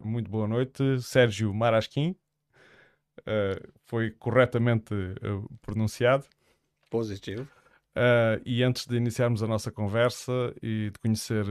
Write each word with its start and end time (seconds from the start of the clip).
Muito 0.00 0.30
boa 0.30 0.46
noite, 0.46 1.00
Sérgio 1.00 1.52
Marasquim. 1.52 2.14
Uh, 3.20 3.72
foi 3.84 4.10
corretamente 4.12 4.94
uh, 4.94 5.48
pronunciado. 5.60 6.24
Positivo. 6.88 7.48
Uh, 7.96 8.40
e 8.44 8.62
antes 8.62 8.86
de 8.86 8.96
iniciarmos 8.96 9.42
a 9.42 9.46
nossa 9.46 9.72
conversa 9.72 10.32
e 10.62 10.90
de 10.90 10.98
conhecer 11.00 11.44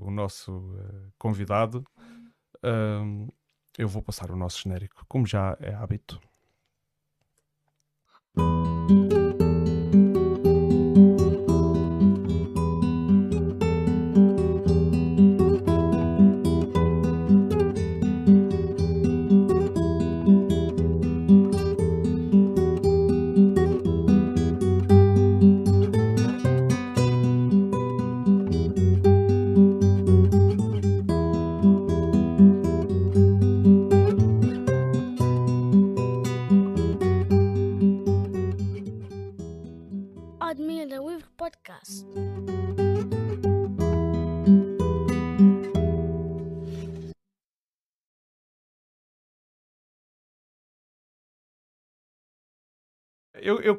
o 0.00 0.10
nosso 0.10 0.76
convidado, 1.18 1.84
eu 3.76 3.88
vou 3.88 4.02
passar 4.02 4.30
o 4.30 4.36
nosso 4.36 4.62
genérico, 4.62 5.04
como 5.08 5.26
já 5.26 5.56
é 5.60 5.74
hábito. 5.74 6.20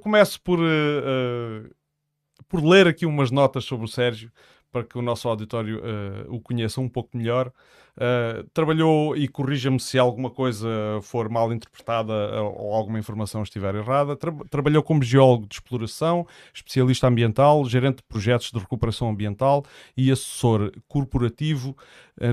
Começo 0.10 0.42
por, 0.42 0.60
uh, 0.60 0.64
uh, 0.64 1.70
por 2.48 2.66
ler 2.66 2.88
aqui 2.88 3.06
umas 3.06 3.30
notas 3.30 3.64
sobre 3.64 3.86
o 3.86 3.88
Sérgio, 3.88 4.32
para 4.72 4.84
que 4.84 4.98
o 4.98 5.04
nosso 5.04 5.30
auditório 5.30 5.80
uh, 5.80 6.34
o 6.34 6.42
conheça 6.42 6.82
um 6.82 6.90
pouco 6.90 7.16
melhor. 7.16 7.52
trabalhou, 8.54 9.16
e 9.16 9.28
corrija-me 9.28 9.80
se 9.80 10.00
alguma 10.00 10.32
coisa 10.32 10.68
for 11.04 11.30
mal 11.30 11.52
interpretada 11.54 12.42
ou 12.42 12.74
alguma 12.74 12.98
informação 12.98 13.44
estiver 13.44 13.76
errada, 13.76 14.16
tra 14.16 14.32
trabalhou 14.50 14.82
como 14.82 15.04
geólogo 15.04 15.46
de 15.48 15.56
exploração, 15.56 16.26
especialista 16.54 17.08
ambiental, 17.08 17.66
gerente 17.66 17.98
de 17.98 18.04
projetos 18.04 18.52
de 18.52 18.58
recuperação 18.60 19.10
ambiental 19.10 19.64
e 19.98 20.12
assessor 20.12 20.72
corporativo 20.88 21.76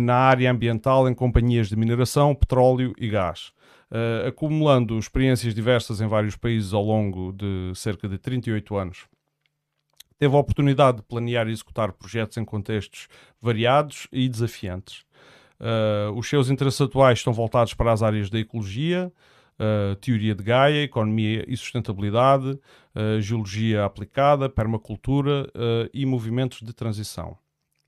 na 0.01 0.15
área 0.15 0.51
ambiental 0.51 1.09
em 1.09 1.15
companhias 1.15 1.69
de 1.69 1.77
mineração, 1.77 2.35
petróleo 2.35 2.95
e 2.97 3.09
gás 3.09 3.53
uh, 3.91 4.29
acumulando 4.29 4.99
experiências 4.99 5.55
diversas 5.55 6.01
em 6.01 6.07
vários 6.07 6.37
países 6.37 6.73
ao 6.73 6.83
longo 6.83 7.33
de 7.33 7.73
cerca 7.75 8.09
de 8.09 8.19
38 8.19 8.77
anos. 8.77 9.07
Teve 10.19 10.35
a 10.35 10.39
oportunidade 10.39 10.99
de 10.99 11.03
planear 11.03 11.47
e 11.47 11.53
executar 11.53 11.93
projetos 11.93 12.39
em 12.39 12.45
contextos 12.45 13.07
variados 13.41 14.09
e 14.11 14.29
desafiantes. 14.29 15.05
Uh, 15.61 16.13
os 16.17 16.29
seus 16.29 16.49
interesses 16.51 16.81
atuais 16.81 17.19
estão 17.19 17.33
voltados 17.33 17.75
para 17.75 17.93
as 17.93 18.03
áreas 18.03 18.31
da 18.31 18.39
ecologia, 18.39 19.13
uh, 19.59 19.95
teoria 19.97 20.35
de 20.35 20.43
Gaia, 20.43 20.83
economia 20.83 21.45
e 21.47 21.57
sustentabilidade, 21.57 22.59
uh, 22.95 23.21
geologia 23.21 23.85
aplicada, 23.85 24.49
permacultura 24.49 25.51
e 25.93 26.07
movimentos 26.07 26.61
de 26.63 26.73
transição. 26.73 27.37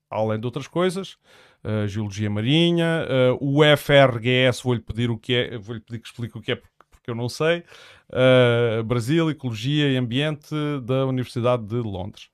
Além 0.09 0.39
de 0.39 0.45
outras 0.45 0.67
coisas, 0.67 1.17
uh, 1.63 1.87
Geologia 1.87 2.29
Marinha, 2.29 3.05
uh, 3.31 3.37
o 3.39 3.61
FRGS, 3.77 4.63
vou-lhe 4.63 4.81
pedir 4.81 5.09
o 5.09 5.17
que 5.17 5.33
é, 5.33 5.57
vou-lhe 5.57 5.81
pedir 5.81 5.99
que 5.99 6.07
explique 6.07 6.37
o 6.37 6.41
que 6.41 6.53
é 6.53 6.61
porque 6.89 7.09
eu 7.09 7.15
não 7.15 7.29
sei, 7.29 7.63
uh, 8.09 8.83
Brasil, 8.83 9.29
Ecologia 9.29 9.91
e 9.91 9.97
Ambiente 9.97 10.53
da 10.83 11.05
Universidade 11.05 11.63
de 11.63 11.75
Londres. 11.75 12.29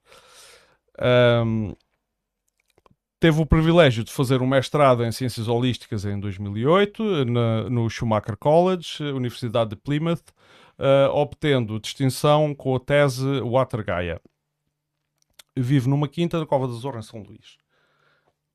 Um, 1.00 1.74
teve 3.20 3.40
o 3.40 3.46
privilégio 3.46 4.04
de 4.04 4.12
fazer 4.12 4.40
um 4.42 4.46
mestrado 4.46 5.04
em 5.04 5.12
Ciências 5.12 5.48
Holísticas 5.48 6.04
em 6.04 6.18
2008 6.18 7.24
na, 7.24 7.70
no 7.70 7.88
Schumacher 7.88 8.36
College, 8.36 9.02
Universidade 9.02 9.70
de 9.70 9.76
Plymouth, 9.76 10.24
uh, 10.78 11.10
obtendo 11.12 11.80
distinção 11.80 12.54
com 12.54 12.74
a 12.76 12.80
tese 12.80 13.40
Water 13.40 13.84
Gaia. 13.84 14.20
Vive 15.56 15.88
numa 15.88 16.08
quinta 16.08 16.38
da 16.38 16.44
Cova 16.44 16.66
da 16.66 16.74
Zorra, 16.74 16.98
em 16.98 17.02
São 17.02 17.22
Luís. 17.22 17.56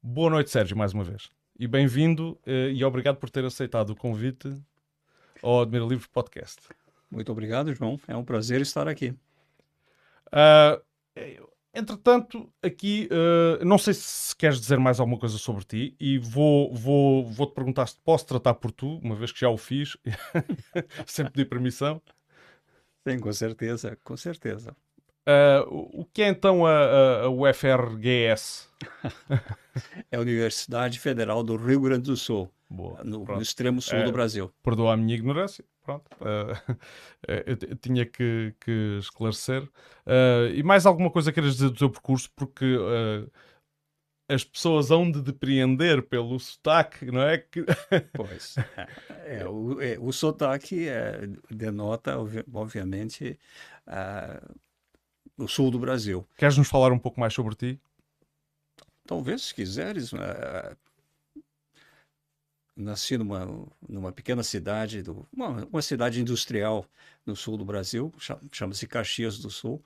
Boa 0.03 0.31
noite, 0.31 0.49
Sérgio, 0.49 0.75
mais 0.75 0.93
uma 0.93 1.03
vez. 1.03 1.29
E 1.59 1.67
bem-vindo 1.67 2.31
uh, 2.47 2.71
e 2.73 2.83
obrigado 2.83 3.17
por 3.17 3.29
ter 3.29 3.45
aceitado 3.45 3.91
o 3.91 3.95
convite 3.95 4.51
ao 5.43 5.61
Admira 5.61 5.85
Livre 5.85 6.09
Podcast. 6.09 6.59
Muito 7.09 7.31
obrigado, 7.31 7.71
João. 7.71 7.99
É 8.07 8.17
um 8.17 8.23
prazer 8.23 8.61
estar 8.61 8.87
aqui. 8.87 9.13
Uh, 10.33 10.81
entretanto, 11.71 12.51
aqui, 12.63 13.07
uh, 13.11 13.63
não 13.63 13.77
sei 13.77 13.93
se 13.93 14.35
queres 14.35 14.59
dizer 14.59 14.79
mais 14.79 14.99
alguma 14.99 15.19
coisa 15.19 15.37
sobre 15.37 15.63
ti 15.65 15.95
e 15.99 16.17
vou, 16.17 16.73
vou, 16.73 17.23
vou 17.27 17.45
te 17.45 17.53
perguntar 17.53 17.85
se 17.85 17.99
posso 18.03 18.25
tratar 18.25 18.55
por 18.55 18.71
tu, 18.71 18.97
uma 19.03 19.15
vez 19.15 19.31
que 19.31 19.41
já 19.41 19.49
o 19.49 19.57
fiz, 19.57 19.95
sem 21.05 21.27
pedir 21.27 21.45
permissão. 21.45 22.01
Sim, 23.07 23.19
com 23.19 23.31
certeza, 23.31 23.95
com 24.03 24.17
certeza. 24.17 24.75
Uh, 25.27 26.01
o 26.01 26.05
que 26.05 26.23
é 26.23 26.29
então 26.29 26.65
a, 26.65 26.71
a, 26.71 27.21
a 27.23 27.29
UFRGS? 27.29 28.69
é 30.11 30.17
a 30.17 30.19
Universidade 30.19 30.99
Federal 30.99 31.43
do 31.43 31.55
Rio 31.55 31.81
Grande 31.81 32.03
do 32.03 32.17
Sul, 32.17 32.51
Boa, 32.69 33.03
no, 33.03 33.23
no, 33.23 33.41
extremo 33.41 33.81
sul 33.81 33.99
é, 33.99 34.03
do 34.03 34.11
Brasil. 34.11 34.51
Perdoa 34.63 34.93
a 34.93 34.97
minha 34.97 35.15
ignorância, 35.15 35.63
pronto. 35.83 36.09
Uh, 37.21 37.35
eu, 37.45 37.75
tinha 37.75 38.03
que, 38.03 38.55
que 38.59 38.97
esclarecer. 38.99 39.61
Uh, 39.61 40.49
e 40.55 40.63
mais 40.63 40.87
alguma 40.87 41.11
coisa 41.11 41.31
queres 41.31 41.53
dizer 41.53 41.69
do 41.69 41.75
teu 41.75 41.87
percurso? 41.87 42.31
Porque 42.35 42.65
as 44.31 44.43
pessoas 44.43 44.91
hão 44.91 45.11
de 45.11 45.21
depreender 45.21 46.01
pelo 46.03 46.39
sotaque, 46.39 47.05
não 47.11 47.21
é? 47.21 47.37
Que... 47.37 47.63
pois. 48.15 48.55
É, 49.25 49.47
o, 49.47 49.81
é, 49.81 49.97
o 49.99 50.11
sotaque 50.11 50.87
é, 50.87 51.27
denota, 51.49 52.17
obviamente, 52.53 53.37
uh, 53.87 54.59
no 55.41 55.47
sul 55.47 55.71
do 55.71 55.79
Brasil. 55.79 56.25
Queres 56.37 56.57
nos 56.57 56.67
falar 56.67 56.91
um 56.91 56.99
pouco 56.99 57.19
mais 57.19 57.33
sobre 57.33 57.55
ti? 57.55 57.79
Talvez, 59.05 59.41
se 59.41 59.55
quiseres. 59.55 60.13
Uh, 60.13 60.77
nasci 62.75 63.17
numa, 63.17 63.67
numa 63.87 64.11
pequena 64.11 64.43
cidade, 64.43 65.01
do, 65.01 65.27
uma, 65.33 65.65
uma, 65.65 65.81
cidade 65.81 66.21
industrial 66.21 66.85
no 67.25 67.35
sul 67.35 67.57
do 67.57 67.65
Brasil, 67.65 68.13
chama-se 68.51 68.87
Caxias 68.87 69.39
do 69.39 69.49
Sul, 69.49 69.83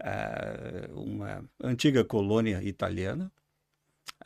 uh, 0.00 1.00
uma 1.00 1.44
antiga 1.62 2.04
colônia 2.04 2.62
italiana. 2.62 3.32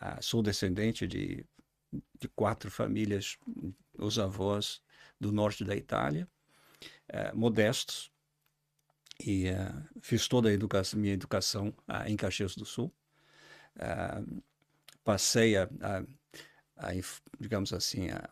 Uh, 0.01 0.23
sou 0.23 0.43
descendente 0.43 1.07
de, 1.07 1.45
de 2.19 2.29
quatro 2.35 2.71
famílias, 2.71 3.39
os 3.99 4.19
avós 4.19 4.83
do 5.21 5.31
norte 5.31 5.65
da 5.65 5.77
Itália, 5.77 6.29
uh, 7.12 7.37
modestos, 7.37 8.09
e 9.25 9.50
uh, 9.50 9.84
fiz 10.00 10.26
toda 10.28 10.48
a 10.48 10.53
educação, 10.53 10.98
minha 10.98 11.14
educação 11.14 11.75
uh, 11.88 12.06
em 12.06 12.16
Caxias 12.16 12.54
do 12.54 12.64
Sul. 12.64 12.92
Uh, 13.76 14.42
passei 15.04 15.56
a, 15.56 15.69
a, 15.81 16.03
a, 16.76 16.91
digamos 17.38 17.72
assim, 17.72 18.08
a, 18.10 18.28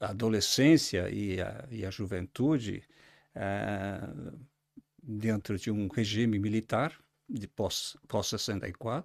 a 0.00 0.10
adolescência 0.10 1.08
e 1.10 1.40
a, 1.40 1.66
e 1.70 1.84
a 1.84 1.90
juventude 1.90 2.82
dentro 5.02 5.58
de 5.58 5.70
um 5.70 5.88
regime 5.88 6.38
militar 6.38 6.96
de 7.28 7.48
pós-64, 7.48 8.78
pós 8.78 9.04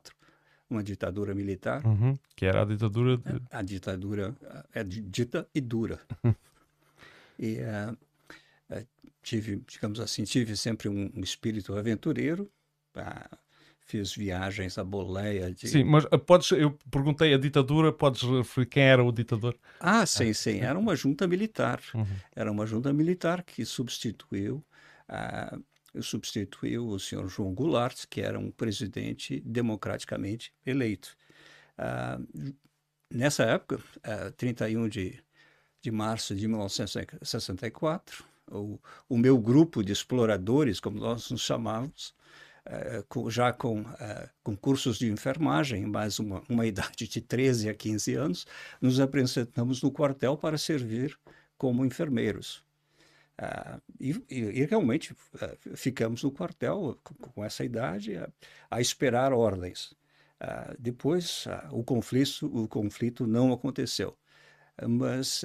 uma 0.69 0.83
ditadura 0.83 1.33
militar. 1.33 1.83
Uhum, 1.85 2.17
que 2.35 2.45
era 2.45 2.61
a 2.61 2.65
ditadura... 2.65 3.17
De... 3.17 3.41
A, 3.49 3.61
ditadura 3.63 4.35
é 4.71 4.83
dita 4.83 5.49
e 5.53 5.59
dura. 5.59 5.99
e 7.39 7.57
uh, 8.71 8.87
tive, 9.21 9.63
digamos 9.67 9.99
assim, 9.99 10.23
tive 10.23 10.55
sempre 10.55 10.89
um, 10.89 11.11
um 11.15 11.21
espírito 11.21 11.75
aventureiro. 11.75 12.51
Ah, 12.95 13.37
fiz 13.89 14.13
viagens 14.13 14.77
à 14.77 14.83
boleia. 14.83 15.51
De... 15.51 15.67
Sim, 15.67 15.83
mas 15.83 16.05
ah, 16.11 16.17
podes, 16.17 16.51
eu 16.51 16.77
perguntei 16.91 17.33
a 17.33 17.37
ditadura, 17.37 17.91
podes 17.91 18.21
referir 18.21 18.67
quem 18.67 18.83
era 18.83 19.03
o 19.03 19.11
ditador? 19.11 19.57
Ah, 19.79 20.05
sim, 20.05 20.31
sim. 20.33 20.59
Era 20.59 20.77
uma 20.77 20.95
junta 20.95 21.27
militar. 21.27 21.81
Uhum. 21.93 22.05
Era 22.35 22.51
uma 22.51 22.65
junta 22.65 22.93
militar 22.93 23.43
que 23.43 23.65
substituiu, 23.65 24.63
substituiu 26.01 26.87
o 26.87 26.99
senhor 26.99 27.27
João 27.27 27.53
Goulart, 27.53 28.05
que 28.09 28.21
era 28.21 28.37
um 28.37 28.51
presidente 28.51 29.39
democraticamente 29.41 30.53
eleito. 30.65 31.17
Ah, 31.77 32.19
nessa 33.11 33.43
época, 33.43 33.79
ah, 34.03 34.31
31 34.37 34.87
de, 34.87 35.19
de 35.81 35.91
março 35.91 36.35
de 36.35 36.47
1964, 36.47 38.23
o, 38.51 38.79
o 39.07 39.17
meu 39.17 39.37
grupo 39.37 39.83
de 39.83 39.91
exploradores, 39.91 40.79
como 40.79 40.99
nós 40.99 41.29
nos 41.31 41.41
chamávamos, 41.41 42.13
com, 43.07 43.29
já 43.29 43.51
com, 43.51 43.83
com 44.43 44.55
cursos 44.55 44.99
de 44.99 45.11
enfermagem, 45.11 45.85
mais 45.87 46.19
uma, 46.19 46.43
uma 46.47 46.65
idade 46.67 47.07
de 47.07 47.21
13 47.21 47.69
a 47.69 47.73
15 47.73 48.13
anos, 48.15 48.47
nos 48.79 48.99
apresentamos 48.99 49.81
no 49.81 49.91
quartel 49.91 50.37
para 50.37 50.57
servir 50.57 51.17
como 51.57 51.85
enfermeiros. 51.85 52.63
Uh, 53.39 53.81
e, 54.01 54.25
e, 54.29 54.65
realmente 54.65 55.13
uh, 55.13 55.77
ficamos 55.77 56.23
no 56.23 56.31
quartel 56.31 56.99
com, 57.01 57.13
com 57.15 57.43
essa 57.43 57.63
idade 57.63 58.13
a, 58.69 58.81
esperar 58.81 59.31
ordens. 59.31 59.93
Uh, 60.41 60.75
depois 60.77 61.45
o 61.71 61.81
conflito 61.81 62.47
o 62.47 62.67
conflito 62.67 63.25
não 63.25 63.53
aconteceu, 63.53 64.17
mas 64.89 65.43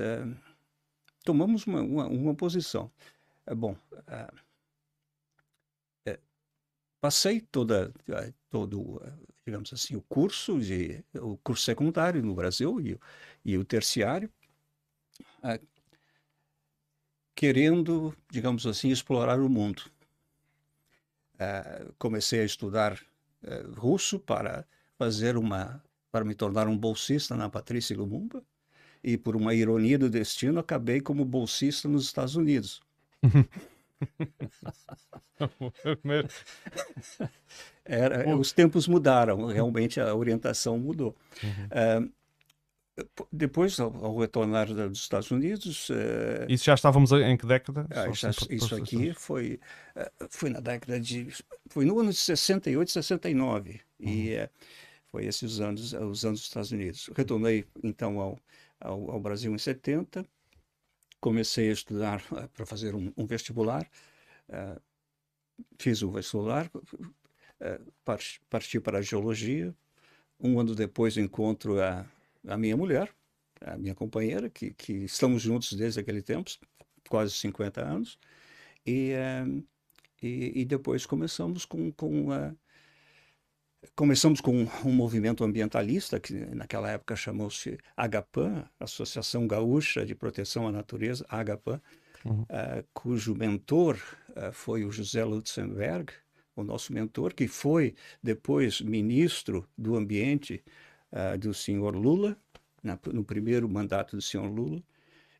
tomamos 1.24 1.66
uma, 1.66 1.82
uma, 1.82 2.06
uma 2.06 2.34
posição. 2.34 2.90
bom, 3.56 3.76
é, 6.06 6.18
passei 7.00 7.40
toda 7.40 7.92
todo 8.50 9.02
digamos 9.44 9.72
assim 9.72 9.96
o 9.96 10.02
curso 10.02 10.60
de 10.60 11.04
o 11.14 11.36
curso 11.38 11.64
secundário 11.64 12.22
no 12.22 12.34
Brasil 12.34 12.80
e, 12.80 12.98
e 13.44 13.58
o 13.58 13.64
terciário 13.64 14.30
querendo, 17.34 18.16
digamos 18.30 18.66
assim, 18.66 18.90
explorar 18.90 19.40
o 19.40 19.48
mundo. 19.48 19.82
Comecei 21.98 22.40
a 22.40 22.44
estudar 22.44 22.98
russo 23.76 24.18
para 24.18 24.66
fazer 24.96 25.36
uma, 25.36 25.82
para 26.10 26.24
me 26.24 26.34
tornar 26.34 26.68
um 26.68 26.78
bolsista 26.78 27.36
na 27.36 27.50
Patrícia 27.50 27.96
Lumumba 27.96 28.42
e 29.04 29.16
por 29.18 29.36
uma 29.36 29.54
ironia 29.54 29.98
do 29.98 30.08
destino 30.08 30.58
acabei 30.58 31.00
como 31.00 31.22
bolsista 31.24 31.86
nos 31.86 32.06
Estados 32.06 32.34
Unidos. 32.36 32.80
Era, 37.84 38.34
os 38.34 38.50
tempos 38.52 38.88
mudaram, 38.88 39.44
realmente 39.46 40.00
a 40.00 40.14
orientação 40.14 40.78
mudou. 40.78 41.14
Uhum. 41.42 41.66
Uh, 42.08 42.12
depois, 43.30 43.78
ao, 43.78 43.92
ao, 44.04 44.16
retornar 44.18 44.72
dos 44.72 45.00
Estados 45.00 45.30
Unidos. 45.30 45.90
Uh, 45.90 46.46
isso 46.48 46.64
já 46.64 46.72
estávamos 46.74 47.12
em 47.12 47.36
que 47.36 47.44
década? 47.44 47.86
Ah, 47.90 48.10
já, 48.12 48.30
isso 48.48 48.74
aqui 48.74 49.12
foi, 49.14 49.60
uh, 49.96 50.26
foi 50.30 50.48
na 50.48 50.60
década 50.60 50.98
de. 50.98 51.28
Foi 51.68 51.84
no 51.84 51.98
ano 51.98 52.10
de 52.10 52.16
68, 52.16 52.90
69. 52.90 53.80
Uhum. 54.00 54.08
E 54.08 54.48
foi 55.10 55.26
esses 55.26 55.60
anos, 55.60 55.92
os 55.92 56.24
anos 56.24 56.40
dos 56.40 56.48
Estados 56.48 56.72
Unidos. 56.72 57.10
Retornei, 57.14 57.66
então, 57.82 58.20
ao, 58.20 58.38
ao, 58.84 59.10
ao 59.10 59.20
Brasil 59.20 59.52
em 59.52 59.58
70. 59.58 60.24
Comecei 61.20 61.70
a 61.70 61.72
estudar 61.72 62.22
para 62.54 62.66
fazer 62.66 62.94
um, 62.94 63.12
um 63.16 63.26
vestibular. 63.26 63.88
fiz 65.78 66.02
o 66.02 66.10
vestibular, 66.10 66.70
parti 68.48 68.80
para 68.80 68.98
a 68.98 69.02
geologia. 69.02 69.74
Um 70.38 70.60
ano 70.60 70.74
depois 70.74 71.16
encontro 71.16 71.80
a 71.80 72.06
a 72.46 72.56
minha 72.56 72.76
mulher, 72.76 73.10
a 73.60 73.76
minha 73.76 73.94
companheira, 73.94 74.50
que, 74.50 74.72
que 74.72 74.92
estamos 75.04 75.42
juntos 75.42 75.72
desde 75.72 76.00
aquele 76.00 76.22
tempo, 76.22 76.50
quase 77.08 77.32
50 77.32 77.80
anos, 77.82 78.18
e, 78.86 79.12
uh, 79.14 79.64
e, 80.22 80.60
e, 80.60 80.64
depois 80.64 81.06
começamos 81.06 81.64
com, 81.64 81.90
com 81.92 82.28
uh, 82.28 82.56
começamos 83.94 84.40
com 84.40 84.66
um 84.84 84.92
movimento 84.92 85.44
ambientalista 85.44 86.20
que 86.20 86.32
naquela 86.32 86.90
época 86.90 87.16
chamou-se 87.16 87.78
AGAPAN, 87.96 88.64
Associação 88.78 89.46
Gaúcha 89.46 90.04
de 90.04 90.14
Proteção 90.14 90.66
à 90.66 90.72
Natureza, 90.72 91.24
AGAPAN, 91.28 91.80
uhum. 92.24 92.42
uh, 92.42 92.84
cujo 92.92 93.34
mentor 93.34 93.98
foi 94.52 94.84
o 94.84 94.90
José 94.90 95.24
Lutzenberg, 95.24 96.12
o 96.56 96.62
nosso 96.62 96.92
mentor, 96.92 97.34
que 97.34 97.48
foi 97.48 97.94
depois 98.22 98.80
ministro 98.80 99.68
do 99.76 99.96
Ambiente 99.96 100.62
uh, 101.12 101.36
do 101.38 101.52
senhor 101.52 101.96
Lula, 101.96 102.36
na, 102.82 102.98
no 103.12 103.24
primeiro 103.24 103.68
mandato 103.68 104.16
do 104.16 104.22
senhor 104.22 104.46
Lula, 104.46 104.82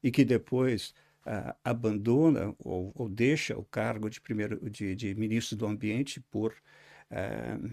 e 0.03 0.11
que 0.11 0.25
depois 0.25 0.95
uh, 1.27 1.55
abandona 1.63 2.55
ou, 2.59 2.93
ou, 2.95 3.09
deixa 3.09 3.57
o 3.57 3.65
cargo 3.65 4.11
de, 4.11 4.21
primeiro, 4.21 4.71
de, 4.71 4.95
de 4.95 5.15
ministro 5.15 5.57
do 5.57 5.67
Ambiente 5.67 6.21
por, 6.21 6.53
uh, 7.11 7.71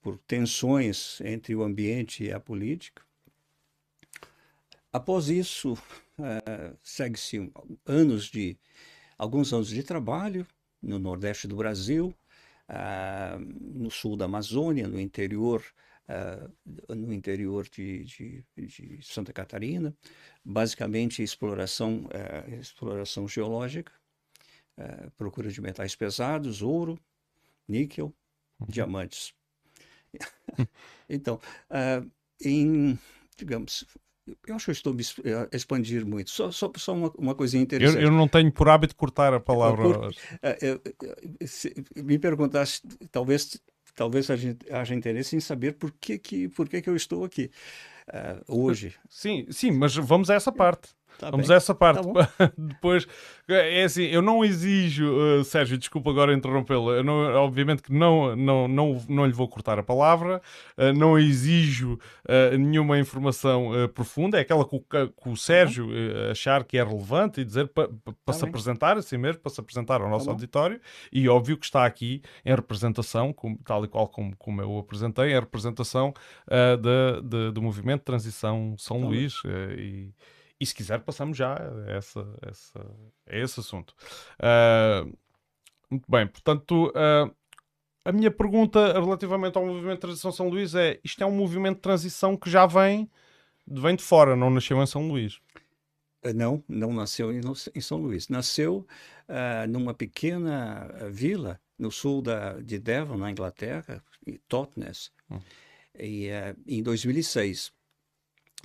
por 0.00 0.18
tensões 0.18 1.20
entre 1.20 1.54
o 1.54 1.62
ambiente 1.62 2.24
e 2.24 2.32
a 2.32 2.40
política. 2.40 3.02
Após 4.92 5.28
isso, 5.28 5.78
segue-se 6.82 7.52
anos 7.86 8.24
de 8.24 8.56
alguns 9.16 9.52
anos 9.52 9.68
de 9.68 9.82
trabalho 9.82 10.46
no 10.82 10.98
Nordeste 10.98 11.46
do 11.46 11.54
Brasil, 11.54 12.12
no 13.50 13.90
sul 13.90 14.16
da 14.16 14.24
Amazônia, 14.24 14.88
no 14.88 14.98
interior 14.98 15.62
uh, 16.10 16.94
no 16.94 17.12
interior 17.12 17.68
de, 17.68 18.04
de, 18.04 18.44
de, 18.56 18.98
Santa 19.02 19.32
Catarina, 19.32 19.94
basicamente 20.44 21.22
exploração, 21.22 22.06
uh, 22.06 22.54
exploração 22.60 23.28
geológica, 23.28 23.92
uh, 24.76 25.10
procura 25.12 25.50
de 25.50 25.60
metais 25.60 25.94
pesados, 25.94 26.62
ouro, 26.62 26.98
níquel, 27.68 28.12
uhum. 28.58 28.66
diamantes. 28.68 29.32
então, 31.08 31.40
em, 32.42 32.98
digamos, 33.36 33.86
eu 34.46 34.54
acho 34.54 34.66
que 34.66 34.70
estou 34.72 34.94
me 34.94 35.02
expandir 35.52 36.06
muito. 36.06 36.30
Só, 36.30 36.50
só, 36.50 36.70
só 36.76 36.92
uma, 36.92 37.10
uma 37.16 37.34
coisinha 37.34 37.62
interessante. 37.62 38.02
Eu, 38.02 38.08
eu, 38.08 38.12
não 38.12 38.28
tenho 38.28 38.52
por 38.52 38.68
hábito 38.68 38.94
cortar 38.94 39.34
a 39.34 39.40
palavra. 39.40 40.10
Eu, 40.60 40.80
eu, 41.96 42.04
me 42.04 42.18
perguntasse, 42.18 42.82
talvez 43.10 43.60
talvez 43.94 44.28
haja 44.30 44.94
interesse 44.94 45.36
em 45.36 45.40
saber 45.40 45.74
por 45.74 45.92
que, 45.92 46.18
que, 46.18 46.48
por 46.48 46.68
que, 46.68 46.80
que 46.80 46.88
eu 46.88 46.96
estou 46.96 47.24
aqui 47.24 47.50
uh, 48.08 48.62
hoje. 48.62 48.94
Sim, 49.08 49.46
sim, 49.50 49.70
mas 49.70 49.94
vamos 49.94 50.30
a 50.30 50.34
essa 50.34 50.52
parte. 50.52 50.88
Tá 51.20 51.30
Vamos 51.30 51.48
bem. 51.48 51.54
a 51.54 51.56
essa 51.58 51.74
parte. 51.74 52.00
Tá 52.14 52.50
Depois, 52.56 53.06
é 53.46 53.84
assim, 53.84 54.04
eu 54.04 54.22
não 54.22 54.42
exijo, 54.42 55.04
uh, 55.04 55.44
Sérgio, 55.44 55.76
desculpa 55.76 56.08
agora 56.08 56.32
interrompê-lo, 56.32 56.86
obviamente 57.36 57.82
que 57.82 57.92
não, 57.92 58.34
não, 58.34 58.66
não, 58.66 59.04
não 59.06 59.26
lhe 59.26 59.32
vou 59.32 59.46
cortar 59.46 59.78
a 59.78 59.82
palavra, 59.82 60.40
uh, 60.78 60.98
não 60.98 61.18
exijo 61.18 61.98
uh, 62.24 62.56
nenhuma 62.56 62.98
informação 62.98 63.70
profunda, 63.92 64.38
é 64.38 64.40
aquela 64.40 64.66
que 64.66 64.74
o, 64.74 64.80
que 64.80 65.28
o 65.28 65.36
Sérgio 65.36 65.88
achar 66.30 66.64
que 66.64 66.78
é 66.78 66.82
relevante 66.82 67.42
e 67.42 67.44
dizer 67.44 67.68
para 67.68 67.88
pa, 67.88 67.94
pa 68.02 68.14
tá 68.24 68.32
se 68.32 68.40
bem. 68.40 68.48
apresentar, 68.48 68.96
assim 68.96 69.18
mesmo, 69.18 69.42
para 69.42 69.52
se 69.52 69.60
apresentar 69.60 70.00
ao 70.00 70.08
nosso 70.08 70.24
tá 70.24 70.30
auditório, 70.30 70.80
e 71.12 71.28
óbvio 71.28 71.58
que 71.58 71.66
está 71.66 71.84
aqui 71.84 72.22
em 72.46 72.54
representação, 72.54 73.30
como, 73.30 73.58
tal 73.62 73.84
e 73.84 73.88
qual 73.88 74.08
como, 74.08 74.34
como 74.38 74.62
eu 74.62 74.70
o 74.70 74.78
apresentei, 74.78 75.32
em 75.32 75.34
representação 75.34 76.14
de, 76.48 77.28
de, 77.28 77.52
do 77.52 77.60
movimento 77.60 78.00
de 78.00 78.04
transição 78.06 78.74
São 78.78 79.00
tá 79.00 79.06
Luís. 79.06 79.34
e 79.76 80.14
e 80.60 80.66
se 80.66 80.74
quiser, 80.74 81.00
passamos 81.00 81.38
já 81.38 81.54
a, 81.54 81.90
essa, 81.90 82.26
essa, 82.42 82.86
a 83.26 83.36
esse 83.36 83.60
assunto. 83.60 83.94
Uh, 84.38 85.16
muito 85.90 86.04
bem, 86.08 86.26
portanto, 86.26 86.88
uh, 86.88 87.34
a 88.04 88.12
minha 88.12 88.30
pergunta 88.30 88.92
relativamente 88.92 89.56
ao 89.56 89.66
movimento 89.66 89.94
de 89.94 90.00
transição 90.00 90.30
São 90.30 90.48
Luís 90.48 90.74
é: 90.74 91.00
isto 91.02 91.22
é 91.22 91.26
um 91.26 91.34
movimento 91.34 91.76
de 91.76 91.82
transição 91.82 92.36
que 92.36 92.50
já 92.50 92.66
vem, 92.66 93.10
vem 93.66 93.96
de 93.96 94.02
fora, 94.02 94.36
não 94.36 94.50
nasceu 94.50 94.82
em 94.82 94.86
São 94.86 95.08
Luís? 95.08 95.40
Ah, 96.22 96.32
não, 96.34 96.62
não 96.68 96.92
nasceu 96.92 97.32
em 97.32 97.80
São 97.80 97.98
Luís. 97.98 98.28
Nasceu 98.28 98.86
uh, 99.28 99.66
numa 99.68 99.94
pequena 99.94 100.88
vila 101.10 101.58
no 101.78 101.90
sul 101.90 102.20
da, 102.20 102.60
de 102.60 102.78
Devon, 102.78 103.16
na 103.16 103.30
Inglaterra, 103.30 104.04
em 104.26 104.38
Totnes, 104.46 105.10
hum. 105.30 105.38
e, 105.98 106.28
uh, 106.28 106.56
em 106.66 106.82
2006. 106.82 107.72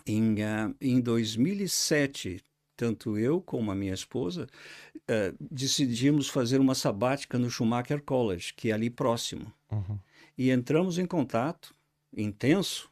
Em, 0.06 0.34
uh, 0.36 0.76
em 0.80 1.00
2007, 1.00 2.44
tanto 2.76 3.18
eu 3.18 3.42
como 3.42 3.72
a 3.72 3.76
minha 3.76 3.94
esposa 3.94 4.48
uh, 4.96 5.36
decidimos 5.40 6.28
fazer 6.28 6.60
uma 6.60 6.76
sabática 6.76 7.40
no 7.40 7.50
Schumacher 7.50 8.02
College, 8.04 8.54
que 8.56 8.70
é 8.70 8.74
ali 8.74 8.90
próximo. 8.90 9.52
Uhum. 9.72 9.98
E 10.38 10.52
entramos 10.52 10.98
em 10.98 11.06
contato 11.06 11.74
intenso 12.16 12.90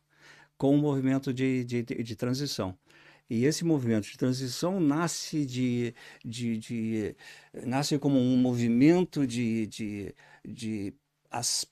com 0.58 0.76
o 0.76 0.78
movimento 0.78 1.34
de, 1.34 1.64
de, 1.66 1.84
de, 1.84 2.04
de 2.04 2.16
transição. 2.16 2.78
E 3.30 3.46
esse 3.46 3.66
movimento 3.66 4.08
de 4.08 4.18
transição 4.18 4.80
nasce 4.80 5.46
de, 5.46 5.96
de, 6.24 6.58
de 6.58 7.16
nasce 7.66 7.98
como 7.98 8.20
um 8.20 8.38
movimento 8.38 9.26
de, 9.26 9.66
de, 9.68 10.16
de 10.46 10.94
as, 11.32 11.66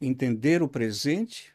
entender 0.00 0.62
o 0.62 0.68
presente 0.68 1.53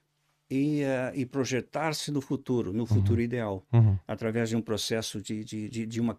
e, 0.50 0.82
uh, 0.84 1.16
e 1.16 1.26
projetar-se 1.26 2.12
no 2.12 2.22
futuro, 2.22 2.74
no 2.74 2.86
futuro 2.86 3.18
uhum. 3.18 3.26
ideal, 3.26 3.68
uhum. 3.72 3.98
através 4.08 4.50
de 4.50 4.56
um 4.56 4.62
processo 4.62 5.22
de, 5.22 5.44
de, 5.44 5.70
de, 5.70 5.86
de 5.86 6.02
uma 6.02 6.16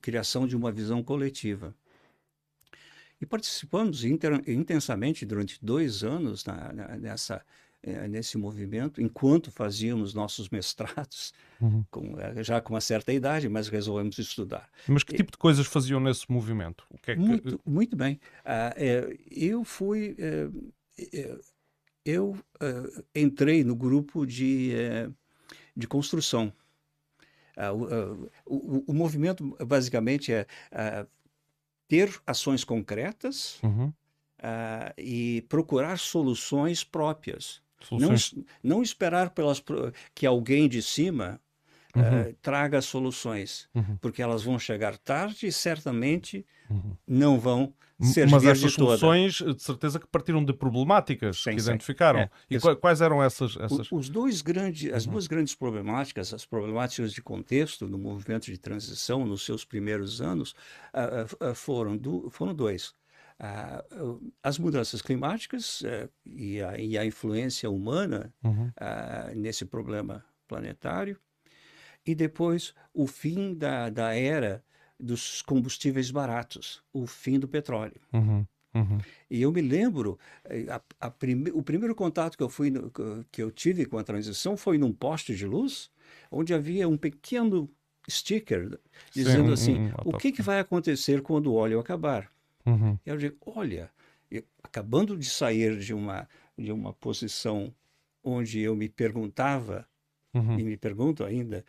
criação 0.00 0.46
de 0.46 0.56
uma 0.56 0.72
visão 0.72 1.02
coletiva. 1.02 1.74
E 3.20 3.26
participamos 3.26 4.04
intensamente 4.04 5.24
durante 5.24 5.58
dois 5.64 6.02
anos 6.02 6.44
na, 6.44 6.72
na, 6.72 6.96
nessa, 6.96 7.42
é, 7.82 8.08
nesse 8.08 8.36
movimento, 8.36 9.00
enquanto 9.00 9.50
fazíamos 9.50 10.12
nossos 10.12 10.48
mestrados, 10.50 11.32
uhum. 11.60 11.84
com, 11.90 12.18
eh, 12.18 12.42
já 12.42 12.60
com 12.60 12.74
uma 12.74 12.80
certa 12.80 13.12
idade, 13.12 13.48
mas 13.48 13.68
resolvemos 13.68 14.18
estudar. 14.18 14.68
Mas 14.88 15.02
que 15.02 15.14
tipo 15.14 15.30
de 15.30 15.38
coisas 15.38 15.66
faziam 15.66 16.00
nesse 16.00 16.30
movimento? 16.30 16.84
O 16.90 16.98
que 16.98 17.12
é 17.12 17.14
que... 17.14 17.20
muito, 17.20 17.60
muito 17.64 17.96
bem. 17.96 18.14
Uh, 18.44 18.74
é, 18.76 19.18
eu 19.30 19.64
fui. 19.64 20.16
É, 20.18 21.38
eu 22.06 22.30
uh, 22.30 23.04
entrei 23.12 23.64
no 23.64 23.74
grupo 23.74 24.24
de, 24.24 24.72
uh, 25.08 25.14
de 25.76 25.88
construção. 25.88 26.52
Uh, 27.56 28.30
o, 28.46 28.84
o, 28.86 28.94
movimento, 28.94 29.56
basicamente, 29.66 30.32
é 30.32 30.46
ter 31.88 32.14
ações 32.26 32.62
concretas 32.62 33.58
uhum. 33.62 33.92
e 34.96 35.42
procurar 35.48 35.98
soluções 35.98 36.84
próprias. 36.84 37.62
Soluções... 37.80 38.34
Não, 38.34 38.44
não 38.62 38.82
esperar 38.82 39.30
pelas, 39.30 39.62
que 40.14 40.26
alguém 40.26 40.68
de 40.68 40.82
cima 40.82 41.40
uhum. 42.00 42.34
traga 42.42 42.80
soluções, 42.80 43.68
uhum. 43.74 43.96
porque 44.00 44.22
elas 44.22 44.42
vão 44.42 44.58
chegar 44.58 44.96
tarde 44.98 45.46
e 45.46 45.52
certamente 45.52 46.46
uhum. 46.68 46.96
não 47.06 47.38
vão 47.38 47.72
ser 48.00 48.28
Mas 48.28 48.44
essas 48.44 48.74
soluções, 48.74 49.38
toda. 49.38 49.54
de 49.54 49.62
certeza 49.62 49.98
que 49.98 50.06
partiram 50.06 50.44
de 50.44 50.52
problemáticas 50.52 51.42
sim, 51.42 51.54
que 51.54 51.60
sim. 51.60 51.70
identificaram. 51.70 52.20
É. 52.20 52.30
E 52.50 52.56
Esse... 52.56 52.76
quais 52.76 53.00
eram 53.00 53.22
essas? 53.22 53.56
essas... 53.56 53.90
Os 53.90 54.08
dois 54.08 54.42
grandes, 54.42 54.92
as 54.92 55.06
uhum. 55.06 55.12
duas 55.12 55.26
grandes 55.26 55.54
problemáticas, 55.54 56.34
as 56.34 56.44
problemáticas 56.44 57.12
de 57.12 57.22
contexto 57.22 57.86
do 57.86 57.98
movimento 57.98 58.46
de 58.46 58.58
transição 58.58 59.24
nos 59.24 59.44
seus 59.44 59.64
primeiros 59.64 60.20
anos, 60.20 60.54
uh, 60.92 61.50
uh, 61.50 61.54
foram, 61.54 61.96
do, 61.96 62.28
foram 62.30 62.54
dois. 62.54 62.94
Uh, 63.38 64.32
as 64.42 64.58
mudanças 64.58 65.00
climáticas 65.02 65.82
e 66.24 66.60
a, 66.60 66.78
e, 66.78 66.96
a, 66.96 67.04
influência 67.04 67.70
humana 67.70 68.32
uhum. 68.42 68.70
nesse 69.34 69.66
problema 69.66 70.24
planetário, 70.48 71.18
e 72.06 72.14
depois 72.14 72.74
o 72.94 73.06
fim 73.06 73.54
da, 73.54 73.90
da 73.90 74.14
era 74.14 74.62
dos 74.98 75.42
combustíveis 75.42 76.10
baratos, 76.10 76.82
o 76.92 77.06
fim 77.06 77.38
do 77.38 77.48
petróleo. 77.48 78.00
Uhum, 78.12 78.46
uhum. 78.74 78.98
E 79.30 79.42
eu 79.42 79.52
me 79.52 79.60
lembro, 79.60 80.18
eh, 80.44 80.66
a, 80.70 80.80
a 81.00 81.10
prime, 81.10 81.50
o 81.50 81.62
primeiro 81.62 81.94
contato 81.94 82.36
que 82.36 82.42
eu, 82.42 82.48
fui 82.48 82.70
no, 82.70 82.90
que 83.30 83.42
eu 83.42 83.50
tive 83.50 83.84
com 83.84 83.98
a 83.98 84.04
transição 84.04 84.56
foi 84.56 84.78
num 84.78 84.92
poste 84.92 85.34
de 85.34 85.46
luz, 85.46 85.90
onde 86.30 86.54
havia 86.54 86.88
um 86.88 86.96
pequeno 86.96 87.68
sticker 88.08 88.78
dizendo 89.12 89.54
Sim, 89.56 89.88
assim, 89.88 89.92
o 90.04 90.16
que, 90.16 90.32
que 90.32 90.42
vai 90.42 90.60
acontecer 90.60 91.20
quando 91.22 91.48
o 91.48 91.54
óleo 91.54 91.80
acabar? 91.80 92.30
Uhum. 92.64 92.98
Eu 93.04 93.16
digo, 93.16 93.36
olha, 93.44 93.90
eu, 94.30 94.42
acabando 94.62 95.16
de 95.16 95.28
sair 95.28 95.78
de 95.78 95.92
uma, 95.92 96.28
de 96.56 96.72
uma 96.72 96.92
posição 96.92 97.74
onde 98.22 98.60
eu 98.60 98.74
me 98.74 98.88
perguntava, 98.88 99.86
uhum. 100.34 100.58
e 100.58 100.64
me 100.64 100.76
pergunto 100.76 101.24
ainda, 101.24 101.64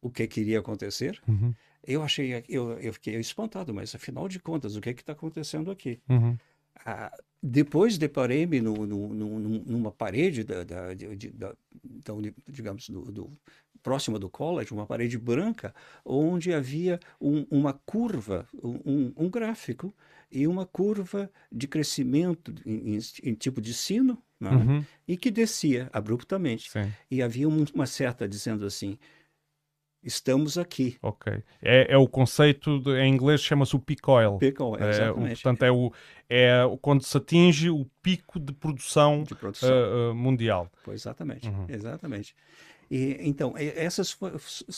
o, 0.00 0.10
que 0.10 0.26
queria 0.26 0.58
acontecer, 0.58 1.20
uhum. 1.26 1.54
Eu 1.82 2.02
achei, 2.02 2.44
eu, 2.48 2.72
eu 2.78 2.92
fiquei 2.92 3.16
espantado, 3.16 3.72
mas 3.72 3.94
afinal 3.94 4.28
de 4.28 4.38
contas, 4.38 4.76
o 4.76 4.80
que 4.80 4.90
é 4.90 4.94
que 4.94 5.00
está 5.00 5.12
acontecendo 5.12 5.70
aqui? 5.70 5.98
Uhum. 6.08 6.36
Ah, 6.84 7.10
depois 7.42 7.96
deparei-me 7.96 8.60
no, 8.60 8.86
no, 8.86 9.08
no, 9.08 9.38
numa 9.38 9.90
parede 9.90 10.44
da, 10.44 10.62
da, 10.62 10.94
de, 10.94 11.30
da, 11.30 11.54
da 11.82 12.14
digamos, 12.46 12.88
do, 12.90 13.10
do, 13.10 13.32
próxima 13.82 14.18
do 14.18 14.28
college, 14.28 14.72
uma 14.72 14.86
parede 14.86 15.18
branca, 15.18 15.74
onde 16.04 16.52
havia 16.52 17.00
um, 17.18 17.46
uma 17.50 17.72
curva, 17.72 18.46
um, 18.62 19.12
um, 19.16 19.30
gráfico 19.30 19.94
e 20.30 20.46
uma 20.46 20.66
curva 20.66 21.30
de 21.50 21.66
crescimento 21.66 22.54
em, 22.66 22.96
em, 22.96 22.98
em 23.24 23.34
tipo 23.34 23.60
de 23.60 23.72
sino, 23.72 24.22
né? 24.38 24.50
uhum. 24.50 24.84
e 25.08 25.16
que 25.16 25.30
descia 25.30 25.88
abruptamente. 25.94 26.70
Sim. 26.70 26.92
E 27.10 27.22
havia 27.22 27.48
uma 27.48 27.86
seta 27.86 28.28
dizendo 28.28 28.66
assim, 28.66 28.98
estamos 30.02 30.56
aqui. 30.56 30.96
Ok. 31.02 31.42
É, 31.62 31.92
é 31.92 31.96
o 31.96 32.08
conceito, 32.08 32.78
de, 32.80 32.90
em 33.00 33.12
inglês 33.12 33.40
chama-se 33.40 33.76
o 33.76 33.78
peak 33.78 34.08
oil. 34.08 34.38
Peak 34.38 34.62
oil, 34.62 34.82
exatamente. 34.82 35.32
É, 35.32 35.34
portanto, 35.34 35.62
é, 35.62 35.70
o, 35.70 35.92
é 36.28 36.78
quando 36.80 37.02
se 37.02 37.16
atinge 37.16 37.70
o 37.70 37.84
pico 38.02 38.38
de 38.40 38.52
produção, 38.52 39.22
de 39.22 39.34
produção. 39.34 39.70
Uh, 39.70 40.14
mundial. 40.14 40.70
Pois, 40.84 41.02
exatamente, 41.02 41.48
uhum. 41.48 41.66
exatamente. 41.68 42.34
E, 42.90 43.16
então, 43.20 43.54
essas, 43.56 44.16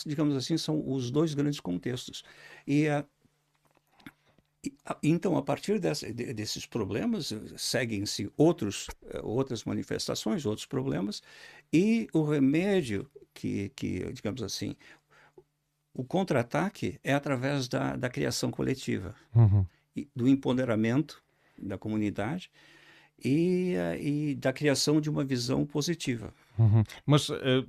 digamos 0.04 0.36
assim, 0.36 0.58
são 0.58 0.82
os 0.86 1.10
dois 1.10 1.34
grandes 1.34 1.60
contextos. 1.60 2.22
E, 2.66 2.88
uh, 2.88 3.04
então, 5.02 5.36
a 5.36 5.42
partir 5.42 5.80
dessa, 5.80 6.12
desses 6.12 6.66
problemas, 6.66 7.32
seguem-se 7.56 8.30
outros, 8.36 8.86
outras 9.22 9.64
manifestações, 9.64 10.46
outros 10.46 10.66
problemas, 10.66 11.20
e 11.72 12.06
o 12.12 12.22
remédio 12.22 13.10
que, 13.34 13.70
que 13.74 14.12
digamos 14.12 14.42
assim, 14.42 14.76
o 15.94 16.04
contra-ataque 16.04 16.98
é 17.04 17.12
através 17.12 17.68
da, 17.68 17.96
da 17.96 18.08
criação 18.08 18.50
coletiva, 18.50 19.14
uhum. 19.34 19.66
do 20.14 20.26
empoderamento 20.26 21.22
da 21.58 21.76
comunidade 21.76 22.50
e, 23.22 23.74
uh, 23.76 24.00
e, 24.00 24.34
da 24.34 24.52
criação 24.52 25.00
de 25.00 25.10
uma 25.10 25.24
visão 25.24 25.64
positiva. 25.64 26.32
Uhum. 26.58 26.82
Mas 27.04 27.28
uh, 27.28 27.68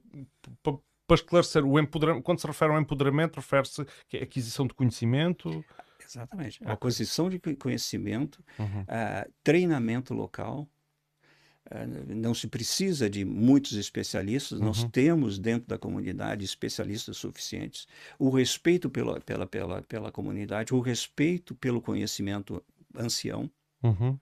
para 0.62 1.16
esclarecer, 1.16 1.66
o 1.66 1.80
empoderamento, 1.80 2.24
quando 2.24 2.40
se 2.40 2.48
refere 2.48 2.72
ao 2.72 2.80
empoderamento, 2.80 3.36
refere-se 3.36 3.82
à 3.82 4.24
aquisição 4.24 4.66
de 4.66 4.74
conhecimento? 4.74 5.64
Exatamente. 6.04 6.62
Okay. 6.62 6.74
Aquisição 6.74 7.30
de 7.30 7.40
conhecimento, 7.40 8.44
uhum. 8.58 8.82
uh, 8.82 9.32
treinamento 9.44 10.14
local, 10.14 10.68
eh, 10.68 10.83
não 12.08 12.34
se 12.34 12.48
precisa 12.48 13.10
de 13.10 13.26
muitos 13.26 13.74
especialistas, 13.74 14.60
uhum. 14.60 14.66
nós 14.66 14.84
temos 14.86 15.40
dentro 15.40 15.68
da 15.68 15.78
comunidade 15.78 16.46
especialistas 16.46 17.18
suficientes. 17.18 17.88
O 18.20 18.30
respeito 18.30 18.90
pela, 18.90 19.20
pela, 19.20 19.48
pela, 19.48 19.82
pela 19.82 20.12
comunidade, 20.12 20.74
o 20.74 20.80
respeito 20.80 21.56
pelo 21.56 21.82
conhecimento 21.82 22.64
ancião, 22.96 23.50
uhum. 23.82 24.18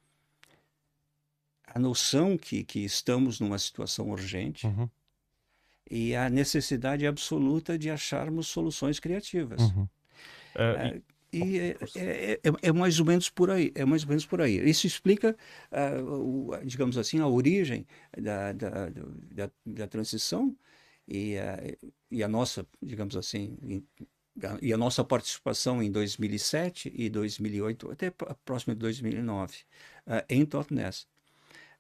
a 1.68 1.78
noção 1.78 2.38
que, 2.38 2.64
que 2.64 2.80
estamos 2.80 3.40
numa 3.40 3.60
situação 3.60 4.10
urgente 4.10 4.66
uhum. 4.68 4.90
e 5.90 6.16
a 6.16 6.30
necessidade 6.30 7.06
absoluta 7.06 7.78
de 7.78 7.90
acharmos 7.90 8.48
soluções 8.48 9.00
criativas. 9.00 9.62
Uh, 9.62 10.98
e 10.98 11.02
e 11.34 11.60
é, 11.60 11.78
é, 11.96 12.40
é, 12.44 12.52
é, 12.62 12.72
mais 12.72 13.00
ou 13.00 13.06
menos 13.06 13.30
por 13.30 13.50
aí, 13.50 13.72
é 13.76 13.86
mais 13.86 14.04
ou 14.04 14.10
menos 14.10 14.26
por 14.26 14.42
aí. 14.42 14.58
Isso 14.70 14.86
explica, 14.86 15.36
uh, 15.72 16.50
o, 16.52 16.58
digamos 16.66 16.98
assim, 16.98 17.20
a 17.20 17.28
origem 17.28 17.88
da, 18.18 18.52
da, 18.52 18.90
da, 18.90 19.52
da 19.66 19.88
transição 19.88 20.56
e, 21.08 21.36
uh, 21.38 21.92
e 22.10 22.24
a 22.24 22.28
nossa, 22.28 22.66
digamos 22.82 23.16
assim, 23.16 23.58
e 24.62 24.74
a 24.74 24.78
nossa 24.78 25.04
participação 25.04 25.82
em 25.84 25.92
2007 25.92 26.92
e 26.96 27.10
2008, 27.10 27.92
até 27.92 28.12
próximo 28.46 28.74
de 28.74 28.80
2009, 28.80 29.58
uh, 30.08 30.24
em 30.30 30.46
Totnes. 30.46 31.08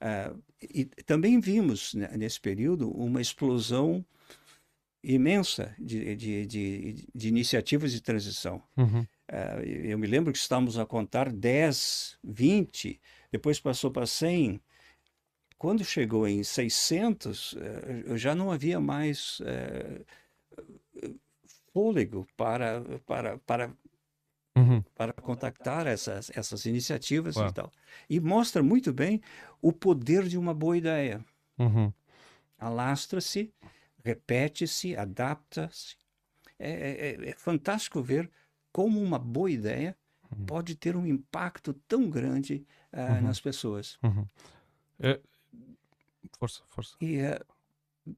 Uh, 0.02 0.42
e 0.62 0.86
também 1.06 1.40
vimos 1.40 1.94
né, 1.94 2.10
nesse 2.18 2.40
período 2.40 2.90
uma 2.90 3.22
explosão 3.22 4.04
imensa 5.04 5.76
de, 5.80 6.16
de, 6.16 6.46
de, 6.46 7.08
de 7.14 7.28
iniciativas 7.28 7.92
de 7.92 8.02
transição. 8.02 8.62
Uhum. 8.78 9.06
Uh, 9.32 9.64
eu 9.64 9.98
me 9.98 10.08
lembro 10.08 10.34
que 10.34 10.38
estávamos 10.38 10.78
a 10.78 10.86
contar 10.86 11.32
10, 11.32 12.20
20, 12.22 13.00
depois 13.32 13.62
passou 13.62 13.90
para 13.90 14.06
100. 14.06 14.62
Quando 15.58 15.86
chegou 15.86 16.28
em 16.28 16.44
600, 16.44 17.54
uh, 17.54 17.60
eh, 18.14 18.18
já 18.18 18.36
não 18.36 18.52
havia 18.52 18.78
mais 18.78 19.40
uh, 19.40 20.06
fôlego 21.72 22.28
para, 22.36 22.84
para, 23.06 23.38
para, 23.38 23.72
uhum. 24.58 24.84
para 24.96 25.14
contactar 25.14 25.88
essas, 25.88 26.30
essas 26.36 26.66
iniciativas 26.66 27.38
Uau. 27.38 27.48
e 27.48 27.54
tal. 27.54 27.72
E 28.10 28.20
mostra 28.20 28.62
muito 28.62 28.92
bem 28.92 29.22
o 29.62 29.72
poder 29.72 30.28
de 30.28 30.38
uma 30.38 30.54
boa 30.54 30.78
ideia. 30.78 31.24
Uhum. 31.58 31.94
Alastra-se, 32.60 33.50
repete-se, 34.04 34.94
adapta-se. 34.98 35.96
É, 36.60 37.18
é, 37.24 37.30
é, 37.30 37.34
fantástico 37.34 38.04
ver 38.04 38.30
como 38.72 39.02
uma 39.02 39.20
boa 39.20 39.52
ideia 39.52 39.96
uhum. 40.32 40.46
pode 40.46 40.76
ter 40.76 40.96
um 40.96 41.06
impacto 41.06 41.74
tão 41.88 42.10
grande 42.10 42.66
uh, 42.94 43.16
uhum. 43.16 43.22
nas 43.24 43.40
pessoas. 43.40 43.98
Uhum. 44.04 44.26
É... 45.00 45.20
Força, 46.38 46.62
força. 46.70 46.96
E, 47.02 47.22
uh, 47.22 47.46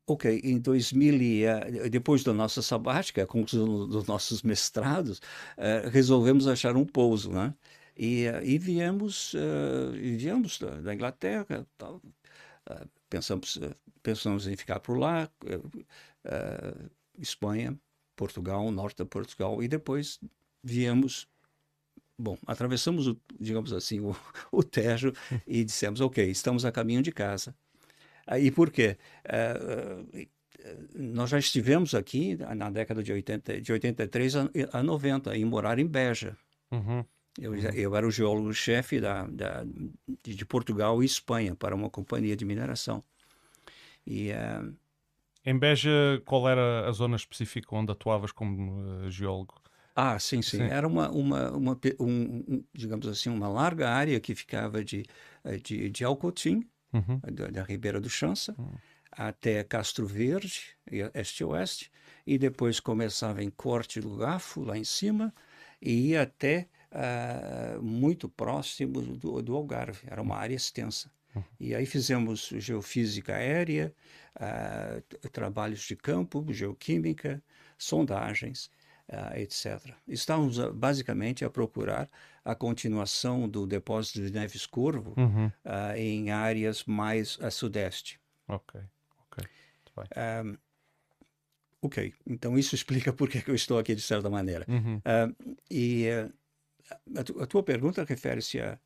ok, 0.08 0.40
em 0.44 0.60
2000, 0.60 1.16
uh, 1.16 1.90
depois 1.90 2.24
da 2.24 2.34
nossa 2.34 2.62
sabática, 2.62 3.24
a 3.24 3.28
conclusão 3.28 3.88
dos 3.88 4.06
nossos 4.06 4.42
mestrados, 4.44 5.22
resolvemos 5.92 6.48
achar 6.48 6.76
um 6.76 6.86
pouso, 6.86 7.32
né? 7.32 7.54
E, 7.96 8.24
e 8.44 8.58
viemos, 8.58 9.36
viemos 9.94 10.58
da, 10.58 10.82
da 10.82 10.96
Inglaterra, 10.96 11.68
tal, 11.78 12.02
pensamos, 13.08 13.60
pensamos 14.02 14.48
em 14.48 14.56
ficar 14.56 14.80
por 14.80 14.98
lá, 14.98 15.30
Espanha, 17.20 17.78
Portugal, 18.16 18.72
norte 18.72 19.04
de 19.04 19.06
Portugal, 19.06 19.62
e 19.62 19.68
depois 19.68 20.20
viemos, 20.63 21.27
bom, 22.17 22.38
atravessamos, 22.48 23.08
o, 23.08 23.20
digamos 23.39 23.74
assim, 23.74 24.00
o, 24.00 24.15
o 24.51 24.63
Tejo 24.63 25.13
e 25.46 25.63
dissemos, 25.63 26.01
ok, 26.01 26.29
estamos 26.29 26.65
a 26.65 26.72
caminho 26.72 27.01
de 27.01 27.12
casa. 27.12 27.55
E 28.39 28.50
por 28.51 28.72
quê? 28.72 28.98
nós 30.96 31.29
já 31.29 31.38
estivemos 31.38 31.93
aqui 31.93 32.38
na 32.55 32.70
década 32.70 33.03
de, 33.03 33.12
80, 33.12 33.62
de 33.62 33.72
83 33.74 34.36
a, 34.36 34.50
a 34.72 34.84
90 34.84 35.36
em 35.36 35.46
morar 35.46 35.79
em 35.79 35.86
Beja. 35.86 36.38
Uhum. 36.72 37.03
Eu, 37.39 37.55
eu, 37.55 37.96
era 37.96 38.08
o 38.08 38.12
geólogo-chefe 38.12 39.00
da, 39.00 39.25
da, 39.25 39.63
de, 40.24 40.36
de, 40.36 40.46
Portugal 40.46 41.01
e 41.01 41.05
Espanha 41.05 41.55
para 41.55 41.75
uma 41.75 41.89
companhia 41.89 42.36
de 42.36 42.46
mineração. 42.46 43.03
E, 44.05 44.32
uh... 44.32 44.75
Em 45.46 45.58
Beja, 45.58 46.22
qual 46.25 46.48
era 46.48 46.88
a 46.88 46.91
zona 46.91 47.15
específica 47.15 47.75
onde 47.75 47.91
atuavas 47.91 48.32
como 48.32 49.05
uh, 49.05 49.10
geólogo? 49.10 49.62
Ah, 49.96 50.18
sim, 50.18 50.42
sim, 50.42 50.58
sim. 50.58 50.64
Era 50.64 50.88
uma, 50.88 51.10
uma, 51.12 51.52
uma 51.52 51.80
um, 52.00 52.64
digamos 52.74 53.08
assim, 53.08 53.30
uma 53.30 53.48
larga 53.48 53.90
área 53.90 54.20
que 54.20 54.34
ficava 54.34 54.84
de, 54.84 55.06
eh, 55.44 55.58
de, 55.58 55.90
de 55.90 56.04
Alcotim, 56.04 56.68
uhum. 56.92 57.20
da, 57.32 57.48
da, 57.48 57.64
Ribeira 57.64 58.02
do 58.02 58.10
Chança, 58.10 58.56
uhum. 58.58 58.74
até 59.12 59.64
Castro 59.64 60.08
Verde, 60.08 60.76
este-oeste, 61.14 61.92
e 62.26 62.38
depois 62.38 62.80
começava 62.80 63.44
em 63.44 63.50
Corte 63.52 64.00
do 64.02 64.16
Gafo, 64.16 64.64
lá 64.64 64.78
em 64.78 64.84
cima, 64.84 65.34
e 65.80 66.10
ia 66.10 66.24
até 66.24 66.68
uh, 66.92 67.82
muito 67.82 68.28
próximo 68.28 69.02
do, 69.02 69.42
do, 69.42 69.56
Algarve. 69.56 70.08
Era 70.08 70.22
uma 70.22 70.38
área 70.38 70.56
extensa. 70.56 71.12
Uhum. 71.36 71.44
E 71.60 71.76
aí 71.76 71.86
fizemos 71.86 72.52
geofísica 72.58 73.36
aérea, 73.36 73.94
uh, 74.38 75.30
trabalhos 75.30 75.82
de 75.82 75.96
campo, 75.96 76.46
geoquímica, 76.50 77.44
sondagens, 77.78 78.72
uh, 79.10 79.38
etc. 79.38 79.94
Estávamos 80.08 80.58
basicamente 80.74 81.44
a 81.44 81.50
procurar 81.50 82.10
a 82.44 82.56
continuação 82.56 83.48
do 83.48 83.66
depósito 83.66 84.22
de 84.22 84.32
Neves 84.32 84.66
Corvo 84.66 85.14
uhum. 85.18 85.52
em 85.96 86.30
áreas 86.30 86.84
mais 86.84 87.38
a 87.42 87.50
sudeste. 87.50 88.20
Ok, 88.48 88.82
ok. 89.32 89.48
Um, 90.46 90.58
ok, 91.82 92.14
então 92.28 92.58
isso 92.58 92.76
explica 92.76 93.14
por 93.14 93.30
que 93.30 93.50
eu 93.50 93.56
estou 93.56 93.80
aqui 93.80 93.96
de 93.96 94.02
certa 94.02 94.30
maneira. 94.30 94.66
Uhum. 94.68 95.02
e 95.72 96.08
a, 97.18 97.24
tu, 97.24 97.42
a 97.42 97.46
tua 97.46 97.64
pergunta 97.64 98.04
refere-se 98.04 98.60
a, 98.60 98.78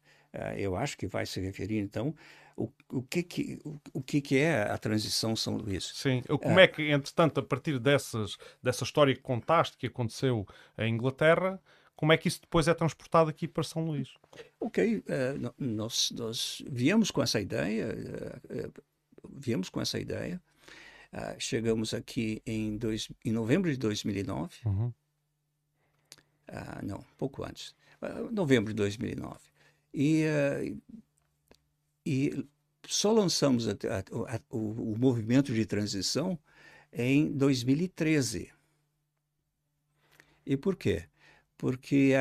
eu 0.56 0.76
acho 0.76 0.98
que 0.98 1.08
vai 1.08 1.26
se 1.26 1.40
referir 1.40 1.80
então 1.80 2.14
o, 2.58 2.70
o, 2.90 3.04
que, 3.04 3.22
que, 3.22 3.60
o, 3.64 3.80
o 3.94 4.02
que, 4.02 4.20
que 4.20 4.38
é 4.38 4.64
a 4.64 4.78
transição 4.78 5.36
São 5.36 5.56
Luís. 5.56 5.92
Sim, 5.94 6.22
como 6.42 6.60
é, 6.60 6.64
é 6.64 6.68
que, 6.68 6.90
entretanto, 6.90 7.40
a 7.40 7.44
partir 7.44 7.80
dessas, 7.80 8.36
dessa 8.62 8.84
história 8.84 9.14
que 9.14 9.22
contaste 9.22 9.78
que 9.78 9.86
aconteceu 9.86 10.46
em 10.78 10.94
Inglaterra, 10.94 11.62
como 11.96 12.12
é 12.12 12.18
que 12.18 12.28
isso 12.28 12.42
depois 12.42 12.68
é 12.68 12.74
transportado 12.74 13.30
aqui 13.30 13.48
para 13.48 13.64
São 13.64 13.86
Luís? 13.86 14.10
Ok, 14.60 14.98
uh, 14.98 15.04
nós, 15.58 16.12
nós 16.12 16.64
viemos 16.68 17.12
com 17.12 17.22
essa 17.22 17.40
ideia, 17.40 17.88
uh, 17.88 18.68
uh, 18.68 18.74
viemos 19.30 19.70
com 19.70 19.80
essa 19.80 20.00
ideia, 20.00 20.42
chegamos 21.40 21.94
aqui 21.94 22.42
em, 22.46 22.78
dois, 22.78 23.10
em 23.24 23.32
novembro 23.32 23.72
de 23.72 23.78
2009, 23.78 24.56
uhum. 24.66 24.94
não, 26.84 27.04
pouco 27.18 27.44
antes, 27.44 27.76
uh, 28.02 28.32
novembro 28.32 28.74
de 28.74 28.78
2009. 28.78 29.40
E, 29.94 30.26
e 32.08 32.48
só 32.88 33.12
lançamos 33.12 33.68
a, 33.68 33.72
a, 33.72 34.36
a, 34.36 34.40
o, 34.50 34.94
o, 34.94 34.98
movimento 34.98 35.54
de 35.54 35.66
transição 35.66 36.40
em 36.92 37.32
2013. 37.32 38.50
E 40.46 40.56
por 40.56 40.76
quê? 40.76 41.04
Porque, 41.58 42.14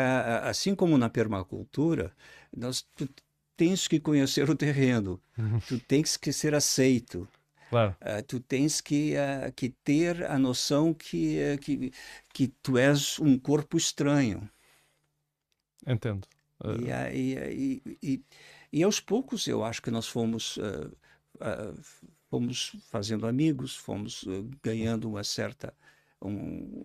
assim 0.42 0.74
como 0.74 0.98
na 0.98 1.08
permacultura, 1.08 2.12
nós, 2.56 2.84
tu 2.96 3.08
tens 3.56 3.86
que 3.86 4.00
conhecer 4.00 4.50
o 4.50 4.56
terreno, 4.56 5.20
uhum. 5.38 5.60
tu 5.60 5.78
tens 5.78 6.16
que 6.16 6.32
ser 6.32 6.54
aceito, 6.54 7.28
Claro. 7.68 7.96
Uh, 8.00 8.22
tu 8.22 8.40
tens 8.40 8.80
que, 8.80 9.14
uh, 9.14 9.52
que 9.52 9.70
ter 9.70 10.24
a 10.24 10.38
noção 10.38 10.94
que, 10.94 11.38
uh, 11.54 11.58
que, 11.58 11.92
que 12.32 12.48
tu 12.62 12.78
és 12.78 13.18
um 13.18 13.38
corpo 13.38 13.76
estranho. 13.76 14.48
Entendo. 15.86 16.26
E, 17.12 17.32
e, 17.32 17.82
e, 18.02 18.22
e, 18.80 18.82
aos 18.82 19.00
poucos 19.00 19.46
eu 19.46 19.64
acho 19.64 19.82
que 19.82 19.90
nós 19.90 20.06
fomos, 20.06 20.58
fomos 22.30 22.76
fazendo 22.90 23.26
amigos, 23.26 23.76
fomos 23.76 24.24
ganhando 24.62 25.08
uma 25.08 25.24
certa. 25.24 25.74
Um, 26.22 26.84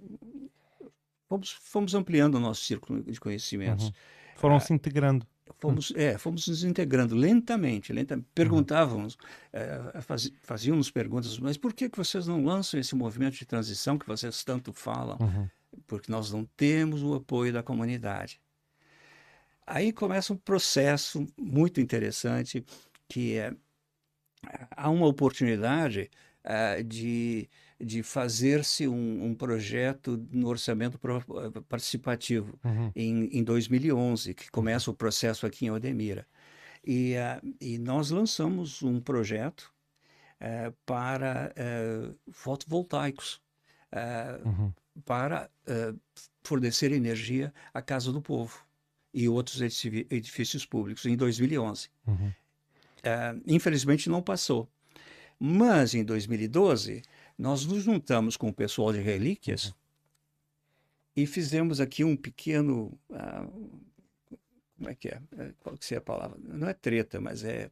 fomos, 1.27 1.51
fomos 1.51 1.95
ampliando 1.95 2.36
o 2.36 2.39
nosso 2.39 2.62
círculo 2.62 3.01
de 3.03 3.19
conhecimentos. 3.19 3.88
Uhum. 3.88 3.93
Foram 4.36 4.60
se 4.60 4.73
integrando. 4.73 5.25
Fomos, 5.60 5.93
é, 5.95 6.17
fomos 6.17 6.47
nos 6.47 6.63
integrando 6.63 7.15
lentamente, 7.15 7.93
lentamente. 7.93 8.27
Perguntávamos, 8.34 9.17
é, 9.54 10.01
faz, 10.01 10.32
fazíamos 10.41 10.89
perguntas, 10.89 11.38
mas 11.38 11.58
por 11.58 11.73
que, 11.73 11.89
que 11.89 11.97
vocês 11.97 12.25
não 12.25 12.43
lançam 12.43 12.80
esse 12.80 12.95
movimento 12.95 13.36
de 13.38 13.45
transição 13.45 13.97
que 13.97 14.08
vocês 14.08 14.43
tanto 14.43 14.73
falam? 14.73 15.17
Uhum. 15.19 15.49
Porque 15.86 16.12
nós 16.12 16.32
não 16.32 16.45
temos 16.58 17.04
o 17.04 17.13
apoio 17.13 17.54
da 17.54 17.62
comunidade. 17.62 18.41
Aí 19.73 19.93
começa 19.93 20.34
um 20.34 20.38
processo 20.38 21.25
muito 21.38 21.79
interessante, 21.79 22.65
que 23.07 23.38
é 23.38 23.53
há 24.75 24.89
uma 24.89 25.07
oportunidade 25.07 26.10
uh, 26.45 26.84
de 26.84 27.49
de 27.84 28.03
fazer-se 28.03 28.88
um, 28.88 29.25
um, 29.25 29.34
projeto 29.34 30.23
no 30.29 30.47
orçamento 30.47 30.99
participativo 31.67 32.60
uhum. 32.63 32.91
em, 32.95 33.39
em 33.39 33.43
2011, 33.43 34.36
que 34.36 34.51
começa 34.51 34.91
o 34.91 34.93
processo 34.93 35.47
aqui 35.47 35.65
em 35.65 35.71
Odemira. 35.71 36.27
E, 36.86 37.15
uh, 37.15 37.55
e 37.60 37.79
nós 37.79 38.12
lançamos 38.12 38.84
um 38.84 38.99
projeto 38.99 39.73
uh, 40.41 40.71
para 40.86 41.51
uh, 41.57 42.15
fotovoltaicos, 42.31 43.41
uhum. 44.45 44.71
para 45.03 45.49
fornecer 46.43 46.91
energia 46.91 47.51
à 47.73 47.81
Casa 47.81 48.12
do 48.12 48.21
Povo 48.21 48.63
e 49.13 49.28
outros 49.28 49.62
edifícios 49.62 50.65
públicos, 50.65 51.06
em 51.06 51.15
2011. 51.15 51.89
Uhum. 52.08 52.32
infelizmente 53.47 54.10
não 54.10 54.21
passou. 54.21 54.69
Mas 55.39 55.93
em 55.93 56.04
2012 56.04 57.02
nós 57.38 57.65
nos 57.65 57.84
juntamos 57.84 58.38
com 58.38 58.50
o 58.50 58.54
pessoal 58.54 58.93
de 58.93 59.00
relíquias 59.00 59.65
uhum. 59.65 59.74
e 61.15 61.26
fizemos 61.26 61.80
aqui 61.80 62.04
um 62.04 62.15
pequeno. 62.15 62.97
Uh, 63.10 63.82
como 64.78 64.89
é 64.89 64.95
que 64.95 65.10
é? 65.10 65.21
é? 65.38 65.54
Qual 65.60 65.76
que 65.76 65.93
é 65.93 65.97
a 65.97 66.02
palavra? 66.02 66.38
Não 66.41 66.67
é 66.67 66.74
treta, 66.74 67.19
mas 67.19 67.43
é. 67.43 67.71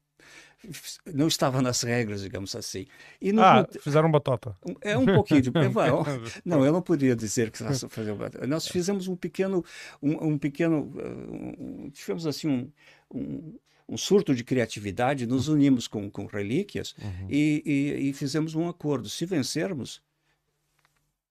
Não 1.13 1.27
estava 1.27 1.61
nas 1.61 1.81
regras, 1.81 2.21
digamos 2.21 2.55
assim. 2.55 2.85
E 3.21 3.31
no, 3.31 3.41
ah, 3.41 3.67
fizeram 3.81 4.11
batota. 4.11 4.55
É 4.81 4.97
um 4.97 5.05
pouquinho 5.05 5.41
de. 5.41 5.51
não, 6.43 6.65
eu 6.65 6.73
não 6.73 6.81
podia 6.81 7.15
dizer 7.15 7.49
que 7.49 7.63
nós 7.63 7.83
batota. 7.83 8.45
Nós 8.45 8.67
fizemos 8.67 9.07
um 9.07 9.15
pequeno. 9.15 9.63
Um, 10.01 10.31
um 10.31 10.37
pequeno. 10.37 10.93
Um, 10.97 11.89
tivemos 11.91 12.27
assim 12.27 12.47
um, 12.47 12.71
um 13.13 13.53
um 13.89 13.97
surto 13.97 14.35
de 14.35 14.43
criatividade, 14.43 15.25
nos 15.25 15.47
unimos 15.47 15.87
com, 15.87 16.11
com 16.11 16.27
relíquias 16.27 16.93
uhum. 17.01 17.27
e, 17.27 17.63
e, 17.65 18.09
e, 18.09 18.13
fizemos 18.13 18.53
um 18.53 18.69
acordo. 18.69 19.09
Se 19.09 19.25
vencermos, 19.25 19.99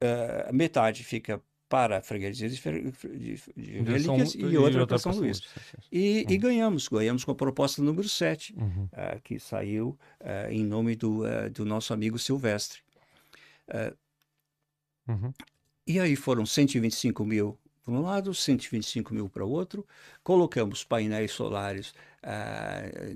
uh, 0.02 0.52
metade 0.52 1.04
fica 1.04 1.40
para 1.68 1.98
a 1.98 2.02
freguesia 2.02 2.48
de, 2.48 2.56
de, 2.56 3.40
de 3.56 3.80
relíquias 3.82 4.34
e, 4.34 4.56
outra 4.56 4.86
para 4.86 4.98
São 4.98 5.12
Luís. 5.12 5.42
E, 5.92 6.24
uhum. 6.26 6.32
e, 6.32 6.38
ganhamos, 6.38 6.88
ganhamos 6.88 7.24
com 7.24 7.30
a 7.32 7.34
proposta 7.34 7.82
número 7.82 8.08
7, 8.08 8.54
uhum. 8.56 8.84
uh, 8.84 9.20
que 9.22 9.38
saiu 9.38 9.98
uh, 10.20 10.50
em 10.50 10.64
nome 10.64 10.96
do, 10.96 11.22
do 11.52 11.64
nosso 11.64 11.92
amigo 11.92 12.18
Silvestre. 12.18 12.80
Uhum. 15.06 15.32
E 15.86 16.00
aí 16.00 16.16
foram 16.16 16.46
125 16.46 17.24
mil 17.24 17.58
para 17.84 17.94
um 17.94 18.02
lado, 18.02 18.34
125 18.34 19.14
mil 19.14 19.28
para 19.28 19.44
o 19.44 19.50
outro. 19.50 19.86
Colocamos 20.22 20.84
painéis 20.84 21.32
solares 21.32 21.94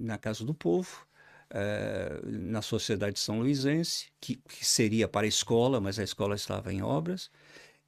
na 0.01 0.17
Casa 0.17 0.45
do 0.45 0.55
Povo, 0.55 1.07
ah, 1.55 2.19
na 2.25 2.63
Sociedade 2.63 3.19
São 3.19 3.41
Luisense, 3.41 4.07
que, 4.19 4.37
que, 4.37 4.65
seria 4.65 5.07
para 5.07 5.27
a 5.27 5.29
escola, 5.29 5.81
mas 5.83 5.99
a 5.99 6.03
escola 6.03 6.35
estava 6.35 6.73
em 6.73 6.83
obras, 6.83 7.31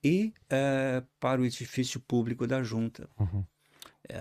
e 0.05 0.35
ah, 0.51 1.03
para 1.19 1.41
o 1.41 1.45
edifício 1.45 1.99
público 1.99 2.47
da 2.47 2.63
Junta. 2.63 3.09
Uhum. 3.19 3.45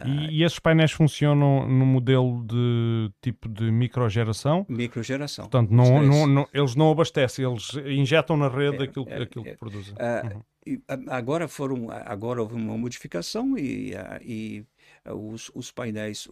E, 0.06 0.38
e, 0.38 0.44
esses 0.44 0.60
painéis 0.60 0.94
funcionam 0.94 1.68
no 1.68 1.86
modelo 1.86 2.42
de 2.46 3.12
tipo 3.22 3.50
de 3.50 3.70
microgeração? 3.70 4.66
Microgeração. 4.70 5.50
Portanto, 5.50 5.72
não, 5.72 6.02
não, 6.02 6.26
não, 6.26 6.48
eles 6.54 6.74
não 6.74 6.90
abastecem, 6.90 7.46
eles 7.46 7.74
injetam 7.86 8.38
na 8.38 8.48
rede 8.48 8.78
é, 8.78 8.84
aquilo, 8.84 9.06
é, 9.10 9.24
aquilo 9.24 9.46
é, 9.46 9.52
que 9.52 9.58
produzem. 9.58 9.94
Uh, 9.96 10.38
uhum. 10.38 11.06
Agora 11.10 11.50
foram, 11.50 11.90
agora 11.92 12.42
houve 12.42 12.56
uma 12.56 12.78
modificação 12.78 13.58
e, 13.58 13.92
e 14.22 14.66
os, 15.06 15.52
os 15.54 15.70
painéis, 15.70 16.30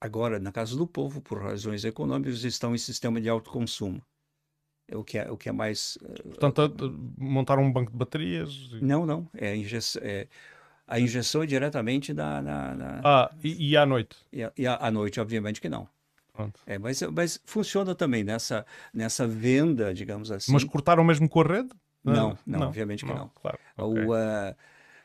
agora 0.00 0.40
na 0.40 0.50
casa 0.50 0.76
do 0.76 0.88
povo, 0.88 1.20
por 1.20 1.40
razões 1.40 1.84
econômicas, 1.84 2.42
estão 2.42 2.74
em 2.74 2.78
sistema 2.78 3.20
de 3.20 3.28
autoconsumo. 3.28 4.02
É 4.90 4.96
o 4.96 5.04
que 5.04 5.18
é, 5.18 5.30
o 5.30 5.36
que 5.36 5.48
é 5.48 5.52
mais. 5.52 5.98
Eh, 6.02 6.22
Portanto, 6.22 6.98
montar 7.18 7.58
um 7.58 7.70
banco 7.70 7.92
de 7.92 7.96
baterias? 7.98 8.70
Não, 8.80 9.04
não. 9.04 9.28
É, 9.34 9.54
é 9.54 10.28
a 10.88 10.98
injeção 10.98 11.42
é 11.42 11.46
diretamente 11.46 12.14
da. 12.14 12.42
Ah, 13.04 13.30
e, 13.44 13.70
e, 13.70 13.76
à 13.76 13.84
noite? 13.84 14.16
E, 14.32 14.50
e 14.56 14.66
à, 14.66 14.76
à, 14.76 14.90
noite, 14.90 15.20
obviamente 15.20 15.60
que 15.60 15.68
não. 15.68 15.86
É, 16.66 16.78
mas, 16.78 17.02
mas 17.02 17.40
funciona 17.44 17.94
também 17.94 18.22
nessa, 18.22 18.64
nessa 18.94 19.26
venda, 19.26 19.92
digamos 19.92 20.30
assim. 20.30 20.52
Mas 20.52 20.64
cortaram 20.64 21.04
mesmo 21.04 21.28
com 21.28 21.40
a 21.40 21.44
rede? 21.44 21.70
Não, 22.02 22.38
não, 22.46 22.60
não 22.60 22.68
obviamente 22.68 23.04
que 23.04 23.10
não. 23.10 23.18
não. 23.18 23.30
Claro. 23.34 23.58
Okay. 23.76 24.04
O, 24.04 24.12
uh, 24.12 24.54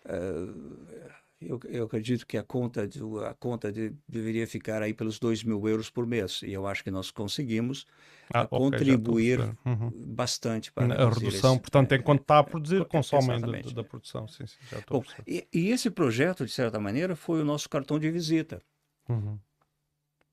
uh, 0.06 1.14
eu, 1.48 1.60
eu, 1.66 1.86
acredito 1.86 2.26
que 2.26 2.38
a 2.38 2.44
conta, 2.44 2.88
de, 2.88 3.00
a 3.26 3.34
conta 3.34 3.72
de, 3.72 3.94
deveria 4.08 4.48
ficar 4.48 4.82
aí 4.82 4.94
pelos 4.94 5.20
2 5.20 5.44
mil 5.44 5.68
euros 5.68 5.90
por 5.90 6.06
mês. 6.06 6.42
E 6.44 6.54
eu 6.54 6.66
acho 6.68 6.84
que 6.84 6.92
nós 6.92 7.12
conseguimos 7.12 7.86
ah, 8.34 8.42
okay, 8.42 8.58
contribuir 8.58 9.40
uhum. 9.66 9.92
bastante 10.08 10.72
para 10.72 10.94
a 10.94 11.10
redução. 11.10 11.54
Esse, 11.54 11.62
portanto, 11.62 11.92
é, 11.92 11.96
enquanto 11.96 12.22
está 12.22 12.40
a 12.40 12.44
produzir, 12.44 12.82
é, 12.82 12.86
consomem 12.86 13.40
da, 13.40 13.72
da, 13.74 13.84
produção. 13.84 14.28
Sim, 14.28 14.46
sim, 14.48 14.58
Bom, 14.90 15.04
e, 15.28 15.48
e, 15.54 15.70
esse 15.70 15.90
projeto, 15.90 16.46
de 16.46 16.52
certa 16.52 16.80
maneira, 16.80 17.16
foi 17.16 17.42
o 17.42 17.46
nosso 17.46 17.70
cartão 17.70 18.00
de 18.00 18.10
visita. 18.10 18.62
Uhum. 19.10 19.38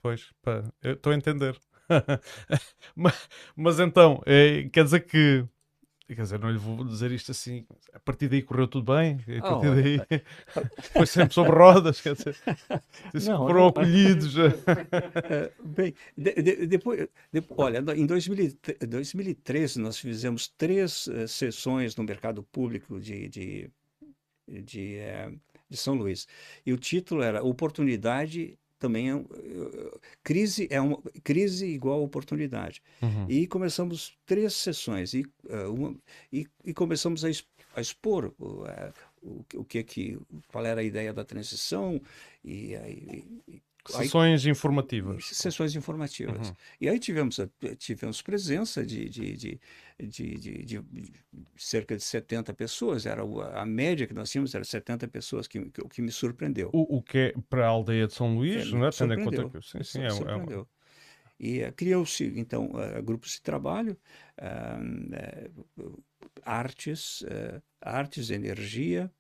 Pois, 0.03 0.33
pá, 0.43 0.65
eu 0.83 0.95
estou 0.95 1.13
a 1.13 1.17
entender. 1.17 1.59
mas, 2.95 3.29
mas, 3.57 3.81
então, 3.81 4.23
é, 4.25 4.69
quer 4.73 4.85
dizer 4.85 5.01
que 5.01 5.45
Quer 6.15 6.23
dizer, 6.23 6.41
não 6.41 6.51
lhe 6.51 6.59
vou 6.59 6.85
dizer 6.85 7.13
isto 7.13 7.31
assim. 7.31 7.65
A 7.93 8.01
partir 8.01 8.29
daí 8.29 8.43
correu 8.43 8.67
tudo 8.67 8.93
bem. 8.93 9.21
A 9.39 9.43
partir 9.43 9.69
oh, 9.69 9.75
daí 9.75 10.01
foi 10.93 11.07
sempre 11.07 11.33
sobre 11.33 11.53
rodas. 11.53 12.01
Quer 12.01 12.15
dizer, 12.15 12.37
não, 13.15 13.47
foram 13.47 13.61
não, 13.61 13.69
acolhidos. 13.69 14.35
Eh, 15.31 15.53
bem, 15.63 15.95
de, 16.17 16.33
de, 16.43 16.67
depois, 16.67 17.09
de, 17.33 17.43
olha, 17.57 17.79
em 17.95 18.07
2013 18.07 19.81
nós 19.81 19.99
fizemos 19.99 20.49
três 20.49 21.07
uh, 21.07 21.29
sessões 21.29 21.95
no 21.95 22.05
mercado 22.05 22.43
público 22.43 22.99
de, 22.99 23.29
de, 23.29 23.71
de, 24.49 24.99
uh, 24.99 25.41
de 25.69 25.77
São 25.77 25.95
Luís. 25.95 26.27
E 26.65 26.73
o 26.73 26.79
título 26.79 27.23
era 27.23 27.43
Oportunidade 27.43 28.59
também 28.81 29.11
é 29.11 29.25
crise 30.25 30.67
é 30.71 30.81
uma 30.81 30.99
crise 31.23 31.67
igual 31.67 32.03
oportunidade 32.03 32.83
uhum. 33.01 33.27
e 33.29 33.47
começamos 33.47 34.19
três 34.27 34.55
sessões 34.55 35.15
e, 35.15 35.25
uh, 35.45 35.73
uma, 35.73 35.95
e, 36.33 36.47
e, 36.65 36.75
começamos 36.75 37.25
a, 37.25 37.29
a 37.77 37.81
expor 37.81 38.33
uh, 38.41 38.93
o, 39.23 39.45
o 39.55 39.65
que 39.65 39.79
é 39.79 39.83
que 39.83 40.19
qual 40.49 40.65
era 40.65 40.81
a 40.81 40.85
ideia 40.85 41.13
da 41.13 41.25
transição 41.25 42.01
e, 42.43 42.73
e 43.47 43.63
Sessões 43.87 44.45
aí, 44.45 44.51
informativas. 44.51 45.27
Sessões 45.27 45.75
informativas. 45.75 46.49
Uhum. 46.49 46.57
E 46.81 46.89
aí 46.89 46.99
tivemos, 46.99 47.41
tivemos 47.79 48.21
presença 48.23 48.85
de, 48.85 49.09
de, 49.09 49.37
de, 49.37 49.61
de, 49.99 50.65
de 50.65 50.85
cerca 51.57 51.97
de 51.97 52.03
70 52.03 52.53
pessoas. 52.55 53.07
Era 53.07 53.23
a, 53.23 53.63
a 53.63 53.67
média 53.67 54.07
que 54.07 54.15
nós 54.15 54.31
tínhamos 54.31 54.55
era 54.55 54.65
70 54.65 55.09
pessoas, 55.09 55.47
que, 55.47 55.61
que, 55.71 55.89
que 55.89 56.03
me 56.03 56.11
surpreendeu. 56.11 56.71
O, 56.73 56.99
o 56.99 57.03
que 57.03 57.19
é 57.19 57.35
para 57.49 57.67
a 57.67 57.69
aldeia 57.69 58.07
de 58.07 58.15
São 58.15 58.37
Luís, 58.37 58.73
é, 58.73 58.77
né? 58.77 58.91
tendo 58.91 59.15
em 59.15 59.25
conta 59.25 59.49
que... 59.49 59.67
Sim, 59.67 59.83
sim, 59.83 60.03
é, 60.03 60.11
surpreendeu. 60.11 60.69
É... 60.77 60.81
E 61.41 61.63
uh, 61.65 61.73
criou-se, 61.73 62.25
então, 62.37 62.71
uh, 62.73 63.03
grupos 63.03 63.33
de 63.33 63.41
trabalho, 63.41 63.97
uh, 64.39 66.05
artes, 66.43 67.25
artes, 67.81 68.31
energia, 68.31 69.11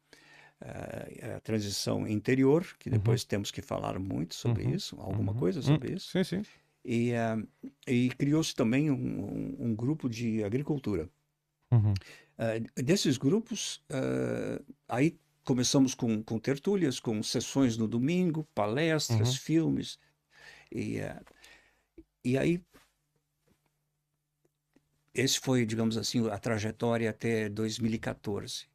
a, 0.60 1.36
a 1.36 1.40
transição 1.40 2.06
interior, 2.06 2.66
que 2.78 2.88
uhum. 2.88 2.96
depois 2.96 3.22
uhum. 3.22 3.28
temos 3.28 3.50
que 3.50 3.62
falar 3.62 3.98
muito 3.98 4.34
sobre 4.34 4.64
uhum. 4.64 4.74
isso, 4.74 5.00
alguma 5.00 5.32
uhum. 5.32 5.38
coisa 5.38 5.62
sobre 5.62 5.90
uhum. 5.90 5.96
isso. 5.96 6.10
Sim, 6.10 6.24
sim. 6.24 6.42
E, 6.84 7.12
uh, 7.12 7.46
e 7.86 8.08
criou-se 8.10 8.54
também 8.54 8.90
um, 8.90 8.94
um, 8.94 9.56
um, 9.66 9.74
grupo 9.74 10.08
de 10.08 10.42
agricultura. 10.42 11.08
Uh, 11.72 12.82
desses 12.82 13.18
grupos, 13.18 13.82
uh, 13.90 14.64
aí 14.88 15.18
começamos 15.44 15.94
com, 15.94 16.22
com 16.22 16.38
tertúlias, 16.38 16.98
com 16.98 17.22
sessões 17.22 17.76
no 17.76 17.86
domingo, 17.86 18.46
palestras, 18.54 19.36
filmes. 19.36 19.98
E, 20.72 20.98
e 22.24 22.38
aí 22.38 22.62
esse 25.14 25.38
foi, 25.40 25.66
digamos 25.66 25.96
assim, 25.96 26.28
a 26.28 26.38
trajetória 26.38 27.10
até 27.10 27.48
2014. 27.48 28.66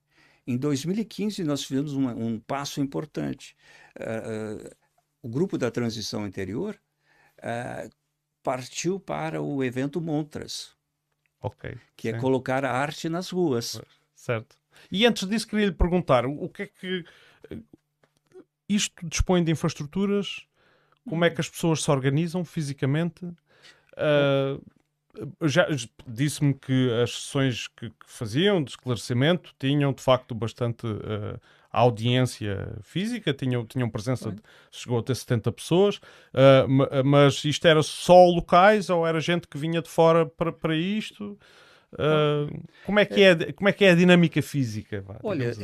Em 0.47 0.57
2015, 0.57 1.43
nós 1.43 1.63
fizemos 1.63 1.93
uma, 1.93 2.13
um 2.13 2.39
passo 2.39 2.79
importante. 2.79 3.55
Uh, 3.99 4.65
uh, 4.65 4.75
o 5.23 5.29
grupo 5.29 5.57
da 5.57 5.71
transição 5.71 6.27
interior 6.27 6.79
uh, 7.39 7.89
partiu 8.43 8.99
para 8.99 9.41
o 9.41 9.63
evento 9.63 9.99
Montras, 9.99 10.75
okay, 11.41 11.77
que 11.97 12.09
é 12.09 12.11
sim. 12.11 12.17
é 12.17 12.21
colocar 12.21 12.63
a 12.63 12.71
arte 12.71 13.09
nas 13.09 13.31
ruas. 13.31 13.81
Certo. 14.15 14.55
E 14.91 15.05
antes 15.05 15.27
disso, 15.27 15.47
queria 15.47 15.65
lhe 15.65 15.71
perguntar: 15.71 16.25
o 16.25 16.47
que 16.47 16.63
é 16.63 16.67
que 16.67 17.05
isto 18.69 19.07
dispõe 19.07 19.43
de 19.43 19.51
infraestruturas? 19.51 20.47
Como 21.07 21.23
é 21.23 21.29
que 21.29 21.41
as 21.41 21.49
pessoas 21.49 21.83
se 21.83 21.89
organizam 21.89 22.43
fisicamente? 22.43 23.25
Uh, 23.25 24.61
já 25.41 25.67
disse-me 26.07 26.53
que 26.53 26.91
as 27.01 27.11
sessões 27.11 27.67
que, 27.67 27.89
que, 27.89 28.05
faziam 28.05 28.63
de 28.63 28.71
esclarecimento 28.71 29.53
tinham 29.59 29.93
de 29.93 30.01
facto 30.01 30.33
bastante 30.35 30.85
uh, 30.85 31.39
audiência 31.71 32.77
física, 32.81 33.33
tinham, 33.33 33.65
tinham 33.65 33.89
presença, 33.89 34.31
de, 34.31 34.41
chegou 34.71 34.99
a 34.99 35.03
ter 35.03 35.15
70 35.15 35.51
pessoas, 35.51 35.97
uh, 35.97 37.03
mas 37.03 37.43
isto 37.43 37.67
era 37.67 37.81
só 37.83 38.25
locais 38.25 38.89
ou 38.89 39.05
era 39.05 39.19
gente 39.19 39.47
que 39.47 39.57
vinha 39.57 39.81
de 39.81 39.89
fora 39.89 40.25
para, 40.25 40.51
para 40.51 40.75
isto? 40.75 41.37
Uh, 41.93 42.63
como, 42.85 42.99
é 42.99 43.05
que 43.05 43.21
é, 43.21 43.51
como 43.53 43.69
é 43.69 43.73
que 43.73 43.85
é 43.85 43.91
a 43.91 43.95
dinâmica 43.95 44.41
física? 44.41 45.01
Vá, 45.01 45.19
Olha, 45.23 45.49
assim. 45.49 45.63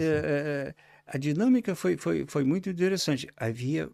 a 1.07 1.17
dinâmica 1.17 1.75
foi, 1.75 1.97
foi, 1.97 2.25
foi 2.27 2.43
muito 2.43 2.69
interessante. 2.69 3.27
Havia 3.35 3.89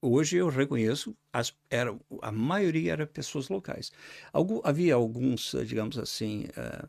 hoje 0.00 0.36
eu 0.36 0.48
reconheço, 0.48 1.16
as, 1.32 1.54
era, 1.70 1.96
a 2.22 2.32
maioria 2.32 2.92
era 2.92 3.06
pessoas 3.06 3.48
locais. 3.48 3.92
Algum, 4.32 4.60
havia 4.64 4.94
alguns, 4.94 5.54
digamos 5.66 5.98
assim, 5.98 6.46
uh, 6.56 6.88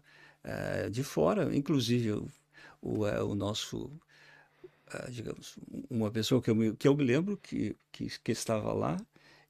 uh, 0.86 0.90
de 0.90 1.04
fora, 1.04 1.56
inclusive 1.56 2.12
o, 2.14 2.28
o, 2.82 3.06
uh, 3.06 3.26
o 3.26 3.36
nosso, 3.36 3.92
digamos, 5.10 5.58
uma 5.90 6.12
pessoa 6.12 6.42
que 6.42 6.50
eu 6.50 6.56
me, 6.56 6.76
que 6.76 6.88
eu 6.88 6.96
me 6.96 7.04
lembro 7.04 7.38
que, 7.38 7.76
que, 7.92 8.10
que 8.20 8.32
estava 8.32 8.74
lá 8.74 8.98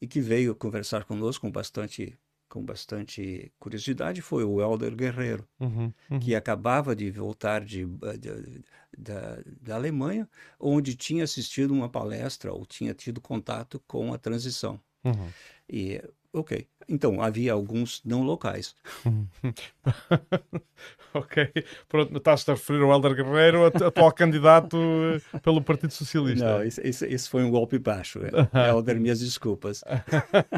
e 0.01 0.07
que 0.07 0.21
veio 0.21 0.55
conversar 0.55 1.05
conosco 1.05 1.41
com 1.45 1.51
bastante 1.51 2.17
com 2.49 2.65
bastante 2.65 3.51
curiosidade 3.59 4.21
foi 4.21 4.43
o 4.43 4.59
Helder 4.59 4.95
Guerreiro, 4.95 5.47
uhum, 5.59 5.93
uhum. 6.09 6.19
que 6.19 6.35
acabava 6.35 6.95
de 6.95 7.11
voltar 7.11 7.63
de, 7.63 7.85
de, 7.85 8.63
da, 8.97 9.39
da 9.61 9.75
Alemanha, 9.75 10.27
onde 10.59 10.95
tinha 10.95 11.23
assistido 11.23 11.71
uma 11.71 11.87
palestra 11.87 12.51
ou 12.51 12.65
tinha 12.65 12.93
tido 12.93 13.21
contato 13.21 13.81
com 13.87 14.13
a 14.13 14.17
transição. 14.17 14.81
Uhum. 15.03 15.29
E, 15.69 16.03
ok, 16.33 16.67
então 16.89 17.21
havia 17.21 17.53
alguns 17.53 18.01
não 18.03 18.23
locais. 18.23 18.75
ok, 21.13 21.51
pronto, 21.87 22.17
estás 22.17 22.49
a 22.49 22.53
referir 22.53 22.81
ao 22.81 22.91
Helder 22.91 23.15
Guerreiro, 23.15 23.65
atual 23.65 24.11
candidato 24.11 24.77
eh, 24.77 25.39
pelo 25.39 25.61
Partido 25.61 25.91
Socialista. 25.91 26.57
Não, 26.57 26.63
isso, 26.63 26.81
isso, 26.81 27.05
isso 27.05 27.29
foi 27.29 27.43
um 27.43 27.51
golpe 27.51 27.77
baixo. 27.77 28.19
É. 28.23 28.29
Helder, 28.69 28.99
minhas 28.99 29.19
desculpas. 29.19 29.83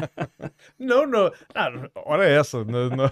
não, 0.78 1.06
não, 1.06 1.30
não, 1.54 1.90
ora 1.94 2.26
é 2.26 2.38
essa. 2.38 2.64
Não, 2.64 2.88
não. 2.90 3.10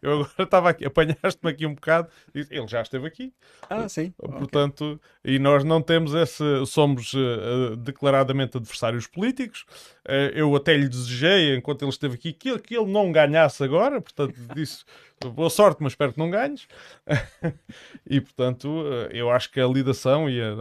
Eu 0.00 0.12
agora 0.12 0.30
estava 0.38 0.70
aqui, 0.70 0.84
apanhaste-me 0.84 1.50
aqui 1.50 1.66
um 1.66 1.74
bocado, 1.74 2.08
ele 2.34 2.68
já 2.68 2.82
esteve 2.82 3.06
aqui. 3.06 3.32
Ah, 3.68 3.88
sim. 3.88 4.12
Portanto, 4.16 5.00
okay. 5.24 5.34
e 5.34 5.38
nós 5.38 5.64
não 5.64 5.82
temos 5.82 6.14
esse, 6.14 6.44
somos 6.66 7.12
uh, 7.14 7.76
declaradamente 7.76 8.56
adversários 8.56 9.06
políticos. 9.06 9.64
Uh, 10.06 10.32
eu 10.34 10.54
até 10.56 10.76
lhe 10.76 10.88
desejei, 10.88 11.56
enquanto 11.56 11.82
ele 11.82 11.90
esteve 11.90 12.14
aqui, 12.14 12.27
que, 12.32 12.58
que 12.58 12.76
ele 12.76 12.90
não 12.90 13.12
ganhasse 13.12 13.62
agora, 13.62 14.00
portanto, 14.00 14.34
disse 14.54 14.84
boa 15.32 15.50
sorte, 15.50 15.82
mas 15.82 15.92
espero 15.92 16.12
que 16.12 16.18
não 16.18 16.30
ganhes. 16.30 16.68
e 18.08 18.20
portanto, 18.20 18.68
eu 19.10 19.30
acho 19.30 19.50
que 19.50 19.60
a 19.60 19.66
lidação 19.66 20.30
e 20.30 20.40
a, 20.40 20.54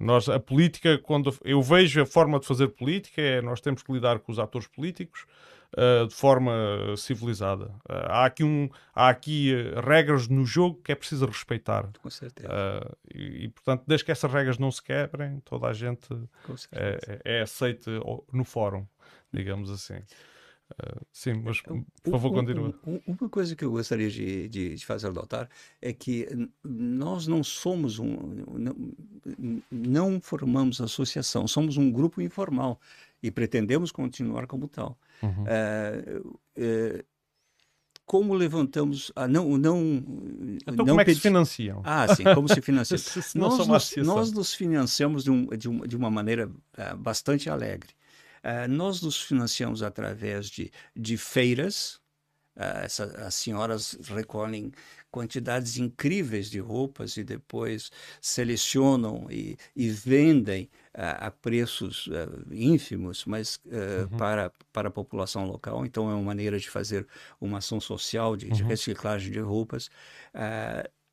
nós, 0.00 0.28
a 0.28 0.40
política, 0.40 0.98
quando 0.98 1.34
eu 1.44 1.62
vejo 1.62 2.00
a 2.02 2.06
forma 2.06 2.40
de 2.40 2.46
fazer 2.46 2.68
política, 2.68 3.20
é 3.20 3.42
nós 3.42 3.60
temos 3.60 3.82
que 3.82 3.92
lidar 3.92 4.18
com 4.20 4.32
os 4.32 4.38
atores 4.38 4.66
políticos 4.66 5.26
uh, 5.76 6.06
de 6.06 6.14
forma 6.14 6.52
civilizada. 6.96 7.66
Uh, 7.88 8.08
há 8.08 8.24
aqui, 8.24 8.42
um, 8.42 8.68
há 8.94 9.08
aqui 9.08 9.52
uh, 9.54 9.80
regras 9.80 10.28
no 10.28 10.46
jogo 10.46 10.80
que 10.82 10.92
é 10.92 10.94
preciso 10.94 11.26
respeitar. 11.26 11.90
Com 12.00 12.10
certeza. 12.10 12.48
E, 13.14 13.44
e, 13.44 13.48
portanto, 13.48 13.84
desde 13.86 14.04
que 14.04 14.12
essas 14.12 14.32
regras 14.32 14.58
não 14.58 14.70
se 14.70 14.82
quebrem, 14.82 15.40
toda 15.40 15.66
a 15.66 15.72
gente 15.72 16.08
é, 16.72 17.20
é 17.24 17.42
aceite 17.42 17.90
no 18.32 18.44
fórum, 18.44 18.86
digamos 19.32 19.70
assim. 19.70 20.02
Uh, 20.72 21.04
sim, 21.12 21.34
mas 21.34 21.60
por 21.60 21.84
favor, 22.10 22.32
continua. 22.32 22.74
Uma 23.06 23.28
coisa 23.28 23.54
que 23.54 23.64
eu 23.64 23.70
gostaria 23.70 24.10
de, 24.10 24.48
de, 24.48 24.74
de, 24.74 24.86
fazer 24.86 25.12
notar 25.12 25.48
é 25.80 25.92
que 25.92 26.26
nós 26.64 27.26
não 27.26 27.42
somos 27.42 27.98
um. 27.98 28.16
Não, 28.58 28.76
não, 29.70 30.20
formamos 30.20 30.80
associação, 30.80 31.46
somos 31.46 31.76
um 31.76 31.90
grupo 31.90 32.22
informal 32.22 32.80
e 33.22 33.30
pretendemos 33.30 33.92
continuar 33.92 34.46
como 34.46 34.66
tal. 34.66 34.98
Uhum. 35.22 35.44
Uh, 35.44 36.28
uh, 36.28 37.04
como 38.04 38.34
levantamos 38.34 39.12
ah, 39.14 39.28
não 39.28 39.56
não 39.56 39.80
então 40.66 40.74
não 40.74 40.86
como 40.86 41.00
é 41.00 41.04
que 41.04 41.14
se 41.14 41.20
financiam 41.20 41.80
ah 41.84 42.12
sim 42.14 42.24
como 42.34 42.48
se 42.48 42.60
financiam 42.60 42.98
nós, 43.36 43.66
nos, 43.66 43.96
nós 43.98 44.32
nos 44.32 44.52
financiamos 44.52 45.22
de, 45.24 45.30
um, 45.30 45.46
de, 45.46 45.68
uma, 45.68 45.86
de 45.88 45.96
uma 45.96 46.10
maneira 46.10 46.48
uh, 46.48 46.96
bastante 46.96 47.48
alegre 47.48 47.90
Uh, 48.42 48.68
nós 48.68 49.00
nos 49.00 49.20
financiamos 49.20 49.82
através 49.82 50.48
de, 50.48 50.70
de 50.96 51.16
feiras. 51.16 52.00
Uh, 52.56 52.84
essa, 52.84 53.04
as 53.26 53.34
senhoras 53.34 53.96
recolhem 54.02 54.72
quantidades 55.10 55.78
incríveis 55.78 56.50
de 56.50 56.58
roupas 56.58 57.16
e 57.16 57.24
depois 57.24 57.90
selecionam 58.20 59.26
e, 59.30 59.56
e 59.76 59.88
vendem 59.90 60.64
uh, 60.94 61.26
a 61.26 61.30
preços 61.30 62.08
ínfimos, 62.50 63.24
mas 63.26 63.60
uhum. 63.64 64.18
para, 64.18 64.50
para 64.72 64.88
a 64.88 64.90
população 64.92 65.46
local. 65.46 65.86
Então, 65.86 66.10
é 66.10 66.14
uma 66.14 66.22
maneira 66.22 66.58
de 66.58 66.68
fazer 66.68 67.06
uma 67.40 67.58
ação 67.58 67.80
social 67.80 68.36
de, 68.36 68.46
uhum. 68.46 68.52
de 68.52 68.62
reciclagem 68.64 69.30
de 69.30 69.40
roupas 69.40 69.88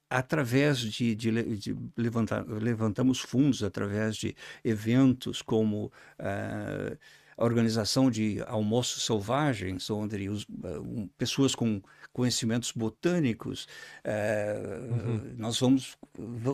através 0.09 0.79
de, 0.79 1.13
de, 1.13 1.57
de, 1.57 1.77
levantar 1.95 2.43
levantamos 2.47 3.19
fundos 3.19 3.61
através 3.61 4.15
de 4.15 4.35
eventos 4.63 5.41
como 5.41 5.91
uh, 6.19 6.97
a 7.39 7.45
organização 7.45 8.11
de 8.11 8.43
almoços 8.45 9.05
selvagens 9.05 9.89
onde 9.89 10.27
os, 10.27 10.43
uh, 10.43 10.81
um, 10.81 11.09
pessoas 11.17 11.55
com 11.55 11.81
conhecimentos 12.11 12.73
botânicos 12.73 13.65
uh, 14.03 14.93
uhum. 14.93 15.33
nós 15.37 15.57
vamos 15.59 15.97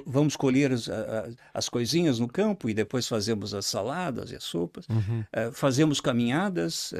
vamos 0.06 0.36
colher 0.36 0.72
as, 0.72 0.88
as, 1.54 1.68
coisinhas 1.70 2.20
no 2.20 2.28
campo 2.28 2.70
e 2.70 2.74
depois 2.74 3.08
fazemos 3.08 3.54
as 3.54 3.66
saladas 3.66 4.32
e 4.32 4.36
as 4.36 4.44
sopas 4.44 4.86
uhum. 4.88 5.24
fazemos 5.52 6.00
caminhadas 6.00 6.94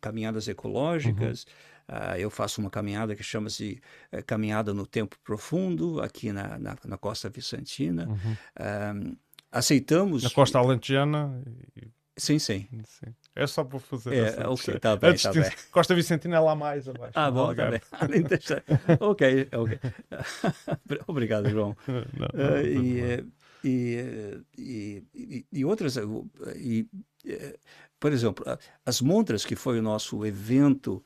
caminhadas 0.00 0.48
ecológicas 0.48 1.44
uhum 1.44 1.72
Uh, 1.88 2.16
eu 2.16 2.30
faço 2.30 2.60
uma 2.60 2.70
caminhada 2.70 3.14
que 3.14 3.22
chama-se 3.22 3.82
uh, 4.12 4.24
Caminhada 4.24 4.72
no 4.72 4.86
Tempo 4.86 5.16
Profundo, 5.22 6.00
aqui 6.00 6.32
na, 6.32 6.58
na, 6.58 6.76
na 6.84 6.96
Costa 6.96 7.28
Vicentina. 7.28 8.08
Uhum. 8.08 9.12
Uh, 9.12 9.16
aceitamos. 9.50 10.22
Na 10.22 10.30
Costa 10.30 10.58
Alentejana. 10.58 11.42
Sim, 12.16 12.38
sim, 12.38 12.68
sim. 12.84 13.14
É 13.34 13.46
só 13.46 13.64
para 13.64 13.78
fazer 13.80 14.14
é, 14.14 14.18
essa 14.18 14.50
ok, 14.50 14.78
tá 14.78 14.96
bem, 14.96 15.16
tá 15.16 15.32
bem. 15.32 15.50
Costa 15.70 15.94
Vicentina 15.94 16.36
é 16.36 16.40
lá 16.40 16.54
mais 16.54 16.86
abaixo. 16.86 17.12
Ah, 17.14 17.30
bom, 17.30 17.54
tá 17.54 17.70
bem. 17.70 17.80
ok, 19.00 19.48
ok. 19.52 19.80
Obrigado, 21.08 21.48
João. 21.48 21.74
Não, 21.88 22.28
não, 22.34 22.50
não, 22.50 22.60
e, 22.60 23.24
e, 23.64 24.44
e, 24.58 25.04
e, 25.14 25.46
e, 25.50 25.64
outras. 25.64 25.96
E, 26.56 26.86
por 27.98 28.12
exemplo, 28.12 28.44
as 28.84 29.00
montras, 29.00 29.44
que 29.44 29.56
foi 29.56 29.78
o 29.78 29.82
nosso 29.82 30.26
evento, 30.26 31.02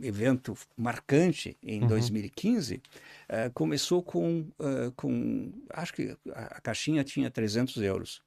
evento 0.00 0.56
marcante 0.76 1.58
em 1.62 1.82
uhum. 1.82 1.88
2015, 1.88 2.80
é, 3.28 3.50
começou 3.50 4.02
com, 4.02 4.48
com, 4.96 5.52
acho 5.70 5.92
que 5.92 6.16
a, 6.32 6.60
caixinha 6.60 7.04
tinha 7.04 7.30
300 7.30 7.76
euros. 7.82 8.22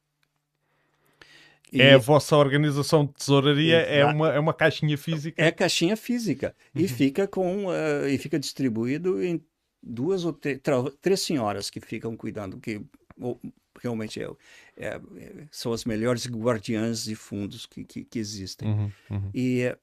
E... 1.76 1.82
É 1.82 1.94
a 1.94 1.98
vossa 1.98 2.38
organização 2.38 3.06
de 3.06 3.14
tesouraria, 3.14 3.78
é 3.78 4.06
uma, 4.06 4.34
é 4.34 4.40
uma 4.40 4.54
caixinha 4.54 4.98
física? 4.98 5.42
É 5.42 5.52
caixinha 5.52 5.98
física. 5.98 6.56
Uhum. 6.74 6.82
E, 6.82 6.88
fica 6.88 7.28
com, 7.28 7.66
uh, 7.66 8.08
e 8.08 8.18
fica 8.18 8.40
distribuído 8.40 9.22
em 9.22 9.44
duas 9.84 10.24
ou 10.24 10.34
três 10.34 11.20
senhoras 11.20 11.70
que 11.70 11.82
ficam 11.82 12.16
cuidando, 12.16 12.60
que 12.60 12.82
realmente 13.82 14.22
é, 14.22 14.30
é, 14.78 15.02
são 15.52 15.74
as 15.74 15.84
melhores 15.84 16.26
guardiãs 16.28 17.04
de 17.04 17.16
fundos 17.16 17.66
que, 17.66 17.84
que, 17.84 18.06
que 18.06 18.20
existem. 18.20 18.70
Uhum, 18.70 18.92
uhum. 19.12 19.32
E, 19.34 19.76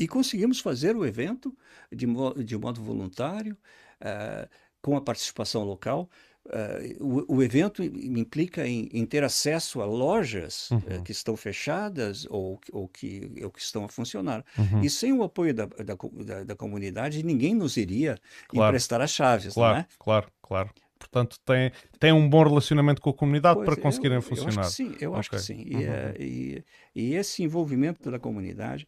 e 0.00 0.08
conseguimos 0.08 0.58
fazer 0.58 0.96
o 0.96 1.06
evento 1.06 1.56
de, 1.92 2.06
de 2.44 2.58
modo 2.58 2.82
voluntário, 2.82 3.56
uh, 4.00 4.48
com 4.82 4.96
a 4.96 5.00
participação 5.00 5.62
local. 5.62 6.10
Uh, 6.44 7.24
o, 7.28 7.36
o, 7.36 7.42
evento 7.42 7.84
implica 7.84 8.66
em, 8.66 8.88
em, 8.92 9.06
ter 9.06 9.22
acesso 9.22 9.80
a 9.80 9.84
lojas 9.84 10.70
uhum. 10.72 10.78
uh, 10.78 11.02
que 11.04 11.12
estão 11.12 11.36
fechadas 11.36 12.26
ou, 12.28 12.58
ou, 12.72 12.88
que, 12.88 13.30
ou 13.44 13.48
que 13.48 13.60
estão 13.60 13.84
a 13.84 13.88
funcionar. 13.88 14.44
Uhum. 14.58 14.80
E 14.82 14.90
sem 14.90 15.12
o 15.12 15.22
apoio 15.22 15.54
da, 15.54 15.66
da, 15.66 15.94
da, 15.94 16.44
da 16.44 16.56
comunidade, 16.56 17.22
ninguém 17.22 17.54
nos 17.54 17.76
iria 17.76 18.18
claro. 18.48 18.70
emprestar 18.70 19.00
as 19.00 19.12
chaves. 19.12 19.54
Claro, 19.54 19.74
não 19.74 19.80
é? 19.82 19.86
claro, 19.98 20.26
claro. 20.42 20.70
Portanto, 21.02 21.36
tem, 21.44 21.72
tem 21.98 22.12
um 22.12 22.28
bom 22.28 22.42
relacionamento 22.44 23.00
com 23.00 23.10
a 23.10 23.14
comunidade 23.14 23.56
pois, 23.56 23.66
para 23.66 23.76
conseguirem 23.76 24.16
eu, 24.16 24.22
funcionar. 24.22 24.52
Eu 24.54 24.60
acho 24.60 24.70
que 24.70 24.74
sim, 24.74 24.96
eu 25.00 25.10
okay. 25.10 25.20
acho 25.20 25.30
que 25.30 25.38
sim. 25.38 25.64
E, 25.66 25.74
uhum. 25.74 25.82
Eh, 25.82 26.14
e, 26.18 26.64
e, 26.94 27.14
esse 27.14 27.42
envolvimento 27.42 28.10
da 28.10 28.18
comunidade, 28.18 28.86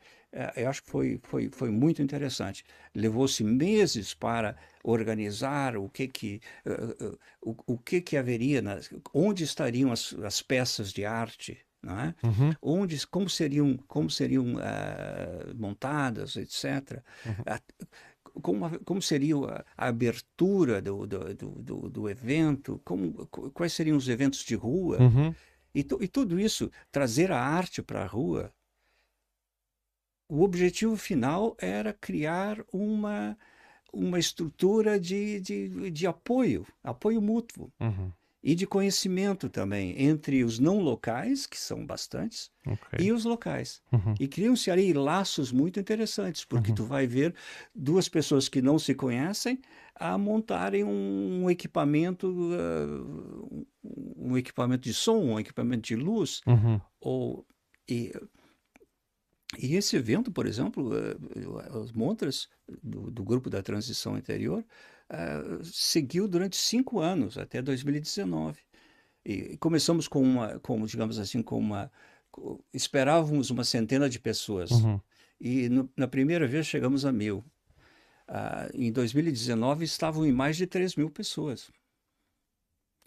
eu 0.57 0.69
acho 0.69 0.83
que 0.83 0.91
foi, 0.91 1.21
foi, 1.23 1.49
foi 1.51 1.71
muito 1.71 2.03
interessante. 2.03 2.65
Levou-se 2.95 3.43
meses 3.45 4.15
para 4.15 4.57
organizar 4.83 5.77
o 5.77 5.89
que 5.89 6.09
que, 6.09 6.41
uh, 6.67 7.19
o, 7.41 7.75
o 7.75 7.79
que, 7.79 8.01
que 8.01 8.17
haveria, 8.17 8.63
onde 9.13 9.45
estariam 9.45 9.93
as, 9.93 10.15
as 10.15 10.43
peças 10.43 10.93
de 10.93 11.05
arte, 11.05 11.59
não 11.83 12.01
é? 12.01 12.15
Uhum. 12.23 12.53
Onde, 12.61 13.07
como 13.07 13.29
seriam, 13.29 13.77
como 13.87 14.11
seriam 14.11 14.55
uh, 14.55 15.55
montadas, 15.57 16.37
etc. 16.37 17.03
Uhum 17.25 17.35
como, 18.43 18.79
como 18.81 19.01
seria 19.01 19.37
a, 19.37 19.65
a 19.77 19.89
abertura 19.89 20.83
do, 20.83 21.07
do, 21.07 21.35
do, 21.35 21.89
do, 21.89 22.09
evento, 22.09 22.81
como, 22.85 23.27
quais 23.27 23.73
seriam 23.73 23.97
os 23.97 24.09
eventos 24.09 24.41
de 24.41 24.55
rua. 24.55 25.01
Uhum. 25.01 25.35
E, 25.75 25.81
e 26.01 26.09
tudo 26.09 26.39
isso, 26.39 26.71
trazer 26.91 27.31
a 27.31 27.39
arte 27.39 27.83
para 27.83 28.03
a 28.03 28.07
rua. 28.07 28.53
O 30.35 30.43
objetivo 30.43 30.97
final 30.97 31.57
era 31.61 31.93
criar 31.93 32.59
uma, 32.73 33.39
uma 33.93 34.19
estrutura 34.19 34.99
de, 34.99 35.41
de, 35.41 35.91
de 35.93 36.07
apoio, 36.09 36.67
apoio 36.83 37.23
mútuo. 37.23 37.73
Uhum 37.79 38.11
e 38.47 38.55
de 38.55 38.67
conhecimento 38.67 39.49
também 39.49 39.95
entre 39.97 40.45
os 40.45 40.59
não 40.59 40.79
locais, 40.79 41.47
que 41.47 41.59
são 41.59 41.87
bastantes, 41.87 42.51
okay. 42.67 43.07
e 43.07 43.11
os 43.11 43.25
locais. 43.25 43.81
Uhum. 43.91 44.15
E 44.21 44.29
criam-se 44.29 44.71
ali 44.71 44.93
laços 44.93 45.51
muito 45.51 45.81
interessantes, 45.81 46.45
porque 46.45 46.69
uhum. 46.69 46.75
tu 46.75 46.85
vai 46.85 47.07
ver 47.07 47.35
duas 47.75 48.07
pessoas 48.07 48.47
que 48.47 48.61
não 48.61 48.79
se 48.79 48.95
conhecem 48.95 49.63
a 49.95 50.19
montarem 50.19 50.85
um, 50.85 51.49
equipamento, 51.49 52.29
uh, 52.29 53.67
um 54.15 54.37
equipamento 54.37 54.83
de 54.83 54.93
som, 54.93 55.17
um 55.17 55.41
equipamento 55.41 55.89
de 55.89 55.97
luz, 55.97 56.43
uhum. 56.47 56.79
ou 57.01 57.47
e, 57.89 58.13
e 59.59 59.77
esse 59.77 59.97
evento, 59.97 60.31
por 60.31 60.47
exemplo, 60.47 60.91
uh, 60.93 61.83
as 61.83 61.93
montras 61.93 62.49
do, 62.83 63.11
do 63.11 63.25
grupo 63.25 63.51
da 63.51 63.63
transição 63.63 64.17
interior, 64.17 64.65
uh, 65.11 65.65
seguiu 65.65 66.27
durante 66.29 66.57
cinco 66.57 67.01
anos, 67.01 67.39
até 67.39 67.61
2019. 67.63 68.59
E 69.25 69.57
começamos 69.57 70.07
com 70.07 70.23
uma, 70.23 70.59
com, 70.61 70.85
digamos 70.85 71.19
assim, 71.19 71.43
com 71.43 71.59
uma. 71.59 71.91
Esperávamos 72.73 73.51
uma 73.51 73.65
centena 73.65 74.09
de 74.09 74.19
pessoas. 74.19 74.71
Uhum. 74.71 75.01
E 75.41 75.69
no, 75.69 75.91
na 75.97 76.07
primeira 76.07 76.47
vez 76.47 76.67
chegamos 76.67 77.05
a 77.05 77.13
mil. 77.13 77.45
Uh, 78.29 78.71
em 78.75 78.91
2019 78.91 79.85
estavam 79.85 80.27
em 80.27 80.33
mais 80.33 80.57
de 80.57 80.67
3 80.67 80.97
mil 80.97 81.11
pessoas. 81.11 81.71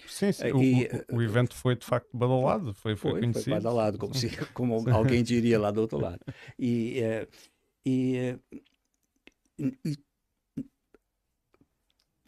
Sim, 0.05 0.31
sim. 0.31 0.51
O, 0.51 0.61
e, 0.61 0.87
o, 1.11 1.17
o, 1.17 1.21
evento 1.21 1.55
foi 1.55 1.75
de 1.75 1.85
facto 1.85 2.15
badalado, 2.15 2.73
foi, 2.73 2.95
foi, 2.95 3.11
foi 3.11 3.19
conhecido. 3.21 3.43
Foi 3.43 3.53
badalado, 3.53 3.97
como, 3.97 4.13
se, 4.13 4.29
como 4.53 4.89
alguém 4.91 5.23
diria 5.23 5.59
lá 5.59 5.71
do 5.71 5.81
outro 5.81 5.99
lado. 5.99 6.19
E, 6.57 6.99
é, 6.99 7.27
e, 7.85 8.37
e, 9.59 9.97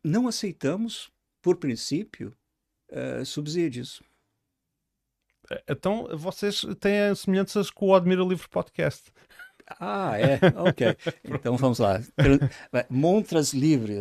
não 0.04 0.28
aceitamos, 0.28 1.12
por 1.42 1.58
princípio, 1.58 2.36
uh, 2.92 3.26
subsídios. 3.26 4.02
Então, 5.68 6.08
vocês 6.16 6.62
têm 6.80 7.14
semelhanças 7.16 7.72
com 7.72 7.88
o 7.88 7.96
Admira 7.96 8.24
Livre 8.24 8.48
Podcast. 8.50 9.12
Ah, 9.80 10.18
é? 10.18 10.40
Ok. 10.56 10.96
Então 11.40 11.56
vamos 11.58 11.80
lá. 11.80 12.02
Montras 12.90 13.54
livres, 13.54 14.00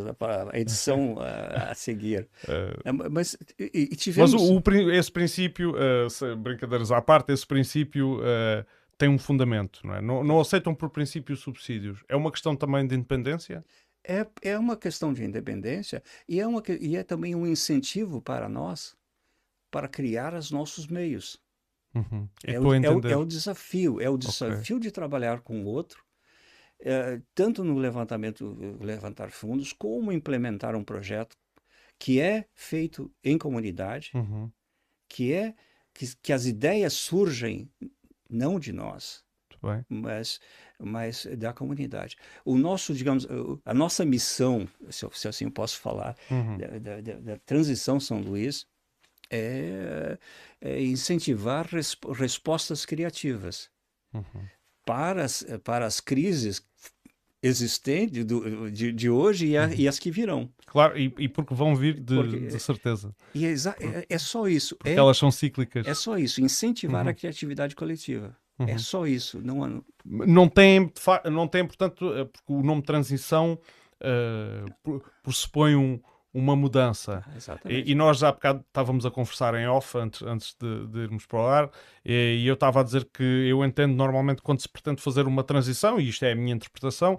a 0.52 0.58
edição 0.58 1.14
uh, 1.14 1.70
a 1.70 1.74
seguir. 1.74 2.28
Uh, 2.44 3.10
mas 3.10 3.36
e, 3.58 3.88
e 3.92 3.96
tivemos... 3.96 4.32
Mas 4.32 4.42
o, 4.42 4.58
o, 4.58 4.90
esse 4.90 5.12
princípio, 5.12 5.72
uh, 5.72 6.36
brincadeiras 6.36 6.90
à 6.90 7.00
parte, 7.02 7.32
esse 7.32 7.46
princípio 7.46 8.20
tem 8.96 9.08
um 9.08 9.18
fundamento, 9.18 9.80
não 9.84 9.94
é? 9.94 10.00
Não, 10.00 10.24
não 10.24 10.40
aceitam 10.40 10.74
por 10.74 10.90
princípio 10.90 11.36
subsídios. 11.36 12.02
É 12.08 12.16
uma 12.16 12.32
questão 12.32 12.56
também 12.56 12.86
de 12.86 12.94
independência? 12.94 13.64
é, 14.08 14.26
é 14.42 14.58
uma 14.58 14.76
questão 14.76 15.12
de 15.12 15.22
independência 15.22 16.02
e 16.26 16.40
é, 16.40 16.46
uma, 16.46 16.62
e 16.80 16.96
é 16.96 17.02
também 17.02 17.34
um 17.34 17.46
incentivo 17.46 18.22
para 18.22 18.48
nós 18.48 18.96
para 19.70 19.86
criar 19.86 20.32
os 20.32 20.50
nossos 20.50 20.86
meios. 20.86 21.38
Uhum. 21.94 22.28
É, 22.44 22.60
o, 22.60 22.74
é, 22.74 22.90
o, 22.90 23.06
é, 23.08 23.16
o, 23.16 23.24
desafio, 23.24 24.00
é 24.00 24.08
o 24.08 24.16
desafio 24.16 24.76
okay. 24.76 24.88
de 24.88 24.90
trabalhar 24.90 25.40
com 25.40 25.62
o 25.62 25.66
outro, 25.66 26.04
é, 26.80 27.20
tanto 27.34 27.64
no 27.64 27.76
levantamento, 27.78 28.56
levantar 28.80 29.30
fundos, 29.30 29.72
como 29.72 30.12
implementar 30.12 30.76
um 30.76 30.84
projeto 30.84 31.36
que 31.98 32.20
é 32.20 32.46
feito 32.54 33.12
em 33.24 33.36
comunidade, 33.36 34.12
uhum. 34.14 34.50
que 35.08 35.32
é 35.32 35.54
que, 35.92 36.14
que 36.22 36.32
as 36.32 36.46
ideias 36.46 36.92
surgem 36.92 37.68
não 38.30 38.60
de 38.60 38.72
nós, 38.72 39.24
mas 39.88 40.38
mas 40.78 41.26
da 41.36 41.52
comunidade. 41.52 42.16
O 42.44 42.56
nosso, 42.56 42.94
digamos, 42.94 43.26
a 43.64 43.74
nossa 43.74 44.04
missão, 44.04 44.68
se, 44.88 45.04
se 45.12 45.26
assim 45.26 45.50
posso 45.50 45.80
falar, 45.80 46.16
uhum. 46.30 46.56
da, 46.56 47.00
da, 47.00 47.20
da, 47.20 47.36
transição 47.38 47.98
São 47.98 48.20
Luís, 48.20 48.64
é, 49.30 50.18
é 50.60 50.82
incentivar 50.82 51.66
resp 51.66 52.04
respostas 52.12 52.84
criativas 52.84 53.70
uhum. 54.12 54.46
para, 54.84 55.24
as, 55.24 55.44
para 55.64 55.86
as 55.86 56.00
crises 56.00 56.62
existentes 57.42 58.24
do, 58.24 58.70
de, 58.70 58.92
de 58.92 59.10
hoje 59.10 59.46
e, 59.46 59.56
a, 59.56 59.66
uhum. 59.66 59.74
e, 59.76 59.88
as 59.88 59.98
que 59.98 60.10
virão. 60.10 60.50
Claro, 60.66 60.98
e, 60.98 61.12
e 61.18 61.28
porque 61.28 61.54
vão 61.54 61.74
vir 61.74 61.98
de, 61.98 62.14
porque, 62.14 62.38
de 62.40 62.60
certeza. 62.60 63.14
E 63.34 63.46
é, 63.46 63.52
é, 63.52 64.06
é, 64.08 64.18
só 64.18 64.48
isso. 64.48 64.76
Porque 64.76 64.90
é, 64.90 64.94
elas 64.94 65.16
são 65.16 65.30
cíclicas. 65.30 65.86
É 65.86 65.94
só 65.94 66.18
isso, 66.18 66.40
incentivar 66.40 67.04
uhum. 67.04 67.10
a 67.10 67.14
criatividade 67.14 67.74
coletiva. 67.76 68.36
É 68.58 68.62
uhum. 68.62 68.68
É 68.70 68.78
só 68.78 69.06
isso. 69.06 69.40
Não, 69.40 69.84
não, 70.04 70.48
tem, 70.48 70.92
não 71.30 71.46
tem, 71.46 71.64
portanto, 71.64 72.12
eh, 72.12 72.24
porque 72.24 72.52
o 72.52 72.62
nome 72.62 72.82
transição 72.82 73.58
uh, 74.02 75.00
pressupõe 75.22 75.76
um, 75.76 76.00
uma 76.32 76.54
mudança. 76.54 77.24
E, 77.64 77.92
e, 77.92 77.94
nós 77.94 78.18
já 78.18 78.28
há 78.28 78.32
bocado 78.32 78.64
estávamos 78.66 79.06
a 79.06 79.10
conversar 79.10 79.54
em 79.54 79.66
off 79.66 79.96
antes, 79.96 80.22
antes 80.22 80.54
de, 80.60 80.86
de 80.86 80.98
irmos 81.00 81.26
para 81.26 81.38
o 81.38 81.46
ar, 81.46 81.70
e, 82.04 82.42
e, 82.42 82.46
eu 82.46 82.54
estava 82.54 82.80
a 82.80 82.82
dizer 82.82 83.04
que 83.06 83.22
eu 83.22 83.64
entendo 83.64 83.94
normalmente 83.94 84.42
quando 84.42 84.60
se 84.60 84.68
pretende 84.68 85.02
fazer 85.02 85.26
uma 85.26 85.42
transição, 85.42 85.98
e 85.98 86.08
isto 86.08 86.24
é 86.24 86.32
a 86.32 86.36
minha 86.36 86.54
interpretação, 86.54 87.16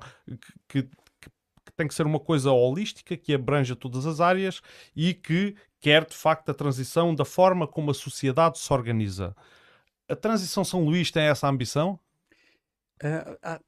que, 0.68 0.84
que, 0.84 0.84
que 0.84 1.74
tem 1.76 1.88
que 1.88 1.94
ser 1.94 2.06
uma 2.06 2.20
coisa 2.20 2.52
holística, 2.52 3.18
que 3.18 3.34
abranja 3.34 3.76
todas 3.76 4.06
as 4.06 4.22
áreas 4.22 4.62
e 4.96 5.14
que 5.14 5.56
quer 5.80 6.06
de 6.06 6.16
facto 6.16 6.50
a 6.50 6.54
transição 6.54 7.16
da 7.16 7.26
forma 7.26 7.68
como 7.68 7.92
a 7.92 7.94
sociedade 7.94 8.60
se 8.60 8.72
organiza. 8.72 9.36
A 10.08 10.16
transição 10.16 10.64
São 10.64 10.84
Luís 10.84 11.12
tem 11.12 11.24
essa 11.24 11.48
ambição? 11.48 12.00
Uh, 13.02 13.38
a, 13.42 13.60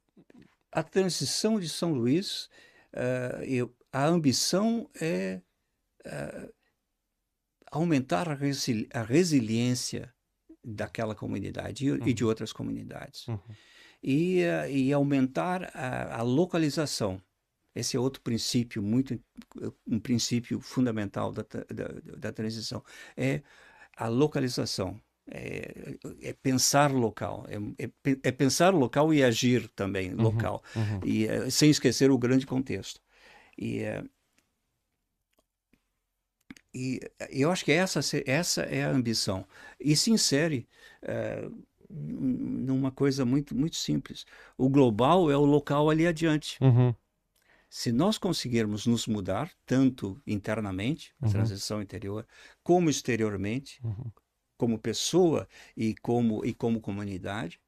a, 0.71 0.83
transição 0.83 1.59
de 1.59 1.69
São 1.69 1.93
Luís, 1.93 2.49
uh, 2.93 3.43
eu, 3.43 3.73
a 3.91 4.05
ambição 4.05 4.89
é 4.99 5.41
uh, 6.05 6.53
aumentar 7.71 8.29
a, 8.29 8.33
resili 8.33 8.87
a, 8.93 9.01
resiliência 9.01 10.13
daquela 10.63 11.15
comunidade 11.15 11.85
e, 11.85 11.91
uhum. 11.91 12.07
e 12.07 12.13
de 12.13 12.23
uhum. 12.23 12.29
outras 12.29 12.53
comunidades. 12.53 13.27
Uhum. 13.27 13.39
E, 14.03 14.41
e, 14.69 14.91
aumentar 14.91 15.69
a, 15.75 16.19
a, 16.19 16.21
localização. 16.23 17.21
Esse 17.75 17.95
é 17.95 17.99
outro 17.99 18.21
princípio, 18.21 18.81
muito 18.81 19.19
um 19.87 19.99
princípio 19.99 20.59
fundamental 20.59 21.31
da, 21.31 21.43
da, 21.43 22.17
da 22.17 22.31
transição. 22.31 22.83
É 23.15 23.41
a 23.95 24.07
localização 24.07 24.99
é, 25.29 25.95
é, 26.21 26.33
pensar 26.33 26.91
local, 26.91 27.45
é, 27.47 27.85
é, 27.85 28.17
é, 28.23 28.31
pensar 28.31 28.73
local 28.73 29.13
e 29.13 29.23
agir 29.23 29.67
também 29.69 30.13
uhum, 30.13 30.21
local, 30.21 30.63
uhum. 30.75 30.99
e 31.05 31.27
é, 31.27 31.49
sem 31.49 31.69
esquecer 31.69 32.11
o 32.11 32.17
grande 32.17 32.45
contexto. 32.45 32.99
E, 33.61 33.83
é, 33.83 34.03
e 36.73 36.99
eu 37.29 37.51
acho 37.51 37.63
que 37.63 37.71
essa, 37.71 37.99
essa 38.25 38.63
é 38.63 38.83
a 38.83 38.89
ambição. 38.89 39.45
E 39.79 39.95
se 39.95 40.09
insere 40.09 40.67
numa 41.89 42.91
coisa 42.91 43.25
muito, 43.25 43.55
muito 43.55 43.75
simples. 43.75 44.25
O 44.57 44.69
global 44.69 45.29
é 45.29 45.37
o 45.37 45.45
local 45.45 45.89
ali 45.89 46.07
adiante. 46.07 46.57
Uhum. 46.61 46.95
Se 47.69 47.91
nós 47.91 48.17
conseguirmos 48.17 48.85
nos 48.85 49.07
mudar, 49.07 49.51
tanto 49.65 50.21
internamente, 50.25 51.13
uhum. 51.21 51.29
transição 51.29 51.81
interior, 51.81 52.25
como 52.63 52.89
exteriormente, 52.89 53.79
uhum 53.83 54.11
como 54.61 54.77
pessoa 54.77 55.47
e 55.75 55.95
como, 55.95 56.45
e 56.45 56.53
como 56.53 56.79
comunidade, 56.79 57.59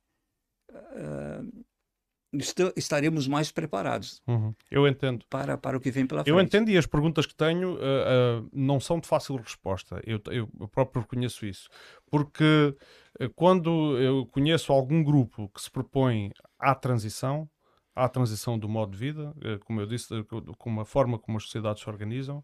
uh, 0.69 1.65
estaremos 2.75 3.27
mais 3.27 3.51
preparados. 3.51 4.21
Uhum. 4.27 4.53
Eu 4.69 4.87
entendo. 4.87 5.25
Para, 5.29 5.57
para 5.57 5.77
o 5.77 5.79
que 5.79 5.91
vem 5.91 6.05
pela 6.05 6.23
frente. 6.23 6.35
Eu 6.35 6.41
entendo 6.41 6.69
e 6.69 6.77
as 6.77 6.85
perguntas 6.85 7.25
que 7.25 7.35
tenho 7.35 7.75
uh, 7.75 8.43
uh, 8.43 8.49
não 8.51 8.79
são 8.79 8.99
de 8.99 9.07
fácil 9.07 9.35
resposta. 9.35 10.01
Eu, 10.05 10.21
eu, 10.31 10.47
próprio 10.67 11.01
reconheço 11.01 11.45
isso. 11.45 11.69
Porque 12.09 12.75
quando 13.35 13.97
eu 13.99 14.25
conheço 14.27 14.71
algum 14.71 15.03
grupo 15.03 15.49
que 15.49 15.61
se 15.61 15.69
propõe 15.69 16.31
à 16.59 16.73
transição, 16.73 17.49
à 17.95 18.09
transição 18.09 18.57
do 18.57 18.67
modo 18.67 18.91
de 18.91 18.97
vida, 18.97 19.33
como 19.65 19.81
eu 19.81 19.85
disse, 19.85 20.09
com 20.57 20.79
a 20.79 20.85
forma 20.85 21.19
como 21.19 21.37
as 21.37 21.43
sociedades 21.43 21.83
se 21.83 21.89
organizam, 21.89 22.43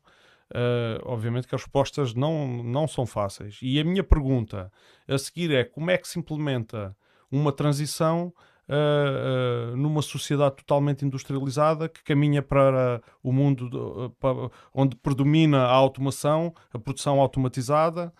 Uh, 0.52 0.98
obviamente 1.04 1.48
que 1.48 1.54
as 1.54 1.62
respostas 1.62 2.16
não, 2.16 2.64
não 2.64 2.88
são 2.88 3.06
fáceis. 3.06 3.60
E 3.62 3.80
a 3.80 3.84
minha 3.84 4.04
pergunta 4.04 4.72
a 5.08 5.18
seguir 5.18 5.54
é 5.54 5.64
como 5.64 5.92
é 5.92 5.98
que 5.98 6.08
se 6.08 6.18
implementa 6.18 6.98
uma 7.32 7.52
transição 7.52 8.34
uh, 8.70 9.74
uh, 9.74 9.78
numa 9.78 10.02
sociedade 10.02 10.58
totalmente 10.58 11.04
industrializada 11.04 11.90
que 11.90 12.04
caminha 12.04 12.42
para 12.42 13.02
o 13.24 13.32
mundo 13.32 13.70
de, 13.70 14.16
para, 14.20 14.50
onde 14.74 14.96
predomina 14.96 15.64
a 15.64 15.72
automação, 15.72 16.54
a 16.74 16.80
produção 16.80 17.20
automatizada, 17.20 18.14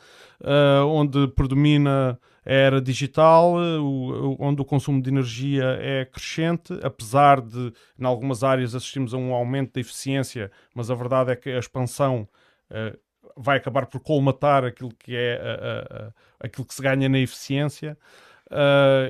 onde 0.86 1.28
predomina 1.30 2.20
a 2.46 2.54
era 2.54 2.82
digital, 2.82 3.56
o, 3.56 4.36
onde 4.40 4.62
o 4.62 4.66
consumo 4.66 5.02
de 5.02 5.10
energia 5.10 5.78
é 5.80 6.06
crescente, 6.06 6.74
apesar 6.82 7.42
de, 7.42 7.72
em 8.00 8.06
algumas 8.06 8.44
áreas, 8.44 8.74
assistimos 8.74 9.14
a 9.14 9.18
um 9.18 9.34
aumento 9.34 9.74
da 9.74 9.82
eficiência, 9.82 10.52
mas 10.74 10.90
a 10.90 10.96
verdade 10.96 11.32
é 11.32 11.36
que 11.36 11.50
a 11.50 11.60
expansão 11.60 12.28
uh, 12.72 12.98
vai 13.38 13.58
acabar 13.58 13.86
por 13.86 14.00
colmatar 14.00 14.64
aquilo 14.64 14.90
que 14.98 15.16
é 15.16 15.40
uh, 15.40 16.08
uh, 16.08 16.14
aquilo 16.40 16.66
que 16.66 16.74
se 16.74 16.82
ganha 16.82 17.08
na 17.08 17.20
eficiência. 17.20 17.96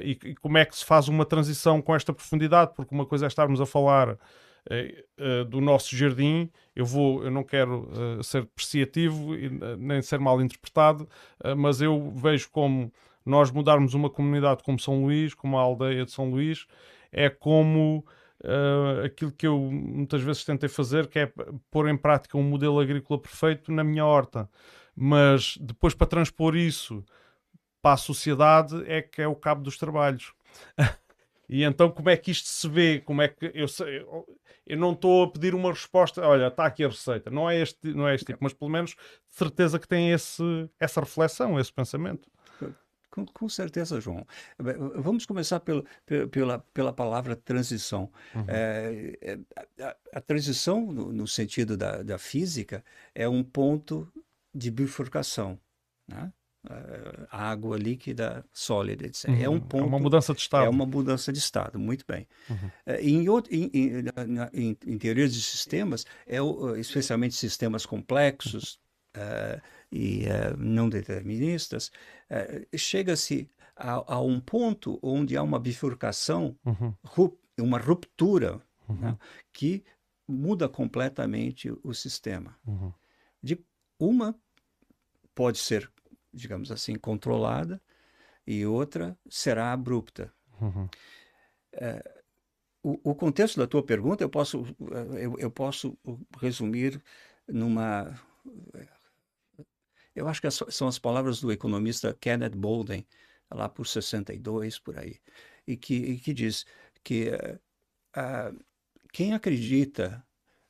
E, 0.03 0.17
e, 0.23 0.35
como 0.35 0.57
é 0.57 0.65
que 0.65 0.75
se 0.75 0.85
faz 0.85 1.07
uma 1.07 1.25
transição 1.25 1.81
com 1.81 1.95
esta 1.95 2.13
profundidade? 2.13 2.73
Porque 2.75 2.93
uma 2.93 3.05
coisa 3.05 3.25
é 3.25 3.27
estarmos 3.27 3.61
a 3.61 3.65
falar 3.65 4.17
do 5.49 5.59
nosso 5.59 5.95
jardim, 5.95 6.51
eu 6.75 6.85
vou, 6.85 7.23
eu 7.23 7.31
não 7.31 7.43
quero 7.43 7.89
ser 8.21 8.41
depreciativo 8.41 9.31
nem 9.79 9.99
ser 10.01 10.19
mal 10.19 10.39
interpretado, 10.41 11.09
mas 11.57 11.81
eu 11.81 12.11
vejo 12.11 12.51
como 12.51 12.91
nós 13.25 13.51
mudarmos 13.51 13.93
uma 13.93 14.09
comunidade 14.09 14.63
como 14.63 14.79
São 14.79 15.03
Luís, 15.03 15.33
como 15.33 15.57
a 15.57 15.61
aldeia 15.61 16.05
de 16.05 16.11
São 16.11 16.29
Luís, 16.29 16.67
é 17.11 17.29
como 17.29 18.05
uh, 18.43 19.05
aquilo 19.05 19.31
que 19.31 19.47
eu 19.47 19.59
muitas 19.59 20.21
vezes 20.21 20.43
tentei 20.43 20.69
fazer, 20.69 21.07
que 21.07 21.19
é 21.19 21.31
pôr 21.69 21.87
em 21.89 21.97
prática 21.97 22.37
um 22.37 22.43
modelo 22.43 22.79
agrícola 22.79 23.19
perfeito 23.19 23.71
na 23.71 23.83
minha 23.83 24.05
horta. 24.05 24.49
Mas 24.95 25.57
depois, 25.61 25.93
para 25.93 26.07
transpor 26.07 26.55
isso 26.55 27.03
para 27.81 27.93
a 27.93 27.97
sociedade, 27.97 28.83
é 28.85 29.01
que 29.01 29.21
é 29.21 29.27
o 29.27 29.35
cabo 29.35 29.63
dos 29.63 29.77
trabalhos. 29.77 30.33
E 31.51 31.63
então, 31.63 31.89
como 31.89 32.11
é 32.11 32.15
que 32.15 32.29
isto 32.29 32.47
se 32.47 32.69
vê? 32.69 32.99
Como 32.99 33.23
é 33.23 33.27
que 33.27 33.51
eu, 33.55 33.65
eu, 33.87 34.39
eu 34.67 34.77
não 34.77 34.93
estou 34.93 35.23
a 35.23 35.31
pedir 35.31 35.55
uma 35.55 35.71
resposta, 35.71 36.21
olha, 36.21 36.47
está 36.47 36.65
aqui 36.65 36.83
a 36.83 36.87
receita, 36.87 37.31
não 37.31 37.49
é 37.49 37.59
este, 37.59 37.91
não 37.91 38.07
é 38.07 38.13
este 38.13 38.25
tipo, 38.25 38.37
mas 38.41 38.53
pelo 38.53 38.69
menos 38.69 38.95
certeza 39.27 39.79
que 39.79 39.87
tem 39.87 40.11
esse, 40.11 40.43
essa 40.79 40.99
reflexão, 40.99 41.59
esse 41.59 41.73
pensamento. 41.73 42.29
Com, 43.09 43.25
com, 43.25 43.49
certeza, 43.49 43.99
João. 43.99 44.25
Vamos 44.95 45.25
começar 45.25 45.59
pelo, 45.61 45.83
pela, 46.31 46.59
pela 46.59 46.93
palavra 46.93 47.35
transição. 47.35 48.11
Uhum. 48.35 48.45
É, 48.47 49.39
a, 49.81 49.95
a, 50.13 50.21
transição, 50.21 50.85
no, 50.91 51.11
no 51.11 51.27
sentido 51.27 51.75
da, 51.75 52.03
da, 52.03 52.19
física, 52.19 52.83
é 53.15 53.27
um 53.27 53.43
ponto 53.43 54.07
de 54.53 54.69
bifurcação. 54.69 55.59
Né? 56.07 56.31
Água 57.31 57.77
líquida, 57.77 58.45
sólida, 58.51 59.05
etc. 59.05 59.29
Uhum. 59.29 59.41
É 59.41 59.49
um 59.49 59.59
ponto. 59.59 59.83
É 59.83 59.87
uma 59.87 59.99
mudança 59.99 60.33
de 60.33 60.41
estado. 60.41 60.65
É 60.65 60.69
uma 60.69 60.85
mudança 60.85 61.31
de 61.31 61.39
estado, 61.39 61.79
muito 61.79 62.05
bem. 62.07 62.27
Uhum. 62.49 62.69
Em, 62.99 63.29
outro, 63.29 63.53
em, 63.53 63.69
em, 63.73 64.03
em, 64.53 64.77
em, 64.85 64.97
teorias 64.97 65.33
de 65.33 65.41
sistemas, 65.41 66.05
é, 66.27 66.37
especialmente 66.77 67.35
sistemas 67.35 67.85
complexos, 67.85 68.79
uh, 69.15 69.61
e 69.91 70.25
uh, 70.25 70.57
não 70.57 70.89
deterministas, 70.89 71.91
uh, 72.29 72.77
chega-se 72.77 73.49
a, 73.75 74.15
a, 74.15 74.21
um 74.21 74.39
ponto 74.39 74.99
onde 75.01 75.37
há 75.37 75.43
uma 75.43 75.59
bifurcação, 75.59 76.55
uhum. 76.65 76.93
uma 77.59 77.77
ruptura, 77.77 78.61
uhum. 78.87 78.95
né, 78.95 79.17
que 79.53 79.83
muda 80.27 80.67
completamente 80.69 81.71
o 81.83 81.93
sistema. 81.93 82.55
Uhum. 82.65 82.93
De 83.41 83.63
uma 83.97 84.35
pode 85.33 85.57
ser, 85.57 85.89
digamos 86.33 86.71
assim, 86.71 86.95
controlada 86.95 87.81
e 88.45 88.65
outra 88.65 89.17
será 89.29 89.71
abrupta. 89.71 90.33
Uh, 90.61 90.89
o, 92.81 93.11
o, 93.11 93.15
contexto 93.15 93.59
da 93.59 93.67
tua 93.67 93.83
pergunta 93.83 94.23
eu 94.23 94.29
posso, 94.29 94.65
eu, 95.17 95.37
eu 95.37 95.51
posso 95.51 95.97
resumir 96.39 97.01
numa 97.47 98.17
eu 100.19 100.27
acho 100.27 100.41
que 100.41 100.49
são 100.51 100.87
as 100.87 100.99
palavras 100.99 101.39
do 101.39 101.51
economista 101.51 102.13
Kenneth 102.19 102.55
Bolden, 102.55 103.07
lá 103.49 103.69
por 103.69 103.87
62, 103.87 104.77
por 104.77 104.97
aí, 104.97 105.17
e 105.65 105.77
que, 105.77 105.95
e 105.95 106.19
que 106.19 106.33
diz 106.33 106.65
que 107.03 107.29
uh, 107.29 108.65
quem 109.13 109.33
acredita 109.33 110.23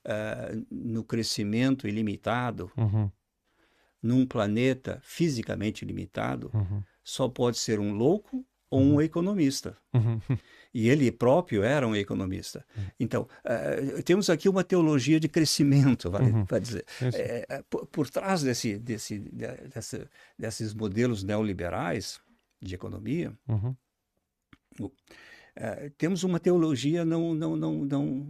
uh, 0.05 0.66
no 0.70 1.03
crescimento 1.03 1.88
ilimitado, 1.88 2.72
uhum. 2.78 3.12
Num 4.02 4.26
planeta 4.26 5.00
fisicamente 5.04 5.84
limitado, 5.86 6.50
uhum. 6.54 6.82
só 7.04 7.28
pode 7.28 7.58
ser 7.58 7.80
um 7.80 7.93
louco 7.93 8.45
um 8.72 8.93
Uhum. 8.93 9.02
economista. 9.02 9.76
Uhum. 9.93 10.20
E 10.72 10.88
ele 10.89 11.12
próprio 11.12 11.64
era 11.64 11.88
um 11.88 11.95
economista. 11.95 12.64
Então, 13.00 13.28
eh, 13.43 14.04
temos 14.04 14.30
aqui 14.30 14.47
uma 14.47 14.64
teologia 14.64 15.20
de 15.20 15.28
crescimento, 15.28 16.12
vale, 16.12 16.30
Uhum. 16.32 16.45
vai 16.45 16.60
dizer. 16.60 16.86
É, 17.02 17.45
é, 17.50 17.64
por, 17.68 17.88
por 17.88 18.08
trás 18.12 18.43
desse, 18.43 18.78
desse, 18.78 19.24
desses 20.38 20.74
modelos 20.76 21.24
neoliberais 21.24 22.20
de 22.62 22.76
economia, 22.76 23.34
Uhum. 23.47 23.76
eh, 25.56 25.91
temos 25.97 26.24
uma 26.24 26.39
teologia 26.39 27.04
não, 27.04 27.34
não, 27.34 27.56
não, 27.56 27.74
não, 27.86 28.28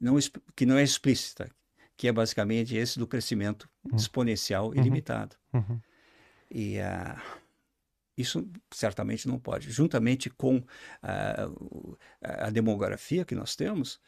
não, 0.00 0.18
que 0.56 0.66
não 0.66 0.76
é 0.76 0.82
explícita, 0.82 1.48
que 1.96 2.08
é 2.08 2.12
basicamente 2.12 2.74
esse 2.76 2.98
do 2.98 3.06
crescimento 3.06 3.68
exponencial 3.96 4.74
ilimitado. 4.74 5.36
Uhum. 5.52 5.80
E 6.50 6.78
ah, 6.80 7.20
isso 8.16 8.48
certamente 8.72 9.26
não 9.28 9.38
pode. 9.38 9.70
Juntamente 9.70 10.28
com 10.30 10.62
o- 11.48 11.96
a 12.20 12.50
demografia 12.50 13.24
que 13.24 13.34
nós 13.34 13.56
temos, 13.56 14.00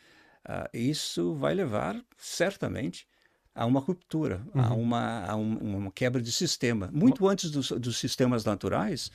ah, 0.45 0.69
isso 0.73 1.35
vai 1.35 1.55
levar 1.55 2.03
certamente 2.17 3.07
a 3.55 3.65
uma 3.67 3.81
ruptura, 3.81 4.45
a, 4.55 4.73
Uhum. 4.73 4.81
uma, 4.81 5.25
a 5.27 5.37
um- 5.37 5.77
uma 5.77 5.93
quebra 5.93 6.21
de 6.21 6.33
sistema. 6.33 6.91
Muito 6.93 7.27
antes 7.29 7.51
dos, 7.51 7.71
dos 7.71 7.97
sistemas 7.99 8.45
naturais, 8.45 9.11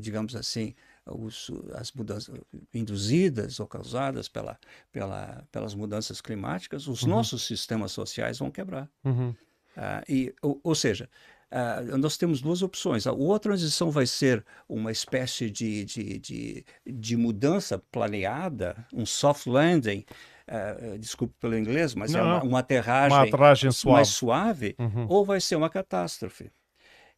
digamos 0.00 0.34
assim, 0.34 0.74
os- 1.10 1.50
as 1.74 1.92
mudanças 1.92 2.34
induzidas 2.74 3.60
ou 3.60 3.66
causadas 3.66 4.28
pela, 4.28 4.58
pela, 4.92 5.46
pelas 5.50 5.74
mudanças 5.74 6.20
climáticas, 6.20 6.86
os 6.86 7.02
Uhum. 7.02 7.10
nossos 7.10 7.46
sistemas 7.46 7.92
sociais 7.92 8.38
vão 8.38 8.50
quebrar. 8.50 8.88
Uhum. 9.04 9.34
Ah, 9.76 10.02
e, 10.08 10.34
ou, 10.42 10.60
ou 10.64 10.74
seja, 10.74 11.08
ah, 11.50 11.80
nós 11.98 12.16
temos 12.16 12.40
duas 12.40 12.62
opções. 12.62 13.06
A- 13.06 13.12
Ou 13.12 13.34
a 13.34 13.38
transição 13.38 13.90
vai 13.90 14.06
ser 14.06 14.44
uma 14.68 14.90
espécie 14.90 15.48
de, 15.50 15.84
de, 15.84 16.18
de, 16.18 16.64
de 16.86 17.16
mudança 17.16 17.78
planeada, 17.92 18.84
um 18.92 19.06
soft 19.06 19.46
landing, 19.46 20.04
ah, 20.48 20.96
desculpe 20.98 21.34
pelo 21.40 21.56
inglês, 21.56 21.94
mas 21.94 22.12
é 22.14 22.18
Não, 22.18 22.24
uma, 22.26 22.38
não. 22.40 22.46
uma 22.48 22.58
aterragem 22.58 23.16
Uma 23.16 23.22
aterragem 23.26 23.70
suave. 23.70 23.94
mais 23.96 24.08
suave, 24.08 24.74
Uhum. 24.78 25.06
ou 25.08 25.24
vai 25.24 25.40
ser 25.40 25.56
uma 25.56 25.70
catástrofe. 25.70 26.50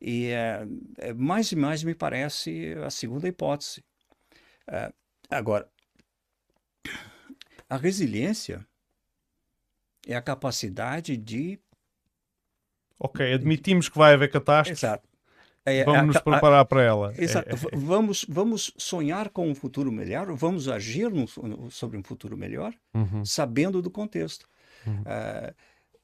E 0.01 0.29
eh, 0.29 0.67
eh, 0.99 1.13
mais 1.15 1.53
e 1.53 1.57
mais 1.57 1.85
me 1.85 1.95
parece 1.95 2.75
a 2.85 2.91
segunda 2.91 3.29
hipótese. 3.29 3.85
Ah, 4.67 4.93
agora, 5.29 5.69
a 7.69 7.77
resiliência 7.77 8.67
é 10.07 10.15
a 10.15 10.23
capacidade 10.23 11.17
de 11.17 11.59
Ok, 12.99 13.33
admitimos 13.33 13.89
que 13.89 13.97
vai 13.97 14.13
haver 14.13 14.31
catástrofe. 14.31 14.79
Exato. 14.85 15.09
É, 15.65 15.85
Vamos 15.85 16.01
a- 16.01 16.07
nos 16.07 16.17
a- 16.17 16.23
preparar 16.23 16.65
para 16.67 16.83
ela. 16.83 17.15
É- 17.17 17.25
Exato. 17.25 17.49
é- 17.49 17.77
Vamos, 17.77 18.25
vamos 18.29 18.73
sonhar 18.79 19.29
com 19.31 19.49
um 19.49 19.55
futuro 19.55 19.91
melhor, 19.93 20.31
vamos 20.35 20.69
agir 20.69 21.11
no- 21.11 21.71
sobre 21.71 21.97
um 21.99 22.03
futuro 22.03 22.37
melhor, 22.37 22.75
Uhum. 22.95 23.25
sabendo 23.25 23.81
do 23.83 23.91
contexto. 23.91 24.47
Uhum. 24.87 25.03
Ah, 25.07 25.55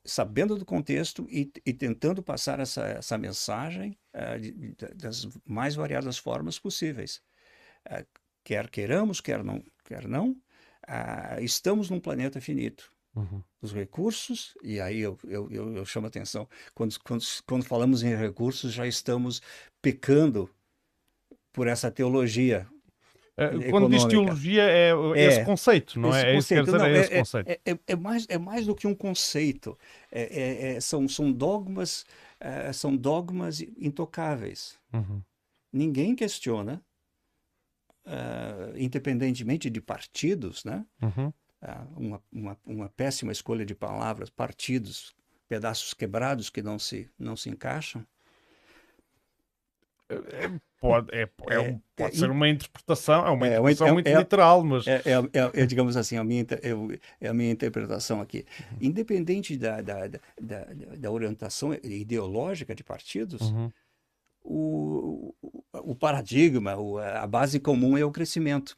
sabendo 0.06 0.56
do 0.56 0.64
contexto 0.64 1.26
e, 1.30 1.50
e 1.64 1.72
tentando 1.74 2.22
passar 2.22 2.60
essa, 2.60 2.84
essa 2.86 3.18
mensagem 3.18 3.98
ah, 4.12 4.36
de- 4.38 4.52
de- 4.52 4.94
das 4.94 5.28
mais 5.44 5.74
variadas 5.74 6.18
formas 6.18 6.58
possíveis. 6.58 7.22
Ah, 7.88 8.04
quer 8.44 8.70
queiramos, 8.70 9.20
quer 9.20 9.42
não, 9.44 9.64
quer 9.84 10.06
não, 10.08 10.36
ah, 10.86 11.40
estamos 11.40 11.90
num 11.90 12.00
planeta 12.00 12.40
finito 12.40 12.92
Uhum. 13.14 13.42
os 13.60 13.72
recursos, 13.72 14.54
e 14.62 14.80
aí 14.80 15.00
eu, 15.00 15.18
eu, 15.24 15.50
eu, 15.50 15.76
eu 15.76 15.84
chamo 15.86 16.06
atenção, 16.06 16.48
quando, 16.74 16.98
quando, 17.00 17.22
quando 17.46 17.64
falamos 17.64 18.02
em 18.02 18.14
recursos, 18.14 18.72
já 18.72 18.86
estamos 18.86 19.40
pecando 19.82 20.50
por 21.52 21.66
essa 21.66 21.90
teologia. 21.90 22.68
Eh, 23.38 23.70
Quando 23.70 23.90
diz 23.90 24.04
teologia, 24.06 24.62
é 24.62 24.90
É, 25.14 25.24
esse 25.26 25.44
conceito, 25.44 26.00
não 26.00 26.14
é? 26.14 26.30
É 26.30 26.34
conceito, 26.34 26.72
não, 26.72 26.86
é 26.86 26.98
esse 26.98 27.14
conceito. 27.18 27.48
é- 27.50 27.60
é- 27.66 27.78
é 27.88 27.96
mais, 27.96 28.26
é 28.30 28.38
mais 28.38 28.64
do 28.66 28.74
que 28.74 28.86
um 28.86 28.94
conceito. 28.94 29.78
É, 30.10 30.22
é- 30.22 30.72
é- 30.76 30.80
são, 30.80 31.06
são 31.06 31.30
dogmas, 31.30 32.06
são 32.72 32.96
dogmas 32.96 33.60
intocáveis. 33.60 34.78
Uhum. 34.92 35.20
Ninguém 35.72 36.14
questiona, 36.14 36.82
ah, 38.06 38.72
independentemente 38.76 39.68
de 39.68 39.80
partidos, 39.80 40.64
né? 40.64 40.84
Uhum. 41.02 41.32
Uma, 41.96 42.22
uma, 42.30 42.58
uma 42.64 42.88
péssima 42.88 43.32
escolha 43.32 43.66
de 43.66 43.74
palavras, 43.74 44.30
partidos, 44.30 45.14
pedaços 45.48 45.92
quebrados 45.92 46.48
que 46.48 46.62
não 46.62 46.78
se, 46.78 47.10
não 47.18 47.36
se 47.36 47.48
encaixam. 47.50 48.06
Pode, 50.80 51.08
é, 51.12 51.22
é 51.22 51.54
É, 51.54 51.58
um- 51.60 51.80
pode 51.96 52.14
é 52.14 52.18
ser 52.18 52.30
uma 52.30 52.48
interpretação, 52.48 53.26
é 53.26 53.30
uma 53.30 53.46
É, 53.46 53.50
interpretação 53.50 53.88
é- 53.88 53.92
muito 53.92 54.06
é- 54.06 54.18
literal, 54.18 54.62
mas 54.62 54.86
É, 54.86 54.96
é, 55.04 55.12
é- 55.40 55.62
é, 55.62 55.66
digamos 55.66 55.96
assim, 55.96 56.16
a 56.16 56.22
minha, 56.22 56.44
é 57.20 57.28
a 57.28 57.34
minha 57.34 57.50
interpretação 57.50 58.20
aqui. 58.20 58.44
Independente 58.80 59.56
da, 59.56 59.80
da, 59.80 60.06
da, 60.06 60.18
da, 60.98 61.10
orientação 61.10 61.72
ideológica 61.82 62.74
de 62.74 62.84
partidos, 62.84 63.40
Uhum. 63.50 63.70
o, 64.44 65.34
o- 65.72 65.94
paradigma, 65.94 66.76
o- 66.76 66.98
a 66.98 67.26
base 67.26 67.58
comum 67.58 67.96
é 67.96 68.04
o 68.04 68.12
crescimento. 68.12 68.76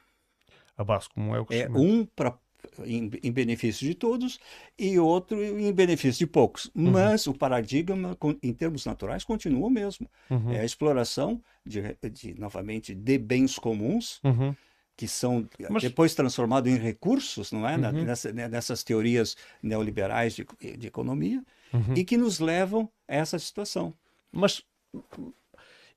a 0.76 0.84
base 0.84 1.08
comum 1.10 1.34
é 1.34 1.40
o 1.40 1.42
É 1.42 1.46
crescimento. 1.46 1.80
um 1.80 2.06
pra, 2.06 2.38
em, 2.84 3.10
em 3.22 3.32
benefício 3.32 3.86
de 3.86 3.94
todos 3.94 4.38
e 4.78 4.98
outro 4.98 5.42
em 5.42 5.72
benefício 5.72 6.18
de 6.18 6.26
poucos. 6.26 6.66
Uhum. 6.74 6.90
Mas 6.92 7.26
o 7.26 7.34
paradigma, 7.34 8.16
em 8.42 8.52
termos 8.52 8.84
naturais, 8.86 9.24
continua 9.24 9.66
o 9.66 9.70
mesmo. 9.70 10.08
Uhum. 10.30 10.52
É 10.52 10.60
a 10.60 10.64
exploração, 10.64 11.40
de, 11.64 11.82
de, 12.10 12.38
novamente, 12.40 12.94
de 12.94 13.18
bens 13.18 13.58
comuns, 13.58 14.20
Uhum. 14.24 14.54
que 14.96 15.06
são 15.06 15.48
Mas- 15.70 15.82
depois 15.82 16.14
transformados 16.14 16.70
em 16.72 16.76
recursos, 16.76 17.52
não 17.52 17.68
é? 17.68 17.76
Na- 17.76 17.90
Uhum. 17.90 18.04
nessa- 18.04 18.32
né, 18.32 18.48
nessas 18.48 18.82
teorias 18.82 19.36
neoliberais 19.62 20.34
de, 20.34 20.46
de 20.76 20.86
economia, 20.86 21.42
Uhum. 21.72 21.94
e 21.94 22.04
que 22.04 22.16
nos 22.16 22.40
levam 22.40 22.88
a 23.06 23.14
essa 23.16 23.38
situação. 23.38 23.92
Mas 24.32 24.62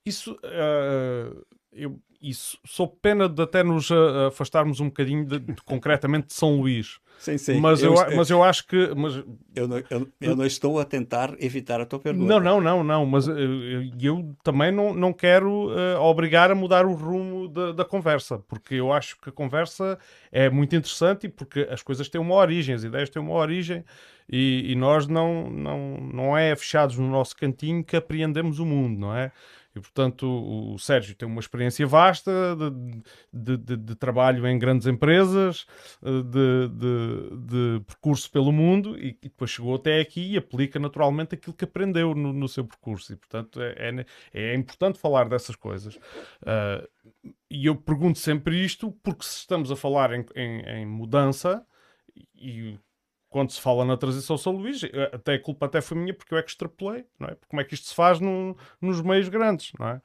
isso, 0.04 0.38
eh, 0.42 1.32
eu, 1.72 1.98
isso 2.20 2.56
sou 2.64 2.86
pena 2.86 3.28
de 3.28 3.42
até 3.42 3.62
nos 3.64 3.90
eh, 3.90 4.26
afastarmos 4.28 4.78
um 4.80 4.86
bocadinho 4.86 5.24
de- 5.26 5.38
de- 5.40 5.62
concretamente 5.64 6.28
de 6.28 6.34
São 6.34 6.56
Luís. 6.60 6.98
Sim, 7.18 7.38
sim. 7.38 7.60
Mas 7.60 7.80
eu, 7.84 7.94
eu, 7.94 8.16
mas 8.16 8.30
eu 8.30 8.42
acho 8.42 8.66
que. 8.66 8.92
Mas, 8.96 9.14
eu 9.54 9.68
não, 9.68 9.76
eu- 9.90 10.08
eu 10.20 10.34
não 10.34 10.44
estou 10.44 10.80
a 10.80 10.84
tentar 10.84 11.34
evitar 11.38 11.80
a 11.80 11.86
tua 11.86 12.00
pergunta. 12.00 12.40
não, 12.40 12.40
não, 12.40 12.60
não, 12.60 12.82
não. 12.82 13.06
Mas 13.06 13.28
eh, 13.28 13.32
eu, 13.32 14.18
eu 14.18 14.36
também 14.42 14.72
não, 14.72 14.92
não 14.92 15.12
quero 15.12 15.70
eh, 15.78 15.96
obrigar 15.98 16.50
a 16.50 16.54
mudar 16.54 16.84
o 16.84 16.94
rumo 16.94 17.46
da, 17.48 17.70
da 17.70 17.84
conversa, 17.84 18.40
porque 18.48 18.74
eu 18.74 18.92
acho 18.92 19.20
que 19.20 19.28
a 19.28 19.32
conversa 19.32 19.98
é 20.32 20.50
muito 20.50 20.74
interessante 20.74 21.26
e 21.26 21.28
porque 21.28 21.68
as 21.70 21.80
coisas 21.80 22.08
têm 22.08 22.20
uma 22.20 22.34
origem, 22.34 22.74
as 22.74 22.82
ideias 22.82 23.08
têm 23.08 23.22
uma 23.22 23.34
origem 23.34 23.84
e, 24.28 24.72
e 24.72 24.74
nós 24.74 25.06
não, 25.06 25.48
não, 25.48 25.98
não 26.12 26.36
é 26.36 26.56
fechados 26.56 26.98
no 26.98 27.08
nosso 27.08 27.36
cantinho 27.36 27.84
que 27.84 27.94
apreendemos 27.94 28.58
o 28.58 28.66
mundo, 28.66 28.98
não 28.98 29.16
é? 29.16 29.30
E, 29.74 29.80
portanto, 29.80 30.26
o 30.26 30.78
Sérgio 30.78 31.14
tem 31.14 31.26
uma 31.26 31.40
experiência 31.40 31.86
vasta 31.86 32.30
de, 32.56 33.02
de, 33.32 33.56
de- 33.56 33.76
de 33.76 33.94
trabalho 33.96 34.46
em 34.46 34.58
grandes 34.58 34.86
empresas, 34.86 35.66
eh, 36.02 36.22
de, 36.22 37.80
percurso 37.86 38.30
pelo 38.30 38.52
mundo 38.52 38.98
e, 38.98 39.08
e 39.22 39.28
depois 39.28 39.50
chegou 39.50 39.74
até 39.74 40.00
aqui 40.00 40.32
e 40.32 40.36
aplica 40.36 40.78
naturalmente 40.78 41.34
aquilo 41.34 41.54
que 41.56 41.64
aprendeu 41.64 42.14
no, 42.14 42.32
no 42.32 42.48
seu 42.48 42.64
percurso. 42.64 43.12
E, 43.12 43.16
portanto, 43.16 43.60
é, 43.60 43.74
é, 44.32 44.50
é 44.52 44.54
importante 44.54 44.98
falar 44.98 45.28
dessas 45.28 45.56
coisas. 45.56 45.98
Ah, 46.44 46.86
e 47.50 47.66
eu 47.66 47.76
pergunto 47.76 48.18
sempre 48.18 48.62
isto 48.64 48.92
porque 49.02 49.24
se 49.24 49.38
estamos 49.38 49.70
a 49.70 49.76
falar 49.76 50.12
em, 50.12 50.24
em- 50.34 50.60
em 50.82 50.86
mudança 50.86 51.64
e 52.34 52.78
quando 53.32 53.50
se 53.52 53.60
fala 53.60 53.84
na 53.84 53.96
transição 53.96 54.38
São 54.38 54.52
Luís, 54.54 54.84
eh, 54.84 55.10
até 55.14 55.34
a 55.34 55.42
culpa 55.42 55.66
até 55.66 55.80
foi 55.80 55.98
minha 55.98 56.14
porque 56.14 56.34
eu 56.34 56.38
é 56.38 56.42
que 56.42 56.50
extrapolei, 56.50 57.04
não 57.18 57.28
é? 57.28 57.36
Como 57.48 57.60
é 57.60 57.64
que 57.64 57.74
isto 57.74 57.88
se 57.88 57.94
faz 57.94 58.20
num- 58.20 58.54
nos 58.80 59.00
meios 59.02 59.28
grandes, 59.28 59.72
não 59.78 59.88
é? 59.88 60.02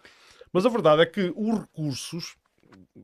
Mas 0.54 0.66
a 0.66 0.70
verdade 0.70 1.04
é 1.04 1.06
que 1.08 1.34
os 1.36 1.60
recursos, 1.60 2.38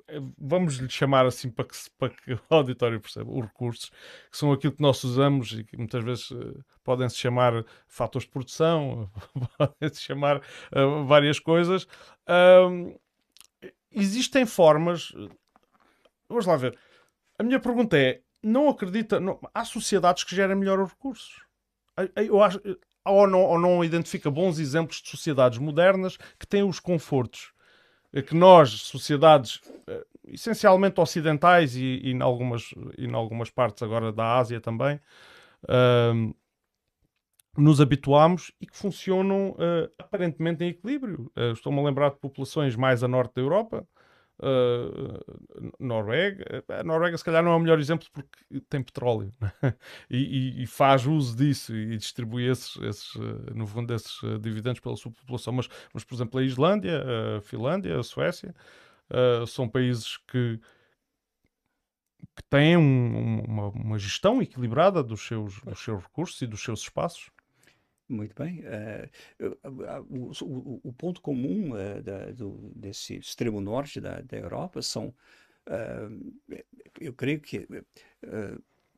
eh, 0.07 0.19
vamos 0.37 0.75
lhe 0.77 0.89
chamar 0.89 1.25
assim 1.25 1.49
para 1.51 1.65
que, 1.65 1.75
se- 1.77 1.91
para 1.97 2.09
que 2.09 2.33
o 2.33 2.39
auditório 2.49 2.99
perceba, 3.01 3.31
os 3.31 3.41
recursos, 3.45 3.89
que 4.31 4.37
são 4.37 4.51
aquilo 4.51 4.73
que 4.73 4.81
nós 4.81 5.03
usamos 5.03 5.51
e 5.53 5.63
que 5.63 5.77
muitas 5.77 6.03
vezes 6.03 6.31
eh, 6.31 6.61
podem-se 6.83 7.17
chamar 7.17 7.65
fatores 7.87 8.25
de 8.27 8.31
produção, 8.31 9.09
podem-se 9.57 10.01
chamar 10.01 10.37
eh, 10.73 11.05
várias 11.07 11.39
coisas. 11.39 11.87
Ahm, 12.27 12.95
existem 13.91 14.45
formas. 14.45 15.11
Vamos 16.27 16.45
lá 16.45 16.55
ver. 16.55 16.77
A 17.39 17.43
minha 17.43 17.59
pergunta 17.59 17.97
é: 17.97 18.21
não 18.43 18.69
acredita. 18.69 19.19
não- 19.19 19.39
há 19.53 19.65
sociedades 19.65 20.23
que 20.23 20.35
gerem 20.35 20.55
melhor 20.55 20.79
os 20.79 20.91
recursos? 20.91 21.41
Eu- 22.15 22.41
acho. 22.43 22.59
Ou 23.05 23.27
não, 23.27 23.41
ou 23.41 23.59
não 23.59 23.83
identifica 23.83 24.31
bons 24.31 24.59
exemplos 24.59 25.01
de 25.01 25.09
sociedades 25.09 25.59
modernas 25.59 26.17
que 26.39 26.47
têm 26.47 26.63
os 26.63 26.79
confortos 26.79 27.51
que 28.27 28.35
nós, 28.35 28.69
sociedades 28.71 29.61
eh, 29.87 30.05
essencialmente 30.27 30.99
ocidentais 31.01 31.75
e, 31.75 31.99
e, 32.03 32.11
em 32.11 32.21
algumas, 32.21 32.73
e 32.97 33.05
em 33.05 33.13
algumas 33.13 33.49
partes 33.49 33.83
agora 33.83 34.11
da 34.11 34.37
Ásia 34.37 34.61
também, 34.61 34.99
ahm, 35.69 36.33
nos 37.57 37.79
habituamos 37.79 38.51
e 38.59 38.65
que 38.65 38.75
funcionam 38.75 39.55
eh, 39.59 39.89
aparentemente 39.99 40.63
em 40.63 40.69
equilíbrio. 40.69 41.31
Eh, 41.35 41.51
Estou-me 41.51 41.79
a 41.79 41.83
lembrar 41.83 42.09
de 42.11 42.17
populações 42.17 42.75
mais 42.75 43.03
a 43.03 43.07
norte 43.07 43.35
da 43.35 43.41
Europa, 43.41 43.87
Uh, 44.45 45.71
Noruega, 45.79 46.65
a 46.67 46.83
Noruega 46.83 47.17
se 47.17 47.23
calhar 47.23 47.41
não 47.41 47.53
é 47.53 47.55
o 47.55 47.59
melhor 47.59 47.79
exemplo 47.79 48.05
porque 48.11 48.59
tem 48.69 48.83
petróleo 48.83 49.33
né? 49.39 49.53
e, 50.09 50.17
e, 50.17 50.63
e, 50.63 50.67
faz 50.67 51.05
uso 51.05 51.37
disso 51.37 51.73
e 51.73 51.95
distribui 51.95 52.49
esses, 52.49 52.75
esses 52.81 53.13
no 53.55 53.65
fundo 53.65 53.93
esses 53.93 54.19
dividendos 54.41 54.81
pela 54.81 54.97
sua 54.97 55.11
população, 55.11 55.53
mas, 55.53 55.69
mas 55.93 56.03
por 56.03 56.15
exemplo 56.15 56.39
a 56.39 56.43
Islândia, 56.43 57.05
a 57.37 57.41
Finlândia, 57.41 57.97
a 57.97 58.03
Suécia 58.03 58.53
uh, 59.09 59.47
são 59.47 59.69
países 59.69 60.17
que 60.27 60.59
que 62.35 62.43
têm 62.49 62.75
um, 62.75 63.43
uma, 63.43 63.67
uma, 63.69 63.99
gestão 63.99 64.41
equilibrada 64.41 65.03
dos 65.03 65.25
seus, 65.25 65.59
dos 65.61 65.83
seus 65.83 66.01
recursos 66.01 66.41
e 66.41 66.47
dos 66.47 66.63
seus 66.63 66.81
espaços. 66.81 67.29
Muito 68.13 68.35
bem. 68.35 68.61
É, 68.63 69.09
o, 70.09 70.31
o, 70.43 70.81
o, 70.83 70.93
ponto 70.93 71.19
comum 71.21 71.75
é, 71.75 72.01
da, 72.01 72.31
do, 72.31 72.71
desse 72.75 73.15
extremo 73.15 73.59
norte 73.59 73.99
da, 73.99 74.21
da 74.21 74.37
Europa 74.37 74.81
são, 74.81 75.13
é, 75.67 76.63
eu 76.99 77.13
creio 77.13 77.41
que 77.41 77.67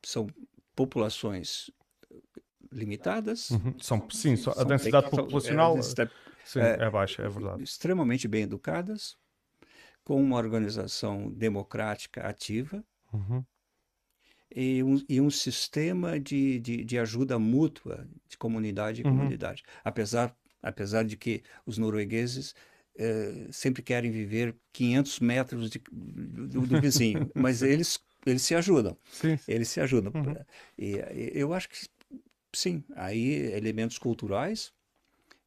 são 0.04 0.26
populações 0.74 1.70
limitadas. 2.70 3.50
Uhum. 3.50 3.78
São, 3.78 4.10
sim, 4.10 4.36
são, 4.36 4.52
a 4.56 4.64
densidade 4.64 5.08
populacional 5.08 5.80
sim, 5.82 6.60
é, 6.60 6.90
baixa, 6.90 7.22
é 7.22 7.28
verdade. 7.28 7.62
Extremamente 7.62 8.28
bem 8.28 8.42
educadas, 8.42 9.16
com 10.04 10.20
uma 10.22 10.36
organização 10.36 11.30
democrática 11.30 12.20
ativa, 12.22 12.84
Uhum. 13.12 13.44
E, 14.54 14.82
um, 14.82 15.02
e 15.08 15.20
um 15.20 15.28
sistema 15.28 16.20
de, 16.20 16.60
de, 16.60 16.84
de, 16.84 16.98
ajuda 16.98 17.38
mútua 17.38 18.08
de 18.28 18.38
comunidade 18.38 19.02
e 19.02 19.04
uhum. 19.04 19.16
comunidade. 19.16 19.62
Apesar, 19.84 20.34
apesar 20.62 21.04
de 21.04 21.16
que 21.16 21.42
os 21.66 21.78
noruegueses 21.78 22.54
eh, 22.98 23.48
sempre 23.50 23.82
querem 23.82 24.10
viver 24.10 24.56
500 24.72 25.20
metros 25.20 25.70
de, 25.70 25.82
do, 25.92 26.66
do, 26.66 26.80
vizinho, 26.80 27.30
mas 27.34 27.60
eles, 27.60 28.00
eles 28.24 28.42
se 28.42 28.54
ajudam. 28.54 28.96
Sim. 29.10 29.38
Eles 29.46 29.68
se 29.68 29.80
ajudam. 29.80 30.12
Uhum. 30.14 30.34
E, 30.78 30.96
e, 30.96 31.32
eu 31.34 31.52
acho 31.52 31.68
que, 31.68 31.76
sim, 32.54 32.82
aí 32.94 33.52
elementos 33.52 33.98
culturais 33.98 34.72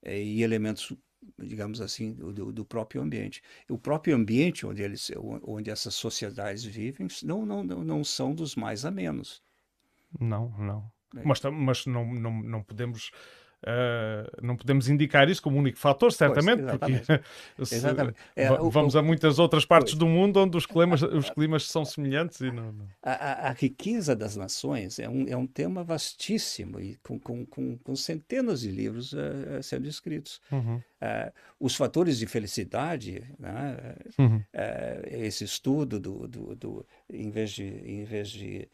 eh, 0.03 0.21
e 0.21 0.43
elementos 0.43 0.93
digamos 1.37 1.81
assim, 1.81 2.13
do, 2.13 2.51
do, 2.51 2.65
próprio 2.65 3.01
ambiente. 3.01 3.41
O 3.69 3.77
próprio 3.77 4.15
ambiente 4.15 4.65
onde, 4.65 4.81
eles, 4.81 5.11
onde 5.43 5.69
essas 5.69 5.95
sociedades 5.95 6.63
vivem 6.63 7.07
não, 7.23 7.45
não, 7.45 7.63
não 7.63 8.03
são 8.03 8.33
dos 8.33 8.55
mais 8.55 8.85
a 8.85 8.91
menos. 8.91 9.41
Não, 10.19 10.49
não. 10.57 10.91
É. 11.15 11.23
Mas, 11.23 11.41
mas 11.41 11.85
não, 11.85 12.13
não, 12.13 12.43
não 12.43 12.63
podemos 12.63 13.11
Uh, 13.61 14.41
não 14.41 14.55
podemos 14.55 14.87
indicar 14.87 15.29
isso 15.29 15.41
como 15.41 15.59
único 15.59 15.77
fator, 15.77 16.13
certamente, 16.13 16.61
pois, 16.61 16.69
exatamente. 16.69 17.05
porque 17.05 17.65
se, 17.65 17.75
exatamente. 17.75 18.17
É, 18.33 18.47
vamos 18.47 18.95
o, 18.95 18.99
a 18.99 19.01
muitas 19.01 19.37
outras 19.37 19.65
partes 19.65 19.93
pois. 19.93 19.99
do 19.99 20.07
mundo 20.07 20.39
onde 20.39 20.55
os 20.55 20.65
climas, 20.65 21.01
os 21.03 21.29
climas 21.29 21.67
são 21.67 21.83
semelhantes. 21.83 22.39
E 22.39 22.51
não, 22.51 22.71
não... 22.71 22.87
A, 23.03 23.11
a, 23.11 23.49
a, 23.49 23.51
riqueza 23.51 24.15
das 24.15 24.37
nações 24.37 24.97
é 24.97 25.09
um, 25.09 25.27
é 25.27 25.35
um 25.35 25.45
tema 25.45 25.83
vastíssimo 25.83 26.79
e 26.79 26.95
com, 27.03 27.19
com, 27.19 27.45
com, 27.45 27.77
com 27.77 27.95
centenas 27.97 28.61
de 28.61 28.71
livros 28.71 29.11
uh, 29.11 29.61
sendo 29.61 29.87
escritos. 29.89 30.39
Uhum. 30.49 30.77
Uh, 30.77 31.31
os 31.59 31.75
fatores 31.75 32.17
de 32.17 32.27
felicidade, 32.27 33.23
né? 33.37 33.95
uhum. 34.17 34.41
esse 35.05 35.43
estudo 35.43 35.99
do, 35.99 36.27
do, 36.27 36.55
do, 36.55 36.85
em 37.11 37.29
vez 37.29 37.51
de, 37.51 37.63
em 37.63 38.05
vez 38.05 38.29
de 38.29 38.69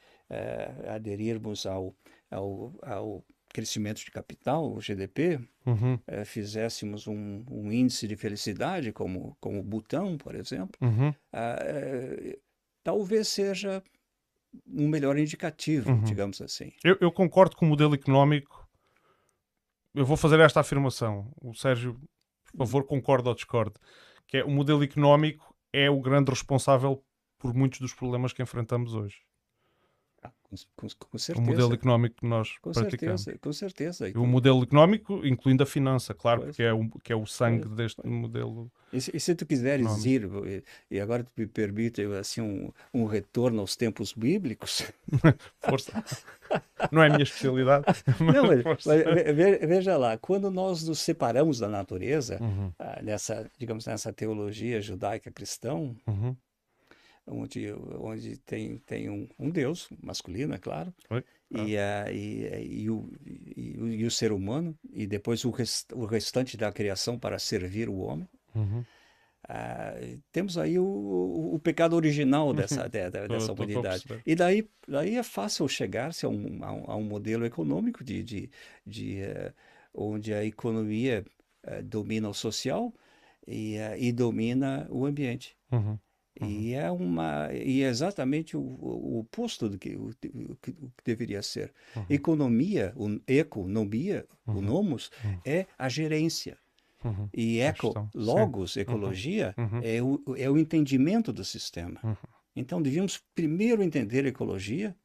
aderirmos 0.87 1.65
ao, 1.65 1.95
ao, 2.29 2.73
ao 2.83 3.23
crescimento 3.55 4.03
de 4.03 4.11
capital, 4.11 4.69
o 4.69 4.81
GDP, 4.81 5.39
uhum. 5.65 5.97
é, 6.05 6.25
fizéssemos 6.25 7.07
um, 7.07 7.41
um, 7.49 7.71
índice 7.71 8.05
de 8.05 8.17
felicidade, 8.17 8.91
como, 8.91 9.37
como 9.39 9.61
o 9.61 9.63
Butão, 9.63 10.17
por 10.17 10.35
exemplo, 10.35 10.77
uhum. 10.81 11.13
é, 11.31 12.37
talvez 12.83 13.29
seja 13.29 13.81
um 14.67 14.89
melhor 14.89 15.17
indicativo, 15.17 15.89
uhum. 15.89 16.03
digamos 16.03 16.41
assim. 16.41 16.73
Eu, 16.83 16.97
eu, 16.99 17.09
concordo 17.13 17.55
com 17.55 17.65
o 17.65 17.69
modelo 17.69 17.95
económico. 17.95 18.67
Eu 19.93 20.05
vou 20.05 20.17
fazer 20.17 20.41
esta 20.41 20.59
afirmação. 20.59 21.31
O 21.41 21.53
Sérgio, 21.53 21.97
por 22.51 22.67
favor, 22.67 22.83
concorda 22.83 23.29
ou 23.29 23.35
discorde. 23.35 23.75
Que 24.27 24.39
é 24.39 24.43
o 24.43 24.51
modelo 24.51 24.83
económico 24.83 25.55
é 25.71 25.89
o 25.89 26.01
grande 26.01 26.29
responsável 26.29 27.01
por 27.37 27.53
muitos 27.53 27.79
dos 27.79 27.93
problemas 27.93 28.33
que 28.33 28.43
enfrentamos 28.43 28.93
hoje. 28.93 29.21
Com, 30.49 30.87
com, 31.11 31.17
certeza. 31.17 31.39
O 31.39 31.51
modelo 31.51 31.73
económico 31.73 32.15
que 32.17 32.25
nós 32.25 32.57
com 32.59 32.71
praticamos. 32.71 33.23
Certeza, 33.23 33.39
com 33.41 33.53
certeza. 33.53 34.11
o 34.15 34.27
modelo 34.27 34.63
económico, 34.63 35.25
incluindo 35.25 35.63
a 35.63 35.65
finança, 35.65 36.13
claro, 36.13 36.41
pois. 36.41 36.51
porque 36.51 36.63
é 36.63 36.71
o, 36.71 36.87
que 37.03 37.11
é 37.11 37.15
o 37.15 37.25
sangue 37.25 37.63
pois. 37.63 37.75
deste 37.75 38.01
pois. 38.01 38.13
modelo. 38.13 38.71
E 38.93 39.01
se, 39.01 39.11
e 39.15 39.19
se, 39.19 39.35
tu 39.35 39.45
quiseres 39.45 39.85
económico. 39.85 40.47
ir, 40.47 40.63
e, 40.91 40.95
e, 40.95 40.99
agora 40.99 41.23
tu 41.23 41.31
me 41.35 41.47
permite 41.47 42.03
assim, 42.19 42.41
um, 42.41 42.71
um 42.93 43.05
retorno 43.05 43.59
aos 43.59 43.75
tempos 43.75 44.13
bíblicos. 44.13 44.83
Força. 45.59 46.03
Não 46.91 47.01
é 47.01 47.07
a 47.07 47.09
minha 47.09 47.23
especialidade. 47.23 47.85
Não, 48.21 48.45
mas, 48.45 48.85
mas, 48.85 49.03
veja 49.67 49.97
lá, 49.97 50.17
quando 50.17 50.51
nós 50.51 50.87
nos 50.87 50.99
separamos 50.99 51.59
da 51.59 51.67
natureza, 51.67 52.37
uhum. 52.39 52.71
ah, 52.77 53.01
nessa, 53.01 53.49
digamos, 53.57 53.85
nessa 53.87 54.13
teologia 54.13 54.79
judaica 54.79 55.31
cristã, 55.31 55.73
uhum 55.73 56.35
onde, 57.27 57.73
onde 57.99 58.37
tem, 58.37 58.77
tem 58.79 59.09
um, 59.09 59.27
um 59.39 59.49
Deus 59.49 59.89
masculino, 60.01 60.53
é 60.53 60.57
claro, 60.57 60.93
ah. 61.09 61.23
e, 61.51 61.75
uh, 61.75 62.11
e, 62.11 62.83
e, 62.83 62.89
o, 62.89 63.11
e, 63.25 63.75
e, 64.01 64.05
o 64.05 64.11
ser 64.11 64.31
humano, 64.31 64.77
e 64.93 65.07
depois 65.07 65.43
o, 65.45 65.49
rest, 65.49 65.91
o 65.93 66.05
restante 66.05 66.55
da 66.55 66.71
criação 66.71 67.17
para 67.17 67.39
servir 67.39 67.89
o 67.89 67.97
homem. 67.97 68.27
Uhum. 68.53 68.83
Uh, 69.47 70.19
temos 70.31 70.57
aí 70.57 70.79
o, 70.79 71.51
o, 71.53 71.59
pecado 71.59 71.95
original 71.95 72.51
dessa, 72.51 72.89
de, 72.89 73.11
de, 73.11 73.27
dessa 73.27 73.53
humanidade. 73.53 74.03
E 74.25 74.33
daí, 74.33 74.67
daí 74.87 75.17
é 75.17 75.23
fácil 75.23 75.67
chegar-se 75.67 76.25
a 76.25 76.29
um, 76.29 76.63
a, 76.63 76.73
um, 76.73 76.91
a 76.91 76.95
um 76.95 77.03
modelo 77.03 77.45
econômico 77.45 78.03
de, 78.03 78.23
de, 78.23 78.49
de 78.85 79.19
uh, 79.21 79.53
onde 79.93 80.33
a 80.33 80.43
economia 80.43 81.23
uh, 81.63 81.83
domina 81.83 82.27
o 82.27 82.33
social 82.33 82.91
e, 83.47 83.75
e 83.99 84.11
domina 84.11 84.87
o 84.89 85.05
ambiente. 85.05 85.55
Uhum. 85.71 85.99
Uhum. 86.41 86.49
E 86.49 86.73
é 86.73 86.91
uma 86.91 87.49
e 87.53 87.81
é 87.81 87.87
exatamente 87.87 88.57
o, 88.57 88.61
o 88.61 89.19
oposto 89.19 89.69
do 89.69 89.77
que 89.77 89.95
o, 89.95 90.09
o, 90.09 90.55
que 90.61 90.75
deveria 91.03 91.41
ser. 91.41 91.73
Uhum. 91.95 92.05
Economia, 92.09 92.93
o 92.95 93.19
economia, 93.27 94.25
uhum. 94.45 94.57
o 94.57 94.61
nomos 94.61 95.09
uhum. 95.23 95.39
é 95.45 95.65
a 95.77 95.87
gerência. 95.87 96.57
Uhum. 97.03 97.29
E 97.33 97.59
eco, 97.59 97.93
logos, 98.13 98.73
Sim. 98.73 98.79
Uhum. 98.79 98.83
ecologia 98.83 99.55
é 99.83 100.01
o, 100.01 100.21
é 100.37 100.49
o 100.49 100.57
entendimento 100.57 101.31
do 101.31 101.45
sistema. 101.45 101.99
Então 102.55 102.81
devíamos 102.81 103.21
primeiro 103.33 103.83
entender 103.83 104.25
ecologia 104.25 104.95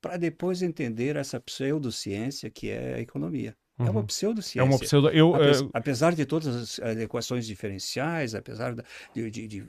para 0.00 0.16
depois 0.16 0.62
entender 0.62 1.16
essa 1.16 1.40
pseudociência 1.40 2.50
que 2.50 2.68
é 2.68 2.94
a 2.94 3.00
economia. 3.00 3.56
É 3.78 3.90
uma 3.90 4.00
uhum. 4.00 4.06
pseudociência. 4.06 4.60
É 4.60 4.62
uma 4.64 4.78
pseudo... 4.78 5.08
Eu, 5.10 5.34
apesar, 5.34 5.64
uh... 5.64 5.70
apesar 5.72 6.14
de 6.14 6.26
todas 6.26 6.80
as 6.80 6.98
equações 6.98 7.46
diferenciais, 7.46 8.34
apesar 8.34 8.74
de, 9.14 9.30
de, 9.30 9.46
de, 9.46 9.66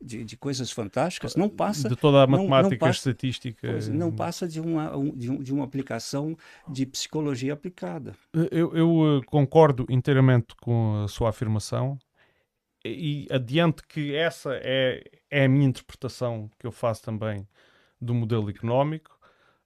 de, 0.00 0.24
de 0.24 0.36
coisas 0.38 0.70
fantásticas, 0.70 1.36
não 1.36 1.50
passa... 1.50 1.86
De 1.88 1.94
toda 1.94 2.22
a 2.22 2.26
matemática, 2.26 2.62
não, 2.62 2.70
não 2.70 2.78
passa, 2.78 2.98
estatística... 2.98 3.78
Não 3.90 4.10
passa 4.10 4.48
de 4.48 4.58
uma, 4.58 4.92
de, 5.14 5.36
de 5.38 5.52
uma 5.52 5.64
aplicação 5.64 6.36
de 6.66 6.86
psicologia 6.86 7.52
aplicada. 7.52 8.14
Eu, 8.50 8.74
eu 8.74 9.18
eh, 9.18 9.26
concordo 9.26 9.86
inteiramente 9.90 10.54
com 10.60 11.02
a 11.04 11.08
sua 11.08 11.28
afirmação 11.28 11.98
e 12.84 13.26
adiante 13.30 13.82
que 13.86 14.14
essa 14.14 14.54
é, 14.54 15.04
é 15.30 15.44
a 15.44 15.48
minha 15.48 15.66
interpretação 15.66 16.50
que 16.58 16.66
eu 16.66 16.72
faço 16.72 17.02
também 17.02 17.46
do 18.00 18.14
modelo 18.14 18.48
económico 18.48 19.20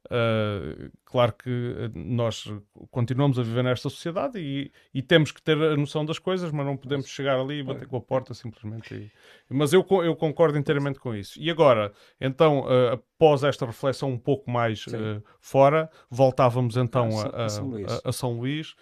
Uh, 0.06 0.90
claro 1.04 1.32
que 1.32 1.50
eh, 1.50 1.90
nós 1.94 2.52
continuamos 2.92 3.38
a 3.40 3.42
viver 3.42 3.64
nesta 3.64 3.88
sociedade 3.88 4.38
e, 4.38 4.70
e, 4.94 5.02
temos 5.02 5.32
que 5.32 5.42
ter 5.42 5.60
a 5.60 5.76
noção 5.76 6.04
das 6.04 6.18
coisas, 6.18 6.52
mas 6.52 6.64
não 6.64 6.76
podemos 6.76 7.08
chegar 7.08 7.38
ali 7.40 7.58
e 7.58 7.62
bater 7.62 7.88
com 7.88 7.96
a 7.96 8.00
porta 8.00 8.32
simplesmente. 8.32 8.94
E... 8.94 9.10
Mas 9.48 9.72
eu, 9.72 9.84
eu 10.04 10.14
concordo 10.14 10.56
inteiramente 10.56 11.00
com 11.00 11.14
isso. 11.14 11.40
E 11.40 11.50
agora, 11.50 11.92
então, 12.20 12.60
uh, 12.60 12.92
após 12.92 13.42
esta 13.42 13.66
reflexão 13.66 14.10
um 14.10 14.18
pouco 14.18 14.48
mais 14.48 14.86
uh, 14.86 15.22
fora, 15.40 15.90
voltávamos 16.08 16.76
então 16.76 17.08
a, 17.18 17.26
a, 17.26 17.44
a, 17.46 17.48
São 17.48 17.66
Luís, 17.66 17.92
a, 17.92 18.08
a 18.08 18.12
São 18.12 18.32
Luís 18.38 18.74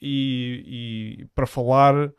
e, 0.00 1.18
e, 1.20 1.26
para 1.34 1.46
falar, 1.46 2.10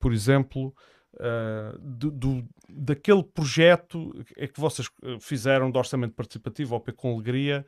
por 0.00 0.12
exemplo, 0.12 0.74
uh, 1.14 1.78
do, 1.78 2.10
do, 2.10 2.48
daquele 2.68 3.22
projeto 3.22 4.12
é 4.36 4.46
que 4.46 4.60
vocês 4.60 4.88
eh, 5.02 5.18
fizeram 5.20 5.70
de 5.70 5.78
orçamento 5.78 6.14
participativo 6.14 6.74
ao 6.74 6.80
P 6.80 6.92
com 6.92 7.14
Alegria 7.14 7.66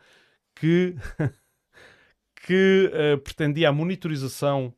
que, 0.54 0.94
que 2.46 2.90
uh, 2.92 3.18
pretendia 3.18 3.68
a 3.68 3.72
monitorização 3.72 4.74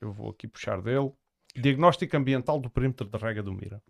eu 0.00 0.12
vou 0.12 0.30
aqui 0.30 0.46
puxar 0.46 0.80
dele 0.80 1.12
diagnóstico 1.54 2.16
ambiental 2.16 2.60
do 2.60 2.70
perímetro 2.70 3.08
da 3.08 3.18
rega 3.18 3.42
do 3.42 3.52
Mira 3.52 3.82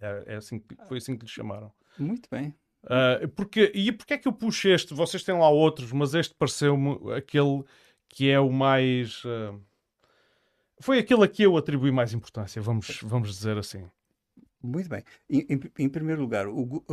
é, 0.00 0.24
é 0.26 0.36
assim, 0.36 0.62
foi 0.88 0.98
assim 0.98 1.16
que 1.16 1.24
lhe 1.24 1.30
chamaram 1.30 1.72
muito 1.98 2.28
bem 2.30 2.54
Uh, 2.86 3.26
porque, 3.30 3.72
e 3.74 3.90
porquê 3.90 4.14
é 4.14 4.18
que 4.18 4.28
eu 4.28 4.32
puxo 4.32 4.68
este? 4.68 4.94
Vocês 4.94 5.24
têm 5.24 5.36
lá 5.36 5.48
outros, 5.48 5.90
mas 5.90 6.14
este 6.14 6.32
pareceu-me 6.36 7.12
aquele 7.14 7.64
que 8.08 8.30
é 8.30 8.38
o 8.38 8.50
mais. 8.50 9.24
Uh, 9.24 9.60
foi 10.80 10.98
aquele 10.98 11.24
a 11.24 11.28
que 11.28 11.42
eu 11.42 11.56
atribuí 11.56 11.90
mais 11.90 12.12
importância, 12.12 12.60
vamos, 12.60 13.00
vamos 13.02 13.34
dizer 13.34 13.56
assim. 13.56 13.84
Muito 14.62 14.88
bem. 14.88 15.02
Em, 15.30 15.46
em, 15.48 15.84
em 15.84 15.88
primeiro 15.88 16.20
lugar, 16.20 16.46
o, 16.48 16.62
uh, 16.62 16.84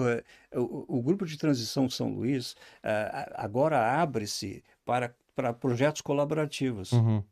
o, 0.54 1.00
o, 1.00 1.02
Grupo 1.02 1.26
de 1.26 1.38
Transição 1.38 1.90
São 1.90 2.14
Luís 2.14 2.54
uh, 2.84 3.34
agora 3.36 4.00
abre-se 4.00 4.64
para, 4.86 5.16
para 5.36 5.54
projetos 5.54 6.02
colaborativos. 6.02 6.92
Uhum. 6.92 7.24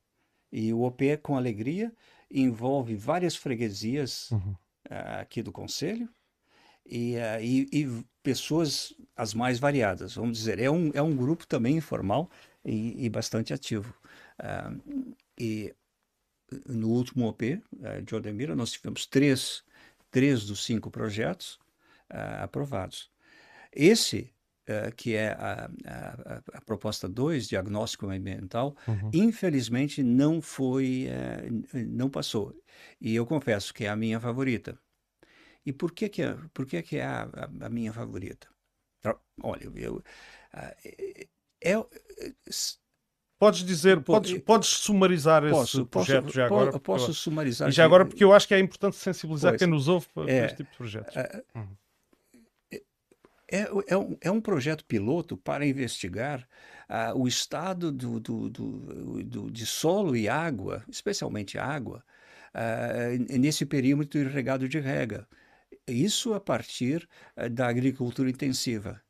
E 0.52 0.74
o 0.74 0.82
OP, 0.82 1.18
com 1.18 1.38
alegria, 1.38 1.94
envolve 2.30 2.96
várias 2.96 3.36
freguesias 3.36 4.32
uhum. 4.32 4.56
uh, 4.90 5.20
aqui 5.22 5.44
do 5.44 5.52
Conselho 5.52 6.10
e, 6.86 7.16
e, 7.42 7.68
e, 7.72 8.06
pessoas 8.24 8.94
as 9.16 9.34
mais 9.34 9.60
variadas, 9.60 10.16
vamos 10.16 10.38
dizer. 10.40 10.60
É 10.60 10.70
um, 10.70 10.92
é 10.94 11.02
um 11.02 11.16
grupo 11.16 11.46
também 11.46 11.78
informal 11.78 12.30
e, 12.66 13.06
e 13.06 13.10
bastante 13.10 13.54
ativo. 13.54 13.94
e 15.40 15.74
no 16.68 16.90
último 16.90 17.28
OP 17.28 17.62
de 18.04 18.16
Odemira, 18.16 18.56
nós 18.56 18.72
tivemos 18.72 19.06
três 19.06 19.64
três 20.12 20.46
dos 20.46 20.64
cinco 20.64 20.92
projetos 20.92 21.56
uh, 22.12 22.44
aprovados. 22.44 23.10
Esse, 23.72 24.34
uh, 24.68 24.94
que 24.96 25.16
é 25.16 25.30
a, 25.30 25.72
a, 25.86 26.58
a 26.58 26.62
proposta 26.62 27.08
2, 27.08 27.48
diagnóstico 27.48 28.10
ambiental, 28.10 28.76
uhum. 28.88 29.10
infelizmente 29.14 30.04
não 30.04 30.42
foi, 30.42 31.08
uh, 31.08 31.78
não 31.88 32.10
passou. 32.10 32.54
E 33.00 33.16
eu 33.16 33.26
confesso 33.26 33.74
que 33.74 33.86
é 33.86 33.90
a 33.90 33.96
minha 33.96 34.20
favorita. 34.20 34.78
E 35.66 35.72
por 35.72 35.94
que, 35.94 36.10
que, 36.10 36.22
é, 36.22 36.38
por 36.54 36.66
que, 36.66 36.82
que 36.82 36.98
é 36.98 37.06
a, 37.06 37.24
a, 37.24 37.66
a 37.66 37.70
minha 37.70 37.94
favorita? 37.94 38.48
Olha, 39.42 39.72
eu, 39.76 40.04
é, 40.54 41.28
é, 41.64 41.74
Podes 43.42 43.64
dizer, 43.64 44.00
podes, 44.02 44.38
podes 44.38 44.70
sumarizar 44.70 45.42
posso, 45.50 45.80
esse 45.80 45.90
projeto 45.90 46.26
posso, 46.26 46.36
já 46.36 46.46
agora? 46.46 46.80
Posso 46.80 47.10
eu, 47.10 47.14
sumarizar. 47.16 47.70
E 47.70 47.72
já 47.72 47.84
agora, 47.84 48.06
porque 48.06 48.24
eu 48.24 48.32
acho 48.32 48.48
que 48.48 48.54
é 48.54 48.60
importante 48.60 48.98
sensibilizar 48.98 49.54
pois, 49.54 49.60
quem 49.60 49.68
nos 49.68 49.88
ouve 49.88 50.06
para 50.14 50.32
é, 50.32 50.46
este 50.46 50.58
tipo 50.58 50.70
de 50.70 50.78
projetos. 50.78 51.18
É, 51.18 51.44
uhum. 51.56 51.68
é, 53.52 53.68
é, 53.88 53.98
um, 53.98 54.18
é 54.22 54.30
um 54.30 54.40
projeto 54.40 54.86
piloto 54.86 55.36
para 55.36 55.66
investigar 55.66 56.48
uh, 56.88 57.20
o 57.20 57.28
estado 57.28 57.92
do, 57.92 58.20
do, 58.20 58.48
do, 58.48 59.24
do, 59.24 59.50
de 59.50 59.66
solo 59.66 60.16
e 60.16 60.30
água, 60.30 60.86
especialmente 60.88 61.58
água, 61.58 62.04
uh, 62.54 63.40
nesse 63.40 63.66
perímetro 63.66 64.20
irrigado 64.20 64.70
de 64.70 64.80
rega. 64.80 65.28
Isso 65.88 66.36
a 66.36 66.40
partir 66.40 67.10
uh, 67.36 67.50
da 67.50 67.68
agricultura 67.68 68.30
intensiva. 68.30 69.02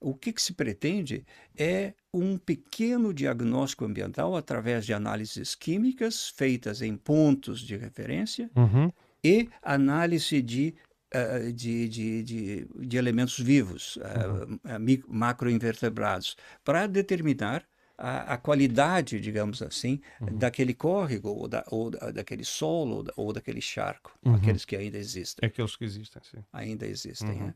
O 0.00 0.12
que, 0.12 0.32
que 0.32 0.42
se 0.42 0.54
pretende 0.54 1.24
é 1.56 1.94
um 2.12 2.36
pequeno 2.36 3.14
diagnóstico 3.14 3.84
ambiental 3.84 4.36
através 4.36 4.84
de 4.84 4.92
análises 4.92 5.54
químicas 5.54 6.28
feitas 6.28 6.82
em 6.82 6.96
pontos 6.96 7.60
de 7.60 7.76
referência 7.76 8.50
uhum. 8.56 8.90
e 9.24 9.48
análise 9.62 10.42
de 10.42 10.74
Uh, 11.12 11.52
de, 11.52 11.88
de, 11.88 12.22
de, 12.22 12.68
de, 12.86 12.96
elementos 12.96 13.36
vivos, 13.36 13.96
uh, 13.96 14.44
uhum. 14.44 15.02
macroinvertebrados, 15.08 16.36
para 16.62 16.86
determinar 16.86 17.66
a, 18.00 18.34
a, 18.34 18.38
qualidade, 18.38 19.20
digamos 19.20 19.60
assim, 19.60 20.00
uhum. 20.20 20.38
daquele 20.38 20.72
córrego, 20.72 21.28
ou, 21.28 21.46
da, 21.46 21.64
ou 21.68 21.90
daquele 21.90 22.44
solo, 22.44 22.96
ou, 22.96 23.02
da, 23.02 23.12
ou 23.16 23.32
daquele 23.32 23.60
charco, 23.60 24.16
uhum. 24.24 24.34
aqueles 24.34 24.64
que 24.64 24.74
ainda 24.74 24.96
existem. 24.96 25.46
Aqueles 25.46 25.76
que 25.76 25.84
existem, 25.84 26.22
sim. 26.22 26.38
Ainda 26.52 26.86
existem. 26.86 27.30
Uhum. 27.30 27.46
Né? 27.48 27.54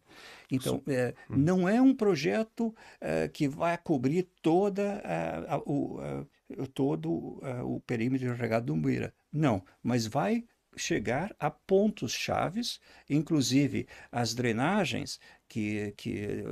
Então, 0.50 0.82
é, 0.86 1.14
uhum. 1.30 1.36
não 1.36 1.68
é 1.68 1.80
um 1.80 1.94
projeto 1.94 2.74
é, 3.00 3.26
que 3.28 3.48
vai 3.48 3.76
cobrir 3.78 4.28
toda 4.42 5.00
a, 5.02 5.54
a, 5.54 5.58
o, 5.58 5.98
a, 6.00 6.66
todo 6.74 7.40
o 7.64 7.80
perímetro 7.86 8.34
regado 8.34 8.66
do 8.66 8.74
Umbuíra. 8.74 9.14
Não, 9.32 9.64
mas 9.82 10.06
vai 10.06 10.44
chegar 10.76 11.34
a 11.38 11.50
pontos 11.50 12.12
chaves, 12.12 12.80
inclusive 13.08 13.86
as 14.10 14.34
drenagens 14.34 15.18
que, 15.54 15.92
que 15.96 16.42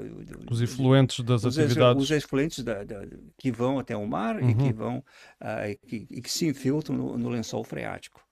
os 0.48 0.62
influentes 0.62 1.24
das 1.24 1.42
os, 1.42 1.58
atividades, 1.58 2.04
os 2.04 2.10
influentes 2.12 2.62
da, 2.62 2.84
da, 2.84 3.04
que 3.36 3.50
vão 3.50 3.80
até 3.80 3.96
o 3.96 4.06
mar 4.06 4.40
uhum. 4.40 4.50
e 4.50 4.54
que 4.54 4.72
vão 4.72 4.98
uh, 4.98 5.86
que, 5.88 6.06
e 6.08 6.22
que 6.22 6.30
se 6.30 6.46
infiltram 6.46 6.96
no, 6.96 7.18
no 7.18 7.28
lençol 7.28 7.64
freático. 7.64 8.24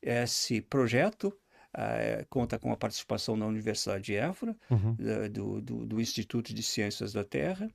Esse 0.00 0.62
projeto 0.62 1.26
uh, 1.26 2.24
conta 2.30 2.58
com 2.58 2.72
a 2.72 2.78
participação 2.78 3.38
da 3.38 3.44
Universidade 3.44 4.04
de 4.04 4.16
Évora, 4.16 4.56
uhum. 4.70 4.96
do, 5.30 5.60
do, 5.60 5.84
do, 5.84 6.00
Instituto 6.00 6.54
de 6.54 6.62
Ciências 6.62 7.12
da 7.12 7.22
Terra, 7.22 7.70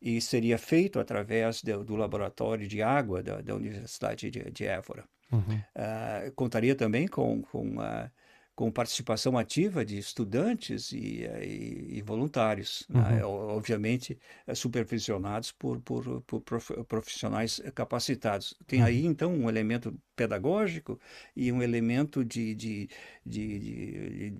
e 0.00 0.20
seria 0.20 0.58
feito 0.58 1.00
através 1.00 1.60
de, 1.60 1.76
do 1.78 1.96
laboratório 1.96 2.68
de 2.68 2.82
água 2.82 3.20
da, 3.20 3.40
da 3.40 3.52
Universidade 3.52 4.30
de, 4.30 4.48
de 4.48 4.64
Évora. 4.64 5.04
Uhum. 5.32 5.40
Uh, 5.40 6.32
contaria 6.36 6.76
também 6.76 7.08
com, 7.08 7.42
com, 7.42 7.78
uh, 7.78 8.08
com 8.54 8.70
participação 8.70 9.36
ativa 9.36 9.84
de 9.84 9.98
estudantes 9.98 10.92
e, 10.92 11.24
e, 11.42 11.98
e 11.98 12.02
voluntários, 12.02 12.86
né? 12.88 13.00
uhum. 13.00 13.16
né? 13.16 13.24
obviamente 13.24 14.18
eh, 14.46 14.54
supervisionados 14.54 15.50
por, 15.50 15.80
por, 15.80 16.22
por, 16.22 16.40
profissionais 16.86 17.60
capacitados. 17.74 18.54
Tem 18.66 18.80
uhum. 18.80 18.86
aí, 18.86 19.06
então, 19.06 19.34
um 19.34 19.48
elemento 19.48 19.94
pedagógico 20.14 21.00
e 21.34 21.50
um 21.50 21.62
elemento 21.62 22.24
de, 22.24 22.54
de, 22.54 22.88
de, 23.26 23.58
de, 23.58 24.34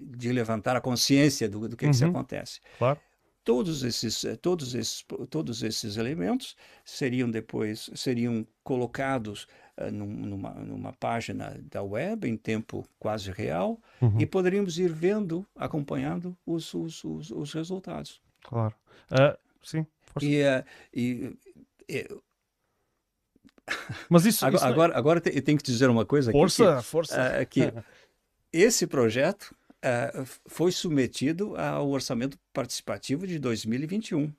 de 0.00 0.32
levantar 0.32 0.76
a 0.76 0.80
consciência 0.80 1.46
do, 1.48 1.68
do 1.68 1.76
que, 1.76 1.86
que 1.86 1.94
se 1.94 2.04
uhum. 2.04 2.10
acontece. 2.10 2.60
Claro. 2.78 2.98
Todos 3.44 3.82
esses, 3.82 4.24
eh, 4.24 4.36
todos, 4.36 4.74
esses, 4.74 5.04
todos 5.28 5.62
esses 5.62 5.98
elementos 5.98 6.56
seriam 6.82 7.30
depois 7.30 7.90
seriam 7.94 8.46
colocados 8.62 9.46
numa, 9.92 10.50
numa 10.54 10.92
página 10.92 11.58
da 11.70 11.82
web 11.82 12.28
em 12.28 12.36
tempo 12.36 12.86
quase 12.98 13.30
real 13.30 13.80
uhum. 14.00 14.20
e 14.20 14.26
poderíamos 14.26 14.78
ir 14.78 14.92
vendo, 14.92 15.46
acompanhando 15.56 16.36
os, 16.46 16.72
os, 16.74 17.02
os, 17.04 17.30
os 17.30 17.52
resultados. 17.52 18.20
Claro. 18.42 18.74
Uh, 19.10 19.36
sim. 19.62 19.86
E, 20.20 20.42
uh, 20.42 20.64
e, 20.92 21.36
e, 21.88 22.08
Mas 24.08 24.24
isso. 24.24 24.44
Agora, 24.44 24.56
isso... 24.56 24.66
agora, 24.66 24.98
agora 24.98 25.22
eu 25.26 25.42
tenho 25.42 25.58
que 25.58 25.64
dizer 25.64 25.88
uma 25.88 26.04
coisa. 26.04 26.30
Força, 26.30 26.78
aqui, 26.78 26.82
que, 26.82 26.86
força. 26.86 27.46
que 27.46 27.72
esse 28.52 28.86
projeto 28.86 29.54
uh, 29.84 30.24
foi 30.46 30.70
submetido 30.70 31.56
ao 31.56 31.88
orçamento 31.88 32.38
participativo 32.52 33.26
de 33.26 33.38
2021. 33.38 34.32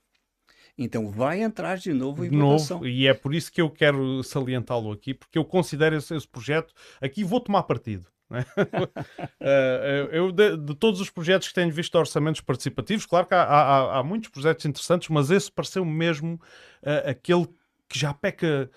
Então 0.77 1.09
vai 1.09 1.41
entrar 1.41 1.77
de 1.77 1.93
novo 1.93 2.25
em 2.25 2.29
de 2.29 2.37
votação. 2.37 2.77
Novo, 2.77 2.87
e 2.87 3.07
é 3.07 3.13
por 3.13 3.33
isso 3.33 3.51
que 3.51 3.61
eu 3.61 3.69
quero 3.69 4.21
salientá-lo 4.23 4.91
aqui, 4.91 5.13
porque 5.13 5.37
eu 5.37 5.45
considero 5.45 5.95
esse, 5.95 6.13
esse 6.15 6.27
projeto. 6.27 6.73
Aqui 7.01 7.23
vou 7.23 7.39
tomar 7.39 7.63
partido. 7.63 8.05
uh, 8.29 8.35
eu, 10.11 10.31
de, 10.31 10.57
de, 10.57 10.75
todos 10.75 10.99
os 10.99 11.09
projetos 11.09 11.47
que 11.47 11.53
tenho 11.53 11.71
visto 11.71 11.95
orçamentos 11.95 12.41
participativos, 12.41 13.05
claro 13.05 13.27
que 13.27 13.35
há, 13.35 13.43
há, 13.43 13.99
há 13.99 14.03
muitos 14.03 14.29
projetos 14.29 14.65
interessantes, 14.65 15.07
mas 15.09 15.29
esse 15.29 15.51
pareceu 15.51 15.85
mesmo 15.85 16.35
uh, 16.83 17.09
aquele 17.09 17.47
que 17.87 17.99
já 17.99 18.13
peca 18.13 18.47
eh, 18.47 18.69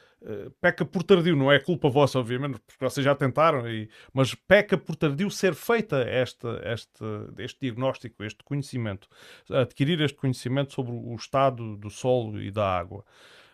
peca 0.60 0.84
por 0.84 1.02
tardio, 1.02 1.36
não 1.36 1.50
é 1.50 1.58
culpa 1.58 1.88
vossa, 1.88 2.18
obviamente, 2.18 2.58
porque 2.60 2.84
vocês 2.84 3.04
já 3.04 3.14
tentaram, 3.14 3.68
e, 3.68 3.88
mas 4.12 4.34
peca 4.34 4.76
por 4.76 4.96
tardio 4.96 5.30
ser 5.30 5.54
feita 5.54 5.98
esta, 5.98 6.60
esta, 6.64 7.32
este 7.38 7.60
diagnóstico, 7.60 8.24
este 8.24 8.42
conhecimento, 8.42 9.08
adquirir 9.50 10.00
este 10.00 10.16
conhecimento 10.16 10.74
sobre 10.74 10.92
o 10.92 11.14
estado 11.14 11.76
do 11.76 11.88
solo 11.88 12.40
e 12.40 12.50
da 12.50 12.66
água. 12.66 13.04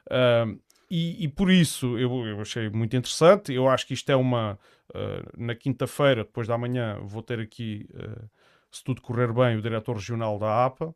Uh, 0.06 0.58
e, 0.90 1.24
e, 1.24 1.28
por 1.28 1.50
isso 1.50 1.98
eu, 1.98 2.26
eu, 2.26 2.40
achei 2.40 2.68
muito 2.68 2.96
interessante. 2.96 3.52
Eu 3.52 3.68
acho 3.68 3.86
que 3.86 3.94
isto 3.94 4.10
é 4.10 4.16
uma. 4.16 4.58
Uh, 4.90 5.42
na 5.42 5.54
quinta-feira, 5.54 6.24
depois 6.24 6.46
da 6.46 6.58
manhã, 6.58 7.00
vou 7.02 7.22
ter 7.22 7.40
aqui, 7.40 7.88
uh, 7.94 8.30
se 8.70 8.84
tudo 8.84 9.00
correr 9.00 9.32
bem, 9.32 9.56
o 9.56 9.62
diretor 9.62 9.96
regional 9.96 10.38
da 10.38 10.64
APA. 10.64 10.94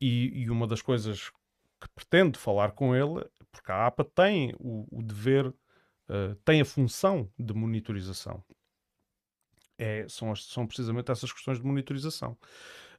E, 0.00 0.42
e, 0.42 0.50
uma 0.50 0.66
das 0.66 0.80
coisas 0.80 1.28
que 1.80 1.88
pretendo 1.94 2.38
falar 2.38 2.72
com 2.72 2.94
ele 2.96 3.24
porque 3.50 3.72
a 3.72 3.86
APA 3.86 4.04
tem 4.04 4.54
o, 4.58 4.86
o 4.90 5.02
dever, 5.02 5.46
uh, 5.46 6.34
tem 6.44 6.60
a 6.60 6.64
função 6.64 7.30
de 7.38 7.52
monitorização. 7.52 8.42
É, 9.78 10.06
são, 10.08 10.30
as, 10.30 10.44
são 10.44 10.66
precisamente 10.66 11.10
essas 11.10 11.32
questões 11.32 11.58
de 11.58 11.64
monitorização. 11.64 12.36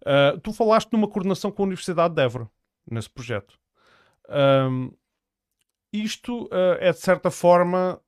Uh, 0.02 0.40
tu 0.40 0.52
falaste 0.52 0.92
numa 0.92 1.08
coordenação 1.08 1.52
com 1.52 1.64
a 1.64 1.66
Universidade 1.66 2.16
de 2.16 2.22
Évora, 2.22 2.50
nesse 2.90 3.10
projeto. 3.10 3.60
Um, 4.30 4.92
isto 5.94 6.46
uh, 6.46 6.78
é, 6.80 6.92
de 6.92 7.00
certa 7.00 7.30
forma, 7.30 8.02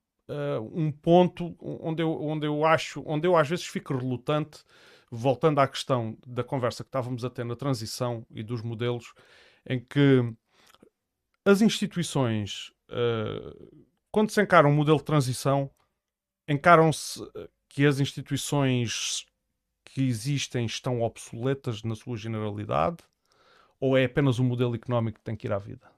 um 0.71 0.89
ponto 0.89 1.53
onde 1.59 2.01
eu, 2.01 2.09
onde 2.23 2.47
eu 2.47 2.65
acho, 2.65 3.03
onde 3.05 3.27
eu 3.27 3.35
às 3.35 3.47
vezes 3.47 3.67
fico 3.67 3.95
relutante, 3.95 4.63
voltando 5.11 5.59
à 5.59 5.67
questão 5.67 6.17
da 6.25 6.43
conversa 6.43 6.83
que 6.83 6.87
estávamos 6.87 7.23
a 7.25 7.29
ter 7.29 7.43
na 7.43 7.57
transição 7.57 8.25
e 8.31 8.41
dos 8.41 8.61
modelos, 8.63 9.13
em 9.67 9.79
que 9.79 10.33
as 11.45 11.61
instituições, 11.61 12.71
uh, 12.89 13.85
quando 14.11 14.31
se 14.31 14.41
encara 14.41 14.67
um 14.67 14.73
modelo 14.73 14.97
de 14.97 15.03
transição, 15.03 15.69
encaram-se 16.47 17.21
eh, 17.35 17.49
que 17.69 17.85
as 17.85 17.99
instituições 17.99 19.25
que 19.83 20.03
existem 20.03 20.65
estão 20.65 21.01
obsoletas 21.01 21.83
na 21.83 21.95
sua 21.95 22.17
generalidade 22.17 22.97
ou 23.79 23.97
é 23.97 24.05
apenas 24.05 24.39
um 24.39 24.43
modelo 24.43 24.75
económico 24.75 25.19
que 25.19 25.23
tem 25.23 25.35
que 25.35 25.47
ir 25.47 25.53
à 25.53 25.57
vida? 25.57 25.89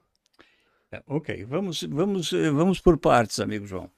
É, 0.92 1.04
ok, 1.08 1.44
vamos, 1.46 1.84
vamos, 1.84 2.32
eh, 2.32 2.52
vamos 2.52 2.80
por 2.80 2.98
partes, 2.98 3.40
amigo 3.40 3.66
João. 3.66 3.92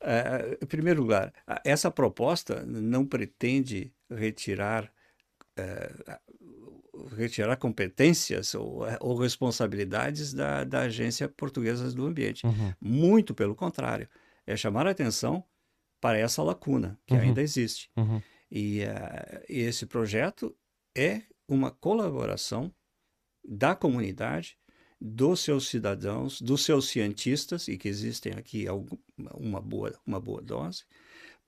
Uh, 0.00 0.56
em 0.62 0.66
primeiro 0.66 1.02
lugar, 1.02 1.32
essa 1.64 1.90
proposta 1.90 2.64
não 2.64 3.04
pretende 3.04 3.92
retirar 4.08 4.90
retirar 7.16 7.56
competências 7.56 8.54
ou, 8.54 8.82
ou 9.00 9.16
responsabilidades 9.16 10.32
da, 10.32 10.64
da, 10.64 10.80
Agência 10.82 11.28
Portuguesa 11.28 11.90
do 11.92 12.06
Ambiente. 12.06 12.46
Uhum. 12.46 12.72
Muito 12.80 13.34
pelo 13.34 13.54
contrário, 13.54 14.08
é 14.46 14.56
chamar 14.56 14.86
a 14.86 14.90
atenção 14.90 15.44
para 16.00 16.18
essa 16.18 16.42
lacuna 16.42 16.98
que 17.06 17.14
uhum. 17.14 17.20
ainda 17.20 17.42
existe. 17.42 17.90
Uhum. 17.96 18.22
E, 18.50 18.82
uh, 18.82 19.44
e 19.48 19.60
esse 19.60 19.86
projeto 19.86 20.56
é 20.96 21.22
uma 21.46 21.70
colaboração 21.70 22.72
da 23.44 23.74
comunidade 23.74 24.56
dos 25.00 25.40
seus 25.40 25.68
cidadãos, 25.68 26.40
dos 26.40 26.64
seus 26.64 26.88
cientistas, 26.88 27.68
e 27.68 27.78
que 27.78 27.88
existem 27.88 28.32
aqui 28.34 28.66
uma 29.34 29.60
boa, 29.60 29.94
uma 30.04 30.20
boa 30.20 30.42
dose, 30.42 30.84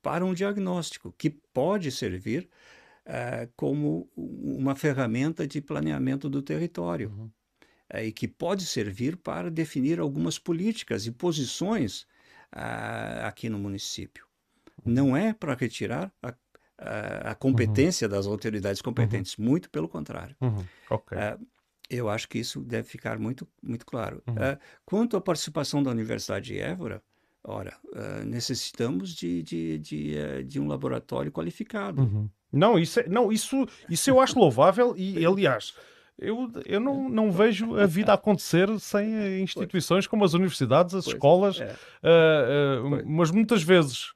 para 0.01 0.25
um 0.25 0.33
diagnóstico 0.33 1.13
que 1.17 1.29
pode 1.29 1.91
servir 1.91 2.49
uh, 3.11 3.51
como 3.55 4.09
uma 4.15 4.75
ferramenta 4.75 5.45
de 5.45 5.61
planeamento 5.61 6.29
do 6.29 6.41
território. 6.41 7.09
Uhum. 7.09 7.31
Uh, 7.93 8.05
e 8.05 8.11
que 8.11 8.27
pode 8.27 8.65
servir 8.65 9.17
para 9.17 9.51
definir 9.51 9.99
algumas 9.99 10.39
políticas 10.39 11.05
e 11.05 11.11
posições 11.11 12.03
uh, 12.53 13.25
aqui 13.25 13.49
no 13.49 13.59
município. 13.59 14.25
Uhum. 14.83 14.93
Não 14.93 15.17
é 15.17 15.33
para 15.33 15.53
retirar 15.53 16.11
a, 16.23 16.33
a, 16.77 17.31
a 17.31 17.35
competência 17.35 18.07
uhum. 18.07 18.11
das 18.13 18.25
autoridades 18.25 18.81
competentes, 18.81 19.37
uhum. 19.37 19.45
muito 19.45 19.69
pelo 19.69 19.89
contrário. 19.89 20.35
Uhum. 20.39 20.63
Okay. 20.89 21.17
Eu 21.89 22.07
acho 22.07 22.29
que 22.29 22.39
isso 22.39 22.61
deve 22.61 22.87
ficar 22.87 23.19
muito, 23.19 23.45
muito 23.61 23.85
claro. 23.85 24.23
Uhum. 24.25 24.35
Quanto 24.85 25.17
à 25.17 25.21
participação 25.21 25.83
da 25.83 25.91
Universidade 25.91 26.45
de 26.45 26.57
Évora, 26.57 27.03
ora, 27.43 27.77
necessitamos 28.25 29.13
de, 29.13 29.43
de, 29.43 29.77
de, 29.77 30.43
de, 30.45 30.57
um 30.57 30.67
laboratório 30.67 31.29
qualificado. 31.33 32.31
Não, 32.51 32.77
isso, 32.77 32.99
é, 32.99 33.07
não 33.07 33.31
isso, 33.31 33.65
isso 33.89 34.09
eu 34.09 34.19
acho 34.19 34.37
louvável 34.37 34.93
e, 34.97 35.25
aliás, 35.25 35.73
eu, 36.19 36.51
eu 36.65 36.79
não, 36.79 37.09
não 37.09 37.31
vejo 37.31 37.75
a 37.77 37.85
vida 37.85 38.13
acontecer 38.13 38.67
sem 38.79 39.41
instituições 39.41 40.05
como 40.05 40.25
as 40.25 40.33
universidades, 40.33 40.93
as 40.93 41.05
pois, 41.05 41.15
escolas, 41.15 41.61
é. 41.61 41.75
mas 43.05 43.31
muitas 43.31 43.63
vezes 43.63 44.11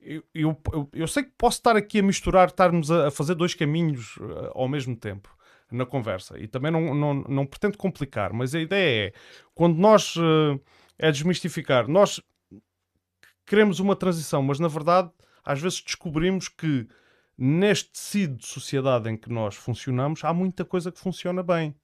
eu, 0.00 0.56
eu, 0.72 0.88
eu, 0.92 1.08
sei 1.08 1.24
que 1.24 1.32
posso 1.36 1.58
estar 1.58 1.76
aqui 1.76 1.98
a 1.98 2.02
misturar, 2.02 2.48
estarmos 2.48 2.90
a, 2.90 3.08
a 3.08 3.10
fazer 3.10 3.34
dois 3.34 3.54
caminhos 3.54 4.16
ao 4.54 4.68
mesmo 4.68 4.96
tempo 4.96 5.36
na 5.70 5.84
conversa. 5.84 6.38
E 6.38 6.46
também 6.46 6.70
não, 6.70 6.94
não, 6.94 7.14
não 7.14 7.46
pretendo 7.46 7.76
complicar, 7.76 8.32
mas 8.32 8.54
a 8.54 8.60
ideia 8.60 9.08
é, 9.08 9.12
quando 9.54 9.76
nós 9.76 10.16
uh, 10.16 10.60
é 10.98 11.10
desmistificar, 11.10 11.88
nós 11.88 12.20
queremos 13.44 13.80
uma 13.80 13.96
transição, 13.96 14.42
mas 14.42 14.58
na 14.58 14.68
verdade 14.68 15.10
às 15.44 15.60
vezes 15.60 15.80
descobrimos 15.80 16.48
que 16.48 16.88
neste 17.36 17.90
tecido 17.92 18.36
de 18.36 18.46
sociedade 18.46 19.10
em 19.10 19.16
que 19.16 19.30
nós 19.30 19.54
funcionamos 19.54 20.24
há 20.24 20.32
muita 20.32 20.64
coisa 20.64 20.90
que 20.90 20.98
funciona 20.98 21.42
bem. 21.42 21.74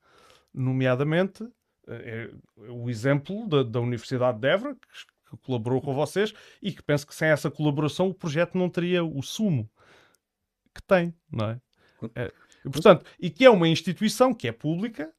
Nomeadamente, 0.53 1.47
é, 1.87 2.31
é 2.59 2.71
o 2.71 2.89
exemplo 2.89 3.47
da, 3.49 3.63
da 3.63 3.81
Universidade 3.81 4.39
de 4.39 4.49
Évora, 4.49 4.75
que, 4.75 5.31
que 5.31 5.37
colaborou 5.43 5.81
com 5.81 5.95
vocês 5.95 6.33
e 6.61 6.73
que 6.73 6.83
penso 6.83 7.07
que 7.07 7.15
sem 7.15 7.29
essa 7.29 7.51
colaboração 7.51 8.09
o 8.09 8.15
projeto 8.15 8.57
não 8.57 8.69
teria 8.69 9.05
o 9.05 9.23
sumo 9.23 9.71
que 10.75 10.83
tem, 10.83 11.15
não 11.31 11.51
é? 11.51 11.61
é 12.15 12.33
portanto, 12.65 13.05
e 13.19 13.31
que 13.31 13.45
é 13.45 13.51
uma 13.51 13.69
instituição 13.69 14.35
que 14.35 14.49
é 14.49 14.53
pública, 14.53 15.13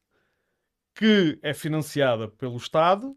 que 0.96 1.40
é 1.42 1.54
financiada 1.54 2.28
pelo 2.28 2.58
Estado, 2.58 3.16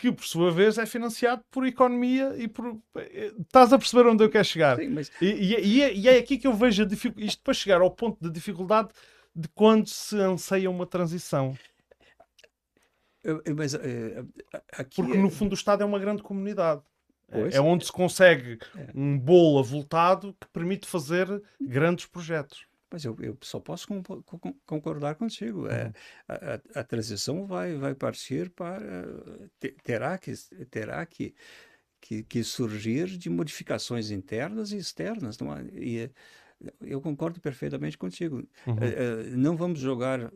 que 0.00 0.10
por 0.10 0.24
sua 0.24 0.50
vez 0.50 0.78
é 0.78 0.86
financiado 0.86 1.44
por 1.50 1.66
economia 1.66 2.34
e 2.36 2.48
por. 2.48 2.80
Estás 3.38 3.72
a 3.72 3.78
perceber 3.78 4.08
onde 4.08 4.24
eu 4.24 4.30
quero 4.30 4.44
chegar? 4.44 4.76
Sim, 4.76 4.88
mas... 4.88 5.12
e, 5.20 5.26
e, 5.26 5.54
e, 5.60 5.82
é, 5.82 5.94
e, 5.94 6.08
é, 6.08 6.18
aqui 6.18 6.38
que 6.38 6.46
eu 6.46 6.54
vejo 6.54 6.82
a 6.82 6.86
dificuldade, 6.86 7.26
isto 7.26 7.42
para 7.42 7.54
chegar 7.54 7.80
ao 7.80 7.90
ponto 7.90 8.18
de 8.20 8.30
dificuldade 8.30 8.88
de 9.34 9.48
quando 9.48 9.88
se 9.88 10.16
anseia 10.16 10.70
uma 10.70 10.86
transição. 10.86 11.56
Mas, 13.54 13.74
uh, 13.74 13.78
Porque 14.96 15.18
no 15.18 15.30
fundo 15.30 15.52
o 15.52 15.54
Estado 15.54 15.82
é 15.82 15.86
uma 15.86 15.98
grande 15.98 16.22
comunidade. 16.22 16.82
Pois, 17.30 17.54
é 17.54 17.60
onde 17.60 17.84
se 17.84 17.92
consegue 17.92 18.58
é. 18.76 18.90
um 18.94 19.16
bolo 19.18 19.60
avultado 19.60 20.34
que 20.40 20.48
permite 20.48 20.88
fazer 20.88 21.42
grandes 21.60 22.06
projetos. 22.06 22.66
Mas 22.90 23.04
eu, 23.04 23.16
eu 23.20 23.38
só 23.40 23.60
posso 23.60 23.86
concordar 24.66 25.14
contigo. 25.14 25.68
É, 25.68 25.86
uhum. 25.86 25.92
a, 26.28 26.80
a, 26.80 26.84
transição 26.84 27.46
vai, 27.46 27.76
vai 27.76 27.94
partir 27.94 28.50
para. 28.50 28.80
terá 29.84 30.18
que, 30.18 30.32
terá 30.70 31.06
que, 31.06 31.34
que, 32.00 32.22
que 32.24 32.42
surgir 32.42 33.06
de 33.06 33.30
modificações 33.30 34.10
internas 34.10 34.72
e 34.72 34.76
externas. 34.76 35.38
Não 35.38 35.54
é? 35.54 35.64
E 35.72 36.10
eu 36.82 37.00
concordo 37.00 37.40
perfeitamente 37.40 37.96
contigo. 37.96 38.46
Uhum. 38.66 38.76
É, 38.80 38.88
é, 38.88 39.36
não 39.36 39.56
vamos 39.56 39.80
jogar 39.80 40.30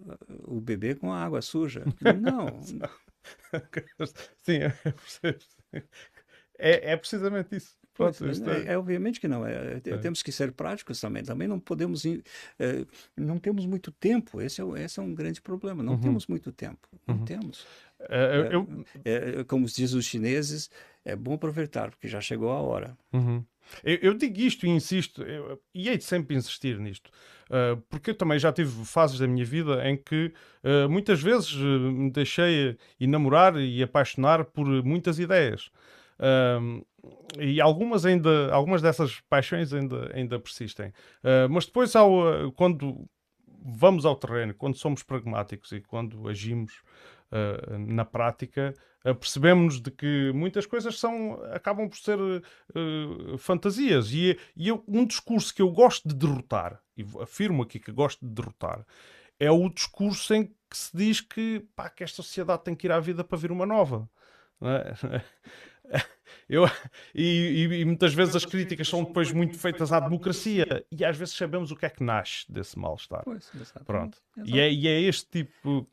o 0.45 0.61
bebê 0.61 0.95
com 0.95 1.13
a 1.13 1.23
água 1.23 1.43
suja. 1.43 1.85
Não. 2.21 2.61
Sim, 4.43 4.61
é, 6.59 6.93
é 6.93 6.97
precisamente 6.97 7.57
isso. 7.57 7.77
Pronto, 7.95 8.25
é, 8.25 8.73
é, 8.73 8.79
obviamente 8.79 9.21
que 9.21 9.29
não. 9.29 9.47
É, 9.47 9.81
é, 9.85 9.99
Temos 9.99 10.23
que 10.23 10.33
ser 10.33 10.53
práticos 10.53 11.01
também. 11.01 11.23
Também 11.23 11.47
não 11.47 11.61
podemos. 11.61 12.05
É, 12.05 12.85
não 13.17 13.39
temos 13.39 13.65
muito 13.67 13.93
tempo. 13.93 14.41
Esse 14.41 14.61
é, 14.61 14.65
esse 14.85 14.99
é 14.99 15.03
um 15.03 15.15
grande 15.15 15.41
problema. 15.41 15.83
Não 15.83 15.93
uhum. 15.95 16.01
temos 16.01 16.27
muito 16.27 16.51
tempo. 16.51 16.89
Não 17.07 17.17
uhum. 17.17 17.25
temos. 17.25 17.67
É, 18.01 18.51
eu... 18.53 18.85
É, 19.05 19.45
como 19.45 19.67
dizem 19.67 19.99
os 19.99 20.05
chineses, 20.05 20.69
é 21.05 21.15
bom 21.15 21.35
aproveitar, 21.35 21.91
porque 21.91 22.09
já 22.09 22.21
chegou 22.21 22.51
a 22.51 22.61
hora. 22.61 22.99
Uhum. 23.13 23.45
Eu, 23.83 23.97
eu, 24.03 24.15
digo 24.15 24.39
isto 24.41 24.67
e 24.67 24.71
insisto, 24.71 25.23
eu, 25.23 25.61
e 25.75 25.89
hei 25.89 25.97
de 25.97 26.05
sempre 26.05 26.37
insistir 26.37 26.79
nisto, 26.79 27.11
uh, 27.49 27.81
porque 27.89 28.11
eu 28.11 28.15
também 28.15 28.39
já 28.39 28.53
tive 28.53 28.85
fases 28.85 29.19
da 29.19 29.27
minha 29.27 29.45
vida 29.45 29.89
em 29.89 29.97
que 29.97 30.33
uh, 30.63 30.89
muitas 30.89 31.23
vezes 31.23 31.53
uh, 31.55 31.65
me 31.65 32.11
deixei 32.11 32.77
enamorar 33.01 33.57
e 33.57 33.83
apaixonar 33.83 34.45
por 34.45 34.67
muitas 34.85 35.19
ideias. 35.19 35.71
E 37.39 37.61
algumas 37.61 38.07
ainda, 38.07 38.53
algumas 38.53 38.81
dessas 38.81 39.21
paixões 39.29 39.73
ainda, 39.73 40.11
ainda 40.15 40.39
persistem. 40.39 40.89
Uh, 41.23 41.49
mas 41.51 41.67
depois, 41.67 41.95
ao, 41.97 42.53
quando 42.53 43.09
vamos 43.47 44.05
ao 44.05 44.17
terreno, 44.17 44.55
quando 44.55 44.77
somos 44.77 45.03
pragmáticos 45.03 45.73
e 45.73 45.81
quando 45.81 46.29
agimos 46.29 46.73
uh, 47.33 47.79
na 47.79 48.05
prática, 48.05 48.75
uh, 49.05 49.15
percebemos 49.15 49.81
de 49.81 49.91
que 49.91 50.33
muitas 50.33 50.67
coisas 50.67 50.99
são, 50.99 51.43
acabam 51.53 51.89
por 51.89 51.99
ser 51.99 52.19
fantasias. 53.39 54.13
E, 54.13 54.39
e 54.57 54.69
eu, 54.69 54.83
um 54.87 55.05
discurso 55.05 55.55
que 55.55 55.63
eu 55.63 55.71
gosto 55.71 56.09
de 56.09 56.15
derrotar, 56.15 56.81
e 56.97 57.05
afirmo 57.21 57.63
aqui 57.63 57.79
que 57.79 57.93
gosto 57.93 58.25
de 58.25 58.33
derrotar, 58.33 58.87
é 59.39 59.51
o 59.51 59.69
discurso 59.69 60.33
em 60.35 60.47
que 60.47 60.77
se 60.77 60.97
diz 60.97 61.21
que, 61.21 61.67
pá, 61.75 61.91
que 61.91 62.05
esta 62.05 62.23
sociedade 62.23 62.65
tem 62.65 62.75
que 62.75 62.87
ir 62.87 62.93
à 62.93 63.01
vida 63.01 63.25
para 63.25 63.37
vir 63.37 63.51
uma 63.51 63.67
nova. 63.67 64.09
É? 64.63 65.21
Eu, 66.49 66.69
e, 67.15 67.81
e, 67.81 67.85
muitas 67.87 68.13
vezes 68.13 68.37
as 68.37 68.45
críticas 68.45 68.87
são 68.87 69.03
depois 69.03 69.33
muito 69.33 69.57
feitas 69.59 69.93
à 69.93 70.01
democracia 70.01 70.85
e 70.91 71.03
às 71.03 71.17
vezes 71.17 71.35
sabemos 71.35 71.71
o 71.71 71.77
que 71.77 71.87
é 71.87 71.89
que 71.89 72.03
nasce 72.03 72.45
desse 72.53 72.79
mal-estar. 72.79 73.25
Pronto. 73.87 74.19
E 74.45 74.61
é, 74.61 74.71
e 74.71 74.87
é 74.87 75.01
este 75.01 75.27
tipo 75.31 75.89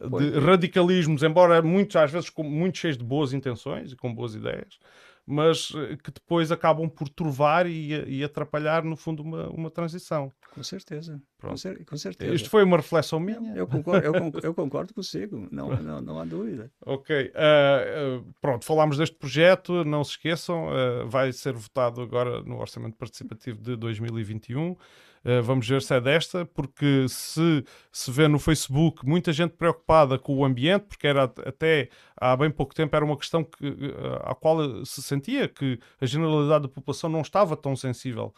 de 0.00 0.38
radicalismos, 0.40 1.22
embora 1.22 1.62
muitos 1.62 1.94
às 1.96 2.10
vezes 2.10 2.30
com, 2.30 2.42
muito 2.42 2.78
cheios 2.78 2.98
de 2.98 3.04
boas 3.04 3.32
intenções 3.32 3.92
e 3.92 3.96
com 3.96 4.12
boas 4.12 4.34
ideias, 4.34 4.78
mas 5.26 5.72
eh, 5.74 5.96
que 5.96 6.10
depois 6.10 6.50
acabam 6.50 6.88
por 6.88 7.08
turvar 7.08 7.66
e, 7.66 7.92
e 8.06 8.24
atrapalhar, 8.24 8.82
no 8.82 8.96
fundo, 8.96 9.22
uma, 9.22 9.48
uma 9.50 9.70
transição. 9.70 10.32
Com 10.52 10.62
certeza. 10.62 11.20
Com, 11.40 11.56
cer 11.56 11.84
com, 11.84 11.96
certeza. 11.96 12.34
Isto 12.34 12.50
foi 12.50 12.62
uma 12.62 12.76
reflexão 12.76 13.18
minha. 13.18 13.54
Eu 13.56 13.66
concordo, 13.66 14.06
eu 14.06 14.12
concordo, 14.12 14.46
eu 14.46 14.54
concordo 14.54 14.94
consigo, 14.94 15.48
não, 15.50 15.68
não, 15.80 16.00
não, 16.00 16.20
há 16.20 16.24
dúvida. 16.24 16.70
Ok. 16.84 17.32
Uh, 17.34 18.20
uh, 18.20 18.34
pronto, 18.40 18.64
falámos 18.64 18.98
deste 18.98 19.16
projeto, 19.16 19.84
não 19.84 20.04
se 20.04 20.12
esqueçam, 20.12 20.68
uh, 20.68 21.08
vai 21.08 21.32
ser 21.32 21.54
votado 21.54 22.00
agora 22.00 22.42
no 22.42 22.58
Orçamento 22.58 22.96
Participativo 22.96 23.60
de 23.62 23.76
2021. 23.76 24.76
Uh, 25.24 25.42
vamos 25.42 25.68
ver 25.68 25.82
se 25.82 25.94
é 25.94 26.00
desta, 26.00 26.44
porque 26.46 27.06
se 27.08 27.64
se 27.92 28.10
vê 28.10 28.26
no 28.26 28.38
Facebook 28.38 29.06
muita 29.06 29.32
gente 29.32 29.52
preocupada 29.52 30.18
com 30.18 30.36
o 30.36 30.44
ambiente, 30.44 30.86
porque 30.86 31.06
era 31.06 31.24
até 31.24 31.88
há 32.16 32.36
bem 32.36 32.50
pouco 32.50 32.74
tempo 32.74 32.94
era 32.96 33.04
uma 33.04 33.16
questão 33.16 33.44
que, 33.44 33.66
uh, 33.66 34.16
à 34.24 34.34
qual 34.34 34.84
se 34.84 35.02
sentia 35.02 35.48
que 35.48 35.78
a 36.00 36.06
generalidade 36.06 36.62
da 36.62 36.68
população 36.68 37.08
não 37.08 37.20
estava 37.20 37.56
tão 37.56 37.76
sensível 37.76 38.34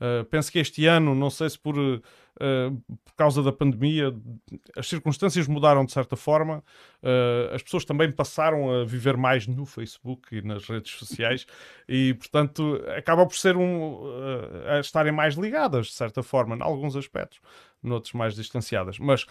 Uh, 0.00 0.24
penso 0.26 0.50
que 0.52 0.60
este 0.60 0.86
ano, 0.86 1.14
não 1.14 1.28
sei 1.28 1.50
se 1.50 1.58
por, 1.58 1.76
uh, 1.76 2.00
por 3.04 3.14
causa 3.16 3.42
da 3.42 3.50
pandemia, 3.50 4.14
as 4.76 4.88
circunstâncias 4.88 5.48
mudaram 5.48 5.84
de 5.84 5.92
certa 5.92 6.16
forma. 6.16 6.62
Uh, 7.02 7.54
as 7.54 7.62
pessoas 7.62 7.84
também 7.84 8.10
passaram 8.12 8.70
a 8.70 8.84
viver 8.84 9.16
mais 9.16 9.46
no 9.46 9.66
Facebook 9.66 10.36
e 10.36 10.42
nas 10.42 10.68
redes 10.68 10.92
sociais 10.92 11.46
e, 11.88 12.14
portanto, 12.14 12.80
acaba 12.96 13.26
por 13.26 13.36
ser 13.36 13.56
um, 13.56 14.00
a 14.68 14.78
estarem 14.78 15.12
mais 15.12 15.34
ligadas, 15.34 15.88
de 15.88 15.94
certa 15.94 16.22
forma, 16.22 16.54
em 16.54 16.62
alguns 16.62 16.94
aspectos, 16.94 17.40
noutros 17.82 18.12
mais 18.12 18.34
distanciadas. 18.36 18.98
Mas 18.98 19.26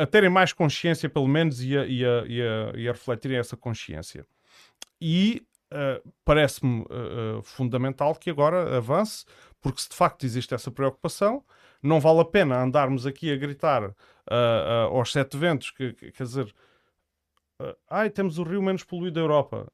a 0.00 0.06
terem 0.06 0.30
mais 0.30 0.52
consciência, 0.52 1.08
pelo 1.08 1.28
menos, 1.28 1.62
e 1.62 1.76
a, 1.76 1.86
e 1.86 2.04
a, 2.04 2.24
e 2.26 2.42
a, 2.42 2.72
e 2.76 2.88
a 2.88 2.92
refletirem 2.92 3.38
essa 3.38 3.56
consciência. 3.56 4.26
E 5.00 5.42
uh, 5.72 6.12
parece-me 6.24 6.82
uh, 6.82 7.42
fundamental 7.42 8.14
que 8.14 8.30
agora 8.30 8.76
avance, 8.76 9.24
porque 9.60 9.80
se 9.80 9.88
de 9.88 9.96
facto 9.96 10.24
existe 10.24 10.54
essa 10.54 10.70
preocupação, 10.70 11.44
não 11.82 12.00
vale 12.00 12.20
a 12.20 12.24
pena 12.24 12.62
andarmos 12.62 13.06
aqui 13.06 13.32
a 13.32 13.36
gritar 13.36 13.94
aos 14.88 15.10
sete 15.10 15.36
ventos, 15.36 15.70
que, 15.72 15.92
que, 15.94 16.12
quer 16.12 16.22
dizer, 16.22 16.54
ai, 17.90 18.08
temos 18.08 18.38
o 18.38 18.44
rio 18.44 18.62
menos 18.62 18.84
poluído 18.84 19.14
da 19.14 19.20
Europa. 19.20 19.66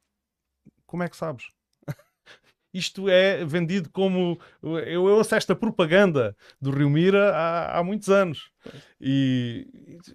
Como 0.87 1.03
é 1.03 1.09
que 1.09 1.15
sabes? 1.15 1.51
Isto 2.73 3.09
é 3.09 3.43
vendido 3.43 3.89
como. 3.89 4.39
Eu, 4.61 4.79
eu 4.79 5.03
ouço 5.03 5.33
esta 5.35 5.55
propaganda 5.55 6.35
do 6.61 6.71
Rio 6.71 6.89
Mira 6.89 7.31
há, 7.35 7.79
há 7.79 7.83
muitos 7.83 8.09
anos. 8.09 8.51
E, 9.01 9.67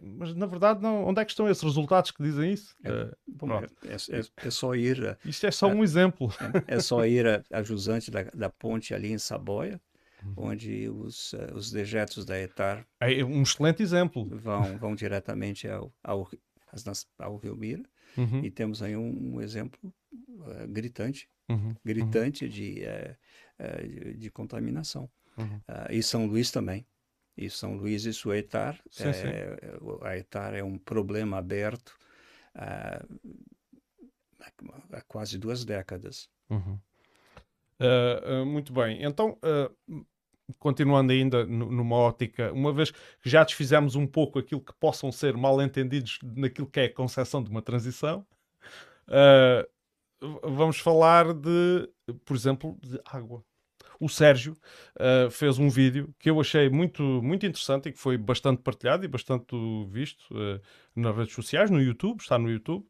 mas 0.02 0.34
na 0.34 0.46
verdade, 0.46 0.80
não, 0.80 1.04
onde 1.04 1.20
é 1.20 1.24
que 1.24 1.32
estão 1.32 1.48
esses 1.48 1.62
resultados 1.62 2.10
que 2.10 2.22
dizem 2.22 2.52
isso? 2.52 2.76
É, 2.84 2.90
uh, 2.90 3.16
bom, 3.26 3.58
é, 3.58 3.66
é, 3.88 4.46
é, 4.46 4.50
só 4.50 4.74
ir. 4.74 5.18
Isto 5.24 5.46
é 5.46 5.50
só 5.50 5.68
um 5.68 5.82
exemplo. 5.82 6.32
É, 6.66 6.78
só 6.78 7.04
ir 7.04 7.26
a, 7.26 7.42
a 7.52 7.62
jusante 7.62 8.10
da, 8.10 8.22
da 8.22 8.48
ponte 8.50 8.94
ali 8.94 9.12
em 9.12 9.18
Saboia, 9.18 9.80
uhum. 10.22 10.34
onde 10.36 10.88
os, 10.88 11.32
uh, 11.32 11.54
os 11.54 11.70
dejetos 11.70 12.24
da 12.24 12.38
ETAR. 12.38 12.86
É 13.00 13.24
um 13.24 13.42
excelente 13.42 13.82
exemplo. 13.82 14.28
Vão, 14.30 14.78
vão 14.78 14.94
diretamente 14.94 15.66
ao, 15.68 15.92
ao, 16.02 16.28
ao 17.18 17.36
Rio 17.36 17.56
Mira. 17.56 17.82
Uhum. 18.16 18.44
E 18.44 18.50
temos 18.50 18.80
aí 18.80 18.96
um, 18.96 19.34
um 19.34 19.40
exemplo 19.40 19.92
uh, 20.44 20.68
gritante 20.68 21.28
uhum, 21.48 21.56
uhum. 21.56 21.76
gritante 21.84 22.48
De, 22.48 22.84
é, 22.84 23.16
é, 23.58 23.82
de, 23.82 24.14
de, 24.14 24.30
contaminação. 24.30 25.10
Uhum. 25.36 25.56
Uh, 25.68 25.92
e 25.92 26.02
São 26.02 26.26
Luís 26.26 26.50
também. 26.50 26.86
E 27.36 27.50
São 27.50 27.74
Luís 27.74 28.04
e 28.04 28.12
sua 28.12 28.38
ETAR, 28.38 28.80
sim, 28.88 29.08
é, 29.08 29.12
sim. 29.12 29.26
a 30.02 30.16
ETAR 30.16 30.54
é 30.54 30.62
um 30.62 30.78
problema 30.78 31.38
aberto 31.38 31.98
uh, 32.54 33.20
há 34.92 35.00
quase 35.02 35.36
duas 35.36 35.64
décadas. 35.64 36.28
Uhum. 36.48 36.78
Uh, 37.80 38.46
muito 38.46 38.72
bem, 38.72 39.02
então 39.02 39.36
continuando 40.58 41.12
ainda 41.12 41.44
numa 41.46 41.96
ótica, 41.96 42.52
uma 42.52 42.72
vez 42.72 42.90
que 42.90 43.28
já 43.28 43.42
desfizemos 43.42 43.96
um 43.96 44.06
pouco 44.06 44.38
aquilo 44.38 44.60
que 44.60 44.74
possam 44.74 45.10
ser 45.10 45.36
mal 45.36 45.60
entendidos 45.60 46.18
naquilo 46.22 46.66
que 46.66 46.80
é 46.80 46.84
a 46.84 46.92
concepção 46.92 47.42
de 47.42 47.50
uma 47.50 47.62
transição, 47.62 48.26
uh, 49.08 49.68
vamos 50.42 50.78
falar 50.78 51.32
de, 51.32 51.88
por 52.24 52.36
exemplo, 52.36 52.78
de 52.82 53.00
água. 53.04 53.44
O 54.00 54.08
Sérgio 54.08 54.56
uh, 54.98 55.30
fez 55.30 55.58
um 55.58 55.68
vídeo 55.68 56.12
que 56.18 56.28
eu 56.28 56.40
achei 56.40 56.68
muito, 56.68 57.02
muito 57.02 57.46
interessante 57.46 57.88
e 57.88 57.92
que 57.92 57.98
foi 57.98 58.18
bastante 58.18 58.60
partilhado 58.62 59.04
e 59.04 59.08
bastante 59.08 59.56
visto 59.88 60.22
uh, 60.32 60.60
nas 60.94 61.16
redes 61.16 61.34
sociais, 61.34 61.70
no 61.70 61.80
YouTube, 61.80 62.20
está 62.20 62.38
no 62.38 62.50
YouTube, 62.50 62.84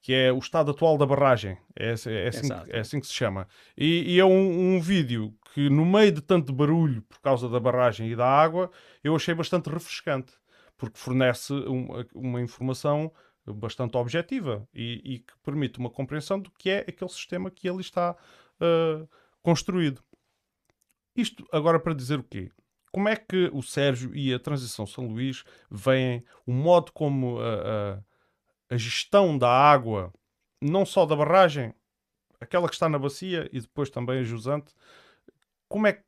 que 0.00 0.14
é 0.14 0.32
o 0.32 0.38
estado 0.38 0.70
atual 0.70 0.96
da 0.96 1.04
barragem. 1.04 1.58
É, 1.78 1.88
é, 1.88 1.92
assim, 2.28 2.48
é 2.68 2.80
assim, 2.80 3.00
que 3.00 3.06
se 3.06 3.12
chama. 3.12 3.48
E, 3.76 4.14
e 4.14 4.20
é 4.20 4.24
um, 4.24 4.76
um, 4.76 4.80
vídeo 4.80 5.34
que, 5.52 5.68
no 5.68 5.84
meio 5.84 6.12
de 6.12 6.20
tanto 6.20 6.52
barulho 6.52 7.02
por 7.02 7.20
causa 7.20 7.48
da 7.48 7.58
barragem 7.58 8.10
e 8.10 8.16
da 8.16 8.26
água, 8.26 8.70
eu 9.02 9.16
achei 9.16 9.34
bastante 9.34 9.68
refrescante, 9.68 10.32
porque 10.78 10.98
fornece 10.98 11.52
um, 11.52 11.88
uma 12.14 12.40
informação 12.40 13.12
bastante 13.54 13.96
objetiva 13.96 14.68
e, 14.74 15.00
e, 15.04 15.18
que 15.20 15.32
permite 15.42 15.78
uma 15.78 15.90
compreensão 15.90 16.38
do 16.40 16.50
que 16.50 16.70
é 16.70 16.78
aquele 16.80 17.10
sistema 17.10 17.50
que 17.50 17.68
ali 17.68 17.80
está 17.80 18.16
uh, 18.60 19.08
construído. 19.42 20.02
Isto 21.14 21.46
agora 21.52 21.78
para 21.78 21.94
dizer 21.94 22.18
o 22.18 22.24
quê? 22.24 22.50
Como 22.92 23.08
é 23.08 23.16
que 23.16 23.50
o 23.52 23.62
Sérgio 23.62 24.14
e 24.14 24.32
a 24.32 24.38
Transição 24.38 24.86
São 24.86 25.06
Luís 25.06 25.44
veem 25.70 26.24
o 26.46 26.52
modo 26.52 26.92
como 26.92 27.38
a, 27.38 27.54
a, 28.70 28.74
a 28.74 28.76
gestão 28.76 29.36
da 29.36 29.48
água, 29.48 30.12
não 30.60 30.84
só 30.84 31.04
da 31.06 31.14
barragem, 31.14 31.74
aquela 32.40 32.68
que 32.68 32.74
está 32.74 32.88
na 32.88 32.98
bacia 32.98 33.48
e 33.52 33.60
depois 33.60 33.90
também 33.90 34.20
a 34.20 34.22
jusante, 34.22 34.74
como 35.68 35.86
é 35.86 35.92
que 35.92 36.06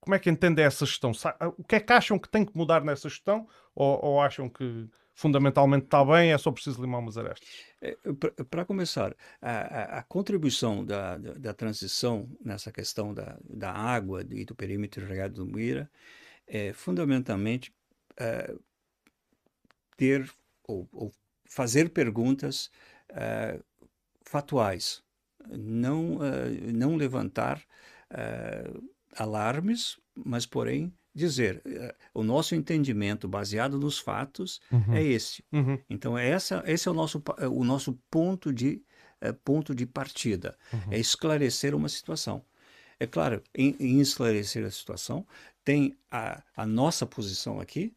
como 0.00 0.14
é 0.14 0.18
que 0.18 0.30
entende 0.30 0.62
essa 0.62 0.86
gestão? 0.86 1.12
O 1.58 1.62
que 1.62 1.76
é 1.76 1.80
que 1.80 1.92
acham 1.92 2.18
que 2.18 2.28
tem 2.28 2.44
que 2.44 2.56
mudar 2.56 2.82
nessa 2.82 3.08
gestão? 3.08 3.46
Ou, 3.74 4.02
ou 4.02 4.20
acham 4.20 4.48
que 4.48 4.88
fundamentalmente 5.20 5.84
está 5.84 6.02
bem, 6.02 6.32
é 6.32 6.38
só 6.38 6.50
preciso 6.50 6.80
limar 6.80 7.00
umas 7.00 7.18
arestas? 7.18 7.46
É, 7.82 7.94
Para 8.50 8.64
começar, 8.64 9.14
a, 9.40 9.50
a, 9.50 9.98
a 9.98 10.02
contribuição 10.02 10.82
da, 10.82 11.18
da, 11.18 11.34
da, 11.34 11.54
transição 11.54 12.26
nessa 12.42 12.72
questão 12.72 13.12
da, 13.12 13.38
da 13.44 13.70
água 13.70 14.22
e 14.30 14.46
do 14.46 14.54
perímetro 14.54 15.06
regado 15.06 15.34
do 15.34 15.46
Muira 15.46 15.90
é 16.46 16.72
fundamentalmente 16.72 17.70
é, 18.18 18.54
ter 19.94 20.32
ou, 20.66 20.88
ou, 20.90 21.12
fazer 21.44 21.90
perguntas 21.90 22.70
é, 23.10 23.60
fatuais, 24.22 25.02
não, 25.50 26.18
é, 26.24 26.72
não 26.72 26.96
levantar 26.96 27.62
é, 28.10 28.64
alarmes, 29.16 30.00
mas 30.14 30.46
porém 30.46 30.90
dizer, 31.14 31.60
eh, 31.66 31.94
o 32.14 32.22
nosso 32.22 32.54
entendimento 32.54 33.28
baseado 33.28 33.78
nos 33.78 33.98
fatos 33.98 34.60
uhum. 34.70 34.94
é 34.94 35.02
esse. 35.02 35.44
Uhum. 35.52 35.78
Então 35.88 36.16
essa, 36.16 36.62
esse 36.66 36.88
é 36.88 36.90
o 36.90 36.94
nosso, 36.94 37.22
eh, 37.38 37.48
o 37.48 37.64
nosso 37.64 37.98
ponto 38.10 38.52
de 38.52 38.82
é, 39.20 39.32
ponto 39.32 39.74
de 39.74 39.84
partida, 39.84 40.56
uhum. 40.72 40.92
é 40.92 40.98
esclarecer 40.98 41.74
uma 41.74 41.88
situação. 41.90 42.42
É 42.98 43.06
claro, 43.06 43.42
em, 43.54 43.76
em 43.78 44.00
esclarecer 44.00 44.64
a 44.64 44.70
situação 44.70 45.26
tem 45.62 45.94
a, 46.10 46.42
a, 46.56 46.66
nossa 46.66 47.04
posição 47.04 47.60
aqui, 47.60 47.94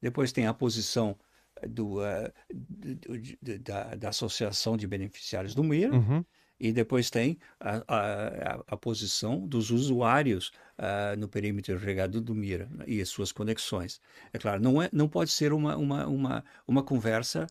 depois 0.00 0.30
tem 0.30 0.46
a 0.46 0.52
posição 0.52 1.18
do, 1.66 2.00
uh, 2.00 2.32
do, 2.52 2.94
do, 2.94 3.58
da, 3.60 3.94
da, 3.94 4.08
Associação 4.10 4.76
de 4.76 4.86
Beneficiários 4.86 5.54
do 5.54 5.64
MIR, 5.64 5.92
uhum. 5.92 6.24
E 6.60 6.72
depois 6.72 7.08
tem 7.08 7.38
a, 7.60 7.82
a, 7.86 8.64
a 8.66 8.76
posição 8.76 9.46
dos 9.46 9.70
usuários 9.70 10.50
uh, 10.78 11.16
no 11.16 11.28
perímetro 11.28 11.78
regado 11.78 12.20
do 12.20 12.34
Mira 12.34 12.68
né, 12.70 12.84
e 12.86 13.00
as 13.00 13.08
suas 13.08 13.30
conexões. 13.30 14.00
É 14.32 14.38
claro, 14.38 14.60
não, 14.60 14.82
é, 14.82 14.88
não 14.92 15.08
pode 15.08 15.30
ser 15.30 15.52
uma, 15.52 15.76
uma, 15.76 16.06
uma, 16.06 16.44
uma 16.66 16.82
conversa 16.82 17.46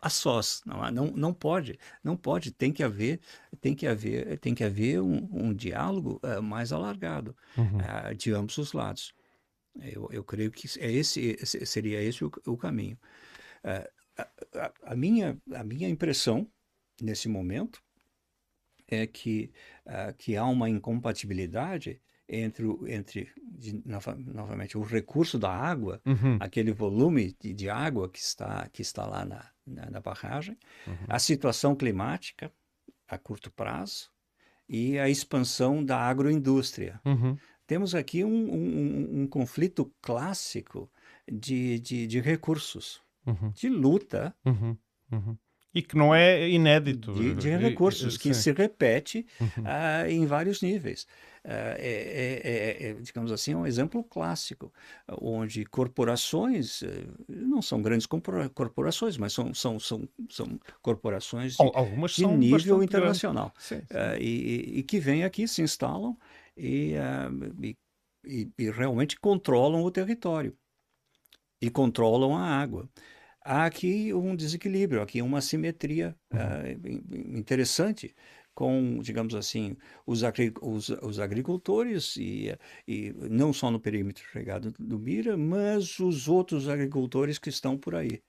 a 0.00 0.08
sós, 0.08 0.62
não, 0.64 0.90
não, 0.90 1.06
não 1.08 1.34
pode, 1.34 1.78
não 2.02 2.16
pode, 2.16 2.50
tem 2.50 2.72
que 2.72 2.82
haver, 2.82 3.20
tem 3.60 3.74
que 3.74 3.86
haver, 3.86 4.38
tem 4.38 4.54
que 4.54 4.64
haver 4.64 5.00
um, 5.00 5.28
um 5.30 5.54
diálogo 5.54 6.20
uh, 6.22 6.42
mais 6.42 6.72
alargado 6.72 7.36
uhum. 7.56 7.78
uh, 7.78 8.14
de 8.14 8.32
ambos 8.32 8.56
os 8.58 8.72
lados. 8.72 9.12
Eu, 9.82 10.08
eu 10.10 10.24
creio 10.24 10.50
que 10.50 10.66
é 10.80 10.90
esse, 10.90 11.36
seria 11.44 12.00
esse 12.02 12.24
o, 12.24 12.30
o 12.46 12.56
caminho. 12.56 12.98
Uh, 13.62 13.86
a, 14.18 14.28
a, 14.54 14.72
a, 14.92 14.96
minha, 14.96 15.38
a 15.52 15.62
minha 15.62 15.88
impressão 15.88 16.50
nesse 17.00 17.28
momento 17.28 17.82
é 18.88 19.06
que, 19.06 19.50
uh, 19.86 20.14
que 20.16 20.36
há 20.36 20.44
uma 20.44 20.68
incompatibilidade 20.68 22.00
entre, 22.28 22.66
entre 22.88 23.32
de, 23.42 23.80
nova, 23.84 24.14
novamente, 24.14 24.76
o 24.76 24.82
recurso 24.82 25.38
da 25.38 25.50
água, 25.50 26.00
uhum. 26.04 26.38
aquele 26.40 26.72
volume 26.72 27.36
de, 27.40 27.52
de, 27.52 27.70
água 27.70 28.08
que 28.08 28.18
está, 28.18 28.68
que 28.68 28.82
está 28.82 29.06
lá 29.06 29.24
na, 29.24 29.48
na, 29.66 29.90
na 29.90 30.00
barragem, 30.00 30.58
uhum. 30.86 30.96
a 31.08 31.18
situação 31.18 31.74
climática 31.74 32.52
a 33.08 33.16
curto 33.16 33.50
prazo 33.50 34.10
e 34.68 34.98
a 34.98 35.08
expansão 35.08 35.84
da 35.84 35.98
agroindústria. 35.98 37.00
Uhum. 37.04 37.36
Temos 37.66 37.94
aqui 37.94 38.24
um, 38.24 38.52
um, 38.52 39.22
um, 39.22 39.26
conflito 39.28 39.92
clássico 40.00 40.90
de, 41.30 41.78
de, 41.78 42.06
de 42.06 42.20
recursos, 42.20 43.00
uhum. 43.24 43.50
de 43.50 43.68
luta 43.68 44.34
uhum. 44.44 44.76
Uhum 45.12 45.36
e 45.76 45.82
que 45.82 45.94
não 45.94 46.14
é 46.14 46.48
inédito. 46.48 47.12
De, 47.12 47.34
de 47.34 47.54
recursos, 47.54 48.14
e, 48.14 48.18
que 48.18 48.32
se 48.32 48.50
repete 48.50 49.26
uh, 49.40 50.08
em 50.08 50.24
vários 50.24 50.62
níveis. 50.62 51.06
Uh, 51.44 51.76
é, 51.76 52.40
é, 52.42 52.88
é, 52.88 52.92
digamos 52.94 53.30
assim, 53.30 53.54
um 53.54 53.66
exemplo 53.66 54.02
clássico, 54.02 54.72
onde 55.20 55.66
corporações, 55.66 56.80
uh, 56.80 56.86
não 57.28 57.60
são 57.60 57.82
grandes 57.82 58.06
corporações, 58.54 59.18
mas 59.18 59.34
são, 59.34 59.52
são, 59.52 59.78
são, 59.78 60.08
são 60.30 60.58
corporações 60.80 61.56
de, 61.56 61.62
Algumas 61.74 62.12
de 62.12 62.26
nível 62.26 62.82
internacional. 62.82 63.52
Sim, 63.58 63.80
sim. 63.80 63.86
E, 64.18 64.78
e, 64.78 64.82
que 64.82 64.98
vêm 64.98 65.24
aqui, 65.24 65.46
se 65.46 65.60
instalam 65.60 66.16
e, 66.56 66.94
e, 68.24 68.50
e 68.58 68.70
realmente 68.70 69.20
controlam 69.20 69.82
o 69.82 69.90
território 69.90 70.56
e 71.60 71.68
controlam 71.68 72.34
a 72.34 72.42
água 72.42 72.88
há 73.46 73.64
aqui 73.64 74.12
um 74.12 74.34
desequilíbrio, 74.34 75.00
aqui 75.00 75.22
uma 75.22 75.40
simetria 75.40 76.14
uhum. 76.32 76.38
uh, 76.38 77.38
interessante 77.38 78.14
com, 78.54 78.98
digamos 79.00 79.34
assim, 79.34 79.76
os, 80.06 80.24
agri 80.24 80.52
os, 80.62 80.88
os 80.88 81.20
agricultores 81.20 82.16
e, 82.16 82.56
e, 82.88 83.14
não 83.30 83.52
só 83.52 83.70
no 83.70 83.78
perímetro 83.78 84.24
regado 84.32 84.72
do 84.78 84.98
Mira, 84.98 85.36
mas 85.36 86.00
os 86.00 86.26
outros 86.26 86.68
agricultores 86.68 87.38
que 87.38 87.50
estão 87.50 87.76
por 87.76 87.94
aí. 87.94 88.22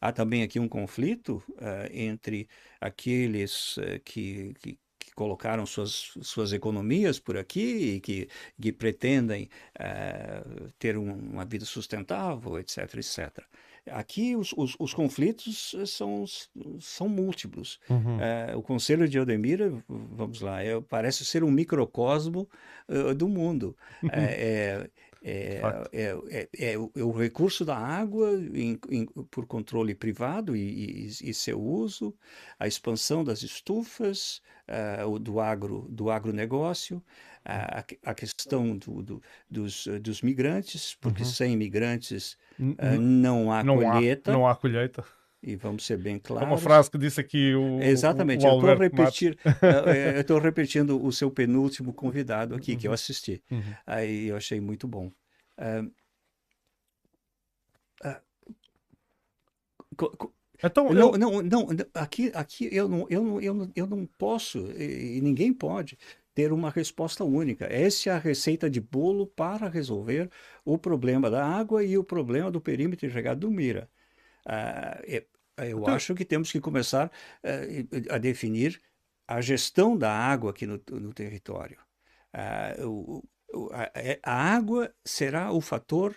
Há 0.00 0.12
também 0.12 0.42
aqui 0.42 0.60
um 0.60 0.68
conflito 0.68 1.42
uh, 1.52 1.88
entre 1.90 2.48
aqueles 2.80 3.78
uh, 3.78 4.00
que, 4.04 4.52
que, 4.60 4.78
que, 4.98 5.12
colocaram 5.14 5.64
suas, 5.64 6.12
suas 6.22 6.52
economias 6.52 7.18
por 7.18 7.36
aqui 7.36 7.94
e 7.94 8.00
que, 8.00 8.28
que 8.60 8.72
pretendem 8.72 9.48
ter 10.78 10.96
um, 10.96 11.12
uma 11.12 11.44
vida 11.44 11.64
sustentável, 11.64 12.58
etc, 12.58 12.94
etc. 12.94 13.44
aqui 13.90 14.36
os, 14.36 14.52
os, 14.56 14.76
os 14.78 14.94
conflitos 14.94 15.74
são, 15.86 16.24
são 16.80 17.08
múltiplos. 17.08 17.80
Uhum. 17.88 18.16
Uh, 18.16 18.58
o 18.58 18.62
Conselho 18.62 19.08
de 19.08 19.18
Odemira, 19.18 19.72
vamos 19.88 20.40
lá, 20.40 20.62
é, 20.62 20.80
parece 20.80 21.24
ser 21.24 21.42
um 21.42 21.50
microcosmo 21.50 22.48
uh, 22.88 23.14
do 23.14 23.28
mundo. 23.28 23.76
é, 24.12 24.88
é, 25.24 25.60
é, 25.92 26.16
é, 26.32 26.72
é, 26.72 26.78
o 26.78 27.12
recurso 27.12 27.64
da 27.64 27.76
água 27.76 28.32
em, 28.52 28.78
em, 28.90 29.06
por 29.30 29.46
controle 29.46 29.94
privado 29.94 30.56
e, 30.56 31.06
e, 31.06 31.30
e, 31.30 31.34
seu 31.34 31.60
uso, 31.62 32.12
a 32.58 32.66
expansão 32.66 33.22
das 33.22 33.42
estufas, 33.42 34.42
uh, 34.68 35.18
do, 35.18 35.38
agro, 35.38 35.86
do 35.88 36.10
agronegócio, 36.10 37.02
a, 37.44 37.84
a 38.04 38.14
questão 38.14 38.76
do, 38.76 39.02
do, 39.02 39.22
dos, 39.50 39.86
dos 40.00 40.22
migrantes, 40.22 40.96
porque 41.00 41.22
uhum. 41.22 41.28
sem 41.28 41.52
imigrantes 41.52 42.36
uh, 42.58 43.00
não 43.00 43.52
há 43.52 43.62
não 43.62 43.76
colheita. 43.76 44.30
Há, 44.30 44.34
não 44.34 44.46
há 44.46 44.54
colheita. 44.54 45.04
E 45.42 45.56
vamos 45.56 45.84
ser 45.84 45.98
bem 45.98 46.20
claros. 46.20 46.48
É 46.48 46.52
uma 46.52 46.58
frase 46.58 46.88
que 46.88 46.96
disse 46.96 47.20
aqui 47.20 47.52
o. 47.52 47.82
Exatamente, 47.82 48.46
o, 48.46 48.48
eu 48.48 48.54
estou 48.54 48.74
repetir, 48.76 49.38
eu 50.14 50.20
estou 50.20 50.38
repetindo 50.38 51.04
o 51.04 51.10
seu 51.10 51.32
penúltimo 51.32 51.92
convidado 51.92 52.54
aqui, 52.54 52.72
uhum. 52.72 52.78
que 52.78 52.86
eu 52.86 52.92
assisti. 52.92 53.42
Uhum. 53.50 53.74
Aí 53.84 54.28
eu 54.28 54.36
achei 54.36 54.60
muito 54.60 54.86
bom. 54.86 55.10
Uh, 55.58 55.90
uh, 58.04 58.20
então, 60.64 60.92
não, 60.92 61.12
eu... 61.12 61.18
não, 61.18 61.42
não, 61.42 61.68
aqui, 61.92 62.30
aqui 62.34 62.68
eu, 62.70 62.88
não, 62.88 63.06
eu, 63.10 63.24
não, 63.24 63.40
eu, 63.40 63.54
não, 63.54 63.72
eu 63.74 63.86
não 63.86 64.06
posso, 64.06 64.58
e 64.78 65.20
ninguém 65.20 65.52
pode, 65.52 65.98
ter 66.34 66.52
uma 66.52 66.70
resposta 66.70 67.24
única. 67.24 67.66
Essa 67.66 68.10
é 68.10 68.12
a 68.12 68.18
receita 68.18 68.68
de 68.68 68.80
bolo 68.80 69.26
para 69.26 69.68
resolver 69.68 70.30
o 70.64 70.78
problema 70.78 71.30
da 71.30 71.44
água 71.44 71.84
e 71.84 71.96
o 71.98 72.04
problema 72.04 72.50
do 72.50 72.60
perímetro 72.60 73.06
irrigado 73.06 73.40
do 73.40 73.50
Mira. 73.50 73.88
Uh, 74.46 75.24
eu 75.58 75.80
então... 75.80 75.94
acho 75.94 76.14
que 76.14 76.24
temos 76.24 76.50
que 76.50 76.60
começar 76.60 77.06
uh, 77.08 78.14
a 78.14 78.18
definir 78.18 78.80
a 79.26 79.40
gestão 79.40 79.96
da 79.96 80.12
água 80.12 80.50
aqui 80.50 80.66
no, 80.66 80.80
no 80.90 81.12
território. 81.12 81.78
Uh, 82.34 83.22
o, 83.52 83.70
a, 83.72 83.90
é, 83.94 84.18
a, 84.22 84.54
água 84.54 84.92
será 85.04 85.52
o 85.52 85.60
fator 85.60 86.16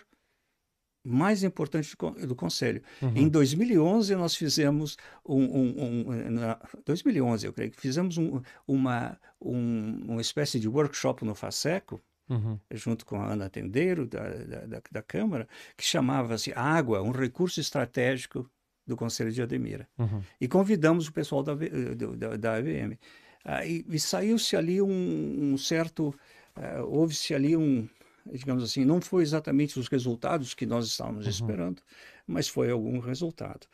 mais 1.06 1.44
importante 1.44 1.96
do, 2.26 2.34
Conselho. 2.34 2.82
Uhum. 3.00 3.12
Em 3.14 3.28
2011, 3.28 4.14
nós 4.16 4.34
fizemos 4.34 4.96
um, 5.24 5.44
um, 5.44 6.10
um, 6.10 6.30
na, 6.30 6.58
2011, 6.84 7.46
eu 7.46 7.52
creio 7.52 7.70
que 7.70 7.80
fizemos 7.80 8.18
um, 8.18 8.42
uma, 8.66 9.18
um, 9.40 10.04
uma 10.08 10.20
espécie 10.20 10.58
de 10.58 10.68
workshop 10.68 11.24
no 11.24 11.34
FASECO, 11.34 12.00
uhum. 12.28 12.58
junto 12.72 13.06
com 13.06 13.16
a 13.16 13.32
Ana 13.32 13.48
Tendeiro, 13.48 14.06
da, 14.06 14.28
da, 14.28 14.82
da 14.90 15.02
Câmara, 15.02 15.48
que 15.76 15.84
chamava-se 15.84 16.52
Água, 16.52 17.02
um 17.02 17.12
recurso 17.12 17.60
estratégico 17.60 18.50
do 18.86 18.96
Conselho 18.96 19.30
de 19.30 19.42
Ademira. 19.42 19.88
Uhum. 19.98 20.22
E 20.40 20.48
convidamos 20.48 21.08
o 21.08 21.12
pessoal 21.12 21.42
da, 21.42 21.54
da, 21.54 22.36
da 22.36 22.54
AVM. 22.56 22.98
Ah, 23.44 23.64
e, 23.64 23.84
e 23.88 23.98
saiu-se 24.00 24.56
ali 24.56 24.82
um, 24.82 25.52
um 25.52 25.56
certo... 25.56 26.14
Uh, 26.56 26.82
houve-se 26.86 27.34
ali 27.34 27.54
um, 27.54 27.86
digamos 28.32 28.62
assim, 28.62 28.84
não 28.84 29.00
foi 29.00 29.22
exatamente 29.22 29.78
os 29.78 29.88
resultados 29.88 30.54
que 30.54 30.66
nós 30.66 30.86
estávamos 30.86 31.24
uhum. 31.24 31.30
esperando, 31.30 31.82
mas 32.26 32.48
foi 32.48 32.70
algum 32.70 32.98
resultado. 32.98 33.66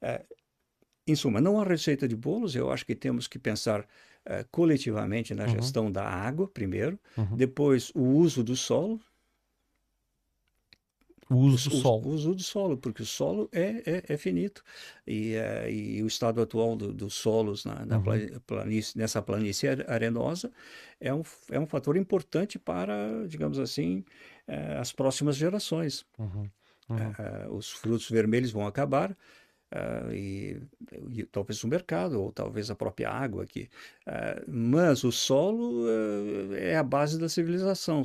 É, 0.00 0.24
em 1.06 1.14
suma, 1.14 1.40
não 1.40 1.60
há 1.60 1.64
receita 1.64 2.06
de 2.06 2.14
bolos, 2.14 2.54
eu 2.54 2.70
acho 2.70 2.84
que 2.84 2.94
temos 2.94 3.26
que 3.26 3.38
pensar 3.38 3.86
é, 4.24 4.44
coletivamente 4.50 5.34
na 5.34 5.44
uhum. 5.44 5.50
gestão 5.50 5.90
da 5.90 6.04
água, 6.04 6.46
primeiro, 6.46 6.98
uhum. 7.16 7.36
depois 7.36 7.90
o 7.94 8.02
uso 8.02 8.44
do 8.44 8.54
solo, 8.54 9.00
o 11.30 11.36
uso 11.36 11.68
do 11.68 11.76
solo. 11.76 12.06
O 12.06 12.10
uso 12.10 12.34
do 12.34 12.42
solo, 12.42 12.76
porque 12.78 13.02
o 13.02 13.06
solo 13.06 13.48
é, 13.52 13.82
é, 13.84 14.02
é 14.08 14.16
finito. 14.16 14.62
E, 15.06 15.34
é, 15.34 15.70
e 15.70 16.02
o 16.02 16.06
estado 16.06 16.40
atual 16.40 16.74
do, 16.74 16.92
dos 16.92 17.14
solos 17.14 17.64
na, 17.64 17.84
na 17.84 17.98
uhum. 17.98 18.40
planície, 18.46 18.96
nessa 18.98 19.20
planície 19.20 19.68
arenosa 19.86 20.50
é 21.00 21.12
um, 21.12 21.22
é 21.50 21.60
um 21.60 21.66
fator 21.66 21.96
importante 21.96 22.58
para, 22.58 23.26
digamos 23.26 23.58
assim, 23.58 24.04
é, 24.46 24.78
as 24.78 24.92
próximas 24.92 25.36
gerações. 25.36 26.04
Uhum. 26.18 26.48
Uhum. 26.88 27.54
os 27.54 27.70
frutos 27.70 28.08
vermelhos 28.08 28.50
vão 28.50 28.66
acabar. 28.66 29.14
Uh, 29.70 30.14
e, 30.14 30.62
e, 31.10 31.24
talvez 31.24 31.62
o 31.62 31.68
mercado, 31.68 32.18
ou 32.22 32.32
talvez 32.32 32.70
a 32.70 32.74
própria 32.74 33.10
água 33.10 33.42
aqui. 33.42 33.68
Uh, 34.06 34.50
mas 34.50 35.04
o 35.04 35.12
solo 35.12 35.84
uh, 35.84 36.54
é 36.54 36.74
a 36.76 36.82
base 36.82 37.18
da 37.18 37.28
civilização. 37.28 38.02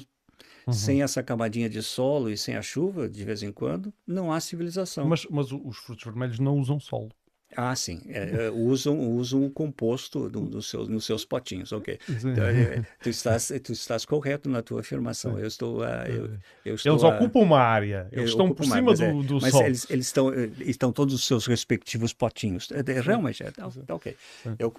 Uhum. 0.66 0.74
Sem 0.74 1.02
essa 1.02 1.22
camadinha 1.22 1.70
de 1.70 1.82
solo 1.82 2.30
e 2.30 2.38
sem 2.38 2.56
a 2.56 2.62
chuva, 2.62 3.10
de 3.10 3.24
vez 3.24 3.44
em 3.44 3.52
quando, 3.52 3.94
não 4.08 4.32
há 4.32 4.40
civilização. 4.40 5.06
Mas, 5.08 5.26
mas 5.30 5.52
os 5.52 5.78
frutos 5.78 6.04
vermelhos 6.04 6.40
não 6.40 6.58
usam 6.58 6.80
solo. 6.80 7.10
Ah, 7.56 7.76
sim. 7.76 8.02
É, 8.08 8.46
é 8.46 8.52
usam, 8.52 9.00
usam 9.00 9.46
o 9.46 9.50
composto 9.50 10.30
do, 10.30 10.42
do 10.42 10.62
seu, 10.62 10.86
nos 10.86 11.06
seus 11.06 11.26
potinhos, 11.26 11.72
ok. 11.72 12.00
Então, 12.10 12.46
é, 12.46 12.86
tu, 13.02 13.10
estás, 13.10 13.52
tu 13.64 13.72
estás 13.72 14.06
correto 14.06 14.50
na 14.50 14.62
tua 14.62 14.82
afirmação. 14.82 15.38
Eu 15.40 15.48
estou, 15.48 15.82
uh, 15.82 15.86
eu, 16.08 16.40
eu 16.66 16.76
estou 16.76 16.94
Eles 16.94 17.04
ocupam 17.04 17.40
uma 17.40 17.60
área. 17.60 18.08
Eles 18.12 18.32
estão 18.32 18.54
por 18.54 18.64
cima 18.66 18.92
área, 18.92 18.96
do, 18.96 19.04
é, 19.04 19.24
do 19.24 19.42
mas 19.42 19.52
sol. 19.52 19.66
Eles, 19.66 19.90
eles 19.90 20.06
estão, 20.06 20.34
eh, 20.34 20.50
estão 20.60 20.92
todos 20.92 21.14
os 21.14 21.26
seus 21.26 21.46
respectivos 21.46 22.14
potinhos. 22.14 22.70
É, 22.72 23.02
realmente, 23.02 23.44
é, 23.44 23.52
tá, 23.52 23.70
tá 23.70 23.96
ok. 23.96 24.16
Eu, 24.58 24.74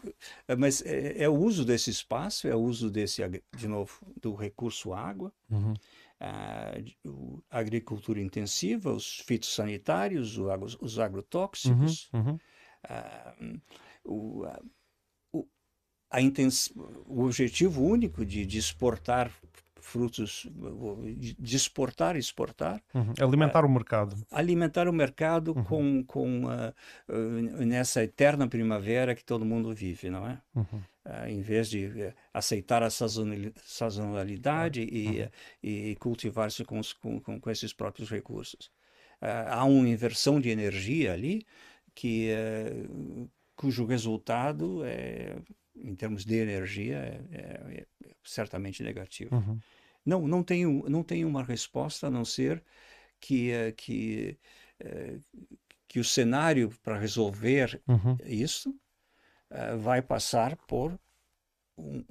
mas 0.59 0.83
é, 0.85 1.23
é, 1.25 1.29
o 1.29 1.35
uso 1.35 1.65
desse 1.65 1.91
espaço, 1.91 2.49
é 2.49 2.55
o 2.55 2.61
uso 2.61 2.91
desse, 2.91 3.23
de 3.57 3.69
novo, 3.69 3.93
do 4.21 4.35
recurso 4.35 4.93
água. 4.93 5.33
Uhum. 5.51 5.75
A, 6.21 6.75
a 7.51 7.59
agricultura 7.59 8.21
intensiva, 8.21 8.93
os 8.93 9.19
fitossanitários, 9.27 10.39
os 10.81 10.99
agrotóxicos, 10.99 12.09
uhum, 12.13 12.21
uhum 12.21 12.35
uh, 12.35 12.54
o, 14.05 14.45
o, 15.33 15.47
a 16.11 16.21
intens... 16.21 16.73
o 17.07 17.25
objetivo 17.25 17.83
único 17.83 18.25
de, 18.25 18.45
de 18.45 18.59
exportar 18.59 19.31
frutos, 19.85 20.47
de 21.39 21.57
exportar 21.57 22.17
exportar. 22.17 22.83
Uhum. 22.95 23.13
Alimentar 23.21 23.65
uh, 23.65 23.69
o 23.69 23.71
mercado. 23.71 24.17
Alimentar 24.31 24.89
o 24.89 24.93
mercado 24.93 25.53
uhum. 25.55 25.65
com, 25.65 26.05
com 26.05 26.45
uh, 26.47 26.75
uh, 27.09 27.65
nessa 27.65 28.03
eterna 28.03 28.49
primavera 28.49 29.15
que 29.15 29.25
todo 29.25 29.45
mundo 29.45 29.73
vive, 29.75 30.09
não 30.11 30.27
é? 30.27 30.41
Uhum. 30.55 31.29
em 31.29 31.43
vez 31.43 31.69
de 31.69 32.13
aceitar 32.33 32.83
a 32.83 32.89
sazonalidade 32.91 34.81
e, 34.81 35.21
uhum. 35.21 35.29
e 35.63 35.97
cultivar-se 35.97 36.65
com, 36.65 36.81
com, 37.21 37.39
com, 37.39 37.51
esses 37.51 37.73
próprios 37.75 38.09
recursos. 38.11 38.71
há 39.21 39.65
uma 39.65 39.89
inversão 39.89 40.41
de 40.41 40.49
energia 40.49 41.13
ali 41.13 41.47
que, 41.95 42.31
uh, 42.33 43.31
cujo 43.57 43.87
resultado, 43.87 44.85
é, 44.85 45.37
em 45.77 45.95
termos 45.95 46.25
de 46.25 46.37
energia, 46.37 46.97
é, 46.97 47.37
é, 47.37 47.81
é 47.81 47.87
certamente 48.25 48.83
negativo. 48.83 49.35
Uhum. 49.37 49.59
Não, 50.05 50.27
não 50.27 50.43
tenho, 50.43 50.89
não 50.89 51.03
tenho 51.03 51.29
uma 51.29 51.43
resposta 51.43 52.09
a 52.09 52.11
não 52.11 52.25
ser 52.25 52.63
que, 53.21 53.53
uh, 53.53 53.73
que, 53.77 54.39
uh, 54.83 55.49
que 55.89 56.01
o 56.01 56.05
cenário 56.05 56.71
para 56.83 56.99
resolver 56.99 57.81
uhum. 57.87 58.17
isso 58.25 58.75
vai 59.79 60.03
passar 60.03 60.57
por 60.67 60.99
um, 61.79 62.03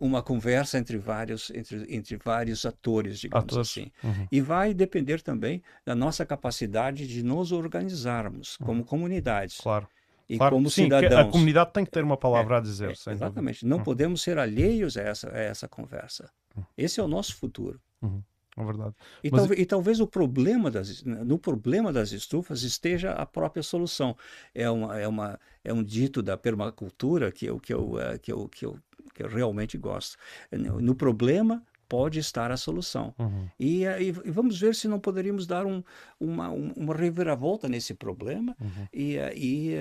uma 0.00 0.22
conversa 0.22 0.78
entre 0.78 0.98
vários, 0.98 1.50
entre, 1.50 1.86
entre 1.94 2.16
vários 2.16 2.64
atores, 2.64 3.18
digamos 3.18 3.44
atores. 3.44 3.70
assim. 3.70 3.90
Uhum. 4.02 4.26
E 4.30 4.40
vai 4.40 4.72
depender 4.72 5.20
também 5.20 5.62
da 5.84 5.94
nossa 5.94 6.24
capacidade 6.24 7.06
de 7.06 7.22
nos 7.22 7.52
organizarmos 7.52 8.56
uhum. 8.60 8.66
como 8.66 8.84
comunidades. 8.84 9.58
Claro. 9.58 9.88
E 10.28 10.36
claro, 10.36 10.56
como 10.56 10.68
sim, 10.68 10.84
cidadãos. 10.84 11.28
A 11.28 11.30
comunidade 11.30 11.72
tem 11.72 11.84
que 11.84 11.90
ter 11.90 12.04
uma 12.04 12.16
palavra 12.16 12.56
é, 12.56 12.58
a 12.58 12.60
dizer. 12.60 12.90
É, 12.90 13.12
exatamente. 13.12 13.60
Dúvida. 13.60 13.68
Não 13.68 13.78
uhum. 13.78 13.84
podemos 13.84 14.20
ser 14.20 14.38
alheios 14.38 14.96
a 14.96 15.02
essa, 15.02 15.30
a 15.30 15.38
essa 15.38 15.66
conversa. 15.66 16.30
Uhum. 16.54 16.64
Esse 16.76 17.00
é 17.00 17.02
o 17.02 17.08
nosso 17.08 17.34
futuro. 17.36 17.80
Uhum. 18.02 18.22
É 18.58 18.64
verdade. 18.64 18.94
E, 19.22 19.30
Mas... 19.30 19.40
talvez, 19.40 19.60
e, 19.60 19.66
talvez, 19.66 20.00
o 20.00 20.06
problema 20.06 20.70
das, 20.70 21.02
no 21.04 21.38
problema 21.38 21.92
das 21.92 22.10
estufas 22.10 22.62
esteja 22.62 23.12
a 23.12 23.24
própria 23.24 23.62
solução. 23.62 24.16
É, 24.52 24.68
uma, 24.68 24.98
é, 24.98 25.06
uma, 25.06 25.38
é 25.64 25.72
um 25.72 25.82
dito 25.82 26.22
da 26.22 26.36
permacultura 26.36 27.30
que 27.30 27.46
eu, 27.46 27.60
que 27.60 27.72
eu, 27.72 28.00
eh, 28.00 28.18
que 28.18 28.32
eu, 28.32 28.48
que 28.48 28.66
eu 28.66 28.78
que 29.18 29.24
eu 29.24 29.28
realmente 29.28 29.76
gosto. 29.76 30.16
No 30.52 30.94
problema 30.94 31.62
pode 31.88 32.20
estar 32.20 32.52
a 32.52 32.56
solução. 32.56 33.14
Uhum. 33.18 33.48
E, 33.58 33.84
e, 33.84 34.12
vamos 34.12 34.60
ver 34.60 34.74
se 34.74 34.86
não 34.86 35.00
poderíamos 35.00 35.46
dar 35.46 35.66
um, 35.66 35.82
uma, 36.20 36.50
uma 36.50 36.94
reviravolta 36.94 37.68
nesse 37.68 37.94
problema 37.94 38.54
uhum. 38.60 38.86
e, 38.92 39.16
e, 39.34 39.74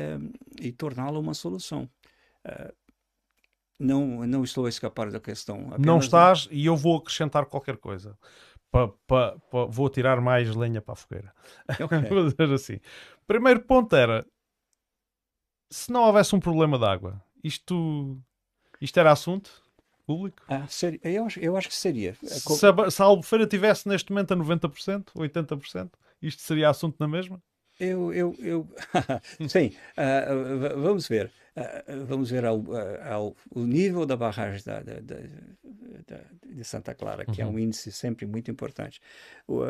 e 0.60 0.72
torná-lo 0.72 1.20
uma 1.20 1.34
solução. 1.34 1.88
Uh, 2.46 2.74
não, 3.80 4.26
não 4.26 4.44
estou 4.44 4.66
a 4.66 4.70
escapar 4.70 5.12
da 5.12 5.20
questão. 5.20 5.70
Não 5.78 6.00
estás, 6.00 6.48
e 6.50 6.66
eu 6.66 6.76
vou 6.76 6.98
acrescentar 6.98 7.46
qualquer 7.46 7.78
coisa. 7.78 8.18
Pa, 8.72 8.88
pa, 9.06 9.38
pa, 9.52 9.66
vou 9.66 9.88
tirar 9.88 10.20
mais 10.20 10.56
lenha 10.56 10.82
para 10.82 10.94
a 10.94 10.96
fogueira. 10.96 11.34
Okay. 11.70 12.02
vou 12.10 12.28
dizer 12.28 12.52
assim. 12.52 12.80
Primeiro 13.28 13.62
ponto 13.62 13.96
era: 13.96 14.26
se 15.70 15.92
não 15.92 16.02
houvesse 16.04 16.36
um 16.36 16.40
problema 16.40 16.80
de 16.80 16.86
água, 16.86 17.22
isto 17.44 18.20
isto 18.82 19.00
era 19.00 19.12
assunto 19.12 19.52
público? 20.06 20.42
Ah, 20.48 20.66
seria, 20.68 21.00
eu, 21.04 21.26
acho, 21.26 21.40
eu 21.40 21.58
acho 21.58 21.68
que 21.68 21.76
seria. 21.76 22.16
Se 22.24 22.66
a, 22.66 22.92
se 22.92 23.02
a 23.02 23.06
Albufeira 23.06 23.46
tivesse 23.46 23.88
neste 23.88 24.12
momento 24.12 24.34
a 24.34 24.38
90%, 24.38 25.06
80%, 25.16 25.90
isto 26.22 26.42
seria 26.42 26.70
assunto 26.70 26.96
na 27.00 27.08
mesma? 27.08 27.42
Eu, 27.80 28.12
eu, 28.12 28.36
eu... 28.40 28.68
sim, 29.48 29.72
uh, 29.98 30.82
vamos 30.82 31.08
ver. 31.08 31.32
Uh, 31.56 32.06
vamos 32.06 32.32
ver 32.32 32.46
ao, 32.46 32.64
ao, 33.04 33.36
o 33.52 33.66
nível 33.66 34.06
da 34.06 34.16
barragem 34.16 34.64
da, 34.66 34.82
da, 34.82 35.00
da, 35.00 36.20
de 36.44 36.64
Santa 36.64 36.96
Clara, 36.96 37.26
que 37.26 37.42
uhum. 37.42 37.48
é 37.48 37.52
um 37.52 37.60
índice 37.60 37.92
sempre 37.92 38.26
muito 38.26 38.50
importante. 38.50 39.00
O, 39.48 39.62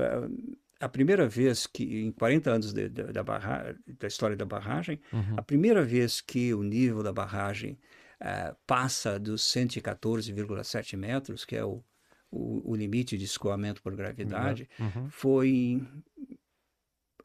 a 0.79 0.87
primeira 0.87 1.27
vez 1.27 1.65
que, 1.65 2.01
em 2.03 2.11
40 2.11 2.51
anos 2.51 2.73
de, 2.73 2.87
de, 2.87 3.03
da, 3.03 3.23
barra, 3.23 3.75
da 3.99 4.07
história 4.07 4.35
da 4.35 4.45
barragem, 4.45 4.99
uhum. 5.11 5.35
a 5.37 5.41
primeira 5.41 5.83
vez 5.83 6.21
que 6.21 6.53
o 6.53 6.63
nível 6.63 7.01
da 7.01 7.11
barragem 7.11 7.77
uh, 8.21 8.55
passa 8.65 9.19
dos 9.19 9.41
114,7 9.43 10.97
metros, 10.97 11.45
que 11.45 11.55
é 11.55 11.63
o, 11.63 11.83
o, 12.31 12.71
o, 12.71 12.75
limite 12.75 13.17
de 13.17 13.25
escoamento 13.25 13.81
por 13.81 13.95
gravidade, 13.95 14.69
uhum. 14.79 15.09
foi 15.09 15.49
em 15.49 15.77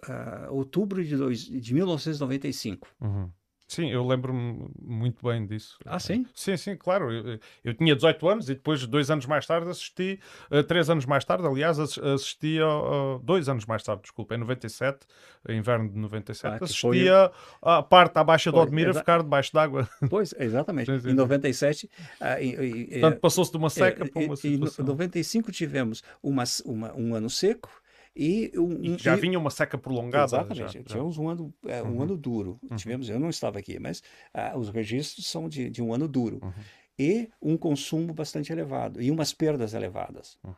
uh, 0.09 0.51
outubro 0.51 1.05
de, 1.05 1.17
dois, 1.17 1.41
de 1.41 1.75
1995. 1.75 2.89
Uhum. 3.01 3.31
Sim, 3.73 3.91
eu 3.91 4.07
lembro-me 4.07 4.69
muito 4.83 5.27
bem 5.27 5.47
disso. 5.47 5.79
Ah, 5.87 5.99
sim? 5.99 6.27
Sim, 6.35 6.59
sim, 6.59 6.77
claro. 6.77 7.11
Eu, 7.11 7.39
eu, 7.65 7.73
tinha 7.73 7.97
18 7.97 8.29
anos 8.29 8.51
e 8.51 8.55
depois, 8.55 8.87
dois 8.87 9.11
anos 9.11 9.25
mais 9.25 9.47
tarde, 9.47 9.71
assisti, 9.71 10.21
uh, 10.51 10.63
três 10.63 10.91
anos 10.91 11.07
mais 11.07 11.25
tarde, 11.25 11.47
aliás, 11.47 11.79
assisti, 11.79 12.59
uh, 12.61 13.19
dois 13.21 13.49
anos 13.49 13.65
mais 13.65 13.83
tarde, 13.83 14.03
desculpa, 14.03 14.35
em 14.35 14.39
97, 14.39 15.07
inverno 15.49 15.89
de 15.89 15.97
97, 15.97 16.53
ah, 16.53 16.59
assisti 16.63 17.09
a, 17.09 17.33
a 17.63 17.83
parte 17.83 18.19
à 18.19 18.25
Baixa 18.25 18.53
de 18.53 18.59
Odmira 18.59 18.93
ficar 18.93 19.23
debaixo 19.23 19.55
d'água. 19.55 19.89
Pois, 20.11 20.35
exatamente. 20.39 20.93
Sim, 20.93 21.01
sim, 21.01 21.11
em 21.11 21.15
97... 21.15 21.87
Uh, 21.87 22.43
e, 22.43 22.49
e, 22.49 23.01
Portanto, 23.01 23.21
passou-se 23.21 23.51
de 23.51 23.57
uma 23.57 23.71
seca 23.71 24.05
é, 24.05 24.09
para 24.09 24.23
uma 24.23 24.37
situação. 24.37 24.85
Em 24.85 24.89
95 24.89 25.51
tivemos 25.51 26.03
uma, 26.23 26.45
uma, 26.67 26.95
um 26.95 27.15
ano 27.15 27.31
seco, 27.31 27.71
e, 28.15 28.53
um, 28.57 28.83
e 28.83 28.99
já 28.99 29.17
e, 29.17 29.21
vinha 29.21 29.39
uma 29.39 29.51
seca 29.51 29.79
prolongada. 29.79 30.25
Exatamente. 30.25 30.73
Já, 30.79 30.85
Tivemos 30.85 31.19
um 31.19 31.29
ano, 31.29 31.55
é, 31.67 31.83
um 31.83 31.95
uhum. 31.97 32.03
ano 32.03 32.17
duro. 32.17 32.59
Uhum. 32.63 32.77
Tivemos, 32.77 33.09
eu 33.09 33.19
não 33.19 33.31
estava 33.31 33.59
aqui, 33.59 33.79
mas 33.79 34.03
ah, 34.35 34.57
os 34.57 34.69
registros 34.69 35.27
são 35.27 35.49
de, 35.49 35.71
de 35.71 35.83
um 35.83 35.95
ano 35.95 36.07
duro. 36.07 36.41
Uhum. 36.43 36.53
E 36.99 37.31
um 37.41 37.57
consumo 37.57 38.13
bastante 38.13 38.53
elevado. 38.53 39.01
E 39.01 39.11
umas 39.11 39.33
perdas 39.33 39.73
elevadas. 39.73 40.39
Uhum. 40.45 40.55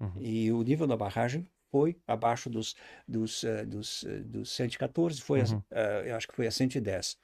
Uhum. 0.00 0.12
E 0.20 0.50
o 0.50 0.62
nível 0.62 0.86
da 0.86 0.96
barragem 0.96 1.46
foi 1.70 1.96
abaixo 2.06 2.48
dos, 2.48 2.74
dos, 3.06 3.42
uh, 3.42 3.66
dos, 3.66 4.02
uh, 4.04 4.22
dos 4.24 4.50
114, 4.52 5.20
foi 5.20 5.40
a, 5.40 5.44
uh, 5.44 6.06
eu 6.06 6.16
acho 6.16 6.28
que 6.28 6.34
foi 6.34 6.46
a 6.46 6.50
110. 6.50 7.18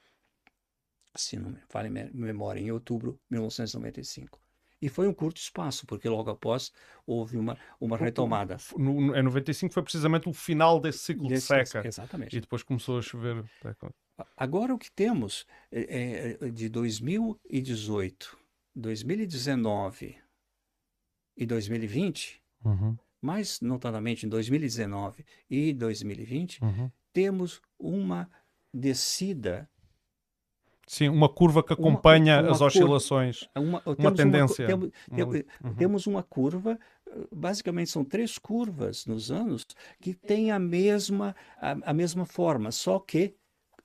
Se 1.16 1.36
não 1.36 1.50
me 1.50 1.58
falha 1.68 1.90
memória, 2.12 2.60
em 2.60 2.70
outubro 2.70 3.12
de 3.12 3.36
1995. 3.36 4.40
E 4.82 4.88
foi 4.88 5.06
um 5.06 5.12
curto 5.12 5.36
espaço, 5.36 5.86
porque 5.86 6.08
logo 6.08 6.30
após 6.30 6.72
houve 7.06 7.36
uma, 7.36 7.58
uma 7.78 7.96
retomada. 7.96 8.56
No, 8.76 9.14
em 9.14 9.22
95 9.22 9.74
foi 9.74 9.82
precisamente 9.82 10.28
o 10.28 10.32
final 10.32 10.80
desse 10.80 11.00
ciclo 11.00 11.28
desse, 11.28 11.54
de 11.54 11.66
seca. 11.66 11.86
Exatamente. 11.86 12.36
E 12.36 12.40
depois 12.40 12.62
começou 12.62 12.98
a 12.98 13.02
chover. 13.02 13.44
Agora 14.36 14.74
o 14.74 14.78
que 14.78 14.90
temos 14.90 15.46
é, 15.70 16.38
é 16.42 16.50
de 16.50 16.68
2018, 16.68 18.38
2019 18.74 20.16
e 21.36 21.46
2020, 21.46 22.42
uhum. 22.64 22.96
mais 23.20 23.60
notadamente 23.60 24.26
em 24.26 24.28
2019 24.28 25.24
e 25.48 25.72
2020, 25.72 26.62
uhum. 26.62 26.90
temos 27.12 27.60
uma 27.78 28.30
descida 28.72 29.68
Sim, 30.90 31.08
uma 31.08 31.28
curva 31.28 31.62
que 31.62 31.72
acompanha 31.72 32.38
uma, 32.38 32.42
uma 32.42 32.50
as 32.50 32.60
oscilações. 32.60 33.48
Uma, 33.56 33.80
uma 33.86 34.12
tendência. 34.12 34.66
Temos, 34.66 34.90
uhum. 35.62 35.74
temos 35.76 36.06
uma 36.08 36.20
curva, 36.20 36.76
basicamente 37.30 37.90
são 37.90 38.04
três 38.04 38.38
curvas 38.38 39.06
nos 39.06 39.30
anos 39.30 39.64
que 40.00 40.12
têm 40.12 40.50
a 40.50 40.58
mesma, 40.58 41.36
a, 41.58 41.76
a 41.90 41.94
mesma 41.94 42.26
forma, 42.26 42.72
só 42.72 42.98
que 42.98 43.36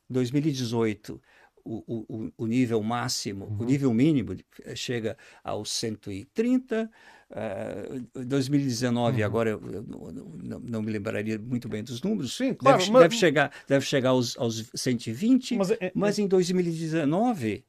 2018 0.09 1.21
o, 1.65 2.05
o, 2.07 2.31
o 2.37 2.45
nível 2.45 2.81
máximo, 2.83 3.45
uhum. 3.45 3.57
o 3.61 3.65
nível 3.65 3.93
mínimo 3.93 4.35
chega 4.75 5.17
aos 5.43 5.71
130. 5.71 6.89
Uh, 7.27 8.23
2019, 8.23 9.19
uhum. 9.19 9.25
agora 9.25 9.49
eu, 9.49 9.61
eu 9.73 9.83
não, 9.83 10.59
não, 10.59 10.81
me 10.81 10.91
lembraria 10.91 11.39
muito 11.39 11.67
bem 11.67 11.83
dos 11.83 12.01
números. 12.03 12.37
Sim, 12.37 12.53
claro, 12.53 12.77
deve, 12.77 12.91
mas... 12.91 13.01
deve 13.01 13.15
chegar, 13.15 13.51
deve 13.67 13.83
chegar 13.83 14.09
aos, 14.09 14.37
aos 14.37 14.69
120, 14.75 15.57
mas, 15.57 15.71
é, 15.71 15.77
é... 15.81 15.91
mas 15.95 16.19
em 16.19 16.27
2019 16.27 17.65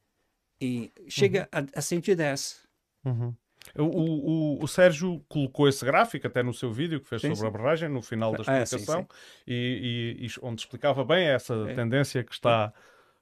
e 0.60 0.92
chega 1.08 1.48
uhum. 1.54 1.66
a, 1.74 1.78
a 1.78 1.82
110. 1.82 2.60
Uhum. 3.04 3.34
O, 3.74 3.82
o, 3.82 4.64
o, 4.64 4.68
Sérgio 4.68 5.24
colocou 5.28 5.68
esse 5.68 5.84
gráfico 5.84 6.26
até 6.26 6.42
no 6.42 6.54
seu 6.54 6.72
vídeo 6.72 7.00
que 7.00 7.08
fez 7.08 7.20
sim, 7.20 7.34
sobre 7.34 7.40
sim. 7.40 7.46
a 7.46 7.50
barragem, 7.50 7.88
no 7.88 8.00
final 8.00 8.32
da 8.32 8.42
explicação, 8.42 9.06
ah, 9.10 9.14
sim, 9.14 9.42
e, 9.46 10.16
e, 10.20 10.26
e, 10.26 10.30
onde 10.40 10.60
explicava 10.60 11.04
bem 11.04 11.26
essa 11.26 11.54
é. 11.68 11.74
tendência 11.74 12.22
que 12.22 12.32
está 12.32 12.72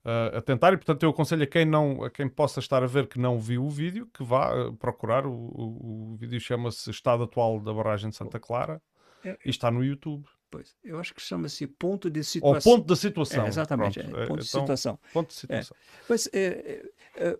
uh, 0.04 0.36
a 0.36 0.42
tentar. 0.42 0.72
E, 0.72 0.76
portanto, 0.76 1.02
eu 1.02 1.10
aconselho 1.10 1.42
a 1.42 1.46
quem, 1.46 1.64
não, 1.64 2.04
a 2.04 2.10
quem 2.10 2.28
possa 2.28 2.60
estar 2.60 2.82
a 2.82 2.86
ver 2.86 3.06
que 3.06 3.18
não 3.18 3.40
viu 3.40 3.64
o 3.64 3.70
vídeo, 3.70 4.08
que 4.12 4.22
vá 4.22 4.54
uh, 4.54 4.72
procurar. 4.76 5.26
O, 5.26 5.32
o, 5.32 6.12
o 6.12 6.16
vídeo 6.16 6.40
chama-se 6.40 6.90
Estado 6.90 7.24
Atual 7.24 7.60
da 7.60 7.72
Barragem 7.72 8.10
de 8.10 8.16
Santa 8.16 8.38
Clara 8.38 8.80
é, 9.24 9.36
e 9.44 9.50
está 9.50 9.70
no 9.70 9.84
YouTube. 9.84 10.26
Pois, 10.50 10.76
eu 10.84 11.00
acho 11.00 11.12
que 11.12 11.20
chama-se 11.20 11.66
ponto 11.66 12.08
de 12.08 12.22
situação. 12.22 12.72
Ou 12.72 12.78
ponto 12.78 12.86
da 12.86 12.94
situação. 12.94 13.44
É, 13.44 13.48
exatamente, 13.48 13.98
é, 13.98 14.04
ponto 14.04 14.42
de 14.42 14.48
então, 14.48 14.60
situação. 14.60 14.98
Ponto 15.12 15.28
de 15.28 15.34
situação. 15.34 15.76
Pois, 16.06 16.28
é, 16.32 16.84
é, 17.16 17.38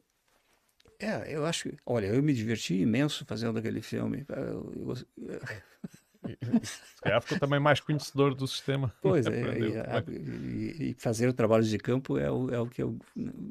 é, 0.98 1.34
eu 1.36 1.46
acho 1.46 1.68
que, 1.68 1.76
olha, 1.86 2.06
eu 2.06 2.20
me 2.22 2.32
diverti 2.32 2.74
imenso 2.74 3.24
fazendo 3.24 3.58
aquele 3.58 3.80
filme. 3.80 4.24
Eu, 4.28 4.72
eu, 4.74 5.38
se 6.62 7.02
calhar 7.02 7.22
ficou 7.22 7.38
também 7.38 7.60
mais 7.60 7.80
conhecedor 7.80 8.34
do 8.34 8.46
sistema. 8.46 8.92
Pois 9.02 9.26
é, 9.26 9.58
e, 10.08 10.90
e, 10.90 10.94
fazer 10.94 11.28
o 11.28 11.32
trabalho 11.32 11.64
de 11.64 11.78
campo 11.78 12.18
é 12.18 12.30
o, 12.30 12.50
é 12.52 12.58
o, 12.58 12.66
que, 12.66 12.82
eu, 12.82 12.98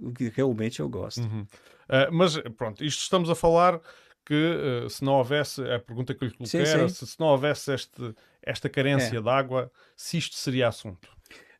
o 0.02 0.12
que 0.12 0.30
realmente 0.30 0.80
eu 0.80 0.90
gosto. 0.90 1.22
Uhum. 1.22 1.42
Uh, 1.42 2.12
mas 2.12 2.38
pronto, 2.58 2.84
isto 2.84 3.02
estamos 3.02 3.30
a 3.30 3.36
falar 3.36 3.80
que 4.26 4.84
uh, 4.86 4.90
se 4.90 5.04
não 5.04 5.14
houvesse, 5.14 5.62
a 5.70 5.80
pergunta 5.80 6.14
que 6.14 6.24
eu 6.24 6.30
lhe 6.30 6.34
coloquei 6.34 6.66
sim, 6.66 6.72
era 6.72 6.90
sim. 6.90 6.96
Se, 6.96 7.08
se, 7.08 7.20
não 7.20 7.28
houvesse 7.28 7.74
este, 7.74 8.16
esta 8.42 8.70
carência 8.70 9.18
é. 9.18 9.22
de 9.22 9.30
água, 9.30 9.72
se 9.96 10.18
isto 10.18 10.36
seria 10.36 10.70
assunto. 10.70 11.10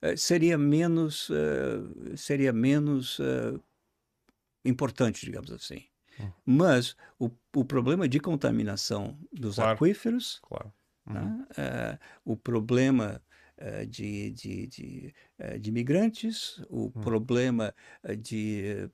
Uh, 0.02 0.18
seria 0.18 0.58
menos, 0.58 1.30
seria 2.16 2.52
menos 2.52 3.20
importante, 4.66 5.26
digamos 5.26 5.52
assim. 5.52 5.86
Hum. 6.20 6.32
Mas 6.46 6.96
o, 7.20 7.30
o 7.56 7.66
problema 7.66 8.08
de 8.08 8.20
contaminação 8.20 9.18
dos 9.32 9.56
claro, 9.56 9.72
aquíferos 9.72 10.40
claro. 10.44 10.72
Uhum. 11.08 11.42
Uh, 11.42 11.98
o 12.24 12.38
problema 12.38 13.22
uh, 13.58 13.86
de, 13.86 14.32
de, 14.32 14.68
de, 14.68 15.16
uh, 15.40 15.60
de 15.60 15.70
imigrantes, 15.70 16.60
o 16.70 16.84
uhum. 16.84 16.92
problema 16.92 17.74
de, 18.20 18.90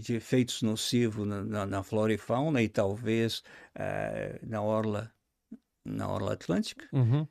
de 0.00 0.14
efeitos 0.14 0.62
nocivos 0.62 1.26
na, 1.26 1.44
na, 1.44 1.66
na, 1.66 1.82
flora 1.82 2.12
e 2.12 2.18
fauna 2.18 2.62
e 2.62 2.68
talvez 2.68 3.42
na 4.42 4.62
orla 4.62 5.12
na 5.84 6.06
orla 6.06 6.34
atlântica 6.34 6.86
uhum. 6.92 7.26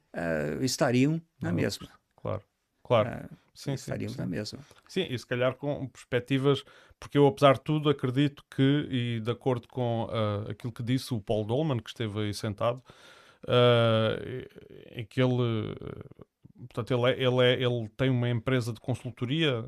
estariam 0.61 1.21
na 1.39 1.51
mesma. 1.51 1.87
Claro, 2.15 2.43
claro. 2.87 3.29
sim, 3.53 3.73
estariam 3.73 4.09
sim, 4.09 4.17
na 4.17 4.25
mesma. 4.25 4.59
Sim, 4.87 5.07
e 5.09 5.17
se 5.17 5.25
calhar 5.25 5.55
com 5.55 5.87
perspectivas 5.87 6.63
porque 6.99 7.17
eu, 7.17 7.27
apesar 7.27 7.53
de 7.53 7.61
tudo, 7.61 7.89
acredito 7.89 8.43
que, 8.49 8.87
e 8.89 9.19
de 9.19 9.31
acordo 9.31 9.67
com 9.67 10.05
uh, 10.05 10.49
aquilo 10.49 10.73
que 10.73 10.83
disse 10.83 11.13
o 11.13 11.21
Paul 11.21 11.45
Dolman, 11.45 11.79
que 11.79 11.89
esteve 11.89 12.19
aí 12.19 12.33
sentado, 12.33 12.81
uh, 13.43 15.05
que 15.05 15.21
ele, 15.21 15.75
portanto, 16.67 16.91
ele, 16.91 17.11
é, 17.11 17.23
ele, 17.23 17.43
é, 17.43 17.53
ele 17.53 17.87
tem 17.95 18.09
uma 18.09 18.29
empresa 18.29 18.73
de 18.73 18.79
consultoria, 18.79 19.63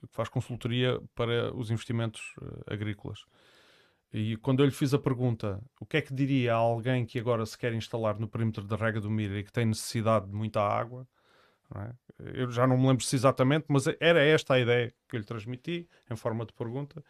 que 0.00 0.14
faz 0.14 0.28
consultoria 0.28 1.00
para 1.14 1.54
os 1.54 1.70
investimentos 1.70 2.34
uh, 2.40 2.64
agrícolas. 2.66 3.20
E 4.12 4.36
quando 4.36 4.60
eu 4.60 4.66
lhe 4.66 4.72
fiz 4.72 4.94
a 4.94 4.98
pergunta, 4.98 5.60
o 5.80 5.86
que 5.86 5.96
é 5.96 6.02
que 6.02 6.14
diria 6.14 6.54
a 6.54 6.56
alguém 6.56 7.04
que 7.04 7.18
agora 7.18 7.44
se 7.46 7.58
quer 7.58 7.72
instalar 7.72 8.18
no 8.18 8.28
perímetro 8.28 8.64
da 8.64 8.76
rega 8.76 9.00
do 9.00 9.10
Mira 9.10 9.38
e 9.38 9.44
que 9.44 9.52
tem 9.52 9.66
necessidade 9.66 10.26
de 10.26 10.32
muita 10.32 10.60
água, 10.60 11.06
é? 11.76 11.92
Eu 12.18 12.50
já 12.50 12.66
não 12.66 12.76
me 12.76 12.86
lembro 12.88 13.04
se 13.04 13.16
exatamente, 13.16 13.66
mas 13.68 13.86
era 14.00 14.22
esta 14.22 14.54
a 14.54 14.60
ideia 14.60 14.94
que 15.08 15.16
eu 15.16 15.20
lhe 15.20 15.26
transmiti, 15.26 15.88
em 16.10 16.16
forma 16.16 16.44
de 16.44 16.52
pergunta. 16.52 17.02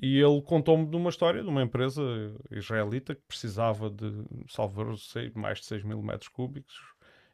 E 0.00 0.18
ele 0.18 0.40
contou-me 0.42 0.86
de 0.86 0.96
uma 0.96 1.10
história 1.10 1.42
de 1.42 1.48
uma 1.48 1.62
empresa 1.62 2.02
israelita 2.50 3.14
que 3.14 3.22
precisava 3.22 3.90
de, 3.90 4.24
salvar 4.48 4.86
mais 5.34 5.58
de 5.58 5.66
6 5.66 5.82
mil 5.82 6.00
metros 6.00 6.28
cúbicos 6.28 6.76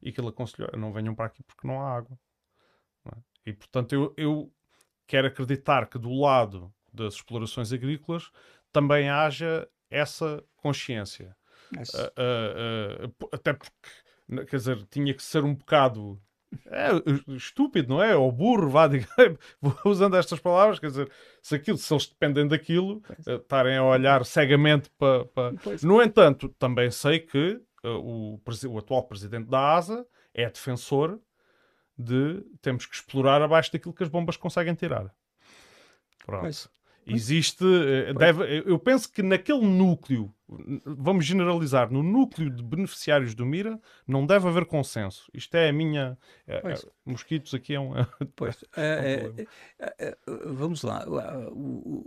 e 0.02 0.10
que 0.10 0.20
ele 0.20 0.28
aconselhou: 0.28 0.70
não 0.76 0.92
venham 0.92 1.14
para 1.14 1.26
aqui 1.26 1.42
porque 1.42 1.66
não 1.66 1.80
há 1.80 1.96
água. 1.96 2.18
Não 3.04 3.12
é? 3.16 3.50
E 3.50 3.52
portanto, 3.52 3.92
eu, 3.94 4.14
eu 4.16 4.52
quero 5.06 5.26
acreditar 5.28 5.86
que 5.86 5.98
do 5.98 6.12
lado 6.12 6.72
das 6.92 7.14
explorações 7.14 7.72
agrícolas 7.72 8.30
também 8.72 9.10
haja 9.10 9.68
essa 9.90 10.42
consciência. 10.56 11.36
Uh, 11.72 11.80
uh, 11.80 13.06
uh, 13.08 13.28
até 13.32 13.52
porque, 13.52 13.72
quer 14.28 14.56
dizer, 14.56 14.86
tinha 14.90 15.12
que 15.14 15.22
ser 15.22 15.44
um 15.44 15.54
bocado 15.54 16.20
é 16.66 16.88
estúpido, 17.34 17.88
não 17.88 18.02
é? 18.02 18.14
Ou 18.14 18.30
burro, 18.30 18.68
vá, 18.68 18.86
diga, 18.88 19.06
usando 19.84 20.16
estas 20.16 20.38
palavras, 20.38 20.78
quer 20.78 20.88
dizer, 20.88 21.10
se, 21.42 21.54
aquilo, 21.54 21.78
se 21.78 21.92
eles 21.92 22.06
dependem 22.06 22.46
daquilo, 22.46 23.02
eh, 23.26 23.34
estarem 23.34 23.76
a 23.76 23.84
olhar 23.84 24.24
cegamente 24.24 24.90
para. 24.98 25.24
para... 25.26 25.54
No 25.82 26.02
entanto, 26.02 26.48
também 26.58 26.90
sei 26.90 27.20
que 27.20 27.60
uh, 27.84 27.88
o, 27.88 28.40
o 28.68 28.78
atual 28.78 29.04
presidente 29.04 29.48
da 29.48 29.74
ASA 29.74 30.06
é 30.32 30.48
defensor 30.48 31.20
de 31.96 32.44
temos 32.60 32.86
que 32.86 32.94
explorar 32.94 33.40
abaixo 33.40 33.72
daquilo 33.72 33.94
que 33.94 34.02
as 34.02 34.08
bombas 34.08 34.36
conseguem 34.36 34.74
tirar. 34.74 35.14
Pronto. 36.24 36.42
Pois. 36.42 36.68
Existe, 37.06 37.64
eh, 37.64 38.14
deve, 38.14 38.62
eu 38.64 38.78
penso 38.78 39.12
que 39.12 39.22
naquele 39.22 39.60
núcleo, 39.60 40.34
vamos 40.46 41.24
generalizar, 41.24 41.90
no 41.90 42.02
núcleo 42.02 42.50
de 42.50 42.62
beneficiários 42.62 43.34
do 43.34 43.46
Mira, 43.46 43.80
não 44.06 44.26
deve 44.26 44.46
haver 44.46 44.66
consenso. 44.66 45.30
Isto 45.32 45.56
é 45.56 45.70
a 45.70 45.72
minha. 45.72 46.18
É, 46.46 46.56
é, 46.56 46.74
mosquitos 47.04 47.54
aqui 47.54 47.74
é 47.74 47.80
um. 47.80 47.92
Pois, 48.36 48.62
é, 48.76 49.26
um 49.26 49.44
é, 49.98 50.18
vamos 50.46 50.82
lá. 50.82 51.06
O, 51.50 52.06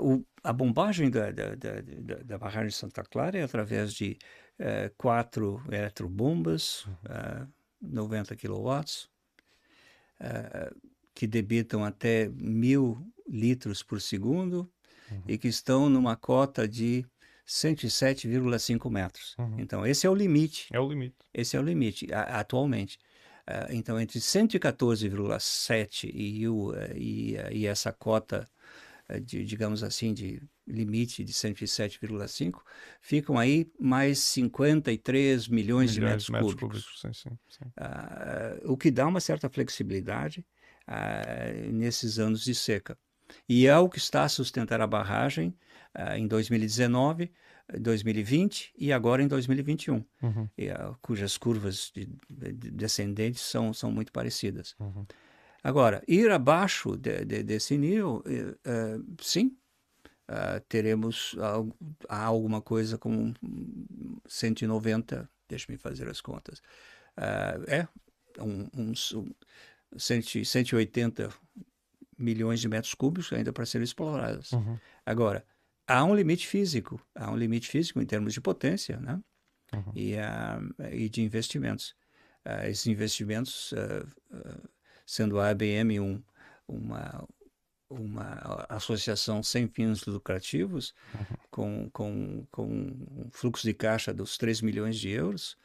o, 0.00 0.24
a 0.42 0.52
bombagem 0.52 1.10
da, 1.10 1.30
da, 1.30 1.54
da, 1.54 2.14
da, 2.24 2.38
barragem 2.38 2.68
de 2.68 2.74
Santa 2.74 3.02
Clara 3.02 3.38
é 3.38 3.42
através 3.42 3.92
de 3.92 4.18
quatro 4.96 5.62
eletrobombas, 5.68 6.86
uhum. 6.86 7.48
90 7.82 8.34
quilowatts, 8.36 9.10
que 11.14 11.26
debitam 11.26 11.84
até 11.84 12.28
mil 12.28 13.06
litros 13.28 13.82
por 13.82 14.00
segundo 14.00 14.70
uhum. 15.10 15.22
e 15.28 15.38
que 15.38 15.48
estão 15.48 15.88
numa 15.88 16.16
cota 16.16 16.66
de 16.66 17.04
107,5 17.46 18.90
metros. 18.90 19.36
Uhum. 19.38 19.56
Então, 19.58 19.86
esse 19.86 20.06
é 20.06 20.10
o 20.10 20.14
limite. 20.14 20.68
É 20.72 20.80
o 20.80 20.88
limite. 20.88 21.14
Esse 21.32 21.56
é 21.56 21.60
o 21.60 21.62
limite, 21.62 22.12
a, 22.12 22.40
atualmente. 22.40 22.98
Uh, 23.48 23.70
então, 23.70 24.00
entre 24.00 24.18
114,7 24.18 26.10
e, 26.12 26.48
uh, 26.48 26.74
e, 26.96 27.36
uh, 27.36 27.52
e, 27.52 27.66
essa 27.66 27.92
cota, 27.92 28.44
de, 29.22 29.44
digamos 29.44 29.84
assim, 29.84 30.12
de 30.12 30.42
limite 30.66 31.22
de 31.22 31.32
107,5, 31.32 32.60
ficam 33.00 33.38
aí 33.38 33.70
mais 33.78 34.18
53 34.18 35.46
milhões, 35.46 35.56
milhões 35.56 35.92
de 35.92 36.00
metros, 36.00 36.28
metros 36.28 36.54
cúbicos. 36.54 36.84
cúbicos. 36.84 37.00
Sim, 37.00 37.12
sim, 37.12 37.38
sim. 37.48 37.64
o 38.64 38.76
que 38.76 38.90
dá 38.90 39.06
uma 39.06 39.20
certa 39.20 39.48
flexibilidade 39.48 40.44
nesses 41.72 42.18
anos 42.18 42.42
de 42.42 42.52
seca. 42.52 42.98
E 43.48 43.68
é 43.68 43.78
o 43.78 43.88
que 43.88 43.98
está 43.98 44.24
a 44.24 44.28
sustentar 44.28 44.80
a 44.80 44.88
barragem 44.88 45.56
uh, 45.98 46.16
em 46.16 46.26
2019, 46.26 47.30
2020 47.78 48.72
e 48.78 48.92
agora 48.92 49.22
em 49.22 49.28
2021, 49.28 50.04
uhum. 50.22 50.48
e, 50.56 50.68
uh, 50.70 50.96
cujas 51.02 51.36
curvas 51.36 51.90
de, 51.94 52.06
de 52.28 52.70
descendentes 52.70 53.42
são, 53.42 53.72
são 53.72 53.90
muito 53.90 54.12
parecidas. 54.12 54.74
Uhum. 54.78 55.06
Agora, 55.62 56.02
ir 56.06 56.30
abaixo 56.30 56.96
de, 56.96 57.24
de, 57.24 57.42
desse 57.42 57.76
nível, 57.76 58.22
uh, 58.24 59.16
sim, 59.20 59.56
teremos 60.68 61.36
alguma 62.08 62.60
coisa 62.60 62.98
como 62.98 63.32
190, 64.26 65.28
deixe-me 65.48 65.78
fazer 65.78 66.08
as 66.08 66.20
contas, 66.20 66.60
é 67.68 67.86
um, 68.40 68.68
um, 68.76 68.92
um 69.14 69.32
180 69.96 71.30
milhões 72.18 72.60
de 72.60 72.68
metros 72.68 72.94
cúbicos 72.94 73.32
ainda 73.32 73.52
para 73.52 73.66
serem 73.66 73.84
exploradas. 73.84 74.52
Uhum. 74.52 74.78
Agora, 75.04 75.44
há 75.86 76.04
um 76.04 76.14
limite 76.14 76.46
físico, 76.46 77.00
há 77.14 77.30
um 77.30 77.36
limite 77.36 77.68
físico 77.68 78.00
em 78.00 78.06
termos 78.06 78.34
de 78.34 78.40
potência, 78.40 78.98
né? 78.98 79.20
Uhum. 79.72 79.92
E, 79.94 80.14
uh, 80.14 80.92
e 80.92 81.08
de 81.08 81.22
investimentos. 81.22 81.94
Uh, 82.46 82.66
esses 82.66 82.86
investimentos, 82.86 83.72
uh, 83.72 84.68
sendo 85.04 85.40
a 85.40 85.50
ABM 85.50 86.00
um, 86.00 86.22
uma, 86.68 87.26
uma 87.90 88.66
associação 88.68 89.42
sem 89.42 89.68
fins 89.68 90.04
lucrativos, 90.06 90.94
uhum. 91.14 91.36
com, 91.50 91.90
com, 91.90 92.46
com 92.50 92.66
um 92.66 93.28
fluxo 93.30 93.66
de 93.66 93.74
caixa 93.74 94.12
dos 94.12 94.38
3 94.38 94.60
milhões 94.62 94.96
de 94.96 95.10
euros, 95.10 95.56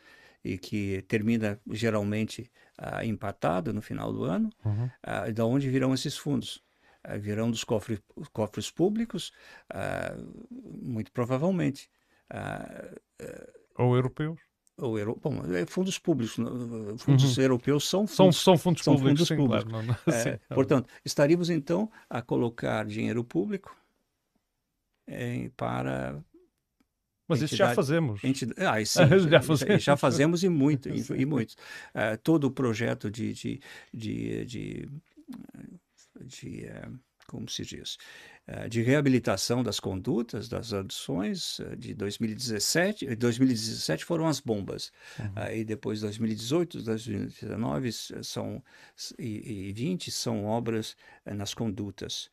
e 0.44 0.58
que 0.58 1.04
termina 1.04 1.60
geralmente 1.70 2.52
empatado 3.04 3.72
no 3.72 3.80
final 3.80 4.12
do 4.12 4.24
ano, 4.24 4.50
uhum. 4.66 4.86
uh, 4.86 5.32
da 5.32 5.46
onde 5.46 5.70
virão 5.70 5.94
esses 5.94 6.18
fundos? 6.18 6.64
Virão 7.20 7.50
dos 7.50 7.64
cofres, 7.64 8.00
cofres 8.32 8.70
públicos, 8.70 9.32
muito 10.50 11.12
provavelmente. 11.12 11.90
Ou 13.78 13.96
europeus? 13.96 14.40
Ou 14.78 14.98
euro... 14.98 15.20
Bom, 15.22 15.42
é 15.54 15.66
fundos 15.66 16.00
públicos, 16.00 16.36
fundos 16.98 17.38
uhum. 17.38 17.44
europeus 17.44 17.88
são 17.88 18.08
fundos, 18.08 18.38
são, 18.38 18.56
são 18.56 18.58
fundos 18.58 18.84
são 18.84 18.96
públicos. 18.96 19.20
Fundos 19.20 19.28
sim, 19.28 19.36
públicos. 19.36 19.64
Claro, 19.64 19.88
não, 19.88 19.96
não. 20.08 20.14
É, 20.14 20.40
portanto, 20.56 20.90
estaríamos 21.06 21.50
então 21.50 21.92
a 22.10 22.22
colocar 22.22 22.86
dinheiro 22.86 23.24
público 23.24 23.76
em, 25.08 25.50
para 25.50 26.24
mas 27.32 27.42
isso 27.42 27.56
já 27.56 27.74
fazemos. 27.74 28.22
Entidade, 28.24 28.60
ah, 28.66 28.76
sim, 28.86 29.30
já, 29.30 29.42
fazemos. 29.42 29.84
já 29.84 29.96
fazemos 29.96 30.44
e 30.44 30.50
muito, 30.50 30.90
e, 30.90 31.02
e 31.16 31.26
muitos. 31.26 31.56
Uh, 31.96 32.18
todo 32.22 32.46
o 32.46 32.52
projeto 32.52 33.10
de, 33.10 33.32
de, 33.32 33.62
de, 33.94 34.46
de, 34.46 34.90
de 36.32 36.66
como 37.28 37.48
se 37.48 37.64
diz, 37.64 37.98
uh, 38.48 38.68
de 38.68 38.82
reabilitação 38.82 39.64
das 39.64 39.80
condutas, 39.80 40.50
das 40.50 40.74
adições 40.74 41.62
de 41.78 41.94
2017, 41.94 43.16
2017 43.16 44.04
foram 44.04 44.28
as 44.28 44.42
bombas, 44.42 44.92
uhum. 45.18 45.32
aí 45.36 45.64
depois 45.64 46.02
2018, 46.02 46.82
2019 46.84 47.92
são, 47.92 48.62
e, 49.18 49.70
e 49.70 49.74
20 49.74 50.12
são 50.12 50.44
obras 50.44 50.98
nas 51.26 51.54
condutas. 51.54 52.30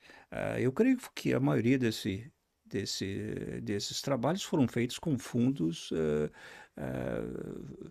eu 0.59 0.73
creio 0.73 0.99
que 1.15 1.33
a 1.33 1.39
maioria 1.39 1.79
desse 1.79 2.33
desse, 2.69 3.61
desses 3.62 4.03
trabalhos 4.03 4.43
foram 4.43 4.69
feitos 4.69 4.99
com 4.99 5.19
fundos. 5.19 5.91
Uh, 5.91 6.31
uh, 6.77 7.91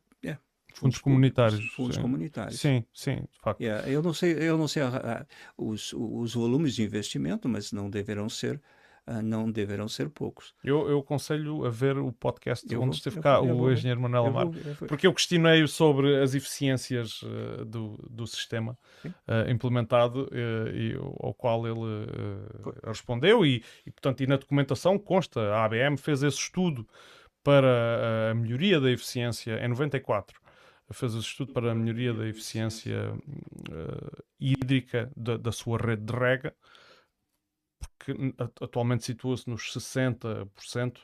fundos, 0.78 1.00
comunitários. 1.00 1.66
Fundos 1.74 1.96
sim. 1.96 2.02
comunitários. 2.02 2.60
Sim, 2.60 2.84
sim, 2.94 3.16
de 3.16 3.40
facto. 3.40 3.62
Yeah, 3.62 3.88
eu 3.90 4.02
não 4.02 4.14
sei, 4.14 4.34
eu 4.34 4.58
não 4.58 4.68
sei 4.68 4.84
a, 4.84 4.88
a, 4.88 5.26
os, 5.58 5.94
os 5.94 6.34
volumes 6.34 6.76
de 6.76 6.84
investimento, 6.84 7.50
mas 7.50 7.72
não 7.72 7.90
deverão 7.90 8.30
ser 8.30 8.62
uh, 9.08 9.22
não 9.24 9.50
deverão 9.50 9.88
ser 9.88 10.10
poucos. 10.10 10.54
Eu, 10.64 10.88
eu 10.90 11.00
aconselho 11.00 11.66
a 11.66 11.70
ver 11.70 11.98
o 11.98 12.12
podcast 12.12 12.72
eu 12.72 12.80
onde 12.80 12.90
vou, 12.90 12.96
esteve 12.96 13.20
cá 13.20 13.42
o 13.42 13.72
engenheiro 13.72 14.00
Manuel 14.00 14.28
Amar, 14.28 14.48
porque 14.88 15.08
eu 15.08 15.14
questionei 15.14 15.66
sobre 15.68 16.22
as 16.22 16.36
eficiências 16.36 17.24
uh, 17.24 17.66
do, 17.66 17.98
do 18.10 18.28
sistema 18.28 18.78
uh, 19.04 19.50
implementado 19.50 20.30
e 20.74 20.96
ao 21.20 21.34
qual 21.34 21.66
ele 21.66 22.08
respondeu 22.86 23.46
e, 23.46 23.64
e, 23.86 23.92
portanto, 23.92 24.22
e 24.22 24.28
na 24.28 24.38
documentação 24.38 25.00
consta, 25.00 25.42
a 25.54 25.66
ABM 25.66 25.98
fez 25.98 26.22
esse 26.22 26.38
estudo 26.38 26.88
para 27.44 28.32
a 28.32 28.36
melhoria 28.36 28.80
da 28.80 28.92
eficiência 28.92 29.64
em 29.64 29.70
94 29.70 30.40
fez 30.92 31.14
esse 31.14 31.28
estudo 31.28 31.54
para 31.54 31.72
a 31.72 31.76
melhoria 31.76 32.14
da 32.14 32.28
eficiência 32.28 33.14
uh, 33.14 34.24
hídrica 34.40 35.12
da, 35.16 35.38
da, 35.38 35.52
sua 35.52 35.78
rede 35.78 36.04
de 36.04 36.14
rega 36.14 36.56
porque 37.98 38.14
atualmente 38.62 39.06
situa-se 39.06 39.50
nos 39.50 39.74
60%, 39.74 41.00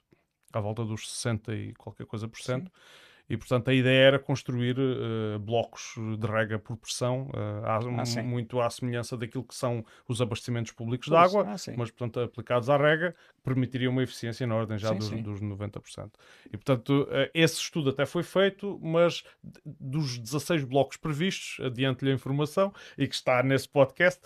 à 0.53 0.60
volta 0.60 0.85
dos 0.85 1.10
60 1.11 1.55
e 1.55 1.73
qualquer 1.73 2.05
coisa 2.05 2.27
por 2.27 2.39
cento. 2.39 2.65
Sim. 2.65 3.12
E, 3.29 3.37
portanto, 3.37 3.69
a 3.69 3.73
ideia 3.73 4.07
era 4.07 4.19
construir 4.19 4.77
uh, 4.77 5.39
blocos 5.39 5.95
de 6.19 6.27
rega 6.27 6.59
por 6.59 6.75
pressão, 6.77 7.29
uh, 7.29 7.65
ah, 7.65 8.23
muito 8.23 8.59
à 8.59 8.69
semelhança 8.69 9.15
daquilo 9.15 9.43
que 9.43 9.55
são 9.55 9.85
os 10.07 10.21
abastecimentos 10.21 10.71
públicos 10.71 11.07
pois, 11.07 11.19
de 11.19 11.25
água, 11.25 11.53
ah, 11.53 11.71
mas, 11.77 11.89
portanto, 11.89 12.19
aplicados 12.19 12.69
à 12.69 12.77
rega, 12.77 13.15
permitiria 13.43 13.89
uma 13.89 14.03
eficiência 14.03 14.45
na 14.45 14.55
ordem 14.55 14.77
já 14.77 14.89
sim, 14.89 14.97
dos, 14.97 15.07
sim. 15.07 15.21
dos 15.21 15.41
90%. 15.41 16.11
E, 16.47 16.57
portanto, 16.57 17.03
uh, 17.03 17.29
esse 17.33 17.55
estudo 17.55 17.89
até 17.91 18.05
foi 18.05 18.23
feito, 18.23 18.79
mas 18.83 19.23
dos 19.65 20.17
16 20.19 20.65
blocos 20.65 20.97
previstos, 20.97 21.65
adiante-lhe 21.65 22.11
a 22.11 22.13
informação, 22.13 22.73
e 22.97 23.07
que 23.07 23.15
está 23.15 23.41
nesse 23.41 23.69
podcast, 23.69 24.21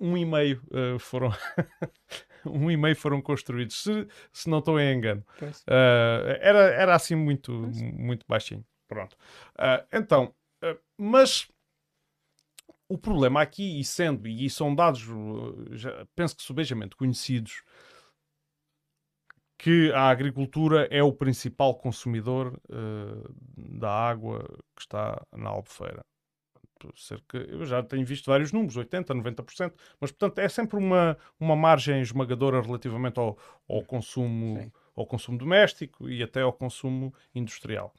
um 0.00 0.16
e 0.16 0.24
meio 0.24 0.60
foram 0.98 1.32
um 2.46 2.70
e 2.70 2.76
meio 2.76 2.96
foram 2.96 3.20
construídos, 3.20 3.82
se, 3.82 4.06
se 4.32 4.48
não 4.48 4.58
estou 4.58 4.78
em 4.78 4.94
engano. 4.94 5.24
Uh, 5.40 6.36
era, 6.40 6.58
era 6.70 6.94
assim 6.94 7.14
muito, 7.14 7.52
muito 7.52 8.24
baixinho. 8.28 8.64
Pronto. 8.88 9.16
Uh, 9.58 9.86
então, 9.92 10.34
uh, 10.64 10.78
mas 10.96 11.48
o 12.88 12.98
problema 12.98 13.40
aqui, 13.40 13.78
e 13.78 13.84
sendo, 13.84 14.26
e 14.26 14.50
são 14.50 14.74
dados, 14.74 15.06
já, 15.72 16.06
penso 16.16 16.36
que 16.36 16.42
subejamente 16.42 16.96
conhecidos, 16.96 17.62
que 19.56 19.92
a 19.92 20.08
agricultura 20.08 20.88
é 20.90 21.02
o 21.02 21.12
principal 21.12 21.74
consumidor 21.76 22.58
da 23.54 23.90
água 23.90 24.42
que 24.74 24.80
está 24.80 25.22
na 25.36 25.50
Albufeira 25.50 26.02
cerca, 26.96 27.38
eu 27.38 27.64
já 27.64 27.82
tenho 27.82 28.04
visto 28.04 28.26
vários 28.26 28.52
números, 28.52 28.76
80%, 28.76 29.06
90%, 29.06 29.72
mas 30.00 30.10
portanto 30.10 30.38
é 30.38 30.48
sempre 30.48 30.76
uma, 30.76 31.16
uma 31.38 31.56
margem 31.56 32.00
esmagadora 32.00 32.60
relativamente 32.60 33.18
ao, 33.18 33.38
ao, 33.68 33.82
consumo, 33.82 34.72
ao 34.96 35.06
consumo 35.06 35.38
doméstico 35.38 36.08
e 36.08 36.22
até 36.22 36.42
ao 36.42 36.52
consumo 36.52 37.14
industrial. 37.34 37.94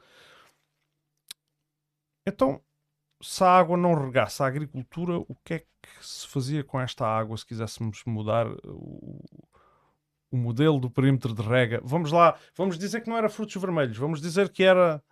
Então, 2.25 2.61
se 3.21 3.43
a 3.43 3.47
água 3.47 3.77
não 3.77 3.93
regasse 3.93 4.41
a 4.41 4.47
agricultura, 4.47 5.17
o 5.17 5.35
que 5.43 5.55
é 5.55 5.59
que 5.59 5.67
se 6.01 6.27
fazia 6.27 6.63
com 6.63 6.79
esta 6.79 7.05
água 7.05 7.37
se 7.37 7.45
quiséssemos 7.45 8.03
mudar 8.05 8.47
o, 8.65 9.23
o 10.31 10.37
modelo 10.37 10.79
do 10.79 10.89
perímetro 10.89 11.33
de 11.33 11.41
rega? 11.41 11.81
Vamos 11.83 12.11
lá, 12.11 12.37
vamos 12.55 12.77
dizer 12.77 13.01
que 13.01 13.09
não 13.09 13.17
era 13.17 13.29
frutos 13.29 13.55
vermelhos, 13.55 13.97
vamos 13.97 14.21
dizer 14.21 14.49
que 14.49 14.63
era 14.63 15.03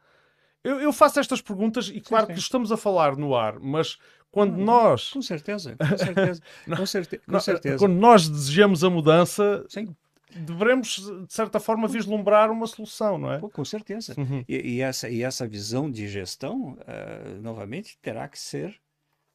Eu, 0.64 0.80
eu 0.81 0.91
faço 0.91 1.19
estas 1.19 1.41
perguntas 1.41 1.90
e 1.90 2.02
claro 2.02 2.27
sim. 2.27 2.34
que 2.34 2.40
estamos 2.40 2.72
a 2.72 2.77
falar 2.77 3.15
no 3.15 3.36
ar, 3.36 3.60
mas 3.60 3.98
quando 4.31 4.57
nós. 4.57 5.10
Com 5.11 5.22
certeza, 5.22 5.76
com 5.77 5.98
certeza. 5.98 6.41
com, 6.77 6.86
certe 6.86 7.18
com 7.18 7.31
Não, 7.31 7.40
certeza. 7.40 7.77
Quando 7.77 7.95
nós 7.95 8.27
desejamos 8.27 8.84
a 8.84 8.90
mudança, 8.90 9.65
Sim, 9.69 9.95
devemos, 10.36 10.98
de 11.27 11.34
certa 11.34 11.60
forma, 11.60 11.88
vislumbrar 11.88 12.52
uma 12.52 12.68
solução, 12.68 13.18
não 13.18 13.31
é? 13.31 13.40
pô, 13.40 13.49
com 13.49 13.65
certeza. 13.65 14.14
Uhum. 14.18 14.44
E, 14.48 14.76
e 14.76 14.81
essa, 14.81 15.10
e 15.10 15.23
essa 15.23 15.48
visão 15.48 15.90
de 15.90 16.07
gestão, 16.07 16.77
eh, 16.86 17.38
novamente, 17.41 17.98
terá 18.02 18.27
que 18.27 18.38
ser 18.38 18.80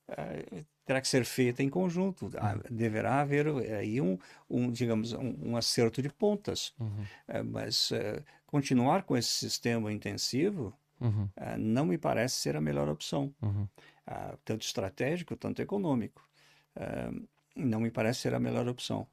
eh, 0.09 0.64
terá 0.84 1.01
que 1.01 1.09
ser 1.09 1.24
feita 1.24 1.62
em 1.62 1.68
conjunto. 1.68 2.30
Ah, 2.36 2.56
Deverá 2.70 3.20
haver 3.20 3.46
eh, 3.46 3.76
aí 3.76 4.01
um, 4.01 4.18
um 4.48 4.70
digamos, 4.70 5.12
um, 5.12 5.34
um 5.42 5.56
acerto 5.56 6.02
de 6.02 6.10
pontas. 6.10 6.74
Uhum. 6.78 7.05
Mas 7.51 7.90
eh, 7.92 8.22
continuar 8.46 9.02
com 9.02 9.16
esse 9.16 9.30
sistema 9.30 9.92
intensivo 9.92 10.72
Uhum. 11.00 11.28
eh, 11.36 11.56
não 11.58 11.86
me 11.86 11.98
parece 11.98 12.36
ser 12.36 12.56
a 12.56 12.60
melhor 12.60 12.88
opção. 12.88 13.34
Uhum. 13.42 13.68
ah, 14.06 14.36
tanto 14.44 14.62
estratégico, 14.62 15.36
tanto 15.36 15.60
econômico. 15.62 16.28
Ah, 16.76 17.10
não 17.56 17.80
me 17.80 17.90
parece 17.90 18.20
ser 18.20 18.34
a 18.34 18.40
melhor 18.40 18.68
opção. 18.68 19.06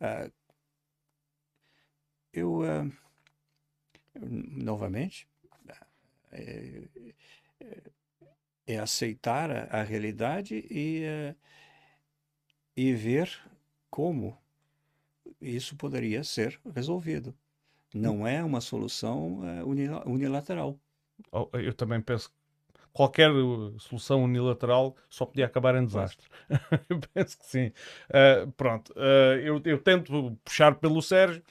Ah, 0.00 0.30
eu, 2.32 2.62
ah, 2.62 2.86
novamente, 4.14 5.26
ah, 5.68 5.86
é, 6.32 6.82
é- 7.60 7.90
é 8.66 8.78
aceitar 8.78 9.50
a, 9.50 9.80
a 9.80 9.82
realidade 9.82 10.64
e, 10.70 11.04
ah, 11.06 11.34
e 12.76 12.92
ver 12.94 13.30
como 13.90 14.36
isso 15.40 15.76
poderia 15.76 16.22
ser 16.24 16.60
resolvido. 16.74 17.34
Não 17.94 18.26
é 18.26 18.42
uma 18.44 18.60
solução 18.60 19.40
ah, 19.44 19.64
unila- 19.64 20.04
unilateral. 20.08 20.78
Oh, 21.32 21.48
Eu 21.54 21.72
também 21.74 22.00
penso 22.00 22.28
que 22.30 22.34
qualquer 22.92 23.30
uh, 23.30 23.78
solução 23.78 24.24
unilateral 24.24 24.96
só 25.08 25.24
podia 25.24 25.46
acabar 25.46 25.74
em 25.76 25.84
desastre. 25.84 26.26
eu 26.88 27.00
penso 27.14 27.38
que 27.38 27.46
sim. 27.46 27.72
Uh, 28.08 28.50
pronto, 28.52 28.92
uh, 28.92 29.38
eu, 29.42 29.60
eu 29.64 29.78
tento 29.78 30.36
puxar 30.44 30.74
pelo 30.76 31.00
Sérgio. 31.00 31.42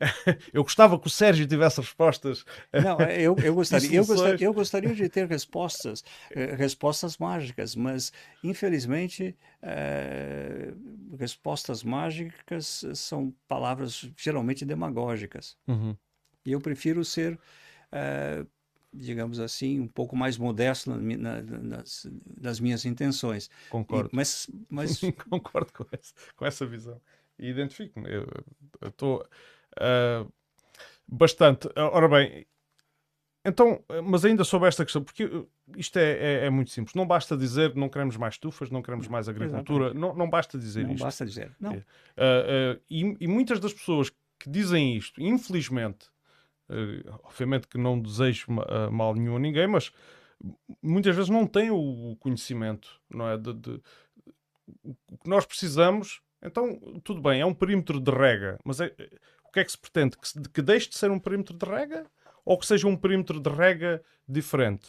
eu 0.52 0.62
gostava 0.62 0.98
que 0.98 1.06
o 1.06 1.10
Sérgio 1.10 1.46
tivesse 1.46 1.80
respostas. 1.80 2.44
Não, 2.72 3.00
eu, 3.00 3.36
eu, 3.42 3.54
gostaria, 3.54 3.92
eu, 3.92 4.06
gostaria, 4.06 4.46
eu 4.46 4.54
gostaria 4.54 4.94
de 4.94 5.08
ter 5.08 5.26
respostas, 5.26 6.04
eh, 6.30 6.54
respostas 6.54 7.18
mágicas, 7.18 7.74
mas 7.74 8.12
infelizmente 8.42 9.36
eh, 9.60 10.72
respostas 11.18 11.82
mágicas 11.82 12.84
são 12.94 13.34
palavras 13.48 14.08
geralmente 14.16 14.64
demagógicas. 14.64 15.56
Uhum. 15.66 15.96
E 16.44 16.52
eu 16.52 16.60
prefiro 16.60 17.04
ser, 17.04 17.38
eh, 17.90 18.44
digamos 18.92 19.38
assim, 19.40 19.80
um 19.80 19.88
pouco 19.88 20.16
mais 20.16 20.36
modesto 20.38 20.90
na 20.90 21.16
na- 21.16 21.42
nas, 21.42 22.06
nas 22.40 22.60
minhas 22.60 22.84
intenções. 22.84 23.46
E- 23.46 23.70
Concordo. 23.70 24.10
mas, 24.12 24.48
mas 24.68 25.00
Concordo 25.30 25.72
com 25.72 25.84
essa, 25.92 26.14
com 26.36 26.46
essa 26.46 26.66
visão. 26.66 27.00
E 27.38 27.48
identifico-me. 27.48 28.08
Eu 28.12 28.26
estou 28.88 29.26
ah, 29.78 30.26
bastante. 31.06 31.68
Ah, 31.76 31.90
Ora 31.92 32.08
bem, 32.08 32.46
então, 33.44 33.82
mas 34.04 34.24
ainda 34.24 34.44
sobre 34.44 34.68
esta 34.68 34.84
questão, 34.84 35.02
porque 35.02 35.24
uh, 35.24 35.48
isto 35.76 35.98
é, 35.98 36.12
é- 36.42 36.46
é 36.46 36.50
muito 36.50 36.70
simples. 36.70 36.94
Não 36.94 37.06
basta 37.06 37.36
dizer 37.36 37.74
não 37.74 37.88
queremos 37.88 38.16
mais 38.16 38.34
estufas, 38.34 38.70
não 38.70 38.82
queremos 38.82 39.08
mais 39.08 39.28
agricultura. 39.28 39.94
Não, 39.94 40.14
não 40.14 40.28
basta 40.28 40.58
dizer 40.58 40.84
não 40.84 40.92
isto. 40.94 41.04
basta 41.04 41.24
dizer. 41.24 41.54
Não. 41.60 41.72
Ah, 42.16 42.74
ah, 42.76 42.80
e, 42.90 43.16
e 43.20 43.26
muitas 43.26 43.58
das 43.60 43.72
pessoas 43.72 44.10
que 44.38 44.50
dizem 44.50 44.96
isto, 44.96 45.20
infelizmente, 45.22 46.08
obviamente 47.22 47.66
que 47.68 47.78
não 47.78 48.00
desejo 48.00 48.46
ah, 48.68 48.90
mal 48.90 49.14
nenhum 49.14 49.36
a 49.36 49.38
ninguém, 49.38 49.66
mas 49.66 49.92
muitas 50.82 51.14
vezes 51.16 51.30
não 51.30 51.46
têm 51.46 51.70
o 51.70 52.16
conhecimento, 52.20 53.00
não 53.10 53.28
é? 53.28 53.36
De, 53.36 53.52
de- 53.54 53.82
o 54.84 55.18
que 55.18 55.28
nós 55.28 55.46
precisamos, 55.46 56.20
então 56.42 56.78
tudo 57.02 57.20
bem, 57.20 57.40
é 57.40 57.46
um 57.46 57.54
perímetro 57.54 58.00
de 58.00 58.10
rega, 58.10 58.58
mas 58.64 58.80
é- 58.80 58.94
o 59.44 59.50
que 59.52 59.60
é 59.60 59.64
que 59.64 59.72
se 59.72 59.78
pretende? 59.78 60.16
Que, 60.16 60.28
se- 60.28 60.40
que 60.42 60.62
deixe 60.62 60.88
de 60.88 60.96
ser 60.96 61.10
um 61.10 61.18
perímetro 61.18 61.56
de 61.56 61.66
rega 61.66 62.06
ou 62.44 62.58
que 62.58 62.66
seja 62.66 62.86
um 62.86 62.96
perímetro 62.96 63.40
de 63.40 63.50
rega 63.50 64.02
diferente? 64.28 64.88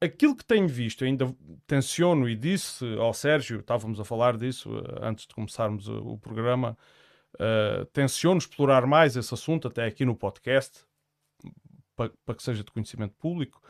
Aquilo 0.00 0.36
que 0.36 0.44
tenho 0.44 0.68
visto, 0.68 1.04
ainda 1.04 1.34
tenciono 1.66 2.28
e 2.28 2.36
disse 2.36 2.84
ao 2.98 3.12
Sérgio, 3.12 3.58
estávamos 3.58 3.98
a 3.98 4.04
falar 4.04 4.36
disso 4.36 4.70
eh, 4.78 4.98
antes 5.02 5.26
de 5.26 5.34
começarmos 5.34 5.88
o, 5.88 6.12
o 6.12 6.18
programa, 6.18 6.78
eh, 7.38 7.86
tenciono 7.92 8.38
explorar 8.38 8.86
mais 8.86 9.16
esse 9.16 9.32
assunto, 9.34 9.68
até 9.68 9.84
aqui 9.86 10.04
no 10.04 10.14
podcast, 10.16 10.84
para, 11.96 12.12
para 12.24 12.34
que 12.34 12.42
seja 12.42 12.62
de 12.64 12.70
conhecimento 12.70 13.14
público. 13.16 13.60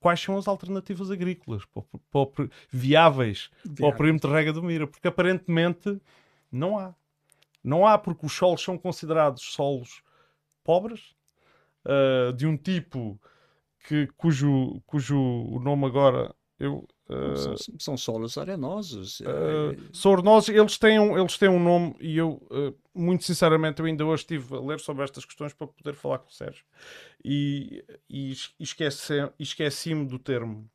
Quais 0.00 0.20
são 0.20 0.36
as 0.36 0.48
alternativas 0.48 1.10
agrícolas 1.10 1.64
para 1.66 1.82
para 2.10 2.26
per- 2.26 2.50
viáveis 2.70 3.50
para 3.76 3.86
o 3.88 3.92
Viáveis. 3.92 3.96
perímetro 3.98 4.30
de 4.30 4.36
rega 4.36 4.52
do 4.52 4.62
Mira? 4.62 4.86
Porque 4.86 5.08
aparentemente 5.08 6.00
não 6.50 6.78
há. 6.78 6.94
Não 7.62 7.86
há, 7.86 7.96
porque 7.96 8.26
os 8.26 8.32
solos 8.32 8.60
são 8.60 8.76
considerados 8.76 9.42
solos 9.52 10.02
pobres, 10.64 11.14
ah, 11.84 12.32
de 12.32 12.46
um 12.46 12.56
tipo 12.56 13.20
que, 13.86 14.08
cujo, 14.16 14.80
cujo 14.86 15.16
o 15.20 15.60
nome 15.60 15.86
agora 15.86 16.34
eu. 16.58 16.84
ah, 17.08 17.36
são, 17.56 17.78
são 17.78 17.96
solos 17.96 18.36
arenosos. 18.36 19.20
Uh, 19.20 19.76
Sornosos, 19.92 20.48
eles 20.48 20.78
têm, 20.78 20.98
um, 20.98 21.16
eles 21.16 21.38
têm 21.38 21.48
um 21.48 21.62
nome 21.62 21.94
e 22.00 22.16
eu, 22.16 22.42
uh, 22.50 22.76
muito 22.94 23.24
sinceramente, 23.24 23.80
eu 23.80 23.86
ainda 23.86 24.04
hoje 24.04 24.22
estive 24.22 24.54
a 24.56 24.60
ler 24.60 24.80
sobre 24.80 25.04
estas 25.04 25.24
questões 25.24 25.52
para 25.52 25.66
poder 25.66 25.94
falar 25.94 26.18
com 26.18 26.28
o 26.28 26.32
Sérgio 26.32 26.64
e, 27.24 27.84
e 28.08 28.34
esqueci-me 29.38 30.06
do 30.06 30.18
termo. 30.18 30.70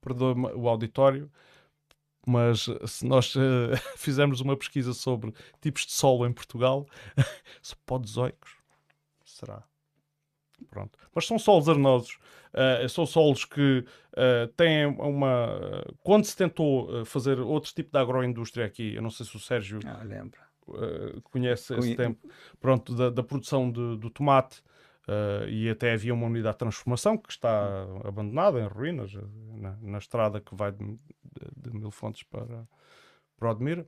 Perdoa-me 0.00 0.48
o 0.54 0.68
auditório, 0.68 1.32
mas 2.26 2.66
se 2.86 3.06
nós 3.06 3.34
uh, 3.34 3.40
fizermos 3.96 4.40
uma 4.40 4.56
pesquisa 4.56 4.92
sobre 4.92 5.32
tipos 5.60 5.86
de 5.86 5.92
solo 5.92 6.26
em 6.26 6.32
Portugal, 6.32 6.86
podzoicos, 7.86 8.56
será? 9.24 9.64
Pronto. 10.70 10.98
Mas 11.14 11.26
são 11.26 11.38
solos 11.38 11.68
arenosos. 11.68 12.18
Uh, 12.52 12.88
são 12.88 13.04
solos 13.04 13.44
que 13.44 13.84
uh, 14.12 14.46
têm 14.56 14.86
uma. 14.86 15.84
quando 16.02 16.24
se 16.24 16.36
tentou 16.36 17.00
uh, 17.00 17.04
fazer 17.04 17.40
outro 17.40 17.72
tipo 17.74 17.90
de 17.90 17.98
agroindústria 17.98 18.64
aqui, 18.64 18.94
eu 18.94 19.02
não 19.02 19.10
sei 19.10 19.26
se 19.26 19.34
o 19.36 19.40
Sérgio 19.40 19.80
Ah, 19.84 20.02
lembra. 20.04 20.40
uh, 20.68 21.20
conhece 21.22 21.72
esse 21.74 21.80
Conhe- 21.80 21.96
tempo, 21.96 22.28
pronto, 22.60 22.94
da, 22.94 23.10
da 23.10 23.22
produção 23.22 23.70
de- 23.70 23.96
do 23.98 24.08
tomate. 24.10 24.62
e 25.48 25.68
até 25.68 25.92
havia 25.92 26.14
uma 26.14 26.26
unidade 26.26 26.54
de 26.54 26.58
transformação 26.60 27.18
que 27.18 27.30
está 27.30 27.82
abandonada 28.04 28.58
em 28.58 28.66
ruínas 28.66 29.12
na, 29.52 29.76
na 29.82 29.98
estrada 29.98 30.40
que 30.40 30.54
vai 30.54 30.72
de, 30.72 30.82
de, 30.82 30.98
de 31.56 31.70
Mil 31.76 31.90
Fontes 31.90 32.22
para, 32.22 32.66
para 33.36 33.50
Odmira, 33.50 33.86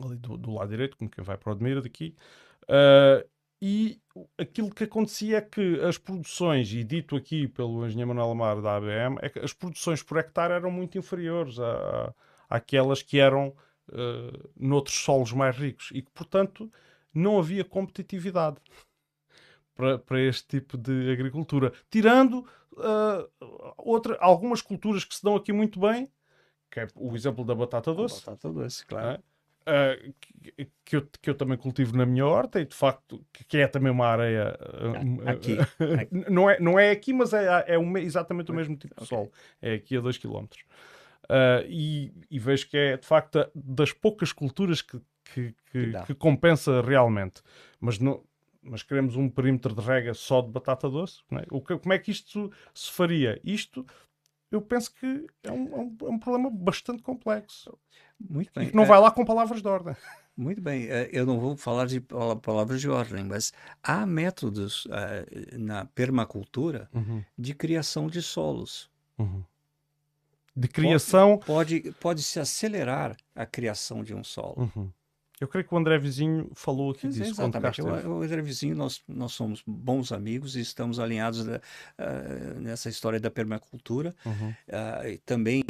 ali 0.00 0.16
do, 0.16 0.36
do 0.36 0.54
lado 0.54 0.70
direito, 0.70 0.96
como 0.96 1.08
quem 1.10 1.22
vai 1.22 1.36
para 1.36 1.52
Odmira 1.52 1.80
daqui. 1.80 2.16
Uh, 2.64 3.24
e 3.64 4.00
aquilo 4.36 4.74
que 4.74 4.82
acontecia 4.84 5.38
é 5.38 5.40
que 5.40 5.80
as 5.82 5.96
produções, 5.96 6.72
e 6.72 6.82
dito 6.82 7.14
aqui 7.14 7.46
pelo 7.46 7.86
engenheiro 7.86 8.08
Manuel 8.08 8.32
Amar 8.32 8.60
da 8.60 8.74
ABM, 8.76 9.18
é 9.22 9.28
que 9.28 9.38
as 9.38 9.52
produções 9.52 10.02
por 10.02 10.18
hectare 10.18 10.52
eram 10.54 10.70
muito 10.70 10.98
inferiores 10.98 11.60
a, 11.60 11.72
a- 12.08 12.14
àquelas 12.50 13.02
que 13.02 13.20
eram 13.20 13.54
uh, 13.90 14.50
noutros 14.56 14.96
solos 14.96 15.32
mais 15.32 15.56
ricos 15.56 15.90
e 15.94 16.02
que, 16.02 16.10
portanto, 16.10 16.70
não 17.14 17.38
havia 17.38 17.64
competitividade 17.64 18.56
para, 19.74 19.98
para 19.98 20.20
este 20.20 20.46
tipo 20.60 20.76
de 20.76 21.12
agricultura. 21.12 21.72
Tirando 21.88 22.40
uh, 22.72 23.74
outra, 23.78 24.16
algumas 24.20 24.60
culturas 24.60 25.04
que 25.04 25.14
se 25.14 25.22
dão 25.22 25.36
aqui 25.36 25.52
muito 25.52 25.78
bem, 25.78 26.10
que 26.70 26.80
é 26.80 26.88
o 26.96 27.14
exemplo 27.14 27.44
da 27.44 27.54
batata 27.54 27.94
doce, 27.94 28.24
Batata 28.26 28.50
doce, 28.52 28.84
claro. 28.86 29.22
Uh, 29.66 30.14
que, 30.20 30.68
que 30.84 30.96
eu, 30.96 31.08
que 31.20 31.30
eu 31.30 31.34
também 31.34 31.56
cultivo 31.56 31.96
na 31.96 32.04
minha 32.06 32.26
horta 32.26 32.60
e 32.60 32.64
de 32.64 32.74
facto 32.74 33.24
que, 33.32 33.44
que 33.44 33.58
é 33.58 33.66
também 33.66 33.90
uma 33.92 34.06
areia 34.06 34.58
uh, 34.60 35.28
Aqui. 35.30 35.54
uh, 35.54 36.30
não, 36.30 36.50
é, 36.50 36.58
não 36.60 36.78
é 36.78 36.90
aqui, 36.90 37.12
mas 37.12 37.32
é, 37.32 37.64
é 37.66 37.78
me- 37.78 38.02
exatamente 38.02 38.50
o 38.50 38.54
mesmo 38.54 38.76
tipo 38.76 38.94
de 38.94 39.02
Ok. 39.04 39.08
solo. 39.16 39.32
É 39.60 39.74
aqui 39.74 39.96
a 39.96 40.00
2 40.00 40.18
km. 40.18 40.46
e, 41.68 42.12
e 42.30 42.38
vejo 42.38 42.68
que 42.68 42.76
é 42.76 42.96
de 42.96 43.06
facto 43.06 43.46
das 43.54 43.92
poucas 43.92 44.32
culturas 44.32 44.82
que, 44.82 45.00
que, 45.24 45.54
Que 45.70 45.92
que, 46.06 46.14
compensa 46.14 46.80
realmente. 46.82 47.42
Mas, 47.80 47.98
não, 47.98 48.22
mas 48.62 48.82
queremos 48.82 49.16
um 49.16 49.28
perímetro 49.28 49.74
de 49.74 49.80
rega 49.80 50.14
só 50.14 50.40
de 50.42 50.50
batata 50.50 50.88
doce. 50.90 51.20
é? 51.32 51.44
O 51.50 51.60
que- 51.60 51.78
como 51.78 51.92
é 51.92 51.98
que 51.98 52.10
isto 52.10 52.50
se 52.74 52.90
faria? 52.92 53.40
Isto 53.44 53.86
eu 54.52 54.62
penso 54.62 54.92
que 54.94 55.26
é 55.42 55.50
um, 55.50 55.66
é 55.74 55.78
um- 55.78 55.96
é 56.02 56.10
um 56.10 56.18
problema 56.18 56.48
bastante 56.50 57.02
complexo. 57.02 57.76
Muito 58.20 58.50
E 58.50 58.58
bem. 58.60 58.68
que 58.70 58.76
não 58.76 58.84
É, 58.84 58.86
vai 58.86 59.00
lá 59.00 59.10
com 59.10 59.24
palavras 59.24 59.60
de 59.62 59.66
ordem. 59.68 59.94
Muito 60.36 60.62
bem. 60.62 60.86
É, 60.88 61.10
Eu 61.12 61.26
não 61.26 61.38
vou 61.40 61.56
falar 61.56 61.86
de 61.86 62.00
pala- 62.00 62.36
palavras 62.36 62.80
de 62.80 62.88
ordem, 62.88 63.22
mas 63.24 63.52
há 63.82 64.06
métodos 64.06 64.86
eh, 64.90 65.56
na 65.58 65.84
permacultura 65.84 66.88
de 67.36 67.52
criação 67.54 68.06
de 68.08 68.22
solos. 68.22 68.90
Uhum. 69.18 69.42
De 70.56 70.68
criação. 70.68 71.38
Pode, 71.38 71.92
pode 72.00 72.22
se 72.22 72.38
acelerar 72.40 73.16
a 73.34 73.44
criação 73.46 74.02
de 74.04 74.14
um 74.14 74.22
solo. 74.24 74.70
Uhum. 74.76 74.90
Eu 75.42 75.48
creio 75.48 75.66
que 75.66 75.74
o 75.74 75.76
André 75.76 75.98
Vizinho 75.98 76.48
falou 76.54 76.92
aqui 76.92 77.06
Mas, 77.06 77.16
disso. 77.16 77.30
Exatamente. 77.32 77.82
O, 77.82 77.86
o 78.18 78.22
André 78.22 78.40
Vizinho, 78.42 78.76
nós, 78.76 79.02
nós 79.08 79.32
somos 79.32 79.60
bons 79.66 80.12
amigos 80.12 80.54
e 80.54 80.60
estamos 80.60 81.00
alinhados 81.00 81.44
da, 81.44 81.56
uh, 81.56 82.60
nessa 82.60 82.88
história 82.88 83.18
da 83.18 83.28
permacultura. 83.30 84.14
Uhum. 84.24 84.50
Uh, 84.50 85.18
também 85.26 85.64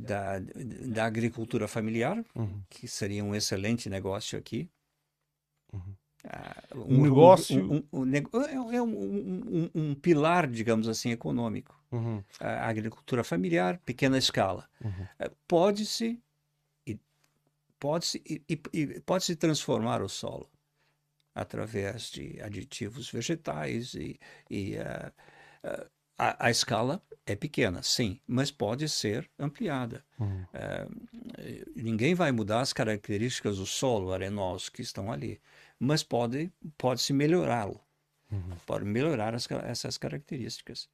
da, 0.00 0.38
da 0.40 1.06
agricultura 1.06 1.66
familiar, 1.66 2.22
Uhum. 2.34 2.60
que 2.68 2.86
seria 2.86 3.24
um 3.24 3.34
excelente 3.34 3.88
negócio 3.88 4.38
aqui. 4.38 4.68
Uhum. 5.72 5.80
Uh, 6.74 6.84
Um 6.92 7.02
negócio- 7.04 7.64
um- 7.72 7.76
um- 7.76 8.00
um 8.00 8.04
nego- 8.04 8.36
é 8.40 8.82
um, 8.82 8.86
um- 8.86 9.70
um- 9.74 9.80
um 9.90 9.94
pilar, 9.94 10.46
digamos 10.46 10.88
assim, 10.88 11.10
econômico. 11.10 11.74
Uhum. 11.90 12.22
A 12.40 12.68
agricultura 12.68 13.22
familiar, 13.24 13.78
pequena 13.84 14.18
escala. 14.18 14.68
Uhum. 14.84 15.06
Pode-se 15.48 16.20
pode-se 17.78 18.22
e, 18.26 18.42
e- 18.48 18.62
e 18.80 19.00
pode-se 19.00 19.36
transformar 19.36 20.02
o 20.02 20.08
solo 20.08 20.50
através 21.34 22.10
de 22.10 22.40
aditivos 22.42 23.10
vegetais 23.10 23.94
e, 23.94 24.18
e, 24.50 24.76
eh, 24.76 25.12
eh, 25.62 25.86
a, 26.18 26.46
a 26.46 26.50
escala 26.50 27.02
é 27.26 27.36
pequena, 27.36 27.82
sim, 27.82 28.20
mas 28.26 28.50
pode 28.50 28.88
ser 28.88 29.30
ampliada. 29.38 30.04
Uhum. 30.18 30.44
Eh, 30.54 30.86
ninguém 31.76 32.14
vai 32.14 32.32
mudar 32.32 32.60
as 32.60 32.72
características 32.72 33.58
do 33.58 33.66
solo 33.66 34.12
arenoso 34.12 34.72
que 34.72 34.82
estão 34.82 35.12
ali, 35.12 35.40
mas 35.78 36.02
pode 36.02 36.50
pode-se 36.78 37.12
melhorá-lo, 37.12 37.80
Uhum. 38.32 38.56
pode 38.66 38.84
melhorar 38.84 39.34
as 39.34 39.48
essas 39.50 39.98
características. 39.98 40.88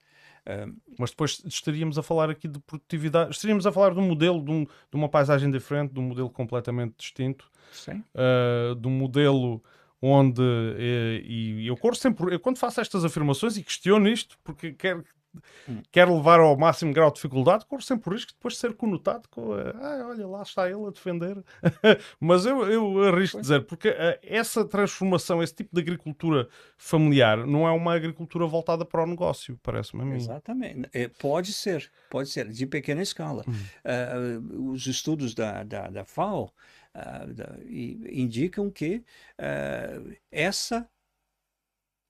Mas 0.98 1.10
depois 1.10 1.43
estaríamos 1.47 1.98
a 1.98 2.02
falar 2.02 2.31
aqui 2.31 2.48
de 2.48 2.59
produtividade, 2.60 3.31
estaríamos 3.31 3.66
a 3.66 3.73
falar 3.73 3.94
de 3.94 4.01
um 4.01 4.06
modelo, 4.06 4.44
de, 4.44 4.51
um- 4.51 4.64
de 4.64 4.94
uma 4.94 5.09
paisagem 5.09 5.51
diferente, 5.51 5.93
de 5.93 6.01
um 6.01 6.05
modelo 6.05 6.28
completamente 6.31 6.94
distinto, 6.98 7.51
sim. 7.70 8.02
uh, 8.14 8.74
de 8.74 8.89
um 8.89 8.90
modelo 8.90 9.62
onde, 10.05 10.43
eh, 10.43 11.23
e 11.24 11.66
eu 11.69 11.77
corro 11.77 11.94
sempre, 11.94 12.35
eu 12.35 12.40
quando 12.40 12.59
faço 12.59 12.81
estas 12.81 13.05
afirmações 13.05 13.56
e 13.56 13.62
questiono 13.62 14.09
isto, 14.09 14.36
porque 14.43 14.73
quero, 14.73 15.05
Hum. 15.68 15.82
quero 15.90 16.14
levar 16.16 16.40
ao 16.40 16.56
máximo 16.56 16.92
grau 16.92 17.09
de 17.10 17.16
dificuldade, 17.16 17.64
corro 17.66 17.82
sempre 17.82 18.10
o 18.10 18.12
risco 18.12 18.30
de 18.32 18.34
depois 18.34 18.56
ser 18.56 18.74
conotado 18.74 19.28
com, 19.28 19.52
ah, 19.54 20.06
olha 20.09 20.26
lá 20.26 20.42
está 20.42 20.68
ele 20.68 20.86
a 20.86 20.90
defender. 20.90 21.42
Mas 22.20 22.44
eu, 22.44 22.64
eu 22.70 23.02
arrisco 23.04 23.36
Pois. 23.36 23.42
dizer, 23.42 23.66
porque 23.66 23.88
eh, 23.88 24.18
essa 24.22 24.64
transformação, 24.64 25.42
esse 25.42 25.54
tipo 25.54 25.74
de 25.74 25.80
agricultura 25.80 26.48
familiar, 26.76 27.46
não 27.46 27.66
é 27.66 27.70
uma 27.70 27.94
agricultura 27.94 28.46
voltada 28.46 28.84
para 28.84 29.02
o 29.02 29.06
negócio, 29.06 29.59
parece-me 29.62 30.02
a 30.02 30.04
mim. 30.04 30.16
Exatamente. 30.16 30.88
É, 30.92 31.09
pode 31.09 31.52
ser, 31.52 31.90
pode 32.10 32.28
ser, 32.28 32.48
de 32.48 32.66
pequena 32.66 33.02
escala. 33.02 33.44
Uhum. 33.46 33.54
Ah, 33.84 34.70
os 34.72 34.86
estudos 34.86 35.34
da, 35.34 35.62
da, 35.62 35.88
da 35.88 36.04
FAO 36.04 36.52
ah, 36.94 37.24
da- 37.26 37.56
indicam 37.68 38.70
que 38.70 39.02
ah, 39.38 40.00
essa 40.30 40.88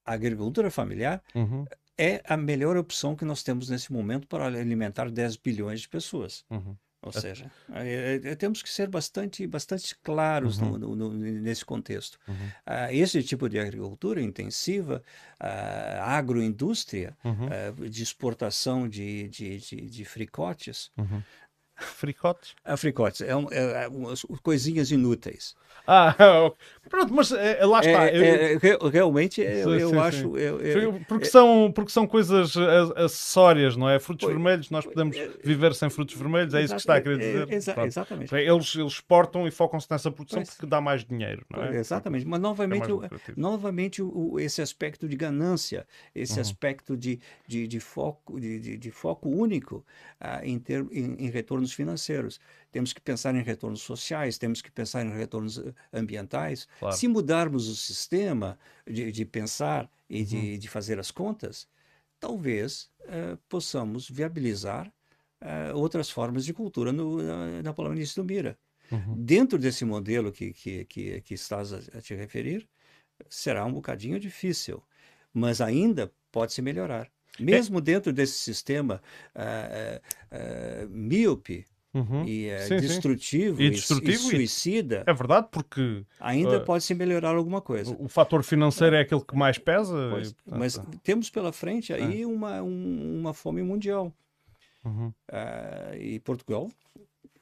agricultura 0.05 0.69
familiar 0.69 1.23
Uhum, 1.33 1.65
é 1.97 2.21
a 2.25 2.35
melhor 2.37 2.75
opção 2.77 3.15
que 3.15 3.25
nós 3.25 3.43
temos 3.43 3.69
nesse 3.69 3.91
momento 3.93 4.27
para 4.27 4.45
alimentar 4.45 5.09
10 5.09 5.35
bilhões 5.37 5.81
de 5.81 5.89
pessoas. 5.89 6.43
uhum. 6.49 6.75
Ou 7.05 7.11
seja, 7.11 7.51
é, 7.73 8.21
é, 8.23 8.35
temos 8.35 8.63
que 8.63 8.69
ser 8.69 8.87
bastante, 8.87 9.45
bastante 9.45 9.93
claros 10.01 10.57
no- 10.57 10.77
no- 10.77 10.95
no- 10.95 11.13
nesse 11.13 11.65
contexto. 11.65 12.17
Uhum. 12.25 12.49
Ah, 12.65 12.93
esse 12.93 13.21
tipo 13.21 13.49
de 13.49 13.59
agricultura 13.59 14.21
intensiva, 14.21 15.03
ah, 15.37 16.15
agroindústria, 16.17 17.17
Uhum. 17.25 17.47
ah, 17.51 17.89
de 17.89 18.01
exportação 18.03 18.87
de, 18.87 19.27
de, 19.27 19.57
de, 19.57 19.75
de 19.81 20.05
fricotes, 20.05 20.91
Uhum. 20.97 21.21
Fricotes? 21.75 22.55
ah, 22.63 22.77
fricotes, 22.77 23.19
é, 23.21 23.35
um- 23.35 23.51
é, 23.51 23.83
é 23.83 23.87
umas 23.89 24.21
coisinhas 24.41 24.89
inúteis. 24.91 25.55
Ah, 25.85 26.15
pronto, 26.89 27.13
mas 27.13 27.31
eh, 27.31 27.65
lá 27.65 27.79
está. 27.81 28.07
É, 28.07 28.17
eu- 28.17 28.23
é, 28.23 28.57
re- 28.57 28.77
realmente 28.91 29.41
eu, 29.41 29.75
eu 29.77 29.89
sim, 29.89 29.97
acho. 29.97 30.17
sim. 30.17 30.37
eu- 30.37 30.59
Foi- 30.91 30.99
Porque 31.07 31.25
são, 31.25 31.71
porque 31.73 31.91
são 31.91 32.07
coisas 32.07 32.55
acessórias, 32.95 33.75
não 33.75 33.89
é? 33.89 33.99
Frutos 33.99 34.25
Pois, 34.25 34.33
vermelhos, 34.35 34.69
nós 34.69 34.85
podemos 34.85 35.17
viver 35.43 35.73
sem 35.75 35.89
frutos 35.89 36.15
vermelhos, 36.15 36.53
é 36.53 36.61
isso 36.63 36.73
que 36.75 36.79
está 36.79 36.95
a 36.95 37.01
querer 37.01 37.17
dizer. 37.17 37.51
é, 37.51 37.55
exa- 37.55 37.73
Pronto. 37.73 37.87
exatamente. 37.87 38.35
Eles, 38.35 38.75
eles 38.75 38.93
exportam 38.93 39.47
e 39.47 39.51
focam-se 39.51 39.87
nessa 39.89 40.11
produção 40.11 40.39
Pois. 40.41 40.49
porque 40.51 40.65
dá 40.65 40.79
mais 40.79 41.03
dinheiro, 41.03 41.45
não 41.49 41.63
é? 41.63 41.75
Exatamente, 41.77 42.25
mas 42.25 42.39
É 42.39 42.41
novamente, 42.41 42.91
o- 42.91 43.01
novamente 43.35 44.01
o- 44.01 44.39
esse 44.39 44.61
aspecto 44.61 45.07
de 45.07 45.15
ganância, 45.15 45.85
esse 46.15 46.35
Uhum. 46.35 46.41
aspecto 46.41 46.95
de, 46.97 47.19
de, 47.47 47.67
de 47.67 47.79
foco, 47.79 48.39
de, 48.39 48.59
de- 48.59 48.77
de 48.77 48.91
foco 48.91 49.29
único 49.29 49.85
ah, 50.19 50.39
em, 50.43 50.57
ter, 50.59 50.85
em, 50.91 51.15
em 51.25 51.29
retornos 51.29 51.73
financeiros. 51.73 52.39
Temos 52.73 52.91
que 52.91 52.99
pensar 52.99 53.35
em 53.35 53.43
retornos 53.43 53.81
sociais, 53.81 54.39
temos 54.39 54.61
que 54.61 54.71
pensar 54.71 55.05
em 55.05 55.11
retornos 55.11 55.59
eh, 55.59 55.73
ambientais. 55.93 56.67
Claro. 56.79 56.97
Se 56.97 57.07
mudarmos 57.07 57.67
o 57.69 57.75
sistema 57.75 58.57
de, 58.85 59.11
de 59.11 59.25
pensar 59.25 59.89
e 60.09 60.21
Uhum. 60.21 60.25
de, 60.25 60.57
de 60.57 60.67
fazer 60.67 60.99
as 60.99 61.11
contas, 61.11 61.67
talvez 62.19 62.89
eh, 63.01 63.37
possamos 63.47 64.09
viabilizar 64.09 64.91
eh, 65.39 65.71
outras 65.73 66.09
formas 66.09 66.45
de 66.45 66.53
cultura 66.53 66.91
no, 66.91 67.21
na, 67.21 67.61
na 67.61 67.73
Polônia 67.73 68.03
do 68.15 68.23
Mira. 68.23 68.57
Uhum. 68.91 69.15
Dentro 69.15 69.59
desse 69.59 69.85
modelo 69.85 70.31
que, 70.31 70.51
que, 70.51 70.85
que, 70.85 71.21
que 71.21 71.33
estás 71.35 71.73
a, 71.73 72.01
te 72.01 72.15
referir, 72.15 72.67
será 73.29 73.65
um 73.65 73.73
bocadinho 73.73 74.19
difícil, 74.19 74.83
mas 75.31 75.61
ainda 75.61 76.11
pode 76.31 76.53
se 76.53 76.61
melhorar. 76.61 77.11
Mesmo 77.39 77.81
dentro 77.81 78.13
desse 78.13 78.37
sistema 78.37 79.01
ah, 79.33 79.99
míope 80.89 81.65
Uhum. 81.93 82.25
e 82.25 82.49
ah, 82.51 82.57
Sim, 82.59 82.79
sim. 82.81 82.81
destrutivo, 82.81 83.61
E 83.61 83.67
e- 83.67 83.69
destrutivo 83.71 84.31
e 84.31 84.35
e- 84.35 84.39
suicida, 84.39 85.03
É 85.05 85.13
verdade, 85.13 85.47
porque 85.51 86.05
ainda 86.19 86.57
ah, 86.57 86.65
pode 86.65 86.83
se 86.83 86.93
melhorar 86.95 87.35
alguma 87.35 87.61
coisa. 87.61 87.95
o, 87.95 88.05
o 88.05 88.07
fator 88.09 88.43
financeiro 88.43 88.95
é 88.95 89.01
aquele 89.01 89.21
que 89.23 89.35
mais 89.35 89.57
pesa. 89.57 89.95
Pois, 90.09 90.29
e, 90.29 90.33
portanto, 90.33 90.59
mas 90.59 90.73
temos 91.03 91.29
pela 91.29 91.51
frente 91.53 91.93
aí 91.93 92.25
uma, 92.25 92.61
um- 92.63 93.19
uma 93.19 93.33
fome 93.33 93.61
mundial. 93.61 94.13
uhum. 94.85 95.13
Ah, 95.31 95.95
e 95.97 96.19
Portugal, 96.19 96.69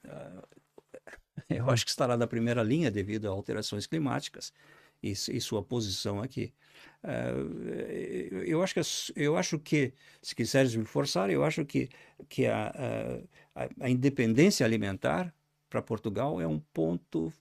ah, 0.08 0.44
eu 1.50 1.70
acho 1.70 1.86
que 1.86 1.92
estará 1.92 2.18
na 2.18 2.28
primeira 2.28 2.64
linha 2.64 2.92
devido 2.92 3.28
a 3.28 3.32
alterações 3.32 3.88
climáticas 3.88 4.54
e, 5.02 5.12
e 5.12 5.42
sua 5.42 5.64
posição 5.64 6.22
aqui. 6.22 6.54
Ah, 7.04 7.32
eu 8.46 8.62
acho 8.64 8.74
que 8.76 8.82
eu 9.16 9.38
acho 9.38 9.60
que 9.60 9.94
se 10.22 10.36
quiseres 10.36 10.76
me 10.76 10.86
forçar, 10.86 11.30
eu 11.30 11.44
acho 11.44 11.66
que 11.66 11.90
que 12.30 12.46
a, 12.48 12.72
a, 13.56 13.68
a- 13.82 13.90
independência 13.90 14.66
alimentar 14.66 15.34
para 15.70 15.82
Portugal 15.82 16.40
é 16.42 16.48
um 16.48 16.60
ponto 16.74 17.32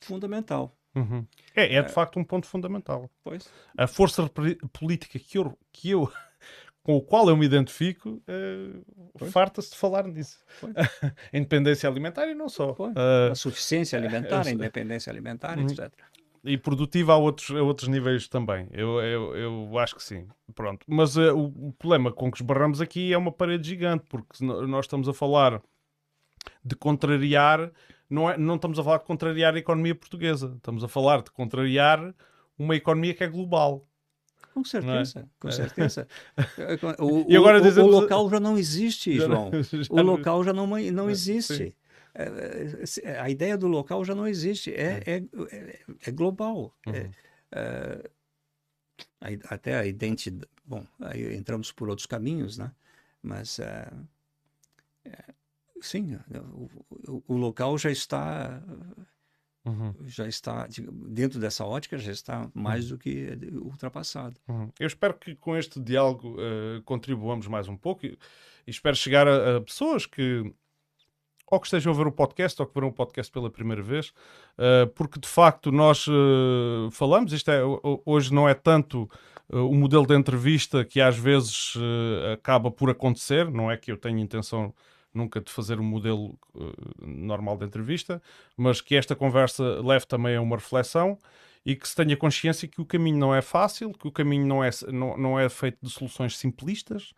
fundamental. 0.00 0.76
Uhum. 0.94 1.24
É, 1.54 1.76
é 1.76 1.82
de 1.82 1.92
facto 1.92 2.18
um 2.18 2.24
ponto 2.24 2.46
fundamental. 2.46 3.08
Pois. 3.22 3.48
A 3.76 3.86
força 3.86 4.28
política 4.72 5.18
que 5.18 5.38
eu, 5.38 5.56
que 5.72 5.90
eu 5.90 6.10
com 6.82 6.96
o 6.96 7.02
qual 7.02 7.28
eu 7.28 7.36
me 7.36 7.44
identifico 7.46 8.20
eh, 8.26 8.80
farta-se 9.30 9.70
de 9.70 9.76
falar 9.76 10.04
nisso. 10.08 10.38
A 11.32 11.36
independência 11.36 11.88
alimentar 11.88 12.26
e 12.26 12.34
não 12.34 12.48
só. 12.48 12.74
Ah, 12.96 13.30
A 13.30 13.34
suficiência 13.34 13.98
alimentar, 13.98 14.46
a 14.46 14.50
independência 14.50 15.10
alimentar, 15.12 15.58
Uhum. 15.58 15.66
etc. 15.66 15.92
e 16.44 16.56
produtiva 16.56 17.12
a 17.12 17.16
outros, 17.16 17.50
a 17.50 17.62
outros 17.62 17.88
níveis 17.88 18.28
também. 18.28 18.66
Eu, 18.72 19.00
eu, 19.00 19.36
eu 19.36 19.78
acho 19.78 19.94
que 19.94 20.02
sim. 20.02 20.26
Pronto. 20.54 20.84
Mas 20.88 21.16
eh, 21.16 21.32
o, 21.32 21.46
o 21.68 21.74
problema 21.78 22.10
com 22.12 22.30
que 22.30 22.38
esbarramos 22.38 22.80
aqui 22.80 23.12
é 23.12 23.18
uma 23.18 23.30
parede 23.32 23.68
gigante, 23.68 24.04
porque 24.08 24.44
nós 24.44 24.84
estamos 24.86 25.08
a 25.08 25.12
falar 25.12 25.60
de 26.64 26.74
contrariar, 26.76 27.70
não, 28.08 28.30
é, 28.30 28.36
não 28.38 28.56
estamos 28.56 28.78
a 28.78 28.84
falar 28.84 28.98
de 28.98 29.04
contrariar 29.04 29.54
a 29.54 29.58
economia 29.58 29.94
portuguesa, 29.94 30.52
estamos 30.56 30.82
a 30.82 30.88
falar 30.88 31.22
de 31.22 31.30
contrariar 31.30 32.14
uma 32.58 32.74
economia 32.76 33.14
que 33.14 33.22
é 33.24 33.28
global. 33.28 33.86
Com 34.52 34.64
certeza, 34.64 35.28
com 35.38 35.50
certeza. 35.50 36.08
O, 36.98 37.20
É. 37.20 37.24
E 37.32 37.36
agora 37.36 37.60
o- 37.62 37.64
o- 37.64 37.84
o 37.84 37.86
local 37.86 38.28
já 38.30 38.40
não 38.40 38.58
existe, 38.58 39.14
João. 39.20 39.50
O 39.90 40.02
local 40.02 40.42
já 40.42 40.52
não, 40.52 40.66
não 40.66 41.08
É, 41.08 41.12
existe. 41.12 41.62
É, 41.62 41.66
é, 41.66 41.72
A 43.20 43.30
ideia 43.30 43.56
do 43.56 43.66
local 43.68 44.04
já 44.04 44.14
não 44.14 44.26
existe. 44.26 44.72
É, 44.74 45.02
é, 45.06 45.16
é, 45.52 45.80
é 46.06 46.10
global. 46.10 46.74
É, 46.86 46.90
Uhum. 46.90 47.10
é, 47.52 48.10
a- 49.20 49.54
até 49.54 49.76
a 49.78 49.86
identidade. 49.86 50.50
Bom, 50.64 50.86
aí 51.00 51.34
entramos 51.34 51.72
por 51.72 51.88
outros 51.88 52.06
caminhos, 52.06 52.58
né? 52.58 52.70
Mas. 53.22 53.58
é, 53.58 53.90
é, 55.04 55.24
sim, 55.80 56.16
o, 56.54 56.68
o- 57.08 57.24
o 57.28 57.36
local 57.36 57.76
já 57.78 57.90
está. 57.90 58.62
Uhum, 59.62 59.94
Já 60.06 60.26
está, 60.26 60.66
dentro 61.08 61.38
dessa 61.38 61.66
ótica, 61.66 61.98
já 61.98 62.10
está 62.10 62.50
mais 62.54 62.88
do 62.88 62.96
que 62.96 63.28
ultrapassado. 63.62 64.40
uhum. 64.48 64.70
Eu 64.80 64.86
espero 64.86 65.12
que 65.18 65.36
com 65.36 65.54
este 65.54 65.78
diálogo 65.78 66.36
eh, 66.40 66.80
contribuamos 66.86 67.46
mais 67.46 67.68
um 67.68 67.76
pouco 67.76 68.06
e, 68.06 68.18
e 68.66 68.70
espero 68.70 68.96
chegar 68.96 69.28
a, 69.28 69.58
a 69.58 69.60
pessoas 69.60 70.06
que 70.06 70.50
ou 71.50 71.58
que 71.60 71.66
estejam 71.66 71.92
a 71.92 71.96
ver 71.96 72.06
o 72.06 72.12
podcast 72.12 72.60
ou 72.62 72.66
que 72.68 72.74
verão 72.74 72.88
o 72.88 72.92
podcast 72.92 73.30
pela 73.32 73.50
primeira 73.50 73.82
vez, 73.82 74.12
eh, 74.56 74.86
porque 74.94 75.18
de 75.18 75.26
facto 75.28 75.72
nós 75.72 76.06
eh, 76.08 76.88
falamos, 76.92 77.32
isto 77.32 77.50
é, 77.50 77.64
ho- 77.64 78.00
hoje 78.06 78.32
não 78.32 78.48
é 78.48 78.54
tanto 78.54 79.10
eh, 79.52 79.56
o 79.56 79.74
modelo 79.74 80.06
de 80.06 80.14
entrevista 80.14 80.84
que 80.84 81.00
às 81.00 81.16
vezes 81.18 81.74
acaba 82.32 82.70
por 82.70 82.88
acontecer, 82.88 83.50
não 83.50 83.70
é 83.70 83.76
que 83.76 83.90
eu 83.90 83.96
tenha 83.96 84.20
intenção 84.22 84.72
nunca 85.12 85.40
de 85.40 85.50
fazer 85.50 85.80
um 85.80 85.84
modelo 85.84 86.38
normal 87.02 87.56
de 87.56 87.64
entrevista, 87.64 88.22
mas 88.56 88.80
que 88.80 88.94
esta 88.94 89.16
conversa 89.16 89.64
leve 89.82 90.06
também 90.06 90.36
a 90.36 90.40
uma 90.40 90.54
reflexão 90.56 91.18
e 91.66 91.74
que 91.74 91.88
se 91.88 91.96
tenha 91.96 92.16
consciência 92.16 92.68
que 92.68 92.80
o 92.80 92.86
caminho 92.86 93.18
não 93.18 93.34
é 93.34 93.42
fácil, 93.42 93.90
que 93.92 94.06
o 94.06 94.12
caminho 94.12 94.46
não 94.46 94.62
é, 94.62 94.70
não, 94.92 95.16
não 95.18 95.38
é 95.38 95.48
feito 95.48 95.78
de 95.82 95.90
soluções 95.90 96.38
simplistas, 96.38 97.12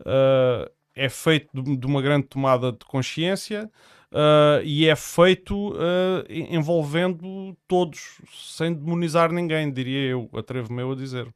uh, 0.00 0.70
é 0.94 1.08
feito 1.08 1.50
de, 1.62 1.86
uma 1.86 2.00
grande 2.00 2.26
tomada 2.26 2.72
de 2.72 2.84
consciência 2.86 3.70
uh, 4.12 4.62
e 4.64 4.86
é 4.86 4.96
feito 4.96 5.72
uh, 5.72 6.24
envolvendo 6.28 7.56
todos, 7.66 8.20
sem 8.32 8.72
demonizar 8.72 9.32
ninguém, 9.32 9.72
diria 9.72 10.10
eu, 10.10 10.30
atrevo-me 10.34 10.82
eu 10.82 10.92
a 10.92 10.96
dizer. 10.96 11.26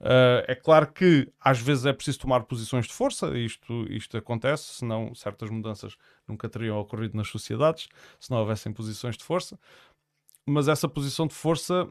Uh, 0.00 0.46
é 0.46 0.54
claro 0.54 0.92
que 0.92 1.28
às 1.40 1.58
vezes 1.58 1.84
é 1.84 1.92
preciso 1.92 2.20
tomar 2.20 2.44
posições 2.44 2.86
de 2.86 2.92
força, 2.92 3.36
isto, 3.36 3.84
isto 3.90 4.16
acontece, 4.16 4.74
senão 4.74 5.12
certas 5.12 5.50
mudanças 5.50 5.96
nunca 6.26 6.48
teriam 6.48 6.78
ocorrido 6.78 7.16
nas 7.16 7.28
sociedades, 7.28 7.88
se 8.20 8.30
não 8.30 8.38
houvessem 8.38 8.72
posições 8.72 9.16
de 9.16 9.24
força 9.24 9.58
mas 10.48 10.66
essa 10.66 10.88
posição 10.88 11.26
de 11.26 11.34
força, 11.34 11.88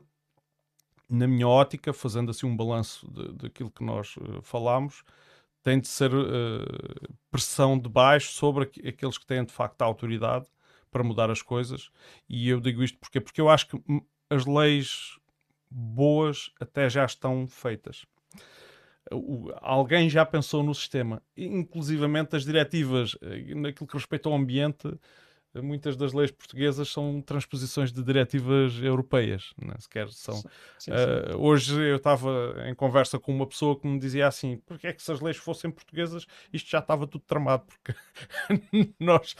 na 1.09 1.27
minha 1.27 1.47
ótica, 1.47 1.93
fazendo 1.93 2.31
assim 2.31 2.45
um 2.45 2.55
balanço 2.57 3.09
daquilo 3.33 3.71
que 3.71 3.83
nós 3.83 4.15
falámos, 4.41 5.03
tem 5.67 5.81
de 5.81 5.89
ser 5.89 6.15
uh, 6.15 6.23
pressão 7.29 7.77
de 7.77 7.89
baixo 7.89 8.31
sobre 8.31 8.71
aqueles 8.87 9.17
que 9.17 9.25
têm 9.25 9.43
de 9.43 9.51
facto 9.51 9.81
a 9.81 9.85
autoridade 9.85 10.45
para 10.89 11.03
mudar 11.03 11.29
as 11.29 11.41
coisas. 11.41 11.91
E 12.29 12.47
eu 12.47 12.61
digo 12.61 12.81
isto 12.81 12.97
porque 12.97 13.19
porque 13.19 13.41
eu 13.41 13.49
acho 13.49 13.67
que 13.67 13.83
as 14.29 14.45
leis 14.45 15.19
boas 15.69 16.53
até 16.57 16.89
já 16.89 17.03
estão 17.03 17.45
feitas. 17.49 18.05
O, 19.11 19.51
alguém 19.59 20.09
já 20.09 20.25
pensou 20.25 20.63
no 20.63 20.73
sistema, 20.73 21.21
inclusivamente 21.35 22.37
as 22.37 22.45
diretivas 22.45 23.17
eh, 23.21 23.53
naquilo 23.53 23.87
que 23.87 23.97
respeita 23.97 24.29
ao 24.29 24.35
ambiente 24.35 24.87
muitas 25.55 25.95
das 25.95 26.13
leis 26.13 26.31
portuguesas 26.31 26.89
são 26.89 27.21
transposições 27.21 27.91
de 27.91 28.03
diretivas 28.03 28.73
europeias, 28.81 29.53
não 29.61 29.73
é? 29.73 29.79
sequer 29.79 30.09
são. 30.09 30.35
Sim, 30.35 30.49
sim. 30.79 30.91
Uh, 30.91 31.37
hoje 31.39 31.79
eu 31.81 31.97
estava 31.97 32.55
em 32.67 32.75
conversa 32.75 33.19
com 33.19 33.33
uma 33.33 33.47
pessoa 33.47 33.79
que 33.79 33.87
me 33.87 33.99
dizia 33.99 34.27
assim: 34.27 34.57
porque 34.65 34.87
é 34.87 34.93
que 34.93 35.01
se 35.01 35.11
as 35.11 35.19
leis 35.19 35.37
fossem 35.37 35.71
portuguesas 35.71 36.25
isto 36.51 36.69
já 36.69 36.79
estava 36.79 37.07
tudo 37.07 37.23
tramado, 37.25 37.65
porque 37.65 37.95
nós 38.99 39.35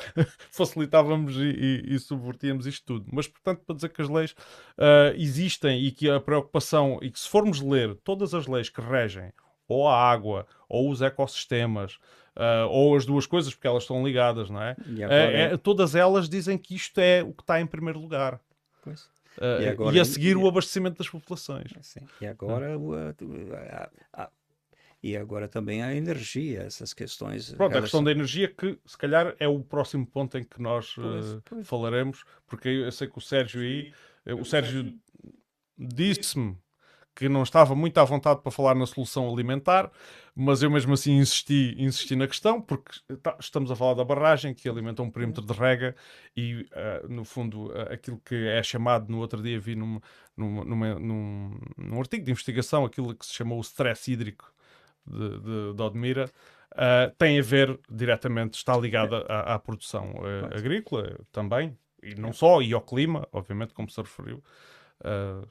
facilitávamos 0.51 1.35
e, 1.37 1.83
e, 1.85 1.95
e, 1.95 1.99
subvertíamos 1.99 2.65
isto 2.65 2.85
tudo. 2.85 3.05
Mas, 3.11 3.27
portanto, 3.27 3.63
para 3.65 3.75
dizer 3.75 3.89
que 3.89 4.01
as 4.01 4.09
leis 4.09 4.31
uh, 4.31 5.15
existem 5.15 5.83
e 5.83 5.91
que 5.91 6.09
a 6.09 6.19
preocupação, 6.19 6.99
e 7.01 7.11
que 7.11 7.19
se 7.19 7.29
formos 7.29 7.61
ler 7.61 7.95
todas 8.03 8.33
as 8.33 8.47
leis 8.47 8.69
que 8.69 8.81
regem 8.81 9.31
ou 9.67 9.87
a 9.87 10.09
água, 10.09 10.47
ou 10.69 10.89
os 10.89 11.01
ecossistemas, 11.01 11.99
Uh, 12.37 12.69
ou 12.69 12.95
as 12.95 13.03
duas 13.03 13.25
coisas, 13.25 13.51
porque 13.51 13.65
elas 13.65 13.81
estão 13.81 14.05
ligadas, 14.05 14.47
não 14.47 14.61
é? 14.61 14.75
E 14.85 15.03
agora... 15.03 15.31
é, 15.31 15.41
é 15.53 15.57
todas 15.57 15.95
elas 15.95 16.29
dizem 16.29 16.55
que 16.55 16.75
isto 16.75 16.99
é 16.99 17.23
o 17.23 17.33
que 17.33 17.41
está 17.41 17.59
em 17.59 17.65
primeiro 17.65 17.99
lugar. 17.99 18.39
Pois. 18.83 19.05
Uh, 19.39 19.61
e, 19.61 19.67
agora, 19.67 19.95
e, 19.95 19.99
a 19.99 20.05
seguir 20.05 20.31
e, 20.31 20.35
o 20.35 20.47
abastecimento 20.47 20.99
das 20.99 21.09
populações. 21.09 21.71
Sim. 21.81 22.01
E 22.21 22.27
agora 22.27 22.75
a, 24.13 24.23
a, 24.23 24.29
e 25.01 25.17
agora 25.17 25.47
também 25.47 25.81
a 25.81 25.95
energia, 25.95 26.61
essas 26.61 26.93
questões. 26.93 27.51
Pronto, 27.53 27.75
a 27.75 27.81
questão 27.81 28.03
da 28.03 28.11
energia 28.11 28.47
que 28.47 28.77
se 28.85 28.97
calhar 28.97 29.35
é 29.39 29.47
o 29.47 29.59
próximo 29.59 30.05
ponto 30.05 30.37
em 30.37 30.43
que 30.43 30.61
nós 30.61 30.93
pois, 30.93 31.33
uh, 31.33 31.41
pois. 31.43 31.67
falaremos, 31.67 32.23
porque 32.45 32.67
eu 32.69 32.91
sei 32.91 33.07
que 33.07 33.17
o 33.17 33.21
Sérgio 33.21 33.61
aí, 33.61 33.93
o 34.25 34.45
Sérgio 34.45 34.93
disse-me 35.77 36.55
que 37.15 37.27
não 37.27 37.41
estava 37.41 37.73
muito 37.73 37.97
à 37.97 38.03
vontade 38.03 38.41
para 38.41 38.51
falar 38.51 38.75
na 38.75 38.85
solução 38.85 39.27
alimentar, 39.27 39.91
mas 40.39 40.61
eu 40.61 40.69
mesmo 40.69 40.93
assim 40.93 41.17
insisti, 41.17 41.73
insisti 41.79 42.15
na 42.15 42.27
questão, 42.27 42.61
porque 42.61 42.99
tá, 43.23 43.35
estamos 43.39 43.71
a 43.71 43.75
falar 43.75 43.95
da 43.95 44.05
barragem 44.05 44.53
que 44.53 44.69
alimenta 44.69 45.01
um 45.01 45.09
perímetro 45.09 45.43
de 45.43 45.51
rega 45.51 45.95
e, 46.35 46.61
uh, 47.01 47.11
no 47.11 47.25
fundo, 47.25 47.71
uh, 47.71 47.91
aquilo 47.91 48.21
que 48.23 48.35
é 48.35 48.61
chamado, 48.61 49.11
no 49.11 49.17
outro 49.17 49.41
dia 49.41 49.59
vi 49.59 49.75
num, 49.75 49.99
num, 50.37 50.63
num, 50.63 51.59
num, 51.75 51.99
artigo 51.99 52.23
de 52.23 52.29
investigação, 52.29 52.85
aquilo 52.85 53.15
que 53.15 53.25
se 53.25 53.33
chamou 53.33 53.57
o 53.57 53.61
stress 53.61 54.11
hídrico 54.11 54.53
de, 55.07 55.39
de, 55.39 55.73
de 55.73 55.81
Odmira, 55.81 56.29
uh, 56.73 57.11
tem 57.17 57.39
a 57.39 57.41
ver 57.41 57.79
diretamente, 57.89 58.59
está 58.59 58.77
ligada 58.77 59.25
à, 59.27 59.55
à 59.55 59.59
produção 59.59 60.13
agrícola 60.55 61.19
também, 61.31 61.75
e 62.03 62.13
não 62.13 62.31
só, 62.31 62.61
e 62.61 62.73
ao 62.73 62.81
clima, 62.81 63.27
obviamente, 63.31 63.73
como 63.73 63.89
se 63.89 63.99
referiu. 63.99 64.43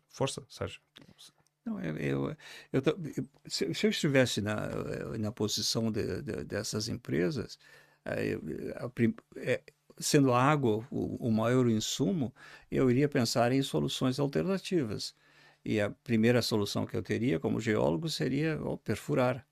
força, 0.08 0.44
Sérgio. 0.48 0.80
Não, 1.66 1.80
eu, 1.80 1.96
eu, 1.96 2.36
eu, 2.72 2.82
se, 3.44 3.64
eu 3.64 3.90
estivesse 3.90 4.40
na, 4.40 4.68
na 5.18 5.32
posição 5.32 5.90
de, 5.90 6.22
de, 6.22 6.44
dessas 6.44 6.88
empresas, 6.88 7.58
eh, 8.04 8.38
a, 8.76 8.88
é, 9.36 9.60
sendo 9.98 10.32
a 10.32 10.40
água 10.40 10.86
o, 10.92 11.26
o, 11.26 11.32
maior 11.32 11.68
insumo, 11.68 12.32
eu 12.70 12.88
iria 12.88 13.08
pensar 13.08 13.50
em 13.50 13.60
soluções 13.62 14.20
alternativas. 14.20 15.12
E 15.64 15.80
a 15.80 15.90
primeira 15.90 16.40
solução 16.40 16.86
que 16.86 16.96
eu 16.96 17.02
teria 17.02 17.40
como 17.40 17.60
geólogo 17.60 18.08
seria 18.08 18.60
oh, 18.62 18.78
perfurar. 18.78 19.44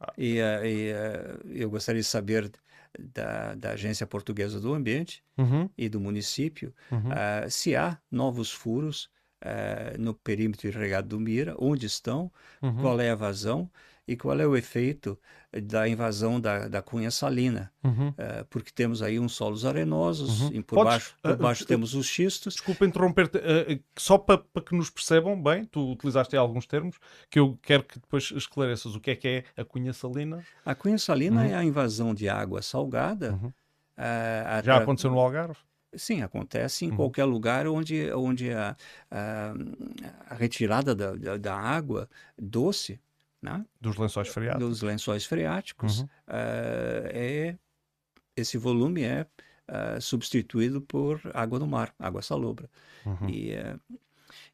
Ah. 0.00 0.12
E, 0.18 0.38
eh, 0.38 0.66
e, 0.66 0.88
eh, 0.88 1.38
eu 1.62 1.70
gostaria 1.70 2.02
de 2.02 2.08
saber 2.08 2.50
da, 2.98 3.54
da 3.54 3.70
Agência 3.70 4.04
Portuguesa 4.04 4.60
do 4.60 4.74
Ambiente 4.74 5.22
uhum. 5.36 5.70
e 5.78 5.88
do 5.88 6.00
município 6.00 6.74
uhum. 6.90 7.10
uh, 7.10 7.50
se 7.50 7.76
há 7.76 7.98
novos 8.10 8.50
furos 8.50 9.10
uh, 9.44 10.00
no 10.00 10.14
perímetro 10.14 10.68
irrigado 10.68 11.08
do 11.08 11.20
Mira, 11.20 11.54
onde 11.58 11.86
estão, 11.86 12.30
uhum. 12.62 12.76
qual 12.76 13.00
é 13.00 13.10
a 13.10 13.14
vazão 13.14 13.70
e 14.06 14.16
qual 14.16 14.40
é 14.40 14.46
o 14.46 14.56
efeito 14.56 15.18
da 15.62 15.86
invasão 15.86 16.40
da, 16.40 16.66
da 16.66 16.80
cunha 16.80 17.10
salina, 17.10 17.70
uhum. 17.84 18.08
uh, 18.08 18.44
porque 18.48 18.70
temos 18.70 19.02
aí 19.02 19.18
uns 19.18 19.34
solos 19.34 19.64
arenosos, 19.66 20.42
uhum. 20.42 20.50
e 20.54 20.62
por 20.62 20.76
Podes, 20.76 20.92
baixo, 20.92 21.16
por 21.22 21.36
baixo 21.36 21.64
uh, 21.64 21.66
temos 21.66 21.94
os 21.94 22.06
xistos. 22.06 22.54
Desculpa 22.54 22.86
interromper-te, 22.86 23.38
uh, 23.38 23.82
só 23.96 24.16
para 24.16 24.38
pa 24.38 24.62
que 24.62 24.74
nos 24.74 24.88
percebam 24.88 25.40
bem, 25.40 25.64
tu 25.66 25.92
utilizaste 25.92 26.36
alguns 26.36 26.66
termos, 26.66 26.96
que 27.30 27.38
eu 27.38 27.58
quero 27.62 27.82
que 27.84 27.98
depois 27.98 28.30
esclareças 28.34 28.94
o 28.94 29.00
que 29.00 29.10
é 29.10 29.16
que 29.16 29.28
é 29.28 29.44
a 29.60 29.64
cunha 29.64 29.92
salina. 29.92 30.42
A 30.64 30.74
cunha 30.74 30.98
salina 30.98 31.42
uhum. 31.42 31.46
é 31.46 31.54
a 31.54 31.64
invasão 31.64 32.14
de 32.14 32.28
água 32.28 32.62
salgada. 32.62 33.32
Uhum. 33.32 33.52
Já 34.64 34.76
aconteceu 34.78 35.10
no 35.10 35.18
Algarve? 35.18 35.58
Sim, 35.94 36.22
acontece 36.22 36.84
em 36.84 36.90
uhum. 36.90 36.96
qualquer 36.96 37.24
lugar 37.24 37.66
onde, 37.66 38.12
onde 38.12 38.52
a, 38.52 38.76
a, 39.10 39.54
a 40.28 40.34
retirada 40.34 40.94
da, 40.94 41.14
da, 41.14 41.36
da, 41.36 41.56
água 41.56 42.08
doce, 42.36 43.00
né? 43.40 43.64
dos 43.80 43.96
lençóis 43.96 44.28
freáticos, 44.28 44.68
dos 44.68 44.82
lençóis 44.82 45.24
freáticos, 45.24 46.00
uhum. 46.00 46.04
uh, 46.04 47.08
é 47.10 47.56
esse 48.36 48.56
volume 48.58 49.02
é 49.02 49.26
uh, 49.68 50.00
substituído 50.00 50.80
por 50.80 51.20
água 51.34 51.58
do 51.58 51.66
mar, 51.66 51.94
água 51.98 52.22
salobra. 52.22 52.70
Uhum. 53.04 53.28
E 53.28 53.54
uh, 53.54 53.98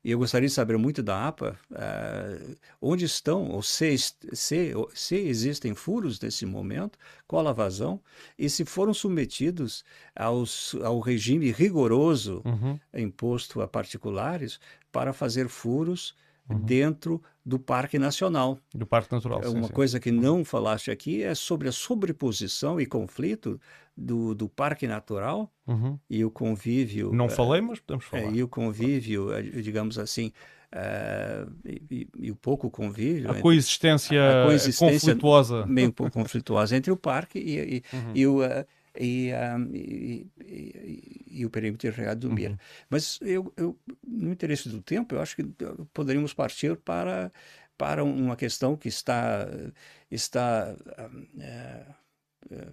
e 0.05 0.11
eu 0.11 0.19
gostaria 0.19 0.47
de 0.49 0.55
saber 0.55 0.77
muito 0.77 1.03
da 1.03 1.27
APA 1.27 1.59
uh, 1.71 2.57
onde 2.81 3.07
estão, 3.07 3.49
ou 3.49 3.63
se, 3.63 3.97
se, 3.97 4.73
se 4.93 5.17
existem 5.17 5.75
furos 5.75 6.21
nesse 6.21 6.45
momento, 6.45 6.99
qual 7.27 7.49
a 7.49 7.53
vazão, 7.53 7.99
e 8.39 8.51
se 8.51 8.67
foram 8.67 8.93
submetidos 8.93 9.83
aos, 10.15 10.77
ao 10.85 11.01
regime 11.01 11.51
rigoroso 11.51 12.43
uhum. 12.45 12.79
imposto 12.93 13.63
a 13.63 13.67
particulares 13.67 14.61
para 14.93 15.15
fazer 15.15 15.49
furos 15.49 16.15
uhum. 16.51 16.59
dentro 16.59 17.23
do 17.45 17.59
Parque 17.59 17.99
Nacional. 17.99 18.59
Do 18.75 18.87
Parque 18.87 19.13
Natural. 19.13 19.43
É 19.43 19.49
uma 19.49 19.67
sim, 19.67 19.73
coisa 19.73 20.01
que 20.01 20.11
não 20.11 20.45
falaste 20.45 20.91
aqui 20.91 21.23
é 21.23 21.35
sobre 21.35 21.69
a 21.69 21.73
sobreposição 21.73 22.81
e 22.81 22.87
conflito 22.87 23.61
do, 23.97 24.35
do 24.35 24.49
Parque 24.49 24.87
Natural 24.87 25.53
uhum. 25.67 25.99
e 26.09 26.25
o 26.25 26.31
convívio. 26.31 27.13
Não 27.13 27.27
uh, 27.27 27.31
falei, 27.31 27.61
mas 27.61 27.81
podemos 27.81 28.07
falar. 28.07 28.35
e 28.35 28.43
o 28.43 28.49
convívio, 28.49 29.33
eh, 29.33 29.43
digamos 29.43 29.99
assim, 29.99 30.33
Uh, 30.75 31.53
e, 31.65 32.09
e, 32.19 32.31
o 32.33 32.35
pouco 32.35 32.69
convívio. 32.69 33.31
A 33.31 33.41
coexistência, 33.41 34.43
a 34.43 34.47
coexistência 34.47 35.13
conflituosa. 35.13 35.65
Meio 35.67 35.93
pouco 35.93 36.13
conflituosa 36.13 36.77
entre 36.77 36.91
o 36.91 36.97
parque 36.97 37.39
e, 37.39 37.77
e, 37.77 37.83
uhum. 37.97 38.13
e 38.13 38.27
o. 38.27 38.45
Uh, 38.45 38.67
e, 38.99 39.33
um, 39.33 39.75
e, 39.75 40.27
e, 40.45 41.25
e, 41.41 41.47
o 41.47 41.51
perímetro 41.51 41.89
irrigado 41.89 42.21
do 42.21 42.33
Mira. 42.33 42.53
Uhum. 42.53 42.59
Mas 42.89 43.19
eu, 43.23 43.53
eu, 43.57 43.79
no 44.07 44.33
interesse 44.33 44.69
do 44.69 44.81
tempo, 44.81 45.15
eu 45.15 45.21
acho 45.21 45.37
que 45.37 45.45
poderíamos 45.93 46.33
partir 46.33 46.77
para, 46.77 47.33
para 47.77 48.05
uma 48.05 48.37
questão 48.37 48.77
que 48.77 48.89
está, 48.89 49.49
está 50.11 50.75
é, 51.39 51.87
é, 52.51 52.69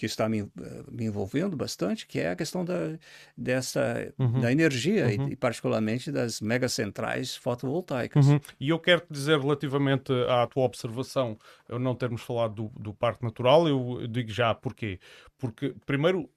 que 0.00 0.06
está 0.06 0.30
me, 0.30 0.50
me, 0.90 1.04
envolvendo 1.04 1.54
bastante, 1.54 2.06
que 2.06 2.18
é 2.18 2.30
a 2.30 2.34
questão 2.34 2.64
da, 2.64 2.96
dessa, 3.36 4.10
uhum. 4.18 4.40
da 4.40 4.50
energia 4.50 5.04
uhum. 5.04 5.28
e, 5.28 5.32
e, 5.32 5.36
particularmente 5.36 6.10
das 6.10 6.40
megacentrais 6.40 7.36
fotovoltaicas. 7.36 8.26
Uhum. 8.26 8.40
E 8.58 8.70
eu 8.70 8.78
quero 8.78 9.02
te 9.02 9.12
dizer 9.12 9.38
relativamente 9.38 10.10
à 10.26 10.46
tua 10.46 10.64
observação, 10.64 11.36
eu 11.68 11.78
não 11.78 11.94
termos 11.94 12.22
falado 12.22 12.54
do, 12.54 12.80
do 12.80 12.94
Parque 12.94 13.22
Natural, 13.22 13.68
eu, 13.68 13.98
eu 14.00 14.08
digo 14.08 14.30
já 14.30 14.54
porquê. 14.54 14.98
Porque, 15.38 15.74
primeiro, 15.84 16.30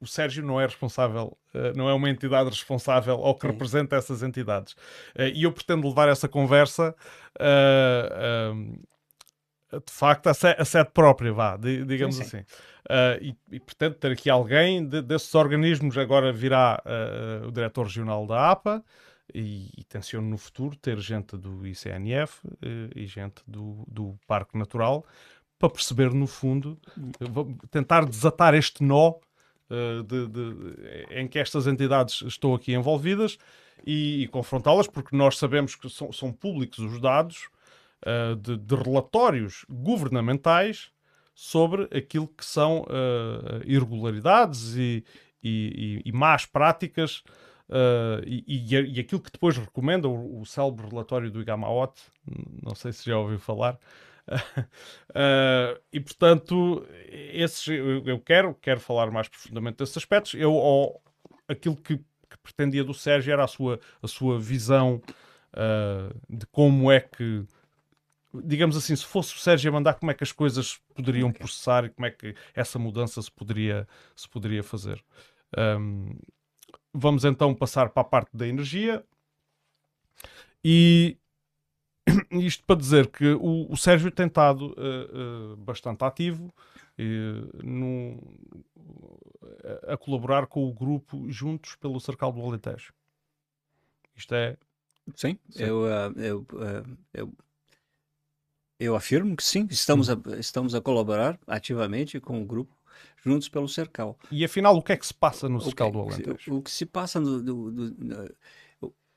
o 0.00 0.06
Sérgio 0.08 0.44
não 0.44 0.60
é 0.60 0.66
responsável, 0.66 1.38
eh, 1.54 1.72
não 1.76 1.88
é 1.88 1.94
uma 1.94 2.10
entidade 2.10 2.50
responsável 2.50 3.16
ou 3.16 3.32
que 3.32 3.46
Sim. 3.46 3.52
representa 3.52 3.94
essas 3.94 4.24
entidades. 4.24 4.74
Eh, 5.14 5.30
e 5.36 5.44
eu 5.44 5.52
pretendo 5.52 5.86
levar 5.86 6.08
essa 6.08 6.28
conversa 6.28 6.96
uh, 7.40 8.54
uh, 8.54 8.82
de 9.80 9.92
facto, 9.92 10.28
a 10.28 10.34
sede 10.34 10.90
própria, 10.92 11.32
vá, 11.32 11.56
digamos 11.56 12.16
sim, 12.16 12.24
sim. 12.24 12.36
assim. 12.38 12.46
Uh, 12.84 13.36
e, 13.50 13.56
e, 13.56 13.60
portanto, 13.60 13.96
ter 13.96 14.12
aqui 14.12 14.28
alguém 14.28 14.86
de, 14.86 15.00
desses 15.00 15.34
organismos, 15.34 15.96
agora 15.96 16.32
virá 16.32 16.82
uh, 16.84 17.48
o 17.48 17.52
diretor 17.52 17.84
regional 17.84 18.26
da 18.26 18.50
APA, 18.50 18.84
e, 19.34 19.70
e 19.76 19.84
tenciono 19.84 20.28
no 20.28 20.36
futuro 20.36 20.76
ter 20.76 20.98
gente 20.98 21.36
do 21.36 21.66
ICNF 21.66 22.46
uh, 22.46 22.56
e 22.94 23.06
gente 23.06 23.42
do, 23.46 23.84
do 23.88 24.18
Parque 24.26 24.58
Natural, 24.58 25.04
para 25.58 25.70
perceber, 25.70 26.12
no 26.12 26.26
fundo, 26.26 26.78
tentar 27.70 28.04
desatar 28.04 28.54
este 28.54 28.82
nó 28.82 29.14
de, 30.06 30.28
de, 30.28 31.08
em 31.10 31.26
que 31.26 31.38
estas 31.38 31.66
entidades 31.66 32.20
estão 32.22 32.54
aqui 32.54 32.74
envolvidas 32.74 33.38
e, 33.86 34.24
e 34.24 34.28
confrontá-las, 34.28 34.86
porque 34.86 35.16
nós 35.16 35.38
sabemos 35.38 35.74
que 35.74 35.88
são, 35.88 36.12
são 36.12 36.30
públicos 36.30 36.78
os 36.80 37.00
dados 37.00 37.48
uh, 38.04 38.36
de, 38.36 38.56
de, 38.56 38.74
relatórios 38.74 39.64
governamentais 39.68 40.90
sobre 41.34 41.84
aquilo 41.96 42.28
que 42.28 42.44
são 42.44 42.82
uh, 42.82 43.62
irregularidades 43.64 44.76
e, 44.76 45.04
e, 45.42 46.02
e, 46.04 46.12
más 46.12 46.46
práticas 46.46 47.22
uh, 47.68 48.22
e, 48.24 48.74
e, 48.74 49.00
aquilo 49.00 49.20
que 49.20 49.32
depois 49.32 49.56
recomenda 49.56 50.08
o, 50.08 50.40
o 50.40 50.46
célebre 50.46 50.88
relatório 50.88 51.30
do 51.30 51.40
Igamaot, 51.40 52.00
não 52.62 52.74
sei 52.74 52.92
se 52.92 53.06
já 53.06 53.18
ouviu 53.18 53.38
falar. 53.38 53.78
uh, 54.28 55.80
e 55.92 56.00
portanto, 56.00 56.86
esses, 57.10 57.66
eu, 57.68 58.20
quero, 58.20 58.54
quero 58.54 58.80
falar 58.80 59.10
mais 59.10 59.28
profundamente 59.28 59.78
desses 59.78 59.96
aspectos. 59.96 60.34
Eu, 60.34 60.52
ou, 60.52 61.02
aquilo 61.48 61.76
que, 61.76 61.98
que, 61.98 62.38
pretendia 62.42 62.84
do 62.84 62.94
Sérgio 62.94 63.32
era 63.32 63.44
a 63.44 63.48
sua, 63.48 63.80
a 64.02 64.08
sua 64.08 64.38
visão 64.38 65.02
uh, 65.52 66.14
de 66.28 66.46
como 66.46 66.90
é 66.90 67.00
que 67.00 67.44
digamos 68.42 68.76
assim, 68.76 68.96
se 68.96 69.04
fosse 69.04 69.34
o 69.34 69.38
Sérgio 69.38 69.70
a 69.70 69.72
mandar, 69.72 69.94
como 69.94 70.10
é 70.10 70.14
que 70.14 70.24
as 70.24 70.32
coisas 70.32 70.78
poderiam 70.94 71.28
okay. 71.28 71.38
processar 71.38 71.84
e 71.84 71.90
como 71.90 72.06
é 72.06 72.10
que 72.10 72.34
essa 72.54 72.78
mudança 72.78 73.20
se 73.22 73.30
poderia, 73.30 73.86
se 74.16 74.28
poderia 74.28 74.62
fazer. 74.62 75.04
Um, 75.56 76.18
vamos 76.92 77.24
então 77.24 77.54
passar 77.54 77.90
para 77.90 78.02
a 78.02 78.04
parte 78.04 78.36
da 78.36 78.46
energia. 78.46 79.04
E 80.64 81.18
isto 82.32 82.64
para 82.64 82.76
dizer 82.76 83.08
que 83.08 83.32
o, 83.34 83.70
o 83.70 83.76
Sérgio 83.76 84.10
tem 84.10 84.26
estado 84.26 84.72
uh, 84.72 85.52
uh, 85.52 85.56
bastante 85.56 86.02
ativo 86.04 86.52
uh, 86.98 87.66
no, 87.66 88.18
a 89.86 89.96
colaborar 89.96 90.46
com 90.46 90.68
o 90.68 90.72
grupo 90.72 91.30
Juntos 91.30 91.76
pelo 91.76 92.00
Cercal 92.00 92.32
do 92.32 92.40
Alentejo. 92.40 92.92
Isto 94.16 94.34
é. 94.34 94.56
Sim, 95.14 95.38
sim. 95.50 95.62
Eu, 95.62 95.84
eu, 96.16 96.46
eu 97.12 97.32
eu 98.84 98.96
afirmo 98.96 99.36
que 99.36 99.42
sim, 99.42 99.66
estamos 99.70 100.10
a, 100.10 100.16
estamos 100.38 100.74
a 100.74 100.80
colaborar 100.80 101.38
ativamente 101.46 102.20
com 102.20 102.40
o 102.40 102.44
grupo 102.44 102.74
Juntos 103.24 103.48
pelo 103.48 103.68
Cercal. 103.68 104.18
E 104.30 104.44
afinal, 104.44 104.76
o 104.76 104.82
que 104.82 104.92
é 104.92 104.96
que 104.96 105.06
se 105.06 105.14
passa 105.14 105.48
no 105.48 105.60
Cercal 105.60 105.90
do 105.90 106.00
Alentejo? 106.00 106.54
O, 106.54 106.62
que 106.62 106.70
se 106.70 106.84
passa 106.84 107.18
no, 107.18 107.42
do, 107.42 107.70
do, 107.70 107.90
do, 107.90 108.34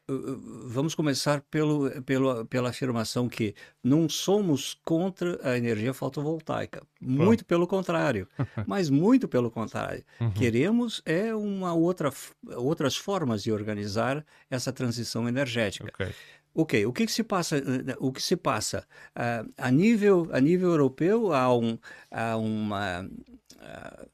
Vamos 0.10 0.95
começar 0.95 1.41
pelo, 1.52 1.89
pelo, 2.03 2.45
pela 2.45 2.69
afirmação 2.69 3.27
que 3.27 3.53
não 3.84 4.07
somos 4.07 4.80
contra 4.85 5.38
a 5.44 5.57
energia 5.57 5.94
fotovoltaica. 5.94 6.81
Muito 7.02 7.44
pelo 7.44 7.68
contrário. 7.68 8.26
mas 8.65 8.89
muito 8.89 9.27
pelo 9.27 9.52
contrário. 9.52 10.06
Uhum. 10.22 10.31
Queremos 10.31 11.02
é 11.06 11.35
uma 11.35 11.73
outra, 11.73 12.10
outras 12.56 12.95
formas 12.95 13.44
de 13.44 13.52
organizar 13.52 14.26
essa 14.49 14.72
transição 14.72 15.27
energética. 15.27 15.89
Okay. 15.94 16.14
Ok, 16.59 16.88
o 16.88 16.91
que, 16.91 17.05
que 17.05 17.11
se 17.11 17.23
passa? 17.23 17.57
Eh, 17.57 17.95
o 17.99 18.11
que 18.11 18.19
se 18.19 18.35
passa 18.35 18.84
uh, 19.15 19.53
a 19.59 19.69
nível 19.69 20.27
a 20.31 20.41
nível 20.41 20.69
europeu 20.71 21.31
há, 21.31 21.55
um, 21.55 21.77
há 22.09 22.35
uma 22.35 23.03
uh, 23.03 24.09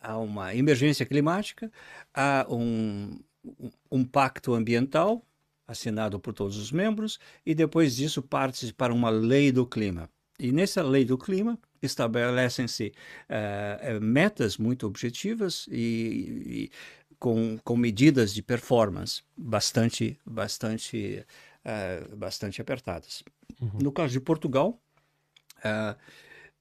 há 0.00 0.16
uma 0.16 0.54
emergência 0.54 1.04
climática, 1.04 1.70
há 2.14 2.46
um, 2.48 3.18
um 3.90 4.04
pacto 4.06 4.54
ambiental 4.54 5.22
assinado 5.68 6.18
por 6.18 6.32
todos 6.32 6.56
os 6.56 6.72
membros 6.72 7.18
e 7.44 7.54
depois 7.54 7.96
disso 7.96 8.22
parte 8.22 8.72
para 8.72 8.94
uma 8.94 9.10
lei 9.10 9.52
do 9.52 9.66
clima. 9.66 10.08
E 10.38 10.52
nessa 10.52 10.82
lei 10.82 11.04
do 11.04 11.18
clima 11.18 11.58
estabelecem-se 11.82 12.94
uh, 13.28 14.00
metas 14.00 14.56
muito 14.56 14.86
objetivas 14.86 15.68
e, 15.70 16.70
e 16.70 16.70
com, 17.18 17.58
com 17.62 17.76
medidas 17.76 18.32
de 18.32 18.42
performance 18.42 19.22
bastante 19.36 20.18
bastante 20.24 21.24
uh, 21.66 22.16
bastante 22.16 22.60
apertadas. 22.60 23.22
Uhum. 23.60 23.78
No 23.82 23.92
caso 23.92 24.12
de 24.12 24.20
Portugal, 24.20 24.80
uh, 25.58 25.96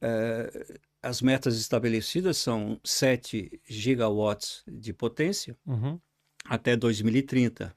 uh, 0.02 0.80
as 1.02 1.22
metas 1.22 1.56
estabelecidas 1.57 2.38
são 2.38 2.80
7 2.84 3.61
gigawatts 3.68 4.64
de 4.68 4.91
potência 4.91 5.56
uhum. 5.65 5.99
até 6.45 6.76
2030, 6.76 7.76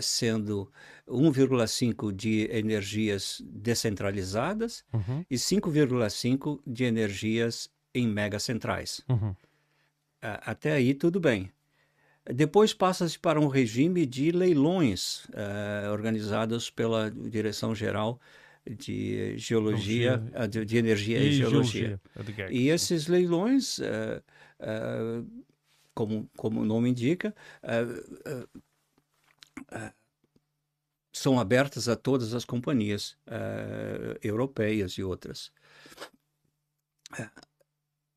sendo 0.00 0.72
1,5 1.06 2.10
de 2.10 2.48
energias 2.50 3.42
descentralizadas 3.44 4.82
uhum. 4.94 5.24
e 5.28 5.34
5,5 5.34 6.60
de 6.66 6.84
energias 6.84 7.68
em 7.94 8.08
megacentrais. 8.08 9.02
Uhum. 9.10 9.34
até 10.22 10.72
aí, 10.72 10.94
tudo 10.94 11.20
bem. 11.20 11.50
Depois 12.24 12.72
passa-se 12.72 13.18
para 13.18 13.40
um 13.40 13.48
regime 13.48 14.06
de 14.06 14.30
leilões 14.30 15.24
uh, 15.26 15.90
organizados 15.90 16.70
pela 16.70 17.10
Direção-Geral 17.10 18.20
de 18.64 19.36
Geologia, 19.36 20.22
uh, 20.40 20.46
de, 20.46 20.64
de, 20.64 20.76
Energia 20.76 21.18
e, 21.18 21.28
e 21.28 21.32
Geologia. 21.32 22.00
geologia. 22.14 22.48
E 22.50 22.68
esses 22.68 23.08
leilões, 23.08 23.78
uh, 23.78 24.22
como, 25.92 26.30
como 26.36 26.60
o 26.60 26.64
nome 26.64 26.90
indica, 26.90 27.34
são 31.12 31.40
abertos 31.40 31.88
a 31.88 31.96
todas 31.96 32.34
as 32.34 32.44
companhias 32.44 33.16
europeias 34.22 34.92
e 34.92 35.02
outras 35.02 35.52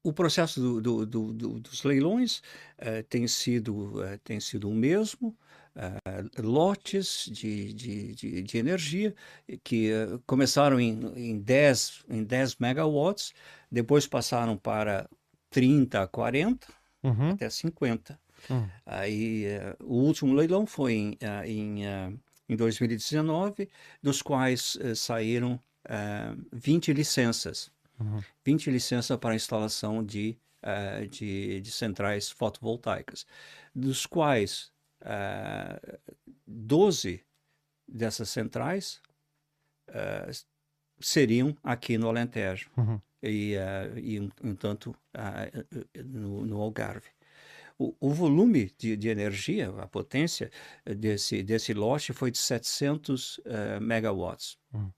o 0.06 0.14
processo 0.14 0.80
do, 0.80 1.06
do, 1.06 1.34
do, 1.34 1.60
dos 1.60 1.84
leilões 1.84 2.38
uh, 2.78 3.04
tem, 3.10 3.28
sido, 3.28 4.00
uh, 4.00 4.20
tem 4.24 4.40
sido 4.40 4.70
o 4.70 4.74
mesmo. 4.74 5.36
Uh, 5.76 6.42
lotes 6.42 7.28
de, 7.30 7.74
de, 7.74 8.14
de, 8.14 8.44
de, 8.44 8.58
energia 8.58 9.14
que 9.62 9.92
começaram 10.26 10.80
em, 10.80 11.12
em, 11.18 11.38
10, 11.38 12.06
em 12.08 12.24
10 12.24 12.56
megawatts, 12.58 13.34
depois 13.70 14.08
passaram 14.08 14.56
para 14.56 15.10
30, 15.50 16.08
40, 16.08 16.68
uhum. 17.04 17.32
até 17.32 17.50
50. 17.50 18.18
Uhum. 18.50 18.70
Aí, 18.86 19.48
o 19.84 19.96
último 19.96 20.34
leilão 20.34 20.66
foi 20.66 20.94
em, 20.94 21.18
em, 21.46 21.84
em 22.48 22.56
2019, 22.56 23.68
dos 24.02 24.22
quais 24.22 24.78
saíram 24.96 25.60
20 26.54 26.94
licenças 26.94 27.70
uhum. 28.00 28.22
20 28.44 28.72
licenças 28.72 29.18
para 29.18 29.36
instalação 29.36 30.04
de, 30.04 30.38
uh, 30.64 31.08
de, 31.08 31.62
de, 31.62 31.72
centrais 31.72 32.30
fotovoltaicas, 32.30 33.26
dos 33.74 34.06
quais 34.06 34.72
uh, 35.02 35.80
eh, 35.86 36.00
12 36.48 37.24
dessas 37.88 38.30
centrais 38.30 39.02
uh, 39.90 40.46
seriam 41.00 41.56
aqui 41.64 41.98
no 41.98 42.10
Alentejo 42.10 42.70
uhum. 42.78 43.00
e, 43.22 43.56
uh, 43.56 44.00
e 44.00 44.20
um, 44.20 44.30
um 44.44 44.56
tanto 44.56 44.92
uh, 44.92 46.04
no, 46.04 46.46
no, 46.46 46.62
Algarve. 46.62 47.10
O, 47.78 47.94
o 48.00 48.10
volume 48.10 48.72
de, 48.78 48.96
de, 48.96 49.10
energia, 49.10 49.70
a 49.80 49.88
potência 49.88 50.50
desse, 50.86 51.44
desse 51.44 51.74
lote 51.74 52.14
foi 52.14 52.32
de 52.32 52.38
700 52.38 53.42
megawatts. 53.82 54.58
Uhum. 54.74 54.90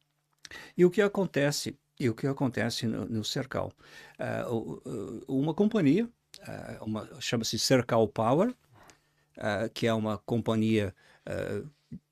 E 0.78 0.86
o 0.86 0.92
que 0.92 1.02
acontece 1.02 1.76
e 2.00 2.10
o 2.10 2.16
que 2.16 2.28
acontece 2.28 2.86
no, 2.86 3.06
no 3.06 3.24
Cercal? 3.24 3.72
Uh, 4.20 5.24
uma 5.28 5.54
companhia, 5.54 6.08
uh, 6.40 7.22
chama-se 7.22 7.58
Cercal 7.58 8.08
Power, 8.08 8.50
uh, 8.50 9.70
que 9.74 9.88
é 9.88 9.94
uma 9.94 10.18
companhia 10.20 10.94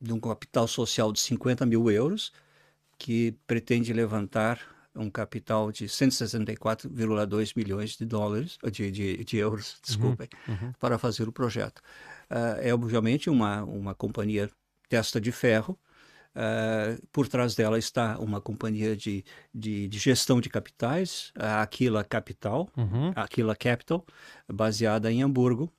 de 0.02 0.12
um 0.12 0.20
capital 0.20 0.68
social 0.68 1.10
de 1.14 1.22
50 1.22 1.66
mil 1.66 1.90
euros, 1.90 2.34
que 2.98 3.34
pretende 3.48 3.94
levantar 3.94 4.60
um 4.94 5.10
capital 5.10 5.72
de 5.72 5.86
164,2 5.86 7.54
milhões 7.56 7.96
de 7.96 8.06
dólares, 8.06 8.58
de, 8.70 8.92
de, 8.92 9.24
de 9.24 9.38
euros, 9.38 9.74
uhum, 9.74 9.80
desculpem, 9.86 10.30
uhum, 10.48 10.54
uhum. 10.54 10.74
para 10.80 10.98
fazer 10.98 11.30
o 11.30 11.32
projeto. 11.32 11.82
é 12.62 12.74
obviamente 12.74 13.30
uma, 13.30 13.64
uma 13.64 13.96
companhia 13.96 14.50
testa 14.90 15.20
de 15.20 15.32
ferro, 15.32 15.80
Uh, 16.36 17.02
por 17.14 17.30
trás 17.30 17.56
dela 17.56 17.80
está 17.80 18.20
uma 18.20 18.42
companhia 18.42 18.96
de, 18.96 19.24
de, 19.54 19.88
de 19.88 19.98
gestão 19.98 20.42
de 20.42 20.50
capitais, 20.50 21.32
a 21.34 21.62
Aquila 21.62 22.04
Capital, 22.04 22.70
uhum. 22.76 23.14
Aquila 23.16 23.56
Capital, 23.56 24.06
baseada 24.52 25.10
em 25.10 25.24
Hamburgo, 25.24 25.72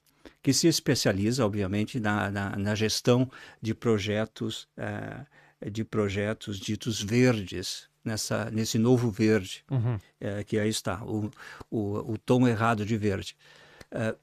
que 0.43 0.55
se 0.55 0.67
especializa, 0.67 1.45
obviamente, 1.45 2.01
na, 2.01 2.31
na, 2.31 2.57
na 2.57 2.75
gestão 2.75 3.31
de 3.61 3.75
projetos, 3.75 4.67
uh, 4.79 5.71
de 5.71 5.85
projetos 5.85 6.59
ditos 6.59 7.03
verdes, 7.03 7.89
nessa, 8.03 8.51
nesse 8.51 8.79
novo 8.79 9.11
verde, 9.11 9.65
Uhum. 9.71 9.99
é, 10.21 10.45
que 10.45 10.59
aí 10.59 10.69
está, 10.69 11.03
o, 11.05 11.31
o, 11.71 12.13
o 12.13 12.19
tom 12.19 12.47
errado 12.47 12.87
de 12.87 12.97
verde. 12.97 13.37
É, 13.91 14.15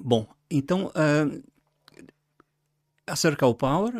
bom, 0.00 0.26
então, 0.50 0.90
é, 0.94 1.40
a 3.06 3.14
Cercal 3.14 3.54
Power 3.54 3.92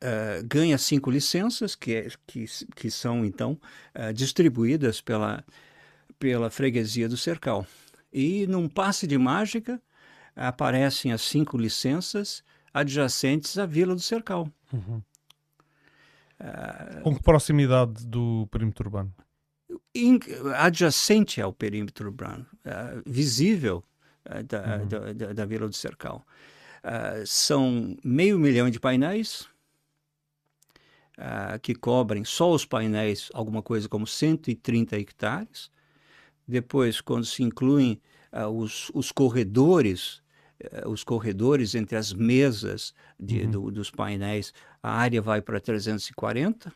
é, 0.00 0.42
ganha 0.44 0.78
cinco 0.78 1.10
licenças, 1.10 1.74
que, 1.74 1.94
é- 1.94 2.08
que, 2.26 2.44
que 2.76 2.90
são, 2.90 3.24
então, 3.24 3.58
é, 3.94 4.12
distribuídas 4.12 5.00
pela, 5.00 5.44
pela 6.18 6.50
freguesia 6.50 7.08
do 7.08 7.16
Cercal. 7.16 7.66
E, 8.12 8.46
num 8.46 8.68
passe 8.68 9.06
de 9.06 9.18
mágica, 9.18 9.80
aparecem 10.36 11.12
as 11.12 11.22
cinco 11.22 11.58
licenças 11.58 12.42
adjacentes 12.72 13.58
à 13.58 13.66
Vila 13.66 13.94
do 13.94 14.00
Cercal. 14.00 14.48
Uhum. 14.72 15.02
Com 17.02 17.16
que 17.16 17.22
proximidade 17.22 18.06
do 18.06 18.46
perímetro 18.50 18.86
urbano? 18.86 19.12
in- 19.94 20.20
adjacente 20.56 21.40
ao 21.42 21.52
perímetro 21.52 22.06
urbano, 22.08 22.46
eh, 22.64 23.02
visível 23.04 23.82
da, 24.46 24.76
Uhum. 24.78 24.86
da, 24.88 25.12
da- 25.12 25.32
da 25.32 25.44
Vila 25.44 25.68
do 25.68 25.74
Cercal. 25.74 26.24
São 27.26 27.96
meio 28.04 28.38
milhão 28.38 28.70
de 28.70 28.78
painéis 28.78 29.48
ah, 31.18 31.58
que 31.58 31.74
cobrem 31.74 32.24
só 32.24 32.52
os 32.52 32.64
painéis 32.64 33.28
alguma 33.34 33.62
coisa 33.62 33.88
como 33.88 34.06
130 34.06 34.96
hectares. 34.96 35.70
Depois, 36.46 37.00
quando 37.00 37.24
se 37.26 37.42
incluem 37.42 38.00
ah, 38.32 38.48
os, 38.48 38.90
os 38.94 39.12
corredores, 39.12 40.22
eh, 40.60 40.86
os 40.88 41.04
corredores 41.04 41.74
entre 41.74 41.96
as 41.96 42.12
mesas 42.12 42.94
de- 43.18 43.42
Uhum. 43.42 43.50
do- 43.50 43.70
dos 43.70 43.90
painéis, 43.90 44.52
a 44.82 44.90
área 44.92 45.20
vai 45.20 45.42
para 45.42 45.60
340. 45.60 46.72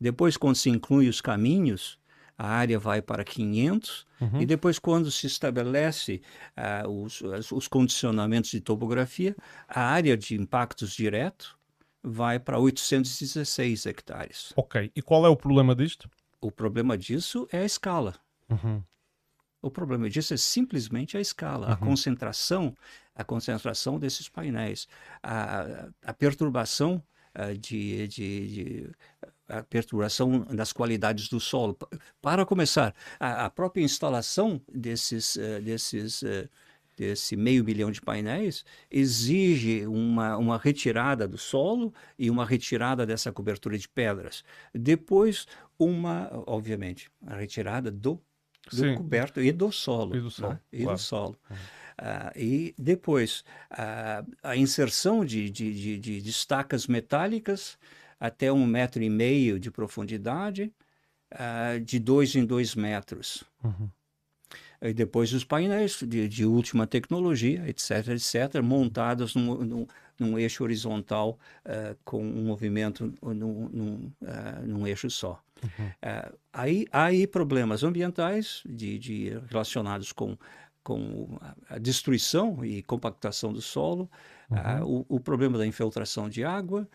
Depois, 0.00 0.36
quando 0.36 0.56
se 0.56 0.68
inclui 0.70 1.08
os 1.08 1.20
caminhos, 1.20 1.98
a 2.36 2.48
área 2.48 2.78
vai 2.78 3.00
para 3.00 3.22
500. 3.24 4.06
Uhum. 4.20 4.40
E 4.40 4.46
depois, 4.46 4.78
quando 4.78 5.10
se 5.10 5.26
estabelece 5.26 6.20
ah, 6.56 6.84
os, 6.88 7.22
os 7.52 7.68
condicionamentos 7.68 8.50
de 8.50 8.60
topografia, 8.60 9.36
a 9.68 9.82
área 9.82 10.16
de 10.16 10.34
impactos 10.34 10.92
direto 10.92 11.56
vai 12.04 12.38
para 12.38 12.58
816 12.58 13.86
hectares. 13.86 14.52
Ok. 14.56 14.92
E 14.94 15.00
qual 15.02 15.24
é 15.24 15.28
o 15.28 15.36
problema 15.36 15.74
disto? 15.74 16.08
O 16.40 16.50
problema 16.52 16.96
disso 16.98 17.48
é 17.50 17.58
a 17.60 17.64
escala. 17.64 18.14
Uhum. 18.50 18.82
O 19.62 19.70
problema 19.70 20.10
disso 20.10 20.34
é 20.34 20.36
simplesmente 20.36 21.16
a 21.16 21.20
escala, 21.20 21.68
a 21.68 21.70
Uhum. 21.70 21.76
concentração, 21.78 22.76
a 23.14 23.24
concentração 23.24 23.98
desses 23.98 24.28
painéis, 24.28 24.86
a, 25.22 25.88
a 26.04 26.12
perturbação 26.12 27.02
ah, 27.34 27.52
de, 27.54 28.06
de- 28.08 28.46
de- 28.48 28.90
a 29.48 29.62
perturbação 29.62 30.40
das 30.54 30.72
qualidades 30.72 31.28
do 31.28 31.40
solo. 31.40 31.74
Pa- 31.74 31.88
Para 32.20 32.44
começar, 32.44 32.94
a, 33.18 33.46
a 33.46 33.50
própria 33.50 33.82
instalação 33.82 34.60
desses, 34.72 35.36
eh, 35.36 35.60
desses 35.60 36.22
eh, 36.22 36.48
desse 36.96 37.36
meio 37.36 37.64
milhão 37.64 37.90
de 37.90 38.00
painéis 38.00 38.64
exige 38.90 39.86
uma, 39.86 40.36
uma 40.36 40.58
retirada 40.58 41.26
do 41.28 41.38
solo 41.38 41.92
e 42.18 42.30
uma 42.30 42.44
retirada 42.44 43.04
dessa 43.06 43.32
cobertura 43.32 43.76
de 43.78 43.88
pedras. 43.88 44.44
Depois, 44.74 45.46
uma, 45.78 46.30
obviamente, 46.46 47.10
a 47.26 47.36
retirada 47.36 47.90
do 47.90 48.20
do 48.70 48.76
Sim. 48.76 48.94
coberto 48.94 49.42
e 49.42 49.52
do 49.52 49.70
solo. 49.70 50.16
E 50.16 50.20
do 50.22 50.30
solo, 50.30 50.52
né? 50.54 50.60
E 50.72 50.82
claro. 50.84 50.96
do 50.96 51.00
solo. 51.02 51.38
Ah, 51.98 52.32
e 52.34 52.74
depois, 52.78 53.44
ah, 53.70 54.24
a 54.42 54.56
inserção 54.56 55.22
de, 55.22 55.50
de, 55.50 55.74
de, 55.74 55.98
de- 55.98 56.22
de 56.22 56.30
estacas 56.30 56.86
metálicas 56.86 57.76
até 58.18 58.50
um 58.50 58.64
metro 58.66 59.02
e 59.02 59.10
meio 59.10 59.60
de 59.60 59.70
profundidade, 59.70 60.72
ah, 61.30 61.78
de 61.84 61.98
dois 61.98 62.34
em 62.34 62.46
dois 62.46 62.74
metros. 62.74 63.44
Uhum. 63.62 63.90
E 64.84 64.92
depois 64.92 65.32
os 65.32 65.44
painéis 65.44 66.00
de, 66.06 66.28
de 66.28 66.44
última 66.44 66.86
tecnologia, 66.86 67.66
etc., 67.68 68.08
etc., 68.08 68.62
montados 68.62 69.34
num, 69.34 69.64
num, 69.64 69.86
num 70.18 70.38
eixo 70.38 70.62
horizontal 70.62 71.38
ah, 71.64 71.96
com 72.04 72.22
um 72.22 72.44
movimento 72.44 73.12
num, 73.22 73.68
num, 73.72 74.12
ah, 74.26 74.60
num 74.64 74.86
eixo 74.86 75.08
só. 75.10 75.40
Ah, 76.02 76.30
aí 76.52 76.84
há 76.92 77.04
aí 77.04 77.26
problemas 77.26 77.82
ambientais 77.82 78.62
de, 78.66 78.98
de 78.98 79.38
relacionados 79.50 80.12
com, 80.12 80.36
com 80.82 81.38
a- 81.70 81.78
destruição 81.78 82.62
e 82.62 82.82
compactação 82.82 83.52
do 83.52 83.62
solo, 83.62 84.10
ah, 84.50 84.84
o, 84.84 85.06
o 85.08 85.18
problema 85.18 85.56
da 85.56 85.66
infiltração 85.66 86.28
de 86.28 86.44
água, 86.44 86.86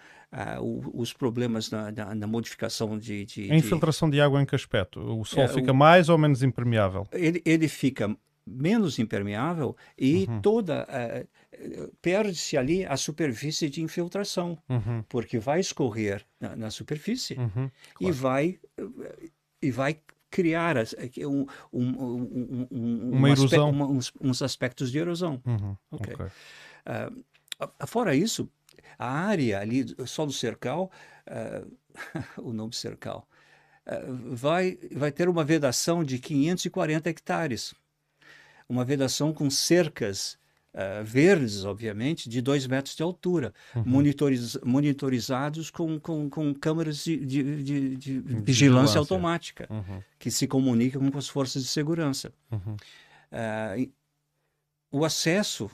o- 0.62 1.02
os 1.02 1.12
problemas 1.14 1.72
na, 1.72 1.92
na- 1.92 2.14
na 2.16 2.28
modificação 2.28 2.98
de, 2.98 3.26
de- 3.26 3.44
A 3.44 3.48
de- 3.48 3.56
infiltração 3.56 4.10
de 4.10 4.22
água 4.22 4.42
em 4.42 4.46
que 4.46 4.56
aspecto? 4.56 5.00
O 5.00 5.26
sol 5.26 5.44
É, 5.44 5.48
fica 5.48 5.72
o- 5.72 5.76
mais 5.76 6.08
ou 6.10 6.18
menos 6.18 6.44
impermeável? 6.44 7.08
ele, 7.12 7.42
ele 7.46 7.68
fica 7.68 8.16
menos 8.46 8.98
impermeável 9.00 9.76
e 9.98 10.26
Uhum. 10.28 10.42
toda 10.42 10.86
eh, 10.90 11.26
perde-se 12.02 12.58
ali 12.58 12.86
a 12.86 12.98
superfície 12.98 13.70
de 13.70 13.82
infiltração, 13.82 14.58
Uhum. 14.68 15.04
porque 15.08 15.38
vai 15.40 15.60
escorrer 15.60 16.26
na, 16.40 16.56
na 16.56 16.72
superfície 16.72 17.36
Uhum. 17.38 17.70
e 18.00 18.06
Claro. 18.06 18.14
vai 18.16 18.60
eh, 18.78 19.30
e 19.62 19.72
vai 19.72 20.00
criar 20.32 20.78
eh, 20.78 20.88
um, 21.28 21.46
um, 21.74 21.84
um, 21.84 21.88
um- 21.92 22.68
um- 22.72 23.12
Uma 23.12 23.28
um 23.28 23.32
erosão. 23.32 23.70
uma- 23.70 23.88
uns, 23.88 24.12
uns 24.22 24.42
aspectos 24.42 24.92
de 24.92 24.98
erosão. 25.00 25.42
Uhum. 25.46 25.76
Ok. 25.92 26.14
Ok. 26.14 26.26
Ah, 26.86 27.12
a- 27.80 27.86
fora 27.88 28.16
isso, 28.16 28.50
a 28.98 29.10
área 29.10 29.60
ali 29.60 29.86
só 30.06 30.26
do 30.26 30.34
cercal, 30.34 30.92
ah, 31.28 31.64
o 32.38 32.52
nome 32.54 32.74
cercal, 32.74 33.28
ah, 33.86 34.00
vai, 34.32 34.78
vai 34.92 35.12
ter 35.12 35.28
uma 35.30 35.44
vedação 35.44 36.04
de 36.04 36.20
540 36.20 37.10
hectares. 37.10 37.74
Uma 38.68 38.86
vedação 38.86 39.34
com 39.34 39.50
cercas 39.50 40.38
ah, 40.74 41.02
verdes, 41.04 41.66
obviamente, 41.66 42.30
de 42.30 42.42
2 42.42 42.68
metros 42.68 42.96
de 42.96 43.02
altura, 43.02 43.52
Uhum. 43.76 43.84
monitoriz- 43.86 44.58
monitorizados 44.64 45.72
com, 45.72 46.00
com, 46.00 46.30
com 46.30 46.54
câmeras 46.54 47.04
de, 47.04 47.18
de, 47.26 47.64
de- 47.64 47.96
de 47.98 48.20
vigilância. 48.42 49.00
automática, 49.00 49.66
Uhum. 49.72 50.04
que 50.20 50.30
se 50.30 50.48
comunicam 50.48 51.10
com 51.10 51.18
as 51.18 51.28
forças 51.28 51.64
de 51.64 51.70
segurança. 51.70 52.32
Uhum. 52.52 52.76
E 53.78 53.92
o 54.92 55.04
acesso 55.06 55.70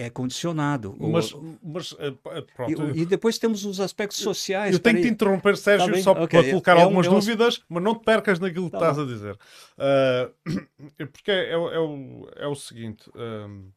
é 0.00 0.08
condicionado. 0.10 0.94
Mas, 0.98 1.34
mas 1.62 1.94
eh, 1.98 2.10
p- 2.12 2.42
pronto. 2.54 2.96
e, 2.96 3.00
e 3.00 3.06
depois 3.06 3.36
temos 3.38 3.64
os 3.64 3.80
aspectos 3.80 4.18
sociais. 4.18 4.72
Eu 4.72 4.78
tenho 4.78 4.96
que 4.96 5.02
te 5.02 5.08
interromper, 5.08 5.56
Sérgio, 5.56 5.92
Tá 5.92 6.00
só 6.00 6.12
ok. 6.12 6.26
para 6.28 6.50
colocar 6.50 6.72
É 6.72 6.76
um- 6.76 6.82
algumas 6.84 7.06
é 7.06 7.10
um- 7.10 7.14
dúvidas, 7.14 7.62
mas 7.68 7.82
não 7.82 7.94
te 7.96 8.04
percas 8.04 8.38
naquilo 8.38 8.66
que 8.66 8.72
Tá 8.72 8.78
estás 8.78 8.96
bom. 8.96 9.02
a 9.02 9.06
dizer. 9.06 9.38
Ah, 9.76 10.30
porque 11.12 11.30
é, 11.30 11.50
é 11.52 11.56
o- 11.56 11.70
é 11.70 11.78
o, 11.80 12.28
é 12.36 12.46
o 12.46 12.54
seguinte. 12.54 13.10
ahm, 13.16 13.70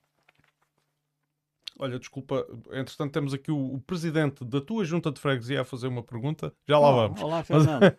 olha, 1.79 1.97
desculpa, 1.97 2.45
entretanto 2.71 3.11
temos 3.11 3.33
aqui 3.33 3.51
o, 3.51 3.73
o 3.75 3.81
presidente 3.81 4.45
da 4.45 4.61
tua 4.61 4.85
junta 4.85 5.11
de 5.11 5.19
freguesia 5.19 5.61
a 5.61 5.65
fazer 5.65 5.87
uma 5.87 6.03
pergunta. 6.03 6.53
Já 6.67 6.77
lá 6.77 6.89
Oh, 6.91 6.95
vamos. 6.95 7.21
Olá, 7.21 7.41
Fernando. 7.43 7.83
É. 7.83 7.95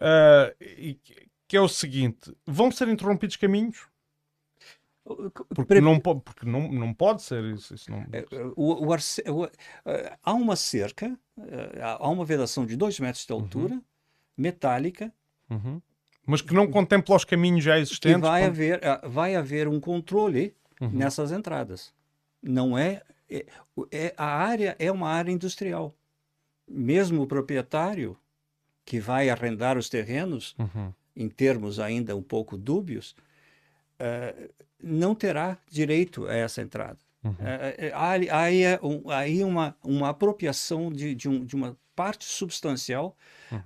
Ah, 0.00 0.54
e 0.60 0.94
que- 0.94 1.26
que 1.48 1.56
é 1.56 1.60
o 1.60 1.68
seguinte: 1.68 2.34
vão 2.46 2.70
ser 2.72 2.88
interrompidos 2.88 3.36
caminhos? 3.36 3.86
Porque, 5.54 5.80
não, 5.80 6.00
po- 6.00 6.20
porque 6.20 6.44
não, 6.46 6.70
não 6.72 6.92
pode 6.92 7.22
ser 7.22 7.44
isso. 7.44 7.74
isso 7.74 7.90
não... 7.90 8.04
É, 8.12 8.24
O, 8.56 8.86
o 8.86 8.92
arce- 8.92 9.22
o- 9.28 9.48
há 10.22 10.32
uma 10.34 10.56
cerca, 10.56 11.16
há 12.00 12.08
uma 12.08 12.24
vedação 12.24 12.66
de 12.66 12.76
2 12.76 12.98
metros 13.00 13.24
de 13.26 13.32
altura, 13.32 13.80
metálica, 14.36 15.12
Uhum. 15.48 15.80
Mas 16.28 16.42
que 16.42 16.52
não 16.52 16.66
contempla 16.68 17.14
os 17.14 17.24
caminhos 17.24 17.62
já 17.62 17.78
existentes. 17.78 18.20
vai 18.20 18.50
portanto- 18.50 18.82
haver, 18.82 19.08
vai 19.08 19.36
haver 19.36 19.68
um 19.68 19.78
controle 19.78 20.52
Uhum. 20.80 20.90
nessas 20.90 21.30
entradas. 21.30 21.94
Não 22.42 22.76
é, 22.76 23.00
é, 23.30 23.46
é- 23.92 24.12
A 24.16 24.26
área 24.26 24.74
é 24.80 24.90
uma 24.90 25.08
área 25.08 25.30
industrial. 25.30 25.94
Mesmo 26.68 27.22
o 27.22 27.26
proprietário 27.28 28.16
que 28.84 28.98
vai 28.98 29.30
arrendar 29.30 29.78
os 29.78 29.88
terrenos, 29.88 30.56
Uhum. 30.58 30.92
em 31.14 31.28
termos 31.28 31.78
ainda 31.78 32.16
um 32.16 32.22
pouco 32.24 32.56
dúbios, 32.56 33.14
eh, 34.00 34.50
não 34.82 35.14
terá 35.14 35.58
direito 35.70 36.26
a 36.26 36.34
essa 36.34 36.62
entrada. 36.62 36.98
Uhum. 37.24 37.34
Há 37.92 38.10
ali- 38.10 38.30
há 38.30 38.40
aí 38.42 38.62
é 38.62 38.78
um- 38.82 39.10
aí 39.10 39.42
uma, 39.42 39.76
uma 39.82 40.10
apropriação 40.10 40.92
de, 40.92 41.14
de, 41.14 41.28
um- 41.28 41.44
de 41.44 41.56
uma 41.56 41.76
parte 41.94 42.24
substancial 42.26 43.16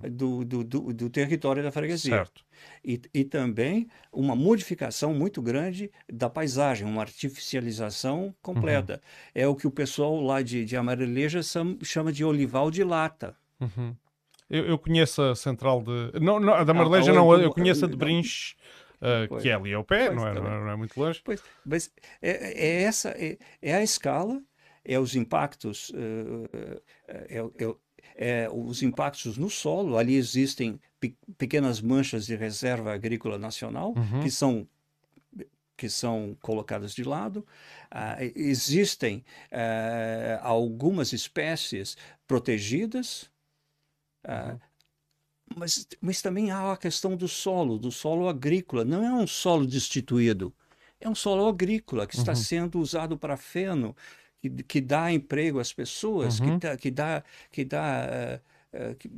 do, 0.09 0.45
do, 0.45 0.63
do, 0.63 0.93
do 0.93 1.09
território 1.09 1.61
da 1.61 1.71
freguesia. 1.71 2.11
Uhum. 2.13 2.17
Certo. 2.19 2.43
E, 2.83 3.01
e 3.13 3.23
também 3.25 3.87
uma 4.11 4.35
modificação 4.35 5.13
muito 5.13 5.41
grande 5.41 5.91
da 6.11 6.29
paisagem, 6.29 6.87
uma 6.87 7.01
artificialização 7.01 8.33
completa. 8.41 8.93
Uhum. 8.93 8.99
É 9.35 9.47
o 9.47 9.55
que 9.55 9.67
o 9.67 9.71
pessoal 9.71 10.19
lá 10.21 10.41
de, 10.41 10.63
de 10.65 10.77
Amareleja 10.77 11.41
chama 11.83 12.11
de 12.11 12.23
olival 12.23 12.71
de 12.71 12.83
lata. 12.83 13.35
Uhum. 13.59 13.95
Eu, 14.49 14.65
eu 14.65 14.77
conheço 14.77 15.21
a 15.21 15.35
central 15.35 15.81
de. 15.81 16.19
Não, 16.19 16.39
não, 16.39 16.53
a 16.53 16.63
da 16.63 16.71
Ah, 16.71 16.75
Marleja 16.75 17.11
ah, 17.11 17.15
não, 17.15 17.33
eu 17.33 17.51
conheço 17.51 17.85
a 17.85 17.87
de 17.87 17.93
não. 17.93 17.99
Uh, 19.01 19.39
que 19.39 19.49
é 19.49 19.53
ali 19.53 19.73
ao 19.73 19.83
pé, 19.83 20.13
não 20.13 20.27
é, 20.27 20.33
tá 20.33 20.39
não, 20.39 20.47
é, 20.47 20.59
não 20.59 20.69
é 20.69 20.75
muito 20.75 20.99
longe. 20.99 21.21
Pois, 21.23 21.41
mas 21.65 21.91
é, 22.21 22.53
é 22.53 22.83
essa, 22.83 23.09
é, 23.09 23.37
é 23.61 23.73
a 23.73 23.83
escala, 23.83 24.41
é 24.85 24.99
os 24.99 25.15
impactos, 25.15 25.91
eh, 25.95 26.81
é, 27.07 27.37
é 27.39 27.75
é, 28.15 28.49
os 28.51 28.83
impactos 28.83 29.37
no 29.37 29.49
solo. 29.49 29.97
Ali 29.97 30.15
existem 30.15 30.79
pe 30.99 31.15
pequenas 31.37 31.81
manchas 31.81 32.25
de 32.25 32.35
reserva 32.35 32.93
agrícola 32.93 33.37
nacional 33.37 33.93
Uhum. 33.95 34.21
que 34.21 34.29
são 34.29 34.67
que 35.77 35.89
são 35.89 36.37
colocadas 36.41 36.93
de 36.93 37.03
lado. 37.03 37.43
Ah, 37.89 38.17
existem 38.35 39.25
eh, 39.49 40.37
algumas 40.43 41.11
espécies 41.11 41.97
protegidas, 42.27 43.31
ah, 44.23 44.57
mas, 45.57 45.87
mas 46.01 46.21
também 46.21 46.51
há 46.51 46.71
a 46.73 46.77
questão 46.77 47.15
do 47.15 47.27
solo, 47.27 47.77
do 47.79 47.91
solo 47.91 48.27
agrícola. 48.29 48.83
Não 48.85 49.03
é 49.03 49.13
um 49.13 49.27
solo 49.27 49.65
destituído, 49.65 50.53
é 50.99 51.09
um 51.09 51.15
solo 51.15 51.47
agrícola 51.47 52.07
que 52.07 52.15
está 52.15 52.33
Uhum. 52.33 52.35
sendo 52.35 52.79
usado 52.79 53.17
para 53.17 53.37
feno, 53.37 53.95
que, 54.41 54.49
que 54.63 54.81
dá 54.81 55.11
emprego 55.11 55.59
às 55.59 55.73
pessoas, 55.73 56.39
Uhum. 56.39 56.39
que 56.39 56.51
dá, 56.51 56.77
que 56.77 56.91
dá, 56.91 57.23
que 57.51 57.65
dá 57.65 58.07
eh, 58.11 58.41
eh, 58.73 58.95
que- 58.95 59.09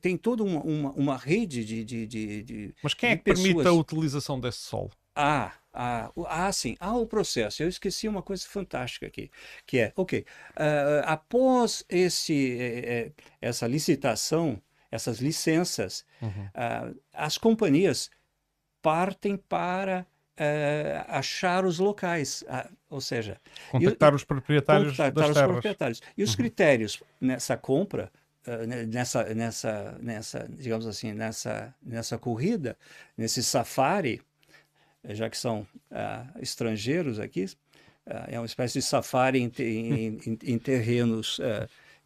tem 0.00 0.16
toda 0.16 0.42
uma, 0.42 0.60
uma, 0.62 0.92
uma 0.92 1.16
rede 1.16 1.64
de, 1.64 1.84
de, 1.84 2.06
de, 2.06 2.42
de- 2.42 2.74
Mas 2.80 2.94
quem 2.94 3.10
é 3.10 3.16
que 3.16 3.24
permite 3.24 3.66
a 3.66 3.72
pessoas. 3.72 3.72
utilização 3.72 4.38
desse 4.38 4.58
solo? 4.60 4.92
ah, 5.16 5.52
ah, 5.72 6.12
ah, 6.26 6.52
sim, 6.52 6.76
há 6.80 6.96
o 6.96 7.06
processo. 7.06 7.62
Eu 7.62 7.68
esqueci 7.68 8.08
uma 8.08 8.22
coisa 8.22 8.46
fantástica 8.48 9.06
aqui, 9.06 9.30
que 9.66 9.78
é, 9.78 9.92
ok, 9.96 10.24
ah, 10.56 11.00
após 11.12 11.84
esse, 11.88 12.32
eh, 12.58 13.06
eh, 13.08 13.12
essa 13.40 13.66
licitação, 13.66 14.60
essas 14.94 15.18
licenças, 15.18 16.04
Uhum. 16.22 16.48
ah, 16.54 16.90
as 17.12 17.36
companhias 17.36 18.10
partem 18.82 19.36
para 19.36 20.06
eh, 20.36 21.04
achar 21.08 21.64
os 21.64 21.78
locais, 21.78 22.42
ah, 22.48 22.68
ou 22.90 23.00
seja, 23.00 23.40
Contactar 23.70 24.14
os 24.14 24.24
proprietários 24.24 24.90
contactar 24.96 25.12
das 25.12 25.28
os 25.30 25.34
terras. 25.34 25.52
proprietários. 25.52 26.02
E 26.16 26.22
os 26.24 26.34
critérios 26.34 27.02
nessa 27.20 27.56
compra, 27.56 28.10
ne- 28.66 28.84
nessa, 28.86 29.32
nessa, 29.34 29.96
nessa, 30.00 30.46
digamos 30.50 30.86
assim, 30.86 31.12
nessa, 31.12 31.72
nessa 31.80 32.18
corrida, 32.18 32.76
nesse 33.16 33.42
safari, 33.44 34.20
já 35.04 35.30
que 35.30 35.36
são 35.38 35.66
estrangeiros 36.40 37.18
aqui, 37.20 37.46
é 38.28 38.38
uma 38.38 38.46
espécie 38.46 38.74
de 38.80 38.82
safari 38.82 39.38
em, 39.40 39.52
em- 39.62 40.18
em- 40.26 40.38
em 40.54 40.58
terrenos 40.58 41.40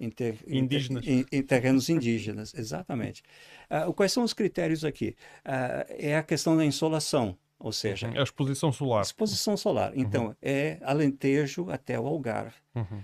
em 0.01 0.11
ter- 0.11 0.39
Indígenas. 0.47 1.07
em- 1.07 1.25
em 1.33 1.43
terrenos 1.43 1.89
indígenas, 1.89 2.55
exatamente. 2.55 3.23
Ah, 3.69 3.93
quais 3.93 4.13
são 4.13 4.23
os 4.23 4.33
critérios 4.33 4.85
aqui? 4.85 5.17
Ah, 5.45 5.85
é 5.89 6.17
a 6.17 6.23
questão 6.23 6.57
da 6.57 6.65
insolação, 6.65 7.37
ou 7.59 7.73
seja, 7.73 8.09
A 8.17 8.23
exposição 8.23 8.71
solar. 8.73 9.03
exposição 9.03 9.57
solar. 9.57 9.93
Então, 9.97 10.35
é 10.41 10.79
Alentejo 10.83 11.69
até 11.71 11.99
o 11.99 12.07
Algarve. 12.07 12.55
Uhum. 12.75 13.03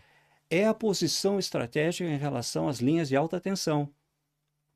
É 0.51 0.67
a 0.67 0.75
posição 0.75 1.39
estratégica 1.39 2.09
em 2.09 2.17
relação 2.19 2.69
às 2.69 2.79
linhas 2.79 3.09
de 3.09 3.17
alta 3.17 3.41
tensão. 3.41 3.89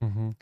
Uhum. 0.00 0.34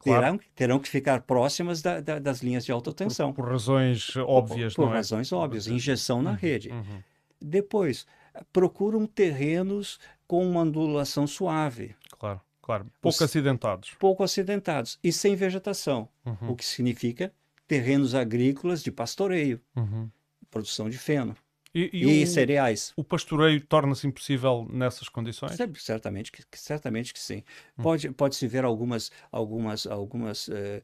Claro. 0.00 0.20
Terão, 0.22 0.40
terão 0.54 0.78
que 0.78 0.88
ficar 0.88 1.22
próximas 1.22 1.82
da- 1.82 2.00
da- 2.00 2.18
das 2.20 2.40
linhas 2.40 2.64
de 2.64 2.70
alta 2.70 2.92
tensão. 2.92 3.32
Por 3.32 3.48
razões 3.48 4.14
óbvias, 4.16 4.74
por 4.74 4.86
não 4.86 4.92
é? 4.92 4.96
razões 4.96 5.32
óbvias, 5.32 5.66
injeção 5.66 6.22
na 6.22 6.32
rede. 6.34 6.68
Uhum. 6.68 7.02
Depois, 7.40 8.06
procuram 8.52 9.06
terrenos 9.06 9.98
com 10.28 10.48
uma 10.48 10.60
ondulação 10.60 11.26
suave, 11.26 11.96
Claro, 12.18 12.40
claro. 12.62 12.84
Pouco 13.00 13.16
Os- 13.16 13.22
acidentados. 13.22 13.90
pouco 13.98 14.22
acidentados 14.22 14.98
e 15.02 15.10
sem 15.12 15.34
vegetação, 15.34 16.08
Uhum. 16.24 16.50
o 16.50 16.54
que 16.56 16.64
significa 16.64 17.32
terrenos 17.66 18.14
agrícolas 18.14 18.82
de 18.82 18.92
pastoreio, 18.92 19.60
Uhum. 19.74 20.08
produção 20.50 20.88
de 20.90 20.98
feno 20.98 21.34
E, 21.74 21.90
e, 21.92 22.02
e 22.20 22.22
o, 22.24 22.26
cereais. 22.26 22.92
o 22.96 23.04
pastoreio 23.04 23.60
torna-se 23.66 24.06
impossível 24.06 24.66
nessas 24.70 25.08
condições? 25.08 25.52
Cer- 25.52 25.70
Certamente 25.76 26.30
que, 26.32 26.42
certamente 26.54 27.12
que 27.12 27.18
sim. 27.20 27.42
Hum. 27.78 27.82
Pode, 27.82 28.10
pode-se 28.12 28.46
ver 28.46 28.64
algumas, 28.64 29.10
algumas, 29.32 29.86
algumas 29.86 30.48
eh, 30.48 30.82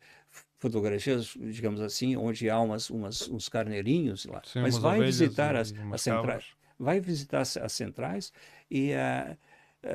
fotografias, 0.58 1.34
digamos 1.38 1.80
assim, 1.80 2.16
onde 2.16 2.48
há 2.48 2.58
umas, 2.60 2.88
umas, 2.90 3.28
uns 3.28 3.48
carneirinhos 3.48 4.24
lá. 4.26 4.40
Sim, 4.44 4.60
Mas 4.62 4.76
vai 4.78 5.00
visitar 5.00 5.56
as, 5.56 5.72
as 5.92 6.02
centrais. 6.02 6.44
Vai 6.78 7.00
visitar 7.00 7.40
as, 7.40 7.56
centrais 7.72 8.32
e 8.70 8.92
ah, 8.94 9.36
ah, 9.82 9.88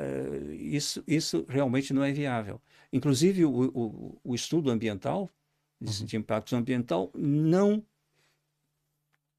isso, 0.53 1.03
isso 1.07 1.45
realmente 1.49 1.93
não 1.93 2.03
é 2.03 2.11
viável. 2.11 2.61
Inclusive, 2.91 3.45
o, 3.45 3.51
o, 3.73 4.21
o 4.23 4.35
estudo 4.35 4.69
ambiental, 4.71 5.29
de, 5.81 6.01
Uhum. 6.01 6.05
de 6.05 6.17
impacto 6.17 6.55
ambiental, 6.55 7.11
não 7.15 7.83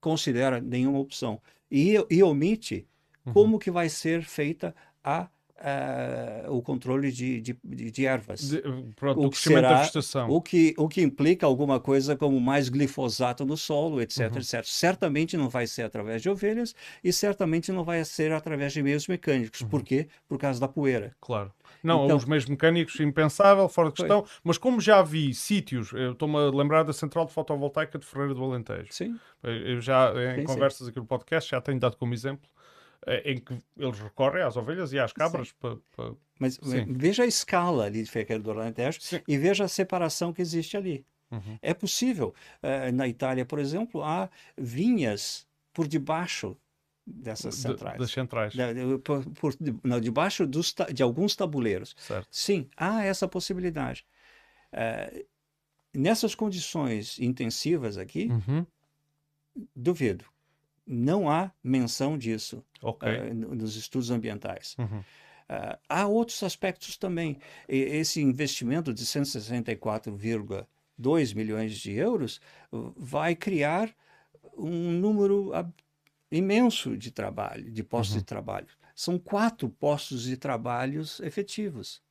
considera 0.00 0.60
nenhuma 0.60 0.98
opção. 0.98 1.40
E, 1.70 1.94
e 2.10 2.22
omite 2.22 2.86
Uhum. 3.26 3.32
como 3.32 3.58
que 3.58 3.70
vai 3.70 3.88
ser 3.88 4.22
feita 4.22 4.74
a, 5.04 5.28
a- 5.60 6.50
o 6.50 6.62
controle 6.62 7.10
de, 7.12 7.40
de, 7.40 7.56
de, 7.90 8.06
ervas. 8.06 8.48
De- 8.50 8.62
pronto, 8.96 9.20
O 9.20 9.24
que 9.24 9.36
crescimento 9.36 9.62
da 9.62 9.68
será- 9.68 9.80
vegetação. 9.80 10.28
O 10.30 10.40
que, 10.40 10.74
o 10.76 10.88
que 10.88 11.02
implica 11.02 11.46
alguma 11.46 11.78
coisa 11.78 12.16
como 12.16 12.40
mais 12.40 12.68
glifosato 12.68 13.44
no 13.44 13.56
solo, 13.56 14.00
etc, 14.00 14.32
Uhum. 14.32 14.38
etc. 14.38 14.64
Certamente 14.64 15.36
não 15.36 15.48
vai 15.48 15.66
ser 15.66 15.82
através 15.82 16.22
de 16.22 16.28
ovelhas 16.30 16.74
e 17.04 17.12
certamente 17.12 17.70
não 17.72 17.84
vai 17.84 18.04
ser 18.04 18.32
através 18.32 18.72
de 18.72 18.82
meios 18.82 19.06
mecânicos. 19.06 19.60
Uhum. 19.60 19.68
Por 19.68 19.82
quê? 19.82 20.08
Por 20.28 20.38
causa 20.38 20.58
da 20.60 20.68
poeira. 20.68 21.14
Claro. 21.20 21.52
Não, 21.82 22.04
Então- 22.04 22.16
os 22.18 22.26
meios 22.26 22.44
mecânicos, 22.44 23.00
impensável, 23.00 23.66
fora 23.66 23.88
de 23.88 23.94
questão. 23.94 24.24
Mas 24.44 24.58
como 24.58 24.80
já 24.82 25.00
vi 25.02 25.32
sítios, 25.32 25.92
eu 25.92 26.12
estou-me 26.12 26.36
a 26.36 26.50
lembrar 26.50 26.82
da 26.82 26.92
central 26.92 27.24
de 27.24 27.32
fotovoltaica 27.32 27.98
de 27.98 28.04
Ferreira 28.04 28.34
do 28.34 28.44
Alentejo. 28.44 28.88
Sim, 28.90 29.18
Eu 29.42 29.80
já, 29.80 30.12
em 30.12 30.34
Sim, 30.34 30.40
sim. 30.40 30.44
conversas 30.44 30.88
aqui 30.88 30.98
no 30.98 31.06
podcast, 31.06 31.50
já 31.50 31.58
tenho 31.62 31.80
dado 31.80 31.96
como 31.96 32.12
exemplo, 32.12 32.46
em 33.24 33.38
que 33.38 33.58
eles 33.76 33.98
recorrem 33.98 34.42
às 34.42 34.56
ovelhas 34.56 34.92
e 34.92 34.98
às 34.98 35.12
cabras 35.12 35.52
para... 35.52 35.76
para- 35.96 36.14
mas 36.38 36.54
Sim. 36.62 36.86
veja 36.92 37.22
a 37.22 37.26
escala 37.26 37.84
ali 37.84 38.02
de 38.02 38.10
Ferreira 38.10 38.42
do 38.42 38.50
Alentejo 38.50 38.98
Sim. 39.00 39.20
e 39.28 39.36
veja 39.36 39.64
a 39.64 39.68
separação 39.68 40.32
que 40.32 40.40
existe 40.40 40.76
ali. 40.76 41.04
Uhum. 41.30 41.58
É 41.62 41.74
possível. 41.74 42.34
eh, 42.62 42.90
na 42.90 43.06
Itália, 43.06 43.44
por 43.44 43.58
exemplo, 43.58 44.02
há 44.02 44.28
vinhas 44.56 45.46
por 45.72 45.86
debaixo 45.86 46.56
dessas 47.06 47.56
de- 47.56 47.60
centrais. 47.62 47.98
das 47.98 48.10
centrais. 48.10 48.54
Da- 48.56 48.72
de- 48.72 48.98
por, 48.98 49.24
por- 49.34 49.54
não, 49.84 50.00
debaixo 50.00 50.46
dos 50.46 50.74
de 50.92 51.02
alguns 51.02 51.36
tabuleiros. 51.36 51.94
Certo. 51.98 52.26
Sim, 52.30 52.68
há 52.76 53.04
essa 53.04 53.28
possibilidade. 53.28 54.04
Eh, 54.72 55.24
nessas 55.94 56.34
condições 56.34 57.18
intensivas 57.18 57.98
aqui, 57.98 58.28
Uhum. 58.30 58.66
duvido. 59.76 60.24
Não 60.92 61.30
há 61.30 61.52
menção 61.62 62.18
disso 62.18 62.64
Ok. 62.82 63.08
eh, 63.08 63.32
no- 63.32 63.54
nos 63.54 63.76
estudos 63.76 64.10
ambientais. 64.10 64.74
Uhum. 64.76 65.04
Ah, 65.48 65.78
há 65.88 66.04
outros 66.08 66.42
aspectos 66.42 66.96
também. 66.96 67.38
E- 67.68 67.76
Esse 67.76 68.20
investimento 68.20 68.92
de 68.92 69.06
164,2 69.06 71.32
milhões 71.34 71.76
de 71.78 71.92
euros 71.92 72.40
uh, 72.72 72.92
vai 72.96 73.36
criar 73.36 73.94
um 74.56 74.90
número 74.92 75.52
imenso 76.30 76.96
de 76.96 77.10
trabalho, 77.10 77.70
de 77.70 77.82
postos 77.82 78.14
Uhum. 78.16 78.20
de 78.20 78.26
trabalho. 78.26 78.68
São 78.94 79.18
quatro 79.18 79.68
postos 79.68 80.22
de 80.24 80.36
trabalhos 80.36 81.20
efetivos. 81.20 82.02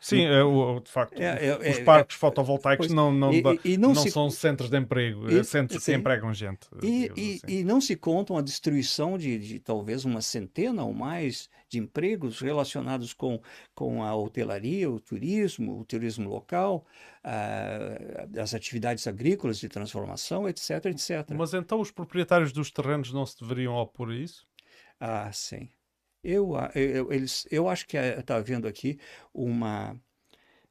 Sim, 0.00 0.22
é, 0.24 0.42
o- 0.42 0.80
de 0.80 0.90
facto, 0.90 1.20
É, 1.20 1.46
é, 1.48 1.56
os 1.58 1.78
é, 1.78 1.84
parques 1.84 2.16
fotovoltaicos 2.16 2.86
pois. 2.86 2.94
não, 2.94 3.12
não, 3.12 3.32
E- 3.34 3.42
dá- 3.42 3.54
e- 3.62 3.76
não 3.76 3.92
não 3.92 4.02
se- 4.02 4.10
são 4.10 4.30
centros 4.30 4.70
de 4.70 4.78
emprego, 4.78 5.30
E- 5.30 5.38
é 5.40 5.42
centros 5.42 5.84
sim. 5.84 5.92
que 5.92 5.98
empregam 5.98 6.32
gente. 6.32 6.66
E, 6.82 7.10
assim. 7.10 7.40
e 7.46 7.62
não 7.64 7.80
se 7.82 7.94
contam 7.96 8.38
a 8.38 8.40
destruição 8.42 9.18
de, 9.18 9.38
de 9.38 9.60
talvez 9.60 10.06
uma 10.06 10.22
centena 10.22 10.82
ou 10.84 10.94
mais 10.94 11.50
de 11.68 11.78
empregos 11.78 12.40
relacionados 12.40 13.12
com, 13.12 13.40
com 13.74 14.02
a 14.02 14.16
hotelaria, 14.16 14.90
o 14.90 14.98
turismo, 14.98 15.78
o 15.78 15.84
turismo 15.84 16.28
local, 16.30 16.86
ah, 17.22 18.26
as 18.40 18.54
atividades 18.54 19.06
agrícolas 19.06 19.58
de 19.58 19.68
transformação, 19.68 20.48
etc, 20.48 20.86
etc. 20.86 21.30
Mas 21.36 21.52
então 21.54 21.78
os 21.80 21.90
proprietários 21.90 22.52
dos 22.52 22.70
terrenos 22.70 23.12
não 23.12 23.26
se 23.26 23.38
deveriam 23.38 23.74
opor 23.74 24.10
a 24.10 24.14
isso? 24.16 24.46
Ah, 24.98 25.30
sim. 25.32 25.68
Eu, 26.22 26.52
eu, 26.74 27.12
eles, 27.12 27.46
eu 27.50 27.68
acho 27.68 27.86
que 27.86 27.96
está 27.96 28.36
havendo 28.36 28.68
aqui 28.68 28.98
uma, 29.32 29.98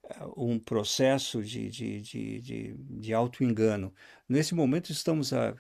ah, 0.10 0.28
um 0.38 0.60
processo 0.60 1.44
de, 1.44 1.70
de, 1.70 2.02
de, 2.02 2.42
de, 2.42 2.74
de 2.78 3.14
auto-engano. 3.14 3.94
Nesse 4.28 4.54
momento, 4.54 4.92
estamos 4.92 5.34
a, 5.34 5.56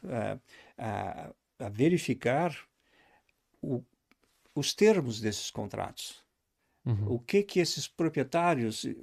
a, 0.77 1.33
a, 1.59 1.69
verificar 1.69 2.55
o, 3.61 3.83
os 4.55 4.73
termos 4.73 5.19
desses 5.19 5.49
contratos. 5.49 6.23
Uhum. 6.85 7.13
O 7.13 7.19
que, 7.19 7.43
que 7.43 7.59
esses 7.59 7.87
proprietários 7.87 8.85
eh, 8.85 8.95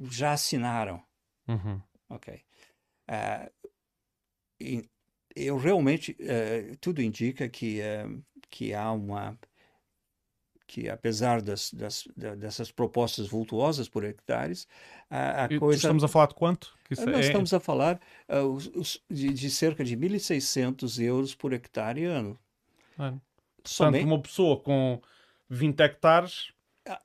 já 0.00 0.32
assinaram. 0.32 1.02
Uhum. 1.48 1.80
Ok. 2.08 2.42
Ah, 3.06 3.50
e 4.60 4.88
eu 5.34 5.56
realmente, 5.56 6.16
eh, 6.20 6.76
tudo 6.80 7.02
indica 7.02 7.48
que, 7.48 7.80
eh, 7.80 8.06
que 8.50 8.72
há 8.74 8.92
uma. 8.92 9.38
Que 10.66 10.88
apesar 10.88 11.42
das, 11.42 11.72
das, 11.72 12.08
da- 12.16 12.34
dessas 12.34 12.70
propostas 12.70 13.26
vultuosas 13.26 13.88
por 13.88 14.04
hectares, 14.04 14.66
a, 15.10 15.44
a 15.44 15.48
coisa. 15.58 15.76
Estamos 15.76 16.04
a 16.04 16.08
falar 16.08 16.28
de 16.28 16.34
quanto? 16.34 16.76
Nós 16.90 17.08
é- 17.08 17.20
estamos 17.20 17.52
a 17.52 17.60
falar 17.60 18.00
os- 18.74 19.02
de, 19.10 19.32
de 19.32 19.50
cerca 19.50 19.84
de 19.84 19.96
1.600 19.96 20.98
euros 20.98 21.34
por 21.34 21.52
hectare 21.52 22.04
ano. 22.04 22.38
Portanto, 22.96 23.22
Somente, 23.64 24.04
uma 24.04 24.20
pessoa 24.20 24.60
com 24.60 25.00
20 25.48 25.80
hectares 25.80 26.52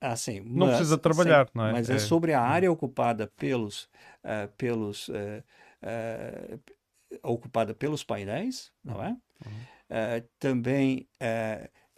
Assim, 0.02 0.42
não 0.42 0.68
mas, 0.68 0.76
precisa 0.76 0.98
trabalhar, 0.98 1.46
sim, 1.46 1.52
não 1.56 1.68
é? 1.68 1.72
Mas 1.72 1.90
é, 1.90 1.96
é, 1.96 2.00
sobre 2.00 2.34
a 2.34 2.42
área 2.42 2.70
ocupada 2.70 3.28
pelos, 3.38 3.84
uh, 4.26 4.52
pelos 4.58 5.08
uh, 5.08 5.14
uh, 5.82 6.60
ocupada 7.24 7.74
pelos 7.74 8.04
painéis, 8.04 8.74
não 8.84 9.02
é? 9.02 9.16
Uhum. 9.46 10.22
também 10.38 11.08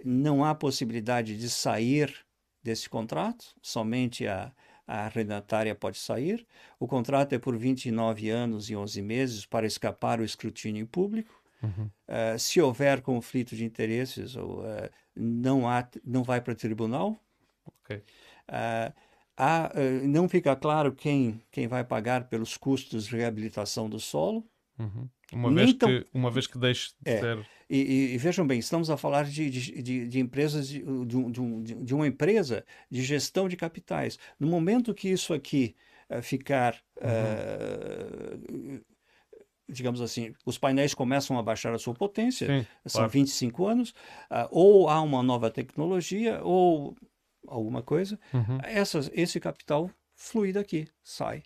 não 0.06 0.44
há 0.44 0.54
possibilidade 0.56 1.38
de 1.38 1.50
sair 1.50 2.14
desse 2.64 2.90
contrato, 2.90 3.56
somente 3.62 4.28
a, 4.28 4.52
a 4.88 5.06
arrendatária 5.06 5.74
pode 5.74 5.98
sair. 5.98 6.46
O 6.80 6.88
contrato 6.88 7.34
é 7.34 7.40
por 7.40 7.58
29 7.58 8.30
anos 8.30 8.70
e 8.70 8.76
11 8.76 9.02
meses 9.02 9.46
para 9.46 9.66
escapar 9.66 10.20
o 10.20 10.24
escrutínio 10.24 10.86
público. 10.88 11.42
Uhum. 11.64 11.90
Uh, 12.08 12.40
se 12.40 12.60
houver 12.60 13.02
conflito 13.02 13.56
de 13.56 13.64
interesses, 13.64 14.36
ou, 14.36 14.62
uh, 14.62 14.90
não, 15.16 15.70
há, 15.70 15.88
não 16.04 16.24
vai 16.24 16.42
para 16.42 16.56
tribunal. 16.56 17.20
Okay. 17.84 17.98
Uh, 18.50 18.94
há, 19.38 19.72
não 20.04 20.28
fica 20.28 20.56
claro 20.56 20.94
quem, 20.94 21.42
quem 21.52 21.68
vai 21.68 21.84
pagar 21.84 22.28
pelos 22.28 22.58
custos 22.58 23.06
de 23.06 23.16
reabilitação 23.16 23.90
do 23.90 24.00
solo. 24.00 24.46
Uhum. 24.78 25.08
Uma, 25.32 25.52
vez 25.54 25.70
então, 25.70 25.90
que, 25.90 26.06
uma 26.14 26.30
vez 26.30 26.48
que 26.48 26.58
deixe 26.58 26.92
de 27.02 27.12
é, 27.12 27.20
ser. 27.20 27.48
E, 27.70 28.14
e, 28.14 28.18
vejam 28.18 28.46
bem, 28.46 28.60
estamos 28.60 28.90
a 28.90 28.98
falar 28.98 29.24
de, 29.24 29.50
de, 29.50 29.82
de, 29.82 30.08
de 30.08 30.20
empresas, 30.20 30.68
de, 30.68 30.84
de, 30.84 31.76
de, 31.76 31.96
uma 31.96 32.06
empresa 32.06 32.66
de 32.90 33.02
gestão 33.02 33.48
de 33.48 33.56
capitais. 33.56 34.20
No 34.40 34.48
momento 34.48 34.94
que 34.94 35.10
isso 35.10 35.34
aqui 35.34 35.76
uh, 36.10 36.22
ficar 36.22 36.76
uhum. 37.00 38.78
uh, 38.78 38.86
digamos 39.72 40.02
assim, 40.02 40.34
os 40.46 40.58
painéis 40.58 40.94
começam 40.94 41.40
a 41.40 41.44
baixar 41.44 41.74
a 41.74 41.80
sua 41.80 41.94
potência, 41.94 42.46
Sim, 42.46 42.68
são 42.86 43.00
claro. 43.00 43.12
25 43.12 43.68
anos, 43.68 43.92
uh, 44.30 44.48
ou 44.52 44.90
há 44.90 45.02
uma 45.02 45.24
nova 45.24 45.50
tecnologia, 45.50 46.42
ou 46.44 46.96
alguma 47.48 47.82
coisa, 47.82 48.20
uhum. 48.34 48.60
Essas, 48.64 49.10
esse 49.14 49.40
capital 49.40 49.90
flui 50.14 50.52
daqui, 50.52 50.88
sai. 51.02 51.44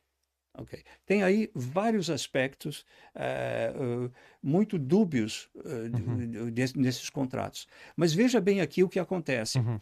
Okay. 0.58 0.84
Tem 1.06 1.24
aí 1.24 1.52
vários 1.54 2.10
aspectos 2.10 2.86
uh, 3.16 4.06
uh, 4.06 4.12
muito 4.42 4.80
dúbios 4.80 5.50
uh, 5.56 5.62
uhum. 5.62 6.52
nesses 6.76 7.10
contratos. 7.10 7.68
Mas 7.96 8.14
veja 8.14 8.40
bem 8.40 8.62
aqui 8.62 8.84
o 8.84 8.90
que 8.90 9.00
acontece. 9.00 9.60
Uhum. 9.60 9.80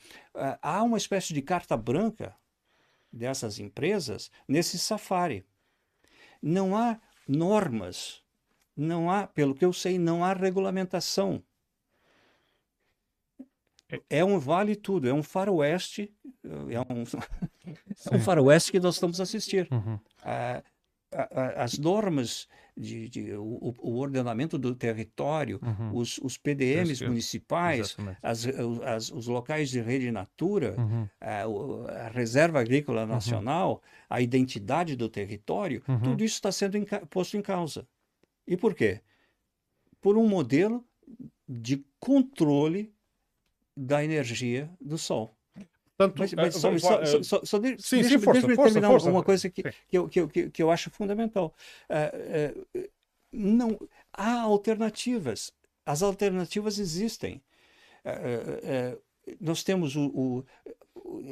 há 0.61 0.81
uma 0.83 0.97
espécie 0.97 1.33
de 1.33 1.41
carta 1.41 1.77
branca 1.77 2.35
dessas 3.11 3.59
empresas 3.59 4.31
nesse 4.47 4.79
safari. 4.79 5.45
Não 6.41 6.75
há 6.75 6.99
normas 7.27 8.23
não 8.75 9.09
há, 9.09 9.27
pelo 9.27 9.53
que 9.53 9.63
eu 9.63 9.71
sei, 9.71 9.97
não 9.99 10.23
há 10.23 10.33
regulamentação. 10.33 11.43
É, 13.89 14.01
é 14.09 14.25
um 14.25 14.39
vale 14.39 14.75
tudo, 14.75 15.07
é 15.07 15.13
um 15.13 15.23
faroeste, 15.23 16.13
é 16.73 16.81
um, 16.81 17.03
é 18.11 18.15
um 18.15 18.19
faroeste 18.19 18.71
que 18.71 18.79
nós 18.79 18.95
estamos 18.95 19.19
a 19.19 19.23
assistir. 19.23 19.67
Uhum. 19.71 19.99
Ah, 20.23 20.63
as 21.55 21.77
normas 21.77 22.47
de, 22.75 23.07
de 23.07 23.33
o, 23.33 23.73
o, 23.79 23.97
ordenamento 23.97 24.57
do 24.57 24.73
território, 24.73 25.59
uhum. 25.61 25.95
os, 25.95 26.17
os, 26.19 26.37
PDMs 26.37 27.05
municipais, 27.05 27.95
as, 28.21 28.45
as, 28.83 29.11
os 29.11 29.27
locais 29.27 29.69
de 29.69 29.79
rede 29.79 30.11
natura, 30.11 30.75
uhum. 30.77 31.07
a, 31.21 32.05
a, 32.05 32.09
reserva 32.09 32.59
agrícola 32.59 33.01
uhum. 33.01 33.07
nacional, 33.07 33.81
a 34.09 34.21
identidade 34.21 34.95
do 34.95 35.07
território, 35.07 35.83
uhum. 35.87 36.01
tudo 36.01 36.23
isso 36.23 36.35
está 36.35 36.51
sendo 36.51 36.77
em, 36.77 36.85
posto 37.09 37.37
em 37.37 37.41
causa. 37.41 37.87
E 38.47 38.57
por 38.57 38.73
quê? 38.73 39.01
Por 40.01 40.17
um 40.17 40.27
modelo 40.27 40.83
de 41.47 41.85
controle 41.99 42.93
da 43.75 44.03
energia 44.03 44.69
do 44.81 44.97
Sol. 44.97 45.35
Tanto, 45.97 46.17
mas, 46.17 46.33
mas 46.33 46.55
só, 46.55 46.77
só, 46.77 47.05
só, 47.05 47.23
só, 47.23 47.41
só 47.43 47.57
de, 47.59 47.75
sim, 47.79 47.97
deixa, 48.01 48.17
sim, 48.17 48.19
força, 48.19 48.41
deixa 48.41 48.55
força, 48.55 48.73
terminar 48.73 48.87
força. 48.89 49.09
uma 49.09 49.23
coisa 49.23 49.49
que, 49.49 49.61
que, 49.61 49.97
eu, 49.97 50.09
que, 50.09 50.19
eu, 50.19 50.27
que, 50.27 50.63
eu 50.63 50.71
acho 50.71 50.89
fundamental. 50.89 51.53
Uh, 51.89 52.79
uh, 52.79 52.89
não, 53.31 53.79
há 54.11 54.41
alternativas. 54.41 55.51
As 55.85 56.01
alternativas 56.01 56.79
existem. 56.79 57.41
Uh, 58.05 58.99
nós 59.39 59.63
temos 59.63 59.95
o, 59.95 60.05
o, 60.07 60.45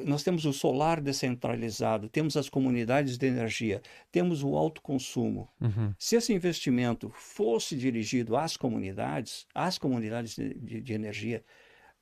nós 0.06 0.24
temos 0.24 0.46
o 0.46 0.54
solar 0.54 1.02
descentralizado, 1.02 2.08
temos 2.10 2.38
as 2.38 2.50
comunidades 2.50 3.18
de 3.18 3.26
energia, 3.26 3.82
temos 4.12 4.44
o 4.44 4.56
autoconsumo. 4.56 5.50
Uhum. 5.60 5.94
Se 5.98 6.16
esse 6.16 6.34
investimento 6.34 7.10
fosse 7.10 7.76
dirigido 7.76 8.36
às 8.38 8.56
comunidades, 8.56 9.48
às 9.54 9.78
comunidades 9.78 10.36
de, 10.36 10.54
de, 10.54 10.82
de 10.82 10.94
energia, 10.94 11.44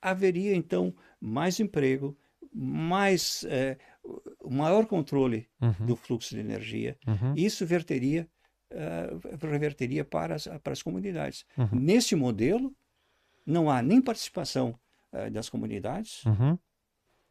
haveria 0.02 0.56
então 0.56 0.94
mais 1.19 1.60
emprego, 1.60 2.18
mais 2.53 3.43
é, 3.47 3.77
maior 4.49 4.85
controle 4.85 5.47
uhum. 5.61 5.85
do 5.85 5.95
fluxo 5.95 6.34
de 6.34 6.39
energia. 6.39 6.97
Uhum. 7.07 7.34
Isso 7.35 7.65
verteria, 7.65 8.27
uh, 8.71 9.47
reverteria 9.47 10.03
para 10.03 10.35
as, 10.35 10.47
para 10.63 10.73
as 10.73 10.81
comunidades. 10.81 11.45
Uhum. 11.57 11.80
Nesse 11.80 12.15
modelo, 12.15 12.76
não 13.45 13.69
há 13.69 13.81
nem 13.81 14.01
participação 14.01 14.77
uh, 15.13 15.30
das 15.30 15.49
comunidades, 15.49 16.26
uhum 16.26 16.57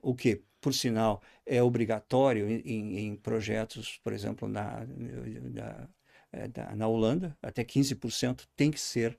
o 0.03 0.15
que, 0.15 0.43
por 0.61 0.73
sinal, 0.73 1.23
é 1.45 1.63
obrigatório 1.63 2.49
em, 2.49 2.99
em 2.99 3.17
projetos, 3.17 3.99
por 4.03 4.13
exemplo, 4.13 4.49
na, 4.49 4.87
na, 4.87 5.89
eh, 6.33 6.75
na 6.75 6.89
Holanda, 6.89 7.37
até 7.43 7.65
15% 7.65 8.47
tem 8.57 8.71
que 8.71 8.81
ser 8.81 9.19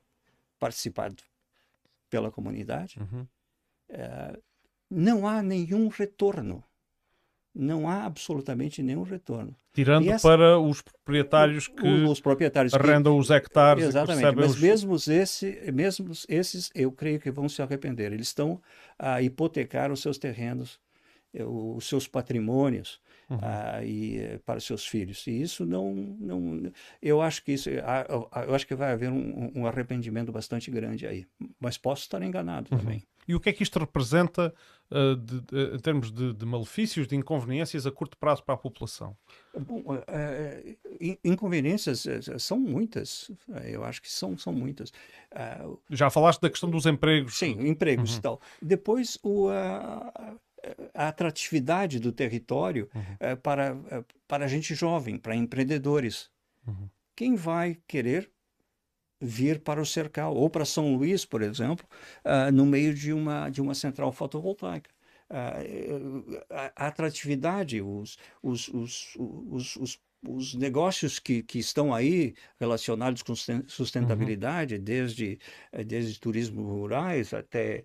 participado 0.58 1.22
pela 2.08 2.30
comunidade. 2.30 2.98
Uhum. 3.00 3.26
Não 4.90 5.26
há 5.26 5.42
nenhum 5.42 5.88
retorno. 5.88 6.64
Não 7.54 7.88
há 7.88 8.04
absolutamente 8.04 8.82
nenhum 8.82 9.02
retorno. 9.02 9.56
Tirando 9.72 10.08
essa, 10.08 10.26
para 10.26 10.58
os 10.58 10.82
proprietários 10.82 11.68
que 11.68 11.86
os 11.86 12.20
proprietários 12.20 12.74
arrendam 12.74 13.14
que, 13.14 13.20
os 13.20 13.30
hectares. 13.30 13.84
Exatamente, 13.84 14.36
mas 14.36 14.52
os... 14.52 14.60
mesmo, 14.60 14.96
esse, 14.96 15.72
mesmo 15.72 16.12
esses, 16.28 16.70
eu 16.74 16.90
creio 16.90 17.20
que 17.20 17.30
vão 17.30 17.48
se 17.48 17.62
arrepender. 17.62 18.12
Eles 18.12 18.28
estão 18.28 18.60
a 18.98 19.22
hipotecar 19.22 19.92
os 19.92 20.00
seus 20.00 20.18
terrenos, 20.18 20.80
eh, 21.32 21.44
os 21.44 21.88
seus 21.88 22.08
patrimônios 22.08 23.00
uhum. 23.28 23.36
uh, 23.38 23.84
e, 23.84 24.18
eh, 24.18 24.40
para 24.44 24.58
seus 24.58 24.86
filhos. 24.86 25.24
E 25.26 25.40
isso 25.40 25.64
não, 25.64 25.94
não 26.18 26.72
eu 27.00 27.22
acho 27.22 27.44
que 27.44 27.52
isso, 27.52 27.70
eu 27.70 28.54
acho 28.54 28.66
que 28.66 28.74
vai 28.74 28.92
haver 28.92 29.10
um, 29.10 29.52
um 29.54 29.66
arrependimento 29.66 30.32
bastante 30.32 30.70
grande 30.70 31.06
aí. 31.06 31.26
Mas 31.60 31.78
posso 31.78 32.02
estar 32.02 32.20
enganado 32.22 32.68
uhum. 32.72 32.78
também. 32.78 33.04
E 33.28 33.34
o 33.36 33.40
que 33.40 33.50
é 33.50 33.52
que 33.52 33.62
isto 33.62 33.78
representa 33.78 34.52
uh, 34.90 35.16
de, 35.16 35.40
de, 35.40 35.76
em 35.76 35.78
termos 35.78 36.12
de, 36.12 36.32
de, 36.32 36.46
malefícios, 36.46 37.06
de 37.06 37.16
inconveniências 37.16 37.86
a 37.86 37.90
curto 37.90 38.16
prazo 38.16 38.42
para 38.42 38.54
a 38.54 38.58
população? 38.58 39.16
Bom, 39.58 39.80
uh, 39.80 41.18
inconveniências 41.24 42.06
são 42.38 42.58
muitas. 42.58 43.30
Eu 43.64 43.84
acho 43.84 44.02
que 44.02 44.10
são, 44.10 44.36
são 44.36 44.52
muitas. 44.52 44.90
Uh, 45.32 45.80
Já 45.90 46.10
falaste 46.10 46.40
da 46.40 46.50
questão 46.50 46.70
dos 46.70 46.86
empregos. 46.86 47.38
Sim, 47.38 47.68
empregos 47.68 48.12
uhum. 48.12 48.18
e 48.18 48.22
tal. 48.22 48.40
Depois, 48.60 49.18
o, 49.22 49.48
a 49.48 51.08
atratividade 51.08 51.98
do 51.98 52.12
território 52.12 52.88
uhum. 52.94 53.36
para, 53.42 53.76
para 54.28 54.48
gente 54.48 54.74
jovem, 54.74 55.16
para 55.16 55.34
empreendedores. 55.34 56.30
Uhum. 56.66 56.88
Quem 57.16 57.34
vai 57.34 57.78
querer 57.86 58.30
vir 59.20 59.60
para 59.60 59.80
o 59.80 59.86
Cercal 59.86 60.34
ou 60.34 60.48
para 60.48 60.64
São 60.64 60.94
Luís, 60.94 61.24
por 61.24 61.42
exemplo, 61.42 61.86
uh, 62.24 62.50
no 62.52 62.64
meio 62.64 62.94
de 62.94 63.12
uma, 63.12 63.50
de 63.50 63.60
uma 63.60 63.74
central 63.74 64.12
fotovoltaica. 64.12 64.90
Uh, 65.30 66.42
a, 66.50 66.72
a, 66.84 66.86
atratividade, 66.88 67.80
os, 67.80 68.18
os, 68.42 68.68
os, 68.68 69.16
os, 69.16 69.76
os, 69.76 70.00
os 70.26 70.54
negócios 70.54 71.18
que, 71.18 71.42
que 71.42 71.58
estão 71.58 71.94
aí 71.94 72.34
relacionados 72.58 73.22
com 73.22 73.34
sustentabilidade, 73.66 74.74
uhum. 74.76 74.82
desde, 74.82 75.38
desde 75.86 76.18
turismo 76.18 76.62
rurais 76.62 77.32
até, 77.32 77.84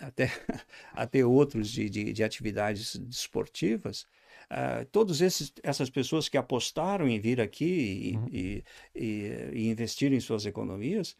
até, 0.00 0.30
até 0.92 1.24
outros 1.24 1.70
de, 1.70 1.90
de, 1.90 2.12
de 2.12 2.24
atividades 2.24 2.96
desportivas, 2.96 4.06
Uh, 4.50 4.84
todas 4.90 5.20
essas 5.20 5.90
pessoas 5.90 6.26
que 6.26 6.38
apostaram 6.38 7.06
em 7.06 7.20
vir 7.20 7.38
aqui 7.38 7.64
e, 8.12 8.16
uhum. 8.16 8.26
e, 8.32 8.64
e, 8.94 9.50
e 9.52 9.68
investir 9.68 10.10
em 10.10 10.20
suas 10.20 10.46
economias, 10.46 11.14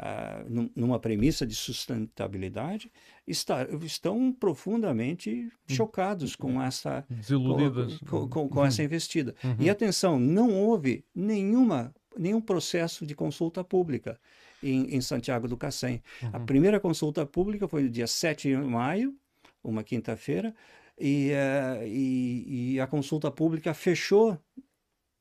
uh, 0.00 0.70
numa 0.74 0.98
premissa 0.98 1.46
de 1.46 1.54
sustentabilidade, 1.54 2.90
está, 3.26 3.66
estão 3.82 4.32
profundamente 4.32 5.30
hum. 5.30 5.50
chocados 5.68 6.34
com 6.34 6.60
essa, 6.60 7.04
Desiludidas. 7.10 7.98
com, 7.98 8.26
com, 8.28 8.48
com 8.48 8.60
uhum. 8.60 8.66
essa 8.66 8.82
investida. 8.82 9.34
Uhum. 9.44 9.56
E 9.60 9.68
atenção, 9.68 10.18
não 10.18 10.50
houve 10.54 11.04
nenhuma, 11.14 11.94
nenhum 12.16 12.40
processo 12.40 13.04
de 13.04 13.14
consulta 13.14 13.62
pública. 13.62 14.18
Em, 14.62 14.94
em 14.94 15.00
Santiago 15.00 15.48
do 15.48 15.56
Cacém. 15.56 16.02
A 16.34 16.36
uhum. 16.36 16.44
primeira 16.44 16.78
consulta 16.78 17.24
pública 17.24 17.66
foi 17.66 17.84
no 17.84 17.88
dia 17.88 18.06
7 18.06 18.48
de 18.48 18.56
maio, 18.56 19.16
uma 19.64 19.82
quinta-feira, 19.82 20.54
e, 21.00 21.32
uh, 21.32 21.82
e, 21.86 22.74
e, 22.74 22.80
a 22.80 22.86
consulta 22.86 23.30
pública 23.30 23.72
fechou 23.72 24.38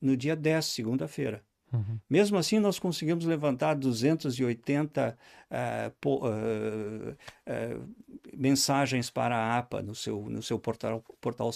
no 0.02 0.18
dia 0.18 0.36
10, 0.36 0.66
segunda-feira. 0.66 1.44
Uhum. 1.72 2.00
Mesmo 2.10 2.38
assim, 2.38 2.58
nós 2.60 2.80
conseguimos 2.80 3.26
levantar 3.26 3.76
280 3.76 5.16
uh, 5.16 5.92
po, 6.02 6.28
uh, 6.28 7.16
mensagens 8.36 9.10
para 9.10 9.36
a 9.36 9.58
APA 9.58 9.82
no 9.82 9.94
seu, 9.94 10.30
no 10.30 10.42
seu 10.42 10.58
portal, 10.58 11.04
portal 11.22 11.52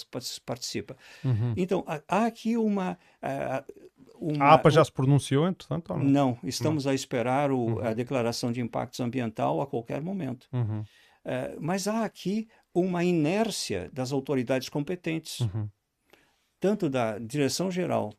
participa. 0.45 0.95
Uhum. 1.25 1.53
Então, 1.57 1.83
há, 2.07 2.25
aqui 2.25 2.55
uma, 2.55 2.97
uma, 4.19 4.45
A 4.45 4.53
APA 4.53 4.69
já 4.69 4.85
se 4.85 4.91
pronunciou, 4.91 5.47
entretanto? 5.47 5.93
Não? 5.95 6.03
Não, 6.03 6.37
estamos 6.43 6.85
a 6.85 6.93
esperar 6.93 7.51
o, 7.51 7.79
a 7.81 7.93
declaração 7.93 8.51
de 8.51 8.61
impactos 8.61 8.99
ambiental 8.99 9.61
a 9.61 9.67
qualquer 9.67 9.99
momento. 9.99 10.47
Uhum. 10.53 10.83
Eh, 11.25 11.55
mas 11.59 11.87
há 11.87 12.03
aqui 12.03 12.47
uma 12.73 13.03
inércia 13.03 13.89
das 13.93 14.11
autoridades 14.11 14.69
competentes, 14.69 15.39
Uhum. 15.41 15.69
tanto 16.59 16.89
da 16.89 17.19
Direção-Geral 17.19 18.13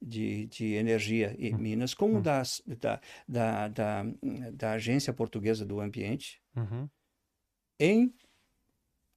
de, 0.00 0.46
de 0.46 0.72
Energia 0.74 1.34
e 1.38 1.52
Minas, 1.52 1.94
como 1.94 2.20
das, 2.20 2.62
da, 2.66 3.00
da, 3.28 3.68
da, 3.68 4.04
da 4.52 4.72
Agência 4.72 5.12
Portuguesa 5.12 5.64
do 5.64 5.80
Ambiente, 5.80 6.40
Uhum. 6.56 6.88
em 7.78 8.12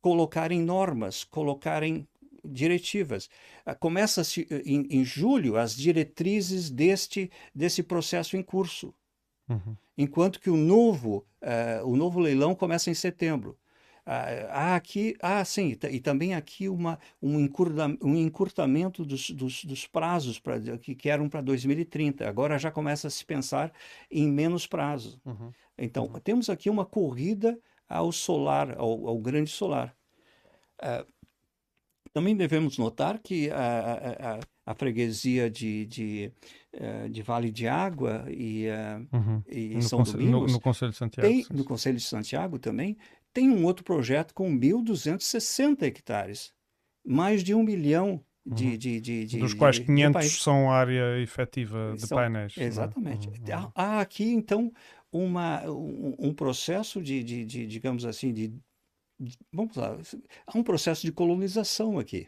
colocarem 0.01 0.61
normas, 0.61 1.23
colocarem 1.23 2.07
diretivas. 2.43 3.27
Ah, 3.65 3.73
Começa-se 3.73 4.47
eh, 4.51 4.61
em, 4.65 4.85
em 4.89 5.03
julho 5.03 5.57
as 5.57 5.75
diretrizes 5.75 6.69
deste, 6.69 7.31
desse 7.53 7.81
processo 7.81 8.37
em 8.37 8.43
curso, 8.43 8.93
Uhum. 9.49 9.75
enquanto 9.97 10.39
que 10.39 10.49
o 10.49 10.57
novo, 10.57 11.25
eh, 11.41 11.81
o 11.83 11.95
novo 11.95 12.19
leilão 12.19 12.53
começa 12.55 12.89
em 12.89 12.93
setembro. 12.95 13.57
Ah, 14.05 14.25
Há 14.51 14.75
aqui, 14.75 15.15
ah, 15.21 15.43
sim, 15.43 15.69
e 15.69 15.75
ta- 15.75 15.87
também 16.03 16.35
aqui 16.35 16.69
uma, 16.69 16.99
um, 17.21 17.39
encurta- 17.39 17.97
um 18.03 18.15
encurtamento 18.15 19.03
dos, 19.03 19.31
dos, 19.31 19.65
dos 19.65 19.87
prazos 19.87 20.39
pra, 20.39 20.59
que, 20.77 20.93
que 20.93 21.09
eram 21.09 21.27
para 21.27 21.41
2030. 21.41 22.27
Agora 22.29 22.59
já 22.59 22.69
começa 22.69 23.07
a 23.07 23.11
se 23.11 23.25
pensar 23.25 23.71
em 24.11 24.27
menos 24.31 24.67
prazo. 24.67 25.19
Uhum. 25.25 25.51
Então, 25.77 26.07
temos 26.23 26.49
aqui 26.49 26.69
uma 26.69 26.85
corrida 26.85 27.57
ao 27.89 28.11
solar, 28.11 28.77
ao, 28.77 29.07
ao 29.07 29.17
grande 29.17 29.49
solar. 29.49 29.95
Ah, 30.81 31.05
também 32.13 32.35
devemos 32.35 32.77
notar 32.77 33.19
que 33.19 33.49
a, 33.51 33.57
a, 33.57 34.39
a, 34.71 34.73
freguesia 34.73 35.49
de, 35.49 35.85
de, 35.85 36.31
eh, 36.71 37.09
de 37.09 37.21
Vale 37.21 37.51
de 37.51 37.67
Água 37.67 38.25
e, 38.29 38.69
ah, 38.69 39.01
Uhum. 39.11 39.43
e 39.49 39.75
No, 39.75 39.81
São 39.81 39.99
Conselho, 39.99 40.17
no, 40.23 40.29
Domingos 40.31 40.53
no 40.53 40.61
Conselho 40.61 40.91
de 40.91 40.97
Santiago. 40.97 41.27
tem, 41.29 41.45
no. 41.51 41.65
Conselho 41.65 41.97
de 41.97 42.03
Santiago 42.03 42.57
também, 42.57 42.95
tem 43.35 43.49
um 43.51 43.65
outro 43.65 43.83
projeto 43.83 44.33
com 44.33 44.49
1.260 44.49 45.83
hectares, 45.83 46.53
mais 47.05 47.43
de 47.43 47.53
um 47.53 47.61
milhão 47.63 48.23
de, 48.45 48.77
de, 48.77 49.01
de, 49.01 49.25
de 49.25 49.35
Uhum. 49.35 49.41
Dos 49.43 49.53
quais 49.53 49.75
de- 49.75 49.81
de 49.81 49.87
500 49.87 50.13
painéis. 50.13 50.41
são 50.41 50.71
área 50.71 51.19
efetiva 51.21 51.93
de 51.95 52.07
São- 52.07 52.17
painéis. 52.17 52.57
é? 52.57 52.63
Exatamente. 52.63 53.27
Uhum. 53.27 53.33
Há, 53.51 53.71
há 53.75 53.99
aqui, 54.01 54.31
então, 54.31 54.71
uma, 55.11 55.61
um, 55.69 56.15
um 56.17 56.33
processo 56.33 57.01
de, 57.01 57.21
de, 57.23 57.43
de, 57.45 57.67
digamos 57.67 58.05
assim, 58.05 58.31
de, 58.33 58.47
de- 59.19 59.37
Vamos 59.51 59.75
lá, 59.75 59.97
há 60.47 60.57
um 60.57 60.63
processo 60.63 61.01
de 61.05 61.11
colonização 61.11 61.99
aqui. 61.99 62.27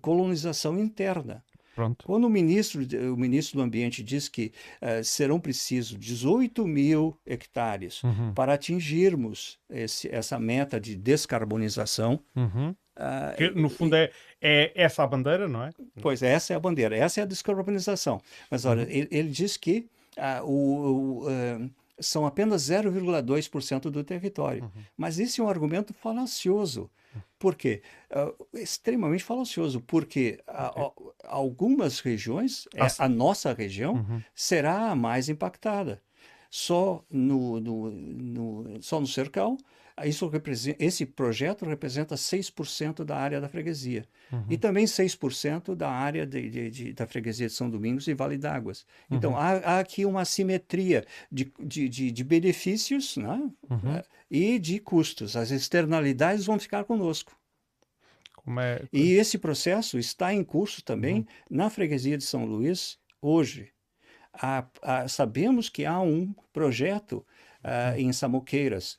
Colonização 0.00 0.78
interna. 0.78 1.44
Pronto. 1.74 2.04
Quando 2.06 2.24
o 2.24 2.30
ministro, 2.30 2.80
o 3.12 3.16
ministro 3.16 3.58
do 3.58 3.62
Ambiente 3.62 4.02
diz 4.02 4.28
que 4.28 4.52
eh, 4.80 5.02
serão 5.02 5.40
precisos 5.40 5.98
18 5.98 6.66
mil 6.66 7.16
hectares 7.26 8.02
Uhum. 8.04 8.32
para 8.34 8.54
atingirmos 8.54 9.58
esse- 9.68 10.08
essa 10.08 10.38
meta 10.38 10.80
de 10.80 10.94
descarbonização, 10.94 12.20
Uhum. 12.36 12.74
ah, 12.96 13.34
Que, 13.36 13.50
no 13.50 13.68
fundo 13.68 13.96
é, 13.96 14.10
é 14.40 14.72
essa 14.74 15.02
a 15.02 15.06
bandeira, 15.06 15.48
não 15.48 15.64
é? 15.64 15.70
Pois 16.00 16.22
essa 16.22 16.52
é 16.52 16.56
a 16.56 16.60
bandeira, 16.60 16.96
essa 16.96 17.20
é 17.20 17.22
a 17.22 17.26
descarbonização. 17.26 18.20
Mas 18.50 18.64
olha, 18.64 18.82
ele, 18.82 19.08
ele 19.10 19.28
diz 19.30 19.56
que 19.56 19.86
ah, 20.16 20.42
o, 20.44 21.22
o, 21.22 21.28
ah, 21.28 21.68
são 21.98 22.24
apenas 22.26 22.62
0,2% 22.62 23.90
do 23.90 24.02
território. 24.04 24.70
Mas 24.96 25.18
esse 25.18 25.40
é 25.40 25.44
um 25.44 25.48
argumento 25.48 25.92
falacioso. 25.94 26.90
Por 27.38 27.54
quê? 27.54 27.82
Ah, 28.10 28.32
extremamente 28.54 29.22
falacioso, 29.24 29.80
porque 29.80 30.40
ah, 30.46 30.72
ah, 30.76 30.92
algumas 31.24 32.00
regiões, 32.00 32.66
é, 32.74 32.82
As- 32.82 33.00
a 33.00 33.08
nossa 33.08 33.52
região, 33.52 33.94
Uhum. 33.94 34.20
será 34.34 34.90
a 34.90 34.94
mais 34.96 35.28
impactada. 35.28 36.00
Só 36.50 37.04
no, 37.10 37.58
no, 37.60 37.90
no- 37.90 38.82
só 38.82 39.00
no 39.00 39.06
Cercal, 39.06 39.56
isso 40.04 40.26
representa, 40.28 40.82
esse 40.84 41.04
projeto 41.06 41.64
representa 41.64 42.16
6% 42.16 43.04
da 43.04 43.16
área 43.16 43.40
da 43.40 43.48
freguesia. 43.48 44.04
E 44.48 44.56
também 44.56 44.86
6% 44.86 45.76
da 45.76 45.88
área 45.90 46.26
de, 46.26 46.50
de- 46.50 46.70
de- 46.70 46.92
da 46.92 47.06
freguesia 47.06 47.46
de 47.46 47.52
São 47.52 47.68
Domingos 47.70 48.06
e 48.08 48.14
Vale 48.14 48.36
d'Águas. 48.36 48.84
Então, 49.10 49.36
há, 49.36 49.50
há 49.58 49.78
aqui 49.80 50.04
uma 50.04 50.24
simetria 50.24 51.04
de, 51.30 51.52
de, 51.60 51.88
benefícios 52.24 53.16
né? 53.16 53.50
Eh, 53.70 54.04
e 54.34 54.58
de 54.58 54.80
custos. 54.80 55.36
As 55.36 55.50
externalidades 55.52 56.44
vão 56.44 56.58
ficar 56.58 56.82
conosco. 56.84 57.32
É? 58.58 58.82
E 58.92 59.12
esse 59.12 59.38
processo 59.38 59.96
está 59.98 60.34
em 60.34 60.42
curso 60.44 60.82
também 60.84 61.26
na 61.48 61.70
freguesia 61.70 62.18
de 62.18 62.24
São 62.24 62.44
Luís 62.44 62.98
hoje. 63.22 63.70
Há- 64.32 64.66
há- 64.82 65.08
sabemos 65.08 65.68
que 65.68 65.84
há 65.86 66.00
um 66.00 66.34
projeto 66.52 67.24
ah, 67.62 67.98
em 67.98 68.12
Samoqueiras 68.12 68.98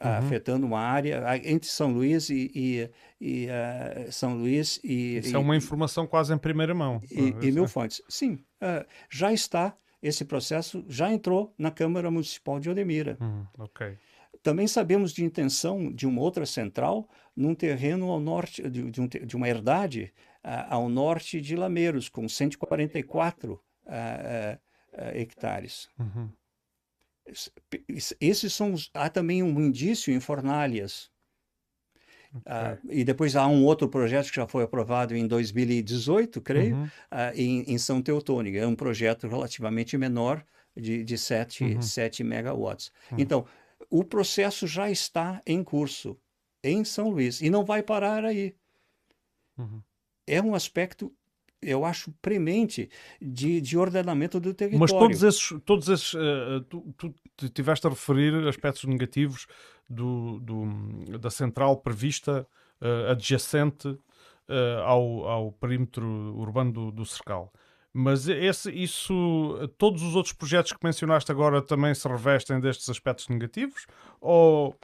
ah, 0.00 0.18
afetando 0.18 0.64
uma 0.64 0.80
área 0.80 1.22
entre 1.44 1.68
São 1.68 1.92
Luís 1.92 2.30
e, 2.30 2.50
e- 2.54 2.90
e, 3.20 3.48
ah, 3.50 4.10
São 4.12 4.36
Luís 4.38 4.78
e, 4.84 5.18
Isso 5.18 5.30
e, 5.30 5.34
é 5.34 5.38
uma 5.38 5.56
informação 5.56 6.06
quase 6.06 6.32
em 6.32 6.38
primeira 6.38 6.72
mão. 6.74 7.02
e, 7.10 7.32
Mil 7.52 7.64
é- 7.64 7.68
Fontes. 7.68 8.00
Sim, 8.08 8.38
ah, 8.60 8.86
já 9.10 9.32
está 9.32 9.76
esse 10.02 10.24
processo 10.24 10.84
já 10.88 11.12
entrou 11.12 11.52
na 11.58 11.70
Câmara 11.70 12.10
Municipal 12.10 12.60
de 12.60 12.70
Odemira. 12.70 13.18
Hum, 13.20 13.44
ok. 13.58 13.98
Também 14.46 14.68
sabemos 14.68 15.12
de 15.12 15.24
intenção 15.24 15.92
de 15.92 16.06
uma 16.06 16.20
outra 16.20 16.46
central 16.46 17.08
num 17.34 17.52
terreno 17.52 18.08
ao 18.12 18.20
norte, 18.20 18.62
de, 18.70 18.88
de 18.92 19.00
um 19.00 19.08
de 19.08 19.34
uma 19.34 19.48
herdade 19.48 20.12
ah, 20.44 20.72
ao 20.76 20.88
norte 20.88 21.40
de 21.40 21.56
Lameiros, 21.56 22.08
com 22.08 22.28
144 22.28 23.60
ah, 23.88 23.92
ah, 23.92 24.58
ah, 24.98 25.18
hectares. 25.18 25.88
Uhum. 25.98 26.28
Es- 27.26 27.50
es- 27.88 28.16
Esses 28.20 28.52
são 28.54 28.72
os, 28.72 28.88
há 28.94 29.08
também 29.08 29.42
um 29.42 29.60
indício 29.60 30.14
em 30.14 30.20
fornalhas. 30.20 31.10
Ah, 32.44 32.76
e 32.88 33.02
depois 33.02 33.34
há 33.34 33.48
um 33.48 33.64
outro 33.64 33.88
projeto 33.88 34.28
que 34.28 34.36
já 34.36 34.46
foi 34.46 34.62
aprovado 34.62 35.16
em 35.16 35.26
2018, 35.26 36.40
creio, 36.40 36.76
Uhum. 36.76 36.88
ah, 37.10 37.32
em, 37.34 37.62
em 37.62 37.78
São 37.78 38.00
Teotônio. 38.00 38.56
É 38.56 38.64
um 38.64 38.76
projeto 38.76 39.26
relativamente 39.26 39.98
menor, 39.98 40.44
de, 40.76 41.02
de 41.02 41.16
7, 41.18 41.64
Uhum. 41.64 41.82
7 41.82 42.22
megawatts. 42.22 42.92
Então, 43.16 43.46
o 43.90 44.04
processo 44.04 44.66
já 44.66 44.90
está 44.90 45.40
em 45.46 45.62
curso 45.62 46.16
em 46.62 46.84
São 46.84 47.10
Luís 47.10 47.40
e 47.40 47.50
não 47.50 47.64
vai 47.64 47.82
parar 47.82 48.24
aí. 48.24 48.54
Uhum. 49.56 49.82
É 50.26 50.42
um 50.42 50.54
aspecto, 50.54 51.12
eu 51.62 51.84
acho, 51.84 52.12
premente 52.20 52.90
de, 53.20 53.60
de 53.60 53.78
ordenamento 53.78 54.40
do 54.40 54.52
território. 54.52 54.80
Mas 54.80 54.92
todos 54.92 55.22
esses, 55.22 55.60
todos 55.64 55.88
esses 55.88 56.14
eh, 56.14 56.64
tu, 56.68 56.94
tu 56.96 57.14
te 57.36 57.48
tiveste 57.48 57.86
a 57.86 57.90
referir 57.90 58.34
aspectos 58.48 58.84
negativos 58.84 59.46
do, 59.88 60.40
do- 60.40 61.18
da 61.18 61.30
central 61.30 61.76
prevista 61.76 62.46
eh, 62.80 63.10
adjacente 63.10 63.96
eh, 64.48 64.80
ao, 64.84 65.28
ao 65.28 65.52
perímetro 65.52 66.04
urbano 66.36 66.72
do, 66.72 66.90
do 66.90 67.04
Cercal. 67.06 67.52
Mas 67.98 68.28
esse, 68.28 68.70
isso, 68.70 69.70
todos 69.78 70.02
os 70.02 70.14
outros 70.14 70.34
projetos 70.34 70.70
que 70.72 70.78
mencionaste 70.84 71.32
agora 71.32 71.62
também 71.62 71.94
se 71.94 72.06
revestem 72.06 72.60
destes 72.60 72.90
aspectos 72.90 73.26
negativos? 73.28 73.86
Ou, 74.20 74.76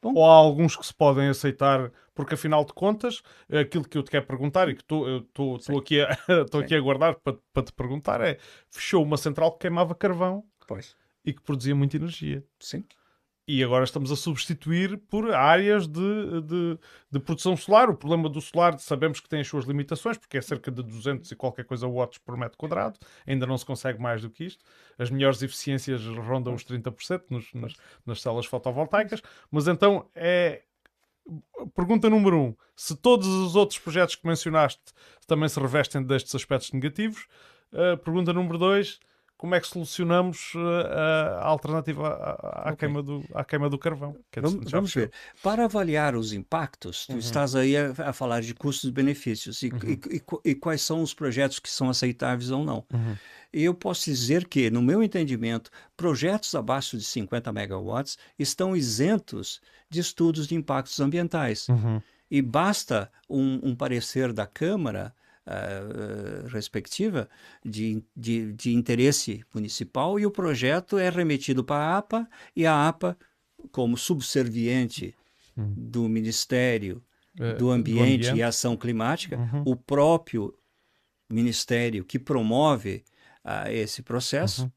Bom. 0.00 0.12
ou 0.14 0.24
há 0.24 0.34
alguns 0.34 0.76
que 0.76 0.86
se 0.86 0.94
podem 0.94 1.28
aceitar? 1.28 1.90
Porque 2.14 2.34
afinal 2.34 2.64
de 2.64 2.72
contas, 2.72 3.22
aquilo 3.50 3.82
que 3.88 3.98
eu 3.98 4.04
te 4.04 4.10
quero 4.12 4.24
perguntar 4.24 4.68
e 4.68 4.74
que 4.76 4.82
estou 4.82 5.78
aqui, 5.78 6.00
a- 6.00 6.16
estou 6.46 6.60
aqui 6.60 6.76
a 6.76 6.80
guardar 6.80 7.16
para, 7.16 7.36
para 7.52 7.62
te 7.64 7.72
perguntar 7.72 8.20
é: 8.20 8.38
fechou 8.70 9.02
uma 9.02 9.16
central 9.16 9.50
que 9.52 9.58
queimava 9.60 9.92
carvão 9.92 10.44
Pois, 10.64 10.96
e 11.24 11.32
que 11.32 11.42
produzia 11.42 11.74
muita 11.74 11.96
energia. 11.96 12.44
sim. 12.60 12.84
E 13.52 13.64
agora 13.64 13.82
estamos 13.82 14.12
a 14.12 14.16
substituir 14.16 14.96
por 14.96 15.34
áreas 15.34 15.88
de, 15.88 16.40
de, 16.42 16.78
de 17.10 17.18
produção 17.18 17.56
solar. 17.56 17.90
O 17.90 17.96
problema 17.96 18.28
do 18.28 18.40
solar 18.40 18.78
sabemos 18.78 19.18
que 19.18 19.28
tem 19.28 19.40
as 19.40 19.48
suas 19.48 19.64
limitações, 19.64 20.16
porque 20.16 20.38
é 20.38 20.40
cerca 20.40 20.70
de 20.70 20.80
200 20.84 21.28
e 21.32 21.34
qualquer 21.34 21.64
coisa 21.64 21.88
watts 21.88 22.18
por 22.18 22.36
metro 22.36 22.56
quadrado. 22.56 22.96
Ainda 23.26 23.48
não 23.48 23.58
se 23.58 23.66
consegue 23.66 24.00
mais 24.00 24.22
do 24.22 24.30
que 24.30 24.44
isto. 24.44 24.64
As 24.96 25.10
melhores 25.10 25.42
eficiências 25.42 26.00
rondam 26.06 26.54
os 26.54 26.64
30% 26.64 27.24
nos, 27.28 27.52
nas, 27.52 27.74
nas 28.06 28.22
células 28.22 28.46
fotovoltaicas. 28.46 29.20
Mas 29.50 29.66
então 29.66 30.08
é. 30.14 30.62
Pergunta 31.74 32.08
número 32.08 32.38
um: 32.38 32.56
se 32.76 32.94
todos 32.94 33.26
os 33.26 33.56
outros 33.56 33.80
projetos 33.80 34.14
que 34.14 34.28
mencionaste 34.28 34.80
também 35.26 35.48
se 35.48 35.58
revestem 35.58 36.04
destes 36.04 36.36
aspectos 36.36 36.70
negativos. 36.70 37.26
Uh, 37.72 37.98
pergunta 37.98 38.32
número 38.32 38.58
dois: 38.58 39.00
como 39.40 39.54
é 39.54 39.60
que 39.60 39.68
solucionamos 39.68 40.52
uh, 40.54 40.58
a 41.40 41.46
alternativa 41.46 42.08
à, 42.08 42.68
à 42.68 42.72
okay. 42.74 42.76
queima 42.76 43.02
do, 43.02 43.24
à 43.34 43.42
queima 43.42 43.70
do 43.70 43.78
carvão. 43.78 44.14
Vamos, 44.36 44.70
vamos 44.70 44.94
ver. 44.94 45.10
Para 45.42 45.64
avaliar 45.64 46.14
os 46.14 46.34
impactos, 46.34 47.06
tu 47.06 47.14
uhum. 47.14 47.18
estás 47.20 47.54
aí 47.54 47.74
a, 47.74 47.90
a, 48.04 48.12
falar 48.12 48.42
de 48.42 48.52
custos 48.52 48.90
e 48.90 48.92
benefícios 48.92 49.62
e, 49.62 49.70
uhum. 49.70 49.78
e, 49.82 50.16
e, 50.16 50.50
e, 50.50 50.54
quais 50.54 50.82
são 50.82 51.02
os 51.02 51.14
projetos 51.14 51.58
que 51.58 51.70
são 51.70 51.88
aceitáveis 51.88 52.50
ou 52.50 52.62
não. 52.62 52.84
Uhum. 52.92 53.16
Eu 53.50 53.72
posso 53.72 54.04
dizer 54.04 54.46
que, 54.46 54.68
no 54.68 54.82
meu 54.82 55.02
entendimento, 55.02 55.70
projetos 55.96 56.54
abaixo 56.54 56.98
de 56.98 57.04
50 57.04 57.50
megawatts 57.50 58.18
estão 58.38 58.76
isentos 58.76 59.62
de 59.88 60.00
estudos 60.00 60.48
de 60.48 60.54
impactos 60.54 61.00
ambientais. 61.00 61.66
Uhum. 61.70 62.02
E 62.30 62.42
basta 62.42 63.10
um, 63.26 63.70
um 63.70 63.74
parecer 63.74 64.34
da 64.34 64.46
Câmara 64.46 65.14
uh, 65.50 66.48
respectiva 66.48 67.28
de, 67.64 68.02
de, 68.16 68.52
de, 68.52 68.74
interesse 68.74 69.44
municipal 69.52 70.18
e 70.18 70.26
o 70.26 70.30
projeto 70.30 70.98
é 70.98 71.08
remetido 71.10 71.64
para 71.64 71.84
a 71.84 71.98
APA 71.98 72.28
e 72.54 72.66
a 72.66 72.88
APA, 72.88 73.16
como 73.70 73.96
subserviente 73.96 75.14
uhum. 75.56 75.74
do 75.76 76.08
Ministério 76.08 77.02
é, 77.38 77.54
do, 77.54 77.70
ambiente 77.70 77.96
do, 77.96 78.02
ambiente 78.02 78.38
e 78.38 78.42
Ação 78.42 78.76
Climática, 78.76 79.36
uhum. 79.36 79.62
o 79.66 79.76
próprio 79.76 80.54
ministério 81.30 82.04
que 82.04 82.18
promove 82.18 83.04
uh, 83.44 83.70
esse 83.70 84.02
processo. 84.02 84.70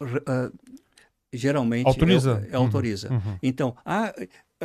Uhum. 0.00 0.06
Uh, 0.06 0.74
geralmente 1.32 1.86
autoriza. 1.86 2.46
É, 2.48 2.52
é, 2.52 2.56
autoriza. 2.56 3.12
Uhum. 3.12 3.38
Então, 3.42 3.76
ah, 3.84 4.14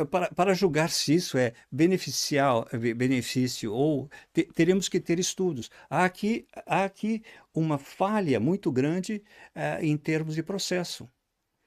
para, 0.06 0.30
para, 0.30 0.54
julgar 0.54 0.90
se 0.90 1.14
isso 1.14 1.38
é 1.38 1.52
beneficial, 1.70 2.68
benefício 2.96 3.72
ou 3.72 4.10
te, 4.32 4.44
teremos 4.44 4.88
que 4.88 5.00
ter 5.00 5.18
estudos. 5.18 5.70
Há 5.88 6.04
aqui, 6.04 6.46
há 6.66 6.84
aqui 6.84 7.22
uma 7.54 7.78
falha 7.78 8.38
muito 8.38 8.70
grande 8.70 9.22
uh, 9.54 9.84
em 9.84 9.96
termos 9.96 10.34
de 10.34 10.42
processo. 10.42 11.08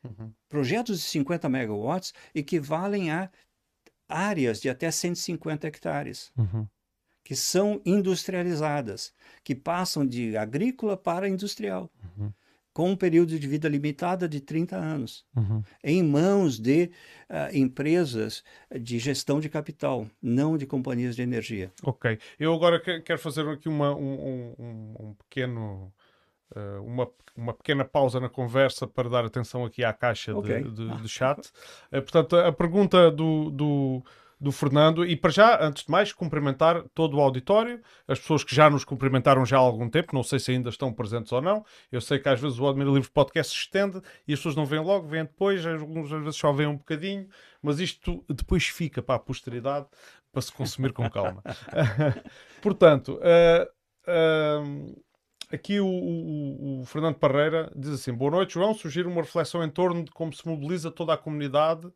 Uhum. 0.04 0.34
Projetos 0.50 1.00
de 1.00 1.06
50 1.06 1.48
megawatts 1.50 2.14
equivalem 2.36 3.12
a 3.12 3.30
áreas 4.08 4.60
de 4.62 4.70
até 4.70 4.92
150 4.92 5.68
hectares. 5.68 6.32
Uhum 6.38 6.68
que 7.24 7.36
são 7.36 7.82
industrializadas, 7.86 9.14
que 9.44 9.56
passam 9.56 10.06
de 10.06 10.36
agrícola 10.36 10.98
para 10.98 11.30
industrial, 11.30 11.90
uhum. 12.18 12.34
Com 12.74 12.90
um 12.90 12.96
período 12.96 13.38
de 13.38 13.48
vida 13.48 13.70
limitada 13.70 14.28
de 14.28 14.42
30 14.42 14.76
anos, 14.76 15.24
uhum. 15.36 15.64
em 15.84 16.02
mãos 16.02 16.60
de 16.60 16.90
uh, 17.30 17.56
empresas 17.56 18.44
de 18.80 18.98
gestão 18.98 19.40
de 19.40 19.48
capital, 19.48 20.08
não 20.22 20.58
de 20.58 20.66
companhias 20.66 21.16
de 21.16 21.22
energia. 21.22 21.72
Ok. 21.84 22.18
Eu 22.40 22.54
agora 22.54 22.80
quero 22.80 23.20
fazer 23.20 23.48
aqui 23.48 23.70
uma, 23.70 23.96
um, 23.96 24.56
um, 24.58 24.96
um 25.00 25.14
pequeno. 25.14 25.94
Uh, 26.56 26.84
uma, 26.84 27.10
uma 27.36 27.52
pequena 27.52 27.84
pausa 27.84 28.20
na 28.20 28.30
conversa 28.30 28.86
para 28.86 29.10
dar 29.10 29.26
atenção 29.26 29.66
aqui 29.66 29.84
à 29.84 29.92
caixa 29.92 30.36
okay. 30.38 30.62
de, 30.62 30.72
de, 30.72 31.02
de, 31.02 31.10
chat. 31.10 31.40
Uh, 31.88 32.00
portanto, 32.02 32.36
a 32.36 32.52
pergunta 32.52 33.10
do, 33.10 33.50
do 33.50 34.04
do 34.44 34.52
Fernando. 34.52 35.06
E 35.06 35.16
para 35.16 35.32
já, 35.32 35.66
antes 35.66 35.86
de 35.86 35.92
mais, 35.92 36.12
cumprimentar 36.12 36.84
todo 36.94 37.18
o 37.18 37.22
auditório, 37.22 37.82
as 38.06 38.20
pessoas 38.20 38.44
que 38.44 38.54
já 38.54 38.70
nos 38.70 38.84
cumprimentaram 38.84 39.46
já 39.46 39.56
há 39.56 39.62
algum 39.62 39.90
tempo, 39.90 40.14
não 40.14 40.22
sei 40.22 40.38
se 40.38 40.52
ainda 40.52 40.70
estão 40.70 40.92
presentes 40.92 41.32
ou 41.32 41.42
não. 41.42 41.66
Eu 41.90 42.02
sei 42.02 42.20
que 42.20 42.28
às 42.28 42.42
vezes 42.42 42.60
o 42.60 42.68
Admira 42.68 42.92
Livre 42.92 43.10
Podcast 43.10 43.54
se 43.54 43.60
estende 43.60 44.02
e 44.28 44.34
as 44.34 44.40
pessoas 44.40 44.58
não 44.58 44.66
vêm 44.66 44.82
logo, 44.82 45.08
vêm 45.08 45.24
depois, 45.24 45.66
algumas 45.66 46.10
vezes 46.10 46.36
só 46.36 46.52
vêm 46.52 46.68
um 46.68 46.76
bocadinho, 46.76 47.28
mas 47.62 47.80
isto 47.80 48.24
depois 48.30 48.68
fica 48.68 49.02
para 49.02 49.16
a 49.16 49.20
posteridade 49.20 49.88
para 50.32 50.42
se 50.42 50.52
consumir 50.52 50.92
com 50.92 51.10
calma. 51.10 51.42
Portanto, 52.62 53.20
uh, 53.20 53.66
uh, 54.12 55.04
aqui 55.54 55.80
o, 55.80 55.88
o, 55.88 56.82
o, 56.82 56.86
Fernando 56.86 57.16
Parreira 57.16 57.72
diz 57.74 57.92
assim: 57.92 58.12
Boa 58.12 58.32
noite, 58.32 58.56
João. 58.56 58.74
Sugiro 58.74 59.10
uma 59.10 59.22
reflexão 59.22 59.64
em 59.64 59.70
torno 59.70 60.04
de 60.04 60.12
como 60.12 60.34
se 60.34 60.46
mobiliza 60.46 60.92
toda 60.92 61.14
a 61.14 61.18
comunidade 61.18 61.88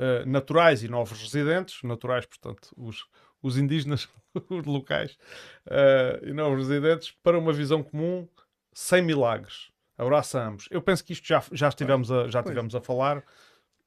uh, 0.00 0.26
naturais 0.28 0.82
e 0.82 0.88
novos 0.88 1.20
residentes, 1.20 1.82
naturais, 1.82 2.24
portanto, 2.24 2.72
os, 2.76 3.06
os 3.42 3.58
indígenas, 3.58 4.08
os 4.48 4.64
locais 4.64 5.18
uh, 5.66 6.26
e 6.26 6.32
novos 6.32 6.66
residentes, 6.66 7.14
para 7.22 7.38
uma 7.38 7.52
visão 7.52 7.82
comum 7.82 8.26
sem 8.72 9.02
milagres. 9.02 9.70
Abraço 9.98 10.38
a 10.38 10.48
ambos. 10.48 10.66
Eu 10.70 10.80
penso 10.80 11.04
que 11.04 11.12
isto 11.12 11.26
já, 11.26 11.42
já, 11.52 11.68
estivemos, 11.68 12.10
a, 12.10 12.26
já 12.28 12.40
estivemos 12.40 12.74
a 12.74 12.80
falar. 12.80 13.22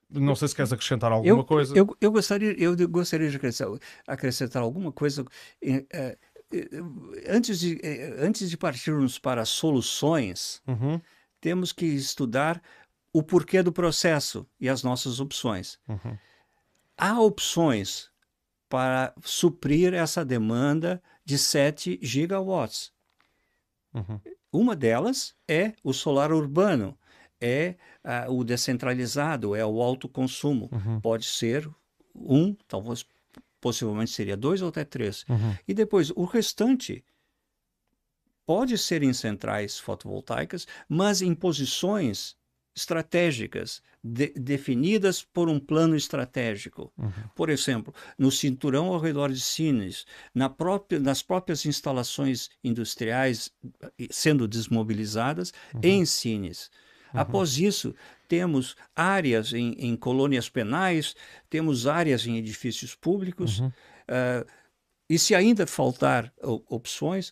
Não 0.08 0.36
sei 0.36 0.48
se 0.48 0.56
queres 0.56 0.72
acrescentar 0.72 1.12
alguma 1.12 1.40
eu, 1.40 1.44
coisa. 1.44 1.76
Eu, 1.76 1.98
eu, 2.00 2.12
gostaria, 2.12 2.54
eu 2.60 2.76
gostaria 2.88 3.30
de 3.32 3.36
acrescentar, 3.36 3.80
acrescentar 4.06 4.62
alguma 4.62 4.92
coisa. 4.92 5.24
Uh, 5.24 6.18
antes, 7.28 7.60
de, 7.60 7.82
antes 8.20 8.48
de 8.48 8.56
partirmos 8.56 9.18
para 9.18 9.44
soluções, 9.44 10.62
uhum. 10.68 11.02
temos 11.42 11.72
que 11.72 11.88
estudar 11.88 12.62
o 13.14 13.22
porquê 13.22 13.62
do 13.62 13.72
processo 13.72 14.46
e 14.60 14.68
as 14.68 14.82
nossas 14.82 15.20
opções. 15.20 15.78
Uhum. 15.88 16.18
Há 16.98 17.22
opções 17.22 18.10
para 18.68 19.14
suprir 19.24 19.94
essa 19.94 20.26
demanda 20.26 21.02
de 21.24 21.38
7 21.38 22.00
gigawatts. 22.02 22.92
Uhum. 23.94 24.20
Uma 24.52 24.76
delas 24.76 25.36
é 25.48 25.74
o 25.84 25.94
solar 25.94 26.32
urbano, 26.32 26.98
é 27.40 27.76
uh, 28.04 28.34
o 28.34 28.44
descentralizado, 28.44 29.56
é 29.56 29.64
o 29.64 29.82
alto 29.82 30.10
consumo. 30.10 30.70
Uhum. 30.72 31.00
Pode 31.00 31.26
ser 31.26 31.70
um, 32.16 32.56
talvez 32.68 33.06
possivelmente 33.62 34.12
seria 34.12 34.36
dois 34.36 34.62
ou 34.62 34.70
até 34.70 34.84
três. 34.84 35.24
Uhum. 35.30 35.56
E 35.68 35.74
depois 35.74 36.10
o 36.12 36.26
restante 36.26 37.04
pode 38.46 38.78
ser 38.78 39.04
em 39.04 39.14
centrais 39.14 39.80
fotovoltaicas, 39.80 40.68
mas 40.90 41.22
em 41.22 41.34
posições 41.34 42.36
estratégicas, 42.76 43.82
de, 44.04 44.34
definidas 44.36 45.24
por 45.24 45.48
um 45.48 45.60
plano 45.60 45.96
estratégico. 45.96 46.92
Uhum. 46.98 47.12
Por 47.36 47.50
exemplo, 47.50 47.94
no 48.18 48.32
cinturão 48.32 48.88
ao 48.88 49.00
redor 49.00 49.32
de 49.32 49.40
Sines, 49.40 50.06
na 50.34 50.50
própria, 50.50 51.00
nas 51.00 51.22
próprias 51.22 51.66
instalações 51.66 52.50
industriais 52.64 53.52
eh, 53.82 54.08
sendo 54.10 54.48
desmobilizadas 54.48 55.54
uhum. 55.74 55.82
em 55.84 56.06
Sines. 56.06 56.72
Uhum. 57.14 57.20
Após 57.20 57.58
isso, 57.58 57.96
temos 58.28 58.76
áreas 58.96 59.54
em, 59.54 59.74
em, 59.78 59.96
colônias 59.96 60.50
penais, 60.50 61.16
temos 61.50 61.86
áreas 61.86 62.26
em 62.26 62.38
edifícios 62.38 62.96
públicos, 62.96 63.60
uh, 63.60 64.46
e 65.08 65.20
se 65.20 65.36
ainda 65.36 65.68
faltar 65.68 66.34
opções, 66.68 67.32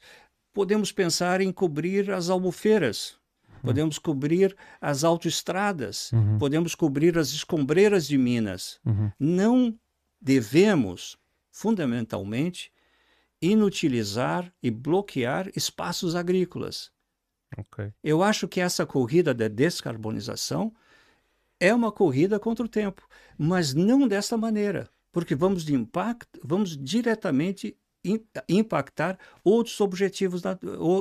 podemos 0.53 0.91
pensar 0.91 1.41
em 1.41 1.51
cobrir 1.51 2.11
as 2.11 2.29
albufeiras 2.29 3.19
podemos 3.61 3.97
cobrir 3.99 4.55
as 4.79 5.03
autoestradas, 5.03 6.11
uhum. 6.11 6.37
podemos 6.37 6.75
cobrir 6.75 7.17
as 7.17 7.29
escombreiras 7.29 8.07
de 8.07 8.17
Minas. 8.17 8.79
Uhum. 8.85 9.11
Não 9.19 9.79
devemos, 10.19 11.17
fundamentalmente, 11.49 12.71
inutilizar 13.41 14.53
e 14.61 14.69
bloquear 14.69 15.49
espaços 15.55 16.15
agrícolas. 16.15 16.91
Okay. 17.57 17.91
Eu 18.03 18.21
acho 18.23 18.47
que 18.47 18.61
essa 18.61 18.85
corrida 18.85 19.33
da 19.33 19.47
descarbonização 19.47 20.73
é 21.59 21.73
uma 21.73 21.91
corrida 21.91 22.39
contra 22.39 22.65
o 22.65 22.69
tempo, 22.69 23.07
mas 23.37 23.73
não 23.73 24.07
dessa 24.07 24.37
maneira, 24.37 24.89
porque 25.11 25.35
vamos, 25.35 25.65
de 25.65 25.73
impacto, 25.73 26.39
vamos 26.43 26.77
diretamente 26.77 27.75
impactar 28.47 29.17
outros 29.43 29.79
objetivos, 29.79 30.41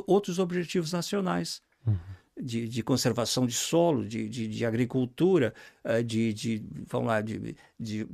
outros 0.06 0.38
objetivos 0.38 0.92
nacionais. 0.92 1.62
Uhum 1.86 1.96
de, 2.42 2.68
de 2.68 2.82
conservação 2.82 3.46
de 3.46 3.54
solo, 3.54 4.04
de, 4.04 4.28
de, 4.28 4.48
de 4.48 4.64
agricultura, 4.64 5.54
eh, 5.84 6.02
de, 6.02 6.32
de, 6.32 6.62
vamos 6.86 7.08
lá, 7.08 7.20
de, 7.20 7.54
de 7.78 8.06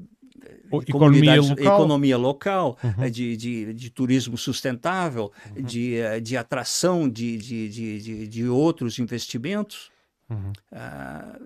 economia 0.86 1.40
local, 1.40 1.74
economia 1.74 2.16
local 2.16 2.78
uhum. 2.82 3.05
Eh, 3.05 3.11
de, 3.11 3.36
de, 3.36 3.74
de, 3.74 3.90
turismo 3.90 4.36
sustentável, 4.36 5.32
uhum. 5.57 5.62
de, 5.62 5.97
eh, 5.97 6.20
de 6.20 6.36
atração 6.36 7.09
de, 7.09 7.36
de, 7.39 7.69
de, 7.69 8.28
de, 8.28 8.48
outros 8.48 8.98
investimentos. 8.98 9.90
Uhum. 10.28 10.53
Ah, 10.73 11.39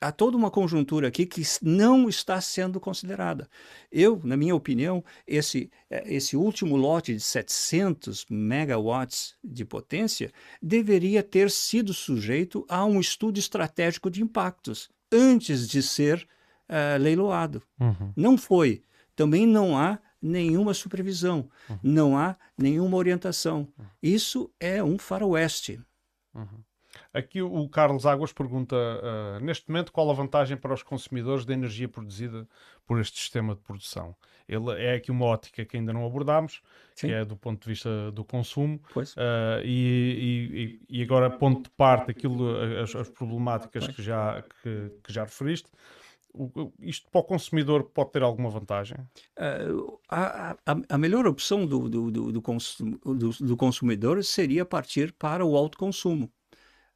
há 0.00 0.10
toda 0.10 0.36
uma 0.36 0.50
conjuntura 0.50 1.06
aqui 1.06 1.24
que 1.24 1.42
não 1.62 2.08
está 2.08 2.40
sendo 2.40 2.80
considerada. 2.80 3.48
Eu, 3.92 4.20
na 4.24 4.36
minha 4.36 4.54
opinião, 4.54 5.04
esse, 5.26 5.70
eh, 5.88 6.14
esse 6.14 6.36
último 6.36 6.76
lote 6.76 7.14
de 7.14 7.20
700 7.20 8.26
megawatts 8.28 9.36
de 9.42 9.64
potência 9.64 10.32
deveria 10.60 11.22
ter 11.22 11.50
sido 11.50 11.94
sujeito 11.94 12.66
a 12.68 12.84
um 12.84 12.98
estudo 12.98 13.38
estratégico 13.38 14.10
de 14.10 14.22
impactos 14.22 14.90
antes 15.12 15.68
de 15.68 15.82
ser 15.82 16.26
uh, 16.68 17.00
leiloado. 17.00 17.62
Uhum. 17.80 18.12
Não 18.16 18.36
foi. 18.36 18.82
Também 19.14 19.46
não 19.46 19.76
há 19.76 19.98
nenhuma 20.20 20.74
supervisão, 20.74 21.48
uhum. 21.70 21.78
não 21.82 22.18
há 22.18 22.36
nenhuma 22.56 22.96
orientação. 22.96 23.68
Isso 24.02 24.50
é 24.58 24.82
um 24.82 24.98
faroeste. 24.98 25.80
Uhum. 26.34 26.62
Aqui 27.12 27.42
o 27.42 27.68
Carlos 27.68 28.06
Águas 28.06 28.32
pergunta, 28.32 28.76
uh, 28.76 29.44
neste 29.44 29.68
momento, 29.68 29.92
qual 29.92 30.10
a 30.10 30.14
vantagem 30.14 30.56
para 30.56 30.74
os 30.74 30.82
consumidores 30.82 31.44
da 31.44 31.52
energia 31.52 31.88
produzida 31.88 32.46
por 32.86 33.00
este 33.00 33.18
sistema 33.18 33.54
de 33.54 33.60
produção? 33.60 34.14
Ele 34.48 34.70
é 34.82 34.94
aqui 34.94 35.10
uma 35.10 35.26
ótica 35.26 35.64
que 35.64 35.76
ainda 35.76 35.92
não 35.92 36.06
abordámos, 36.06 36.62
Sim. 36.94 37.08
que 37.08 37.12
é 37.12 37.24
do 37.24 37.36
ponto 37.36 37.62
de 37.62 37.68
vista 37.68 38.10
do 38.12 38.24
consumo, 38.24 38.80
uh, 38.96 39.04
e, 39.62 40.80
e, 40.88 40.98
e, 40.98 41.02
agora 41.02 41.28
ponto 41.28 41.64
de 41.64 41.70
parte 41.70 42.10
aquilo, 42.10 42.56
as, 42.82 42.96
as 42.96 43.10
problemáticas 43.10 43.86
que 43.88 44.02
já, 44.02 44.42
que, 44.62 44.90
que 45.04 45.12
já 45.12 45.24
referiste. 45.24 45.70
Isto 46.80 47.10
para 47.10 47.20
o 47.20 47.24
consumidor 47.24 47.84
pode 47.84 48.12
ter 48.12 48.22
alguma 48.22 48.48
vantagem? 48.48 48.98
Uh, 49.36 49.98
a, 50.08 50.52
a, 50.64 50.76
a, 50.88 50.98
melhor 50.98 51.26
opção 51.26 51.66
do, 51.66 51.88
do, 51.88 52.10
do, 52.10 52.32
do, 52.32 53.30
do 53.40 53.56
consumidor 53.56 54.22
seria 54.22 54.64
partir 54.64 55.12
para 55.12 55.44
o 55.44 55.56
autoconsumo. 55.56 56.30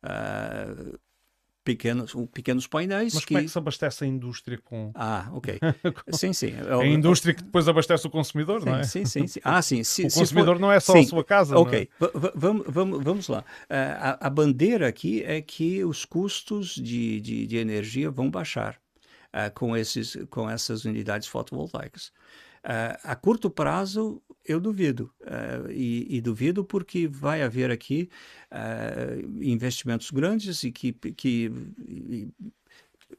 Uh, 0.02 0.98
pequenos, 1.64 2.14
pequenos 2.32 2.66
painéis. 2.66 3.14
Mas 3.14 3.24
que... 3.24 3.28
como 3.28 3.40
é 3.40 3.42
que 3.42 3.48
se 3.48 3.58
abastece 3.58 4.04
a 4.04 4.06
indústria 4.06 4.58
com. 4.58 4.90
Ah, 4.94 5.28
ok. 5.32 5.58
sim, 6.12 6.32
sim. 6.32 6.52
É 6.52 6.74
a 6.74 6.86
indústria 6.86 7.34
que 7.34 7.42
depois 7.42 7.68
abastece 7.68 8.06
o 8.06 8.10
consumidor, 8.10 8.60
sim, 8.60 8.66
não 8.66 8.76
é? 8.76 8.82
Sim, 8.84 9.04
sim, 9.04 9.26
sim. 9.26 9.40
Ah, 9.44 9.62
sim. 9.62 9.80
o 10.06 10.12
consumidor 10.12 10.56
for... 10.56 10.60
não 10.60 10.72
é 10.72 10.80
só 10.80 10.92
sim. 10.92 11.00
a 11.00 11.04
sua 11.04 11.24
casa. 11.24 11.56
Ok, 11.56 11.88
é? 11.88 12.06
vamos, 12.34 12.64
vamos, 12.68 13.04
vamos 13.04 13.28
lá. 13.28 13.40
Uh, 13.40 13.44
a, 13.70 14.26
a, 14.26 14.30
bandeira 14.30 14.88
aqui 14.88 15.22
é 15.22 15.40
que 15.40 15.84
os 15.84 16.04
custos 16.04 16.74
de, 16.74 17.20
de, 17.20 17.46
de 17.46 17.56
energia 17.56 18.10
vão 18.10 18.30
baixar 18.30 18.78
uh, 19.32 19.52
com, 19.54 19.76
esses, 19.76 20.16
com 20.30 20.48
essas 20.48 20.84
unidades 20.84 21.28
fotovoltaicas. 21.28 22.12
Uh, 22.64 22.98
a 23.02 23.16
curto 23.16 23.50
prazo, 23.50 24.22
eu 24.44 24.60
duvido. 24.60 25.10
Uh, 25.20 25.70
e, 25.70 26.16
e, 26.16 26.20
duvido 26.20 26.64
porque 26.64 27.06
vai 27.06 27.42
haver 27.42 27.70
aqui 27.70 28.08
uh, 28.50 29.42
investimentos 29.42 30.10
grandes 30.10 30.62
e 30.64 30.72
que, 30.72 30.92
que, 30.92 31.52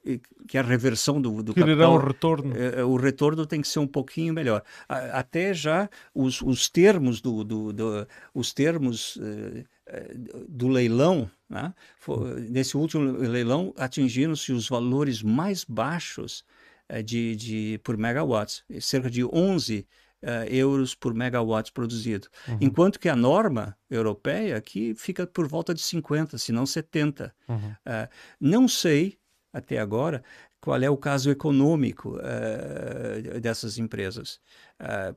e, 0.06 0.20
que 0.48 0.58
a 0.58 0.62
reversão 0.62 1.22
do, 1.22 1.42
do 1.44 1.54
capital... 1.54 1.98
retorno. 1.98 2.54
o 2.88 2.96
retorno 2.96 3.46
tem 3.46 3.62
que 3.62 3.68
ser 3.68 3.80
um 3.80 3.88
pouquinho 3.88 4.34
melhor. 4.34 4.64
até 4.88 5.54
já 5.54 5.90
os, 6.14 6.42
os 6.42 6.70
termos 6.70 7.22
do, 7.22 7.44
do, 7.44 7.74
do 7.74 8.08
os 8.34 8.54
termos 8.54 9.18
do 10.50 10.68
leilão, 10.68 11.30
né? 11.50 11.74
nesse 12.50 12.76
último 12.76 13.04
leilão 13.04 13.74
atingiram-se 13.78 14.52
os 14.52 14.68
valores 14.68 15.22
mais 15.22 15.64
baixos 15.64 16.44
eh, 16.90 17.02
de, 17.02 17.36
de, 17.36 17.80
por 17.84 17.98
megawatts, 17.98 18.64
cerca 18.82 19.10
de 19.10 19.24
11 19.24 19.88
uh, 20.24 20.48
euros 20.50 20.96
por 20.96 21.14
megawatt 21.14 21.72
produzido. 21.72 22.28
Uhum. 22.48 22.58
Enquanto 22.62 23.00
que 23.00 23.10
a 23.10 23.16
norma 23.16 23.78
europeia 23.90 24.58
aqui 24.58 24.96
fica 24.96 25.28
por 25.28 25.48
volta 25.48 25.74
de 25.74 25.82
50, 25.82 26.38
se 26.38 26.52
não 26.52 26.66
70. 26.66 27.34
Uhum. 27.48 27.58
Uh, 27.58 28.10
não 28.40 28.68
sei, 28.68 29.18
até 29.52 29.78
agora, 29.78 30.24
qual 30.60 30.82
é 30.82 30.90
o 30.90 30.98
caso 30.98 31.30
econômico 31.30 32.18
uh, 32.18 33.40
dessas 33.42 33.78
empresas. 33.78 34.40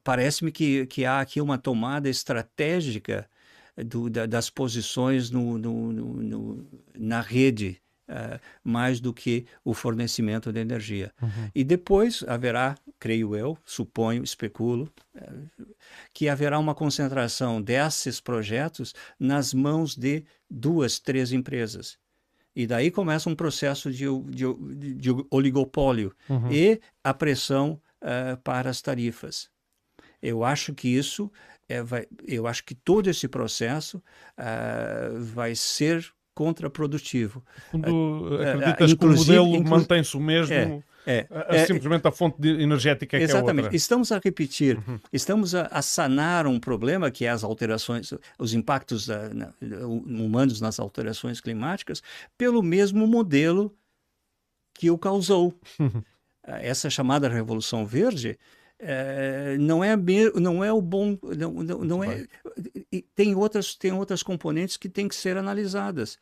Parece-me 0.02 0.52
que, 0.52 0.86
que 0.86 1.04
há 1.04 1.20
aqui 1.20 1.40
uma 1.40 1.56
tomada 1.56 2.08
estratégica 2.08 3.28
do, 3.76 4.10
da, 4.10 4.26
das 4.26 4.50
posições 4.50 5.30
no, 5.30 5.58
no, 5.58 5.92
no, 5.92 6.66
na 6.96 7.20
rede 7.20 7.80
uh, 8.08 8.40
mais 8.62 9.00
do 9.00 9.12
que 9.12 9.46
o 9.64 9.74
fornecimento 9.74 10.52
de 10.52 10.60
energia. 10.60 11.12
Uhum. 11.20 11.50
E 11.54 11.64
depois 11.64 12.24
haverá, 12.26 12.76
creio 12.98 13.34
eu, 13.34 13.56
suponho, 13.64 14.22
especulo, 14.22 14.92
uh, 15.14 15.66
que 16.12 16.28
haverá 16.28 16.58
uma 16.58 16.74
concentração 16.74 17.60
desses 17.60 18.20
projetos 18.20 18.94
nas 19.18 19.52
mãos 19.52 19.96
de 19.96 20.24
duas, 20.48 20.98
três 20.98 21.32
empresas. 21.32 21.98
E 22.54 22.66
daí 22.66 22.90
começa 22.90 23.28
um 23.28 23.34
processo 23.34 23.90
de, 23.90 24.06
de, 24.30 24.94
de 24.94 25.10
oligopólio 25.30 26.14
uhum. 26.28 26.50
e 26.50 26.80
a 27.04 27.12
pressão 27.12 27.80
uh, 28.00 28.36
para 28.42 28.70
as 28.70 28.80
tarifas. 28.80 29.50
Eu 30.22 30.42
acho 30.42 30.74
que 30.74 30.88
isso 30.88 31.30
é, 31.68 31.82
vai, 31.82 32.06
eu 32.26 32.46
acho 32.46 32.64
que 32.64 32.74
todo 32.74 33.10
esse 33.10 33.28
processo 33.28 33.98
uh, 34.38 35.20
vai 35.20 35.54
ser 35.54 36.15
contraprodutivo. 36.36 37.42
Quando 37.70 37.88
uh, 37.88 38.42
acreditas 38.42 38.92
uh, 38.92 38.96
que 38.98 39.06
o 39.06 39.16
modelo 39.16 39.64
mantém-se 39.64 40.14
o 40.16 40.20
mesmo, 40.20 40.54
é, 40.54 40.82
é, 41.06 41.26
é, 41.30 41.66
simplesmente 41.66 42.06
a 42.06 42.12
fonte 42.12 42.46
energética 42.46 43.16
é 43.16 43.22
exatamente. 43.22 43.54
que 43.54 43.60
é 43.60 43.62
outra. 43.62 43.76
Estamos 43.76 44.12
a 44.12 44.20
repetir, 44.22 44.76
uhum. 44.76 45.00
estamos 45.10 45.54
a, 45.54 45.62
a, 45.68 45.80
sanar 45.80 46.46
um 46.46 46.60
problema 46.60 47.10
que 47.10 47.24
é 47.24 47.30
as 47.30 47.42
alterações, 47.42 48.12
os 48.38 48.52
impactos 48.52 49.06
da, 49.06 49.30
na, 49.32 49.52
humanos 49.86 50.60
nas 50.60 50.78
alterações 50.78 51.40
climáticas, 51.40 52.02
pelo 52.36 52.62
mesmo 52.62 53.06
modelo 53.06 53.74
que 54.74 54.90
o 54.90 54.98
causou. 54.98 55.58
Uhum. 55.80 56.02
Essa 56.44 56.90
chamada 56.90 57.30
Revolução 57.30 57.86
Verde 57.86 58.38
é, 58.78 59.56
não 59.58 59.82
é 59.82 59.96
não 60.34 60.62
é 60.62 60.70
o 60.70 60.82
bom 60.82 61.16
não, 61.34 61.52
não, 61.54 61.78
não 61.78 62.04
é 62.04 62.26
tem 63.14 63.34
outras 63.34 63.74
tem 63.74 63.92
outras 63.92 64.22
componentes 64.22 64.76
que 64.76 64.88
têm 64.88 65.08
que 65.08 65.14
ser 65.14 65.36
analisadas 65.36 66.14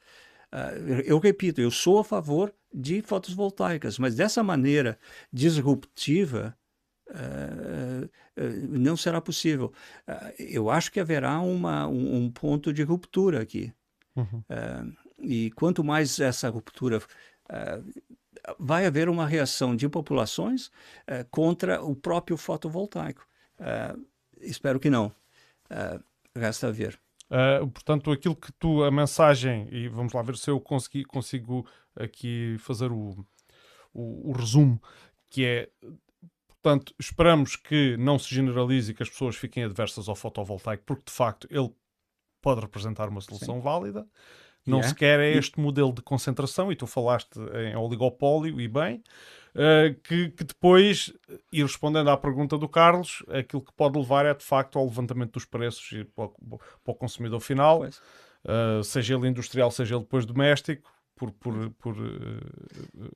uh, 0.52 1.02
eu 1.04 1.18
repito 1.18 1.60
eu 1.60 1.70
sou 1.70 1.98
a 1.98 2.04
favor 2.04 2.52
de 2.72 3.02
fotovoltaicas 3.02 3.98
mas 3.98 4.14
dessa 4.14 4.42
maneira 4.42 4.98
disruptiva 5.32 6.56
uh, 7.10 8.04
uh, 8.04 8.78
não 8.78 8.96
será 8.96 9.20
possível 9.20 9.72
eu 10.38 10.70
acho 10.70 10.90
que 10.90 11.00
haverá 11.00 11.40
uma 11.40 11.86
um, 11.86 12.16
um 12.16 12.30
ponto 12.30 12.72
de 12.72 12.82
ruptura 12.82 13.42
aqui 13.42 13.72
uhum. 14.16 14.42
e 15.20 15.50
quanto 15.52 15.84
mais 15.84 16.18
essa 16.18 16.48
ruptura 16.48 17.00
vai 18.58 18.86
haver 18.86 19.08
uma 19.08 19.26
reação 19.26 19.74
de 19.74 19.88
populações 19.88 20.66
uh, 20.66 21.24
contra 21.30 21.82
o 21.82 21.94
próprio 21.94 22.36
fotovoltaico. 22.36 23.26
Uh, 23.58 24.04
espero 24.40 24.78
que 24.78 24.90
não. 24.90 25.06
Uh, 25.70 26.02
resta 26.36 26.68
a 26.68 26.70
ver. 26.70 26.98
portanto, 27.72 28.10
aquilo 28.10 28.36
que 28.36 28.52
tu, 28.52 28.82
a 28.84 28.90
mensagem, 28.90 29.68
e 29.70 29.88
vamos 29.88 30.12
lá 30.12 30.22
ver 30.22 30.36
se 30.36 30.50
eu 30.50 30.60
consegui, 30.60 31.04
consigo 31.04 31.66
aqui 31.96 32.56
fazer 32.58 32.92
o, 32.92 33.24
o, 33.92 34.30
o 34.30 34.32
resumo, 34.32 34.80
que 35.30 35.44
é 35.44 35.70
Portanto, 36.64 36.94
esperamos 36.98 37.56
que 37.56 37.94
não 37.98 38.18
se 38.18 38.34
generalize 38.34 38.90
e 38.90 38.94
que 38.94 39.02
as 39.02 39.10
pessoas 39.10 39.36
fiquem 39.36 39.64
adversas 39.64 40.08
ao 40.08 40.16
fotovoltaico, 40.16 40.82
porque 40.86 41.02
de 41.04 41.12
facto 41.12 41.46
ele 41.50 41.70
pode 42.40 42.62
representar 42.62 43.10
uma 43.10 43.20
solução 43.20 43.56
Sim. 43.56 43.60
válida. 43.60 44.06
Não 44.66 44.78
yeah. 44.78 44.88
se 44.88 44.94
quer 44.94 45.20
é 45.20 45.36
este 45.36 45.60
modelo 45.60 45.92
de 45.92 46.00
concentração, 46.00 46.72
e 46.72 46.76
tu 46.76 46.86
falaste 46.86 47.38
em 47.38 47.76
oligopólio, 47.76 48.58
e 48.58 48.66
bem, 48.66 49.02
uh, 49.54 49.94
que, 50.02 50.30
que, 50.30 50.44
depois, 50.44 51.12
e 51.52 51.62
respondendo 51.62 52.10
à 52.10 52.16
pergunta 52.16 52.58
do 52.58 52.68
Carlos, 52.68 53.22
aquilo 53.28 53.62
que 53.62 53.72
pode 53.72 53.98
levar 53.98 54.26
é 54.26 54.34
de 54.34 54.44
facto 54.44 54.78
ao 54.78 54.84
levantamento 54.84 55.32
dos 55.32 55.44
preços 55.44 56.04
para, 56.14 56.24
o, 56.24 56.58
para 56.58 56.92
o 56.92 56.94
consumidor 56.94 57.40
final, 57.40 57.82
uh, 57.82 58.84
seja 58.84 59.14
ele 59.14 59.28
industrial, 59.28 59.70
seja 59.70 59.94
ele 59.94 60.02
depois 60.02 60.26
doméstico, 60.26 60.90
por, 61.16 61.30
por, 61.32 61.70
por 61.70 61.96
uh, 61.96 63.10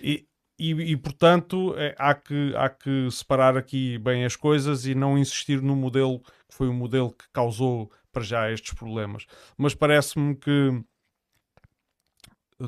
e, 0.00 0.26
e, 0.58 0.70
e, 0.70 0.96
portanto 0.96 1.74
é, 1.76 1.94
há, 1.98 2.14
que, 2.14 2.52
há 2.56 2.68
que 2.68 3.10
separar 3.10 3.56
aqui 3.56 3.96
bem 3.98 4.24
as 4.24 4.36
coisas 4.36 4.84
e 4.86 4.94
não 4.94 5.16
insistir 5.16 5.62
no 5.62 5.76
modelo 5.76 6.20
que 6.20 6.54
foi 6.54 6.68
o 6.68 6.74
modelo 6.74 7.12
que 7.12 7.24
causou 7.32 7.90
para 8.12 8.22
já 8.22 8.50
estes 8.50 8.74
problemas. 8.74 9.26
Mas 9.56 9.74
parece-me 9.74 10.34
que 10.34 10.82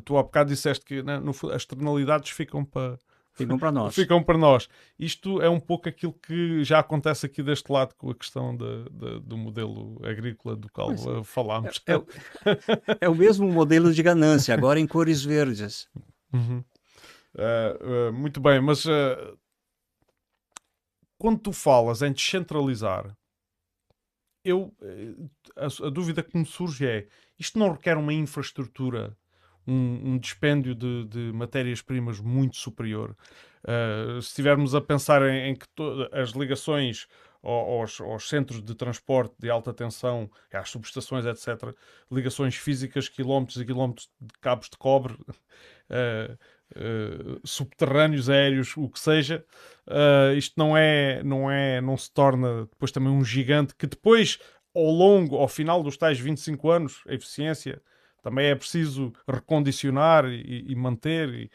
tu 0.05 0.17
há 0.17 0.23
bocado 0.23 0.51
disseste 0.51 0.85
que 0.85 1.03
né, 1.03 1.19
no, 1.19 1.31
as 1.31 1.63
externalidades 1.63 2.31
ficam 2.31 2.65
para 2.65 2.99
ficam 3.33 3.59
para 3.59 3.73
nós. 3.73 3.95
Ficam 3.97 4.23
para 4.23 4.39
nós. 4.39 4.69
Isto 4.99 5.41
é 5.41 5.49
um 5.49 5.59
pouco 5.59 5.89
aquilo 5.89 6.13
que 6.13 6.63
já 6.63 6.81
acontece 6.81 7.27
aqui 7.27 7.43
deste 7.43 7.73
lado 7.73 7.95
com 7.95 8.11
a 8.11 8.15
questão 8.15 8.57
de, 8.57 8.85
de, 8.91 9.21
do 9.21 9.37
modelo 9.37 9.99
agrícola 10.05 10.57
do 10.57 10.71
qual 10.71 10.89
pois, 10.89 11.07
é. 11.07 11.25
falámos. 11.25 11.83
É, 11.87 11.95
é, 11.95 12.99
é, 13.07 13.09
o 13.09 13.15
mesmo 13.15 13.51
modelo 13.51 13.93
de 13.93 14.03
ganância, 14.03 14.55
agora 14.55 14.79
em 14.79 14.87
cores 14.87 15.25
verdes. 15.25 15.89
Uhum. 16.33 16.63
Uh, 17.35 18.09
uh, 18.09 18.13
muito 18.13 18.41
bem, 18.41 18.61
mas 18.61 18.85
uh, 18.85 19.39
quando 21.19 21.39
tu 21.39 21.53
falas 21.53 22.03
em 22.03 22.13
descentralizar, 22.13 23.17
eu 24.45 24.75
a, 25.57 25.87
a, 25.87 25.91
dúvida 25.91 26.23
que 26.23 26.37
me 26.37 26.47
surge 26.47 26.87
é 26.87 27.09
isto 27.39 27.59
não 27.59 27.73
requer 27.73 27.97
uma 27.97 28.13
infraestrutura, 28.13 29.17
um, 29.67 30.13
um 30.13 30.19
dispêndio 30.19 30.75
de, 30.75 31.05
de 31.07 31.33
matérias-primas 31.33 32.21
muito 32.21 32.57
superior. 32.57 33.17
Uh, 33.63 34.21
se 34.23 34.29
estivermos 34.29 34.75
a 34.75 34.81
pensar 34.81 35.23
em, 35.23 35.51
em 35.51 35.55
que 35.55 35.67
as 36.13 36.31
ligações 36.31 37.07
aos, 37.43 38.01
aos, 38.01 38.29
centros 38.29 38.63
de 38.63 38.75
transporte 38.75 39.35
de 39.39 39.51
alta 39.51 39.73
tensão, 39.73 40.31
às 40.53 40.71
subestações, 40.71 41.25
etc., 41.25 41.75
ligações 42.11 42.57
físicas, 42.57 43.09
quilómetros 43.09 43.61
e 43.61 43.65
quilómetros 43.65 44.11
de 44.21 44.35
cabos 44.41 44.69
de 44.69 44.77
cobre, 44.77 45.15
uh, 45.15 46.33
uh, 46.77 47.41
subterrâneos, 47.45 48.29
aéreos, 48.29 48.77
o 48.77 48.89
que 48.89 49.01
seja, 49.01 49.45
uh, 49.89 50.37
isto 50.37 50.55
não 50.57 50.77
é, 50.77 51.23
não 51.23 51.51
é, 51.51 51.81
não 51.81 51.97
se 51.97 52.13
torna 52.13 52.67
depois 52.67 52.93
também 52.93 53.11
um 53.11 53.25
gigante 53.25 53.75
que 53.75 53.87
depois, 53.87 54.39
ao 54.75 54.91
longo, 54.91 55.37
ao 55.37 55.49
final 55.49 55.83
dos 55.83 55.97
tais 55.97 56.19
25 56.19 56.71
anos, 56.71 57.03
a 57.09 57.15
eficiência 57.15 57.81
Também 58.23 58.47
é 58.47 58.55
preciso 58.55 59.13
recondicionar 59.29 60.27
e, 60.27 60.65
e 60.69 60.75
manter. 60.75 61.29
E... 61.31 61.51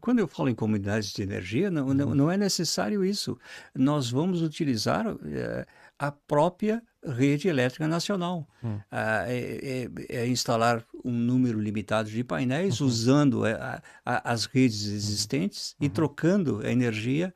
Quando 0.00 0.20
eu 0.20 0.28
falo 0.28 0.48
em 0.48 0.54
comunidades 0.54 1.12
de 1.12 1.22
energia, 1.22 1.70
não, 1.70 1.92
não, 1.92 2.08
uhum. 2.08 2.14
não 2.14 2.30
é 2.30 2.36
necessário 2.36 3.04
isso. 3.04 3.38
Nós 3.74 4.10
vamos 4.10 4.42
utilizar 4.42 5.06
é, 5.06 5.66
a 5.98 6.12
própria 6.12 6.82
rede 7.04 7.48
elétrica 7.48 7.86
nacional. 7.86 8.48
Hum. 8.62 8.78
Ah, 8.90 9.24
é, 9.26 9.88
é, 10.08 10.16
é, 10.20 10.26
instalar 10.26 10.84
um 11.04 11.12
número 11.12 11.60
limitado 11.60 12.08
de 12.08 12.24
painéis, 12.24 12.80
uhum. 12.80 12.86
usando 12.86 13.46
é, 13.46 13.52
a, 13.54 13.82
a, 14.04 14.32
as 14.32 14.46
redes 14.46 14.86
existentes 14.86 15.76
uhum. 15.78 15.86
e 15.86 15.90
trocando 15.90 16.60
a 16.64 16.70
energia 16.70 17.34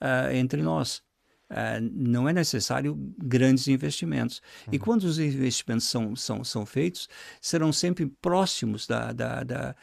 uh, 0.00 0.32
entre 0.34 0.62
nós. 0.62 1.02
Uh, 1.50 1.80
não 1.92 2.28
é 2.28 2.32
necessário 2.32 2.96
grandes 3.18 3.66
investimentos. 3.66 4.40
Uhum. 4.66 4.74
E 4.74 4.78
quando 4.78 5.02
os 5.02 5.18
investimentos 5.18 5.86
são, 5.86 6.14
são, 6.14 6.44
são 6.44 6.64
feitos, 6.64 7.08
serão 7.40 7.72
sempre 7.72 8.06
próximos 8.06 8.86
da, 8.86 9.12
da, 9.12 9.42
da, 9.42 9.74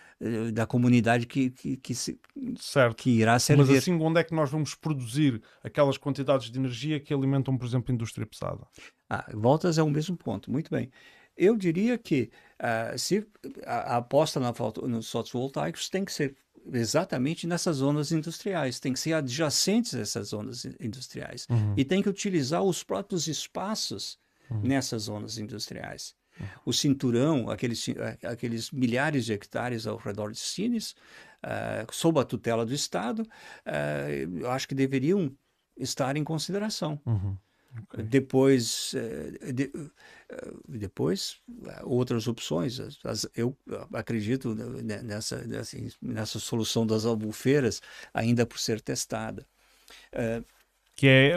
da 0.53 0.65
comunidade 0.65 1.26
que, 1.26 1.49
que, 1.49 1.76
que, 1.76 1.94
se, 1.94 2.18
que 2.95 3.10
irá 3.10 3.38
servir. 3.38 3.65
Mas 3.65 3.77
assim, 3.77 3.94
onde 3.99 4.19
é 4.19 4.23
que 4.23 4.34
nós 4.34 4.49
vamos 4.49 4.76
produzir 4.76 5.41
aquelas 5.61 5.98
quantidades 5.98 6.49
de 6.49 6.57
energia 6.57 7.02
que 7.02 7.14
alimentam, 7.14 7.57
por 7.57 7.68
exemplo, 7.68 7.91
a 7.91 7.95
indústria 7.95 8.26
pesada? 8.26 8.65
Ah, 9.10 9.30
voltas 9.34 9.77
ao 9.77 9.89
mesmo 9.89 10.15
ponto. 10.15 10.49
Muito 10.49 10.72
bem. 10.72 10.89
Eu 11.35 11.56
diria 11.56 11.98
que 11.98 12.31
uh, 12.60 12.98
se 12.98 13.27
a, 13.65 13.95
a 13.95 13.98
aposta 13.98 14.39
na, 14.39 14.53
nos 14.88 15.11
fotovoltaicos 15.11 15.89
tem 15.89 16.03
que 16.03 16.11
ser 16.11 16.35
exatamente 16.73 17.48
nessas 17.48 17.77
zonas 17.77 18.11
industriais, 18.11 18.80
tem 18.80 18.94
que 18.94 18.99
ser 18.99 19.14
adjacentes 19.14 19.94
a 19.95 19.99
essas 19.99 20.30
zonas 20.30 20.65
industriais 20.80 21.48
uhum. 21.49 21.73
e 21.77 21.85
tem 21.85 22.02
que 22.02 22.10
utilizar 22.10 22.64
os 22.64 22.84
próprios 22.84 23.27
espaços 23.27 24.18
uhum. 24.49 24.61
nessas 24.61 25.03
zonas 25.03 25.38
industriais. 25.38 26.15
Uhum. 26.39 26.48
O 26.65 26.73
cinturão, 26.73 27.49
aqueles, 27.49 27.85
aqueles 28.23 28.72
milhares 28.72 29.26
de 29.26 29.34
hectares 29.34 29.88
ao 29.88 29.98
redor 29.98 30.31
de 30.31 30.39
Sines, 30.39 30.91
uh, 31.44 31.91
sob 31.91 32.19
a 32.19 32.23
tutela 32.23 32.65
do 32.65 32.73
Estado, 32.73 33.22
uh, 33.22 34.38
eu 34.39 34.49
acho 34.52 34.68
que 34.68 34.76
deveriam 34.76 35.31
estar 35.77 36.15
em 36.15 36.23
consideração. 36.23 36.99
Uhum. 37.06 37.38
Okay. 37.84 38.03
Depois, 38.03 38.94
eh, 38.95 39.52
de, 39.52 39.72
eh, 40.30 40.52
depois 40.68 41.39
outras 41.84 42.27
opções. 42.27 42.80
Eu 43.35 43.56
acredito 43.94 44.56
nessa, 44.56 45.45
nessa, 45.45 45.77
nessa 46.02 46.39
solução 46.39 46.85
das 46.85 47.06
albufeiras 47.06 47.81
ainda 48.14 48.45
por 48.45 48.60
ser 48.60 48.81
testada. 48.81 49.45
Eh, 50.11 50.44
que 50.95 51.07
é 51.07 51.35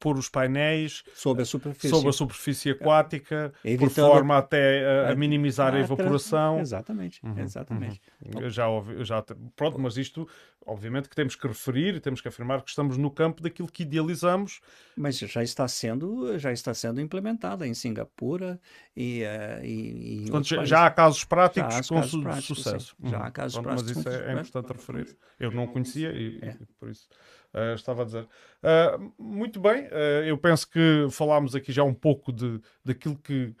pôr 0.00 0.16
os 0.16 0.28
painéis 0.28 1.04
sobre 1.14 1.42
a 1.42 1.44
superfície, 1.44 1.88
sobre 1.90 2.08
a 2.08 2.12
superfície 2.12 2.70
aquática, 2.70 3.52
Evitando... 3.62 3.88
por 3.88 3.94
forma 3.94 4.38
até 4.38 5.06
a, 5.06 5.12
a 5.12 5.14
minimizar 5.14 5.74
a, 5.74 5.76
a 5.76 5.80
evaporação. 5.80 6.58
Exatamente, 6.58 7.20
uhum, 7.22 7.38
exatamente. 7.38 8.00
Uhum. 8.24 8.40
Eu 8.40 8.50
já 8.50 8.66
ouvi, 8.66 9.04
já 9.04 9.22
pronto, 9.54 9.78
mas 9.78 9.98
isto, 9.98 10.26
obviamente, 10.66 11.08
que 11.08 11.14
temos 11.14 11.36
que 11.36 11.46
referir 11.46 11.94
e 11.94 12.00
temos 12.00 12.22
que 12.22 12.28
afirmar 12.28 12.62
que 12.62 12.70
estamos 12.70 12.96
no 12.96 13.10
campo 13.10 13.42
daquilo 13.42 13.70
que 13.70 13.82
idealizamos. 13.82 14.60
Mas 14.96 15.18
já 15.18 15.42
está 15.42 15.68
sendo, 15.68 16.38
já 16.38 16.50
está 16.50 16.72
sendo 16.72 17.00
implementada 17.00 17.66
em 17.66 17.74
Singapura 17.74 18.58
e, 18.96 19.22
uh, 19.22 19.64
e, 19.64 20.24
e 20.24 20.30
Portanto, 20.30 20.64
já, 20.64 20.86
há 20.86 20.90
casos 20.90 21.24
práticos 21.24 21.76
há 21.76 21.82
com 21.82 22.00
casos 22.00 22.22
práticos, 22.22 22.46
sucesso. 22.46 22.96
Sim. 22.98 23.10
Já 23.10 23.18
há 23.18 23.26
uhum. 23.26 23.32
casos 23.32 23.52
pronto, 23.60 23.66
práticos. 23.66 24.04
Mas 24.04 24.14
isso 24.14 24.22
é, 24.24 24.28
é 24.28 24.32
importante 24.32 24.72
referir. 24.72 25.16
Eu 25.38 25.50
não 25.50 25.66
conhecia 25.66 26.10
e, 26.12 26.38
é. 26.40 26.56
e 26.58 26.66
por 26.78 26.88
isso 26.88 27.06
uh, 27.54 27.74
estava 27.74 28.02
a 28.02 28.04
dizer. 28.04 28.28
Uh, 28.62 29.12
muito 29.18 29.60
bem, 29.60 29.86
uh, 29.86 30.24
eu 30.24 30.36
penso 30.38 30.68
que 30.68 31.06
falámos 31.10 31.54
aqui 31.54 31.72
já 31.72 31.82
um 31.82 31.94
pouco 31.94 32.32
de, 32.32 32.60
daquilo 32.84 33.16
que 33.16 33.54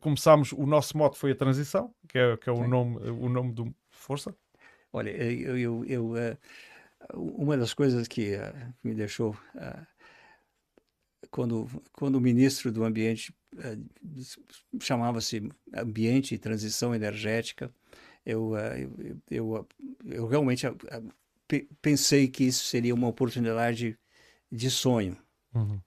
começámos. 0.00 0.50
O 0.50 0.66
nosso 0.66 0.98
mote 0.98 1.16
foi 1.16 1.30
a 1.30 1.36
transição, 1.36 1.94
que 2.08 2.18
é, 2.18 2.36
que 2.36 2.50
é 2.50 2.52
o, 2.52 2.66
nome, 2.66 2.96
o 3.10 3.28
nome 3.28 3.52
do 3.52 3.72
Força. 3.90 4.34
Olha, 4.92 5.10
eu, 5.10 5.56
eu, 5.56 5.84
eu 5.84 6.38
uma 7.14 7.56
das 7.56 7.72
coisas 7.72 8.08
que 8.08 8.32
me 8.82 8.92
deixou 8.92 9.36
quando, 11.30 11.68
quando 11.92 12.16
o 12.16 12.20
ministro 12.20 12.72
do 12.72 12.82
Ambiente 12.82 13.32
chamava-se 14.80 15.48
Ambiente 15.72 16.34
e 16.34 16.38
Transição 16.38 16.92
Energética, 16.92 17.72
eu, 18.26 18.56
eu, 18.56 19.16
eu, 19.30 19.68
eu 20.04 20.26
realmente 20.26 20.66
pensei 21.80 22.28
que 22.28 22.44
isso 22.44 22.64
seria 22.64 22.94
uma 22.94 23.08
oportunidade 23.08 23.98
de 24.50 24.70
sonho. 24.70 25.16
Uhum. 25.54 25.80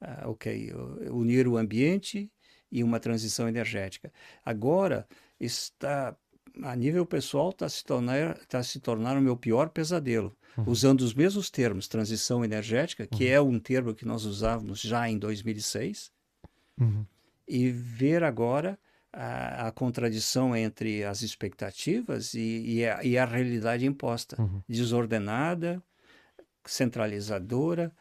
Ah, 0.00 0.24
ok, 0.26 0.72
unir 1.10 1.48
o 1.48 1.56
ambiente 1.56 2.30
e 2.70 2.82
uma 2.82 3.00
transição 3.00 3.48
energética. 3.48 4.12
Agora 4.44 5.06
está 5.40 6.16
a 6.62 6.76
nível 6.76 7.04
pessoal 7.04 7.50
está 7.50 7.68
se 7.68 7.84
tornar 7.84 8.36
está 8.36 8.62
se 8.62 8.78
tornar 8.78 9.16
o 9.16 9.20
meu 9.20 9.36
pior 9.36 9.70
pesadelo, 9.70 10.36
uhum. 10.56 10.64
usando 10.68 11.00
os 11.00 11.14
mesmos 11.14 11.50
termos, 11.50 11.88
transição 11.88 12.44
energética, 12.44 13.06
que 13.06 13.24
uhum. 13.24 13.30
é 13.30 13.40
um 13.40 13.58
termo 13.58 13.94
que 13.94 14.04
nós 14.04 14.24
usávamos 14.24 14.80
já 14.80 15.08
em 15.08 15.18
2006, 15.18 16.12
uhum. 16.80 17.04
e 17.48 17.70
ver 17.70 18.22
agora 18.22 18.78
a, 19.14 19.68
a, 19.68 19.72
contradição 19.72 20.56
entre 20.56 21.04
as 21.04 21.22
expectativas 21.22 22.34
e, 22.34 22.78
e, 22.78 22.86
a, 22.86 23.04
e 23.04 23.16
a, 23.16 23.24
realidade 23.24 23.86
imposta, 23.86 24.40
uhum. 24.40 24.60
desordenada, 24.68 25.82
centralizadora, 26.64 27.92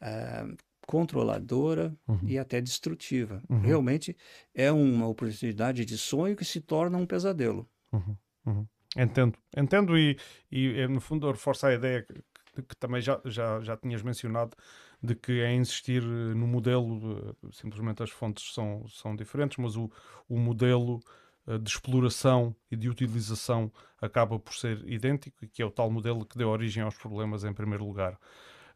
uh, 0.00 0.56
controladora 0.86 1.94
uhum. 2.08 2.20
e 2.24 2.38
até 2.38 2.60
destrutiva. 2.60 3.42
Uhum. 3.48 3.60
Realmente 3.60 4.16
é 4.54 4.72
uma 4.72 5.06
oportunidade 5.06 5.84
de 5.84 5.98
sonho 5.98 6.36
que 6.36 6.44
se 6.44 6.60
torna 6.60 6.96
um 6.96 7.06
pesadelo. 7.06 7.68
Uhum. 7.92 8.16
Uhum. 8.46 8.66
Entendo, 8.96 9.38
entendo 9.56 9.98
e, 9.98 10.18
e 10.50 10.86
no 10.88 11.00
fundo 11.00 11.30
reforça 11.30 11.68
a 11.68 11.74
ideia 11.74 12.02
que, 12.02 12.62
que 12.62 12.76
também 12.76 13.00
já, 13.00 13.20
já, 13.24 13.60
já 13.60 13.76
tinhas 13.76 14.02
mencionado 14.02 14.56
de 15.02 15.14
que 15.14 15.40
é 15.40 15.52
insistir 15.52 16.02
eh, 16.02 16.34
no 16.34 16.46
modelo, 16.46 17.34
eh, 17.42 17.48
simplesmente 17.52 18.02
as 18.02 18.10
fontes 18.10 18.54
são, 18.54 18.86
são 18.88 19.16
diferentes, 19.16 19.58
mas 19.58 19.76
o, 19.76 19.90
o 20.28 20.38
modelo 20.38 21.00
eh, 21.46 21.58
de 21.58 21.68
exploração 21.68 22.54
e 22.70 22.76
de 22.76 22.88
utilização 22.88 23.72
acaba 24.00 24.38
por 24.38 24.54
ser 24.54 24.78
idêntico, 24.88 25.44
e 25.44 25.48
que 25.48 25.60
é 25.60 25.66
o 25.66 25.70
tal 25.70 25.90
modelo 25.90 26.24
que 26.24 26.38
deu 26.38 26.48
origem 26.48 26.82
aos 26.82 26.96
problemas 26.96 27.44
em 27.44 27.52
primeiro 27.52 27.84
lugar. 27.84 28.18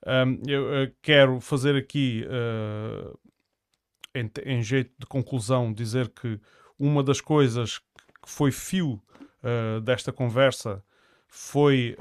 Um, 0.04 0.42
eu 0.48 0.64
uh, 0.64 0.94
quero 1.00 1.40
fazer 1.40 1.74
aqui, 1.74 2.24
uh, 2.26 3.18
em, 4.14 4.30
em, 4.44 4.62
jeito 4.62 4.92
de 4.98 5.06
conclusão, 5.06 5.72
dizer 5.72 6.10
que 6.10 6.40
uma 6.78 7.02
das 7.02 7.20
coisas 7.20 7.78
que 7.78 8.28
foi 8.28 8.52
fio 8.52 9.02
uh, 9.42 9.80
desta 9.80 10.12
conversa 10.12 10.84
foi 11.28 11.96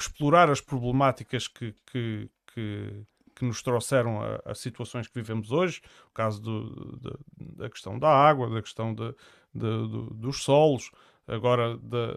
explorar 0.00 0.50
as 0.50 0.60
problemáticas 0.60 1.46
que, 1.46 1.74
que, 1.90 2.30
que, 2.52 3.06
que 3.34 3.44
nos 3.44 3.62
trouxeram 3.62 4.22
a, 4.22 4.40
a, 4.44 4.54
situações 4.54 5.06
que 5.06 5.14
vivemos 5.14 5.52
hoje, 5.52 5.80
o 6.08 6.12
caso 6.12 6.40
do, 6.40 6.98
de, 6.98 7.56
da 7.56 7.70
questão 7.70 7.98
da 7.98 8.08
água, 8.08 8.50
da 8.50 8.62
questão 8.62 8.94
de, 8.94 9.14
de, 9.54 9.60
do, 9.60 10.14
dos 10.14 10.42
solos, 10.42 10.90
agora 11.26 11.76
da 11.78 12.12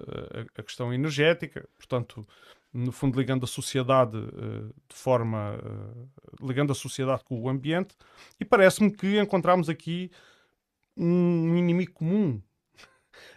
a, 0.58 0.60
a 0.62 0.64
questão 0.64 0.94
energética, 0.94 1.68
portanto, 1.78 2.26
no 2.74 2.92
fundo 2.92 3.20
ligando 3.20 3.44
a 3.44 3.48
sociedade 3.48 4.18
uh, 4.18 4.74
de 4.90 4.96
forma 4.96 5.56
uh, 5.58 6.46
ligando 6.46 6.72
a 6.72 6.76
sociedade 6.76 7.24
com 7.24 7.40
o 7.40 7.48
ambiente. 7.48 7.96
E 8.40 8.46
parece-me 8.46 8.92
que 8.92 9.20
encontramos 9.20 9.70
aqui 9.70 10.10
um 10.98 11.56
inimigo 11.56 11.94
comum 11.94 12.42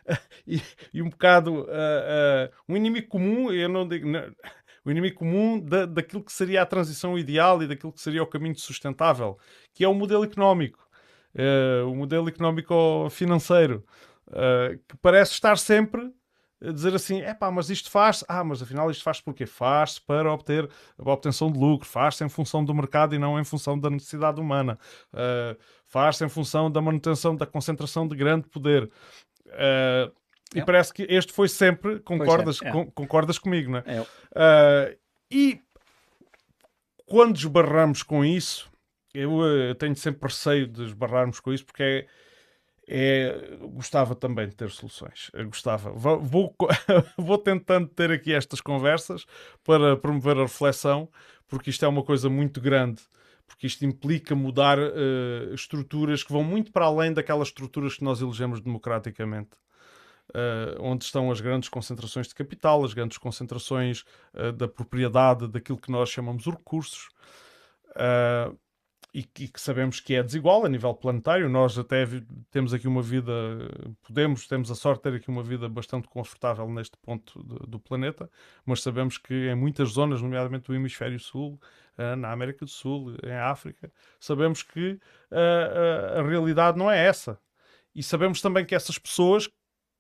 e, 0.47 0.61
e, 0.93 1.03
um 1.03 1.09
bocado 1.09 1.63
uh, 1.63 1.65
uh, 1.65 2.51
um 2.69 2.77
inimigo 2.77 3.09
comum, 3.09 3.53
eu 3.53 3.69
não 3.69 3.87
digo. 3.87 4.09
Não, 4.09 4.23
o 4.85 4.91
inimigo 4.91 5.17
comum 5.17 5.59
da, 5.59 5.85
daquilo 5.85 6.23
que 6.23 6.33
seria 6.33 6.63
a 6.63 6.67
transição 6.67 7.19
ideal 7.19 7.61
e 7.61 7.67
daquilo 7.67 7.93
que 7.93 8.01
seria 8.01 8.23
o 8.23 8.27
caminho 8.27 8.57
sustentável, 8.57 9.37
que 9.75 9.83
é 9.83 9.89
o 9.89 9.95
modelo 9.95 10.23
económico, 10.23 10.89
uh, 11.35 11.91
o 11.91 11.97
modelo 11.97 12.29
económico-financeiro, 12.29 13.85
que 14.89 14.97
parece 14.97 15.33
estar 15.33 15.57
sempre 15.57 16.13
a 16.63 16.73
dizer 16.73 16.95
assim: 16.95 17.21
é 17.21 17.35
pá, 17.35 17.51
mas 17.51 17.71
isto 17.71 17.91
faz, 17.91 18.25
ah, 18.29 18.43
mas 18.43 18.63
afinal 18.63 18.91
isto 18.91 19.03
faz 19.03 19.21
porque 19.21 19.47
faz 19.47 19.99
para 19.99 20.33
obter 20.33 20.69
a 20.99 21.11
obtenção 21.11 21.51
de 21.51 21.59
lucro, 21.59 21.87
faz-se 21.87 22.25
em 22.25 22.29
função 22.29 22.65
do 22.65 22.75
mercado 22.75 23.15
e 23.15 23.19
não 23.19 23.39
em 23.39 23.45
função 23.45 23.79
da 23.79 23.91
necessidade 23.91 24.41
humana, 24.41 24.79
uh, 25.13 25.57
faz-se 25.87 26.25
em 26.25 26.29
função 26.29 26.71
da 26.71 26.81
manutenção 26.81 27.37
da 27.37 27.47
concentração 27.47 28.09
de 28.09 28.17
grande 28.17 28.49
poder. 28.49 28.91
Uh, 29.49 30.13
e 30.55 30.63
parece 30.65 30.93
que 30.93 31.03
este 31.09 31.33
foi 31.33 31.49
sempre, 31.49 31.99
concordas, 32.01 32.61
é, 32.63 32.69
é. 32.69 32.73
com, 32.73 32.91
concordas 32.91 33.39
comigo, 33.39 33.71
não 33.71 33.79
é? 33.79 34.01
Uh, 34.01 34.97
e 35.31 35.61
quando 37.05 37.37
esbarramos 37.37 38.03
com 38.03 38.25
isso, 38.25 38.71
eu, 39.13 39.43
eu, 39.43 39.75
tenho 39.75 39.97
sempre 39.97 40.29
receio 40.29 40.67
de 40.67 40.85
esbarrarmos 40.85 41.41
com 41.41 41.53
isso 41.53 41.65
porque 41.65 41.83
é, 41.83 42.07
é, 42.89 43.57
gostava 43.73 44.15
também 44.15 44.49
de 44.49 44.55
ter 44.55 44.71
soluções. 44.71 45.31
Eu 45.33 45.47
gostava. 45.47 45.91
Vou, 45.91 46.21
vou, 46.21 46.55
vou, 47.17 47.39
tentando 47.39 47.89
ter 47.89 48.11
aqui 48.11 48.33
estas 48.33 48.61
conversas 48.61 49.27
para 49.65 49.97
promover 49.97 50.37
a 50.37 50.43
reflexão, 50.43 51.09
porque 51.49 51.71
isto 51.71 51.85
é 51.85 51.89
uma 51.89 52.03
coisa 52.03 52.29
muito 52.29 52.61
grande 52.61 53.03
porque 53.47 53.67
isto 53.67 53.85
implica 53.85 54.35
mudar 54.35 54.79
uh, 54.79 55.55
estruturas 55.55 56.23
que 56.23 56.33
vão 56.33 56.43
muito 56.43 56.73
para 56.73 56.87
além 56.87 57.13
daquelas 57.13 57.49
estruturas 57.49 57.97
que 57.97 58.05
nós 58.05 58.21
elegemos 58.21 58.61
democraticamente. 58.61 59.51
Uh, 60.31 60.75
onde 60.81 61.05
estão 61.05 61.31
as 61.31 61.41
grandes 61.41 61.69
concentrações 61.69 62.27
de 62.27 62.35
capital, 62.35 62.85
as 62.85 62.93
grandes 62.93 63.17
concentrações 63.17 64.05
uh, 64.35 64.53
da 64.53 64.67
propriedade 64.67 65.47
daquilo 65.47 65.79
que 65.79 65.91
nós 65.91 66.11
chamamos 66.11 66.43
de 66.43 66.51
recursos. 66.51 67.09
Uh, 67.91 68.59
e 69.17 69.23
que, 69.23 69.59
sabemos 69.59 69.99
que 69.99 70.15
é 70.15 70.23
desigual 70.23 70.67
a 70.67 70.69
nível 70.69 70.93
planetário. 70.93 71.49
Nós 71.49 71.79
até 71.79 72.07
temos 72.51 72.75
aqui 72.75 72.87
uma 72.87 73.01
vida, 73.01 73.33
podemos, 74.03 74.47
temos 74.47 74.71
a 74.71 74.75
sorte 74.75 74.99
de 74.99 75.11
ter 75.11 75.17
aqui 75.17 75.31
uma 75.31 75.43
vida 75.43 75.71
bastante 75.71 76.07
confortável 76.07 76.69
neste 76.69 76.99
ponto 76.99 77.43
do, 77.43 77.67
do 77.67 77.81
planeta, 77.81 78.31
mas 78.67 78.83
sabemos 78.83 79.17
que 79.17 79.49
em 79.49 79.55
muitas 79.55 79.89
zonas, 79.93 80.21
nomeadamente 80.21 80.67
do 80.67 80.75
Hemisfério 80.75 81.19
Sul, 81.19 81.59
uh, 81.97 82.15
na 82.15 82.31
América 82.31 82.67
do 82.67 82.71
Sul, 82.71 83.17
em 83.25 83.33
África, 83.33 83.91
sabemos 84.21 84.63
que 84.63 84.91
uh, 84.91 84.99
uh, 85.33 86.21
a 86.21 86.23
realidade 86.23 86.77
não 86.77 86.91
é 86.91 87.03
essa. 87.03 87.41
E 87.95 88.03
sabemos 88.03 88.43
também 88.43 88.67
que 88.67 88.75
essas 88.75 88.99
pessoas 88.99 89.49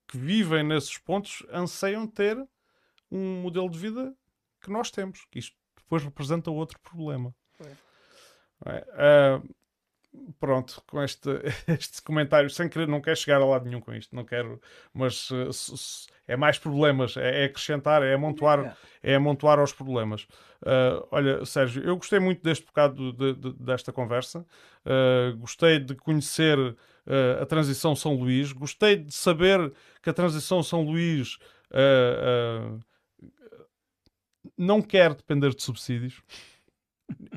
que 0.06 0.18
vivem 0.18 0.62
nesses 0.62 0.98
pontos 0.98 1.42
anseiam 1.50 2.06
ter 2.06 2.36
um 3.10 3.40
modelo 3.40 3.70
de 3.70 3.78
vida 3.78 4.14
que 4.60 4.70
nós 4.70 4.90
temos, 4.90 5.24
que 5.30 5.38
isto 5.38 5.56
depois 5.74 6.02
representa 6.04 6.50
outro 6.50 6.78
problema. 6.80 7.34
Uh, 8.64 9.54
pronto, 10.40 10.82
com 10.88 11.02
este, 11.02 11.28
este 11.68 12.02
comentário, 12.02 12.48
sem 12.48 12.68
querer, 12.68 12.88
não 12.88 13.00
quero 13.00 13.16
chegar 13.16 13.40
a 13.40 13.44
lado 13.44 13.66
nenhum 13.66 13.80
com 13.80 13.94
isto, 13.94 14.14
não 14.14 14.24
quero, 14.24 14.60
mas 14.92 15.30
uh, 15.30 15.50
é 16.26 16.36
mais 16.36 16.58
problemas, 16.58 17.16
é, 17.16 17.42
é, 17.42 17.44
acrescentar, 17.44 18.02
é 18.02 18.14
amontoar, 18.14 18.76
é 19.02 19.14
amontoar 19.14 19.58
aos 19.58 19.72
problemas. 19.72 20.22
Uh, 20.62 21.06
olha, 21.10 21.44
Sérgio, 21.44 21.82
eu 21.84 21.96
gostei 21.96 22.18
muito 22.18 22.42
deste 22.42 22.64
bocado 22.64 23.12
de, 23.12 23.34
de, 23.34 23.52
desta 23.54 23.92
conversa, 23.92 24.44
gostei 25.38 25.80
de 25.80 25.94
conhecer 25.96 26.56
a 27.40 27.46
transição 27.46 27.94
São 27.94 28.14
Luís, 28.14 28.52
gostei 28.52 28.96
de 28.96 29.12
saber 29.12 29.72
que 30.00 30.10
a 30.10 30.12
transição 30.12 30.62
São 30.62 30.82
Luís 30.82 31.38
não 34.56 34.80
quer 34.80 35.14
depender 35.14 35.54
de 35.54 35.62
subsídios. 35.62 36.22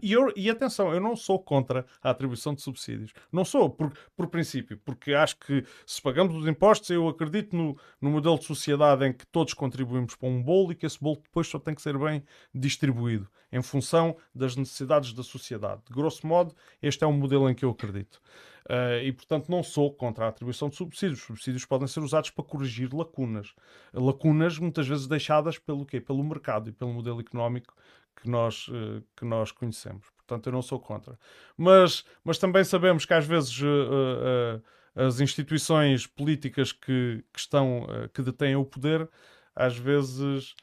E, 0.01 0.13
eu, 0.13 0.31
e, 0.35 0.49
atenção, 0.49 0.93
eu 0.93 0.99
não 0.99 1.15
sou 1.15 1.37
contra 1.37 1.85
a 2.01 2.09
atribuição 2.09 2.53
de 2.53 2.61
subsídios. 2.61 3.13
Não 3.31 3.45
sou, 3.45 3.69
por, 3.69 3.93
por 4.15 4.27
princípio, 4.27 4.77
porque 4.83 5.13
acho 5.13 5.37
que 5.37 5.63
se 5.85 6.01
pagamos 6.01 6.35
os 6.35 6.47
impostos, 6.47 6.89
eu 6.89 7.07
acredito 7.07 7.55
no, 7.55 7.77
no 8.01 8.09
modelo 8.09 8.39
de 8.39 8.45
sociedade 8.45 9.05
em 9.05 9.13
que 9.13 9.27
todos 9.27 9.53
contribuímos 9.53 10.15
para 10.15 10.29
um 10.29 10.41
bolo 10.41 10.71
e 10.71 10.75
que 10.75 10.85
esse 10.85 10.99
bolo 10.99 11.21
depois 11.21 11.47
só 11.47 11.59
tem 11.59 11.75
que 11.75 11.81
ser 11.81 11.97
bem 11.97 12.23
distribuído 12.53 13.29
em 13.51 13.61
função 13.61 14.15
das 14.33 14.55
necessidades 14.55 15.13
da 15.13 15.23
sociedade. 15.23 15.81
De 15.87 15.93
grosso 15.93 16.25
modo, 16.25 16.55
este 16.81 17.03
é 17.03 17.07
um 17.07 17.13
modelo 17.13 17.49
em 17.49 17.55
que 17.55 17.65
eu 17.65 17.71
acredito. 17.71 18.21
Uh, 18.69 19.01
e, 19.03 19.11
portanto, 19.11 19.49
não 19.49 19.63
sou 19.63 19.91
contra 19.91 20.25
a 20.25 20.27
atribuição 20.29 20.69
de 20.69 20.75
subsídios. 20.75 21.19
Os 21.21 21.25
subsídios 21.25 21.65
podem 21.65 21.87
ser 21.87 22.01
usados 22.01 22.29
para 22.29 22.43
corrigir 22.43 22.93
lacunas. 22.93 23.55
Lacunas 23.91 24.59
muitas 24.59 24.87
vezes 24.87 25.07
deixadas 25.07 25.57
pelo 25.57 25.85
quê? 25.85 25.99
Pelo 25.99 26.23
mercado 26.23 26.69
e 26.69 26.71
pelo 26.71 26.93
modelo 26.93 27.19
económico 27.19 27.73
que 28.21 28.29
nós, 28.29 28.67
uh, 28.67 29.03
que 29.15 29.25
nós 29.25 29.51
conhecemos. 29.51 30.07
Portanto, 30.17 30.47
eu 30.47 30.53
não 30.53 30.61
sou 30.61 30.79
contra. 30.79 31.17
Mas, 31.57 32.05
mas 32.23 32.37
também 32.37 32.63
sabemos 32.63 33.05
que 33.05 33.13
às 33.13 33.25
vezes 33.25 33.59
uh, 33.61 34.61
as 34.95 35.19
instituições 35.19 36.05
políticas 36.05 36.71
que, 36.71 37.23
que 37.33 37.39
estão, 37.39 37.87
que 38.13 38.21
detêm 38.21 38.55
o 38.55 38.65
poder, 38.65 39.09
às 39.55 39.77
vezes 39.77 40.55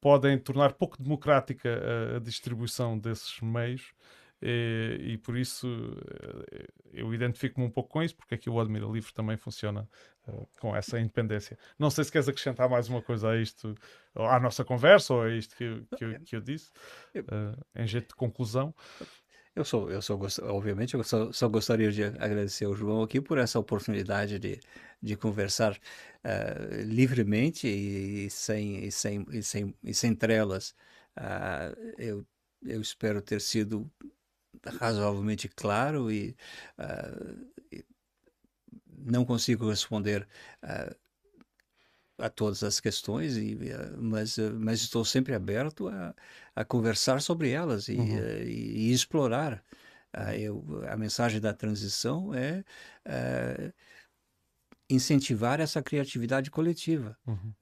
podem 0.00 0.38
tornar 0.38 0.72
pouco 0.72 1.00
democrática 1.00 1.68
a, 1.68 2.16
a 2.16 2.20
distribuição 2.20 2.98
desses 2.98 3.40
meios 3.40 3.92
e, 4.42 5.12
e, 5.12 5.18
por 5.18 5.36
isso 5.36 5.68
eh, 6.50 6.66
eu 6.92 7.14
identifico-me 7.14 7.64
um 7.64 7.70
pouco 7.70 7.90
com 7.90 8.02
isso, 8.02 8.16
porque 8.16 8.34
aqui 8.34 8.50
o 8.50 8.58
Admira 8.58 8.86
Livre 8.86 9.12
também 9.14 9.36
funciona 9.36 9.88
uh, 10.26 10.48
com 10.58 10.74
essa 10.74 10.98
independência. 10.98 11.56
Não 11.78 11.90
sei 11.90 12.02
se 12.02 12.10
queres 12.10 12.28
acrescentar 12.28 12.68
mais 12.68 12.88
uma 12.88 13.00
coisa 13.00 13.30
a 13.30 13.40
isto, 13.40 13.74
à 14.16 14.40
nossa 14.40 14.64
conversa, 14.64 15.14
ou 15.14 15.22
a 15.22 15.30
isto 15.30 15.54
que, 15.54 15.62
eu, 15.62 15.86
que, 15.96 16.04
eu, 16.04 16.20
que 16.20 16.36
eu 16.36 16.40
disse, 16.40 16.72
uh, 17.16 17.64
em 17.76 17.86
jeito 17.86 18.08
de 18.08 18.14
conclusão. 18.16 18.74
Eu 19.54 19.64
sou, 19.64 19.90
eu 19.90 20.02
sou, 20.02 20.18
obviamente, 20.44 20.94
eu 20.94 21.04
só, 21.04 21.30
só, 21.30 21.48
gostaria 21.48 21.92
de 21.92 22.02
agradecer 22.02 22.64
ao 22.64 22.74
João 22.74 23.02
aqui 23.02 23.20
por 23.20 23.38
essa 23.38 23.58
oportunidade 23.60 24.38
de, 24.38 24.58
de 25.00 25.14
conversar 25.14 25.72
uh, 25.74 26.82
livremente 26.84 27.68
e, 27.68 28.26
e, 28.26 28.30
sem, 28.30 28.84
e, 28.86 28.90
sem, 28.90 29.26
e, 29.30 29.42
sem, 29.42 29.74
e 29.84 29.94
sem 29.94 30.14
trelas. 30.14 30.74
eu, 31.98 32.26
eu 32.64 32.80
espero 32.80 33.20
ter 33.20 33.40
sido 33.40 33.90
razoavelmente 34.70 35.48
claro 35.48 36.10
e, 36.10 36.36
uh, 36.78 37.82
não 38.88 39.24
consigo 39.24 39.68
responder 39.68 40.26
uh, 40.62 40.94
a 42.18 42.28
todas 42.28 42.62
as 42.62 42.78
questões, 42.78 43.36
e, 43.36 43.54
uh, 43.54 44.00
mas, 44.00 44.38
mas 44.38 44.80
estou 44.80 45.04
sempre 45.04 45.34
aberto 45.34 45.88
a, 45.88 46.14
a 46.54 46.64
conversar 46.64 47.20
sobre 47.20 47.50
elas 47.50 47.88
e, 47.88 47.96
uhum. 47.96 48.18
e, 48.44 48.88
e 48.88 48.92
explorar. 48.92 49.62
Eu, 50.38 50.62
a 50.90 50.94
mensagem 50.94 51.40
da 51.40 51.54
transição 51.54 52.34
é 52.34 52.62
incentivar 54.90 55.58
essa 55.58 55.82
criatividade 55.82 56.50
coletiva 56.50 57.16
uhum. 57.26 57.54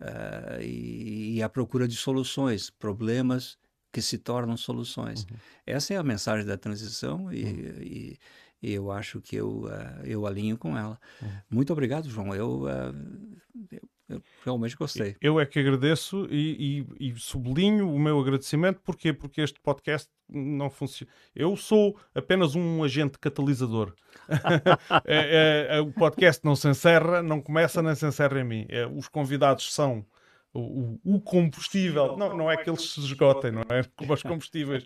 e, 0.61 1.37
e 1.37 1.43
a 1.45 1.49
procura 1.49 1.87
de 1.87 1.95
soluções, 1.95 2.69
problemas 2.69 3.57
que 3.93 4.01
se 4.01 4.19
tornam 4.19 4.57
soluções. 4.57 5.25
Uhum. 5.25 5.37
Essa 5.67 5.95
é 5.95 5.97
a 5.97 6.03
mensagem 6.03 6.47
da 6.47 6.57
transição 6.57 7.33
e, 7.33 7.45
uhum. 7.45 7.83
e, 7.83 8.19
e 8.63 8.73
eu 8.73 8.91
acho 8.91 9.21
que 9.21 9.37
eu, 9.37 9.65
uh, 9.65 10.05
eu 10.05 10.27
alinho 10.27 10.57
com 10.57 10.77
ela. 10.77 10.99
Uhum. 11.21 11.29
Muito 11.51 11.73
obrigado, 11.73 12.09
João. 12.09 12.35
Eu, 12.35 12.63
uh, 12.63 13.39
eu, 13.73 13.81
eu, 14.09 14.23
realmente 14.45 14.77
gostei. 14.77 15.17
Eu 15.21 15.41
é 15.41 15.47
que 15.47 15.59
agradeço 15.59 16.27
e, 16.31 16.87
e, 17.01 17.15
sublinho 17.19 17.91
o 17.91 17.99
meu 17.99 18.21
agradecimento. 18.21 18.81
Porquê? 18.81 19.13
Porque 19.13 19.41
este 19.41 19.59
podcast 19.61 20.09
não 20.29 20.71
funciona. 20.71 21.11
Eu 21.35 21.57
sou 21.57 21.99
apenas 22.15 22.55
um 22.55 22.85
agente 22.85 23.19
catalisador. 23.19 23.95
é, 25.05 25.69
é, 25.71 25.77
é, 25.79 25.81
o 25.81 25.93
podcast 25.93 26.45
não 26.45 26.55
se 26.55 26.69
encerra, 26.69 27.23
não 27.23 27.41
começa 27.41 27.83
nem 27.83 27.95
se 27.95 28.07
encerra 28.07 28.41
em 28.41 28.45
mim. 28.45 28.67
É, 28.69 28.87
os 28.87 29.09
convidados 29.09 29.73
são 29.73 30.05
o, 30.53 30.99
o, 31.05 31.21
combustível, 31.21 32.17
não, 32.17 32.37
não 32.37 32.51
é 32.51 32.57
que 32.57 32.69
eles 32.69 32.93
se 32.93 33.01
esgotem, 33.01 33.53
não 33.53 33.63
é? 33.63 33.85
Como 33.97 34.13
os 34.13 34.23
combustíveis 34.23 34.85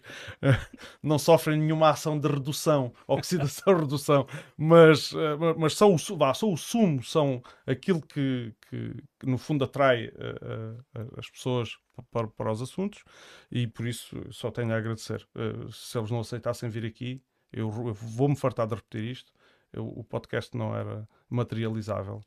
não 1.03 1.19
sofrem 1.19 1.59
nenhuma 1.59 1.89
ação 1.89 2.19
de 2.19 2.29
redução, 2.29 2.93
oxidação, 3.07 3.77
redução, 3.81 4.27
mas, 4.57 5.13
eh, 5.15 5.55
mas 5.57 5.75
são, 5.75 5.93
o, 5.93 5.95
o 5.95 6.57
sumo, 6.57 7.03
são 7.03 7.43
aquilo 7.67 8.03
que, 8.03 8.53
que, 8.69 8.95
que 9.19 9.27
no 9.27 9.39
fundo 9.39 9.65
atrai 9.65 10.09
uh, 10.09 11.01
uh, 11.01 11.19
as 11.19 11.31
pessoas 11.31 11.79
para, 12.11 12.27
para 12.29 12.53
os 12.53 12.61
assuntos 12.61 13.03
e 13.51 13.67
por 13.67 13.87
isso 13.87 14.21
só 14.31 14.51
tenho 14.51 14.73
a 14.73 14.77
agradecer. 14.77 15.27
Uh, 15.35 15.73
se 15.73 15.97
eles 15.97 16.11
não 16.11 16.21
aceitassem 16.21 16.69
vir 16.69 16.85
aqui, 16.85 17.23
eu, 17.51 17.69
eu 17.87 17.95
vou-me 17.95 18.37
fartar 18.37 18.67
de 18.67 18.75
repetir 18.75 19.05
isto, 19.05 19.33
eu, 19.73 19.87
o 19.87 20.05
podcast 20.05 20.55
não 20.57 20.77
era 20.77 21.09
materializável. 21.31 22.21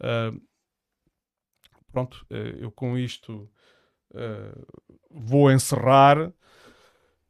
Uh, 0.00 0.40
pronto, 1.90 2.24
eh, 2.30 2.56
eu 2.58 2.70
com 2.70 2.96
isto 2.96 3.50
uh, 4.12 4.66
vou 5.10 5.50
encerrar. 5.50 6.32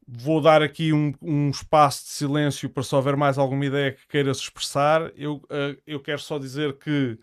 Vou 0.07 0.41
dar 0.41 0.61
aqui 0.61 0.91
um, 0.91 1.13
um, 1.21 1.49
espaço 1.49 2.03
de 2.03 2.09
silêncio 2.09 2.69
para 2.69 2.83
se 2.83 2.93
houver 2.93 3.15
mais 3.15 3.37
alguma 3.37 3.65
ideia 3.65 3.93
que 3.93 4.07
queira 4.07 4.33
se 4.33 4.41
expressar. 4.41 5.11
Eu, 5.15 5.35
uh, 5.35 5.81
eu 5.87 5.99
quero 6.01 6.19
só 6.19 6.37
dizer 6.37 6.77
que, 6.77 7.17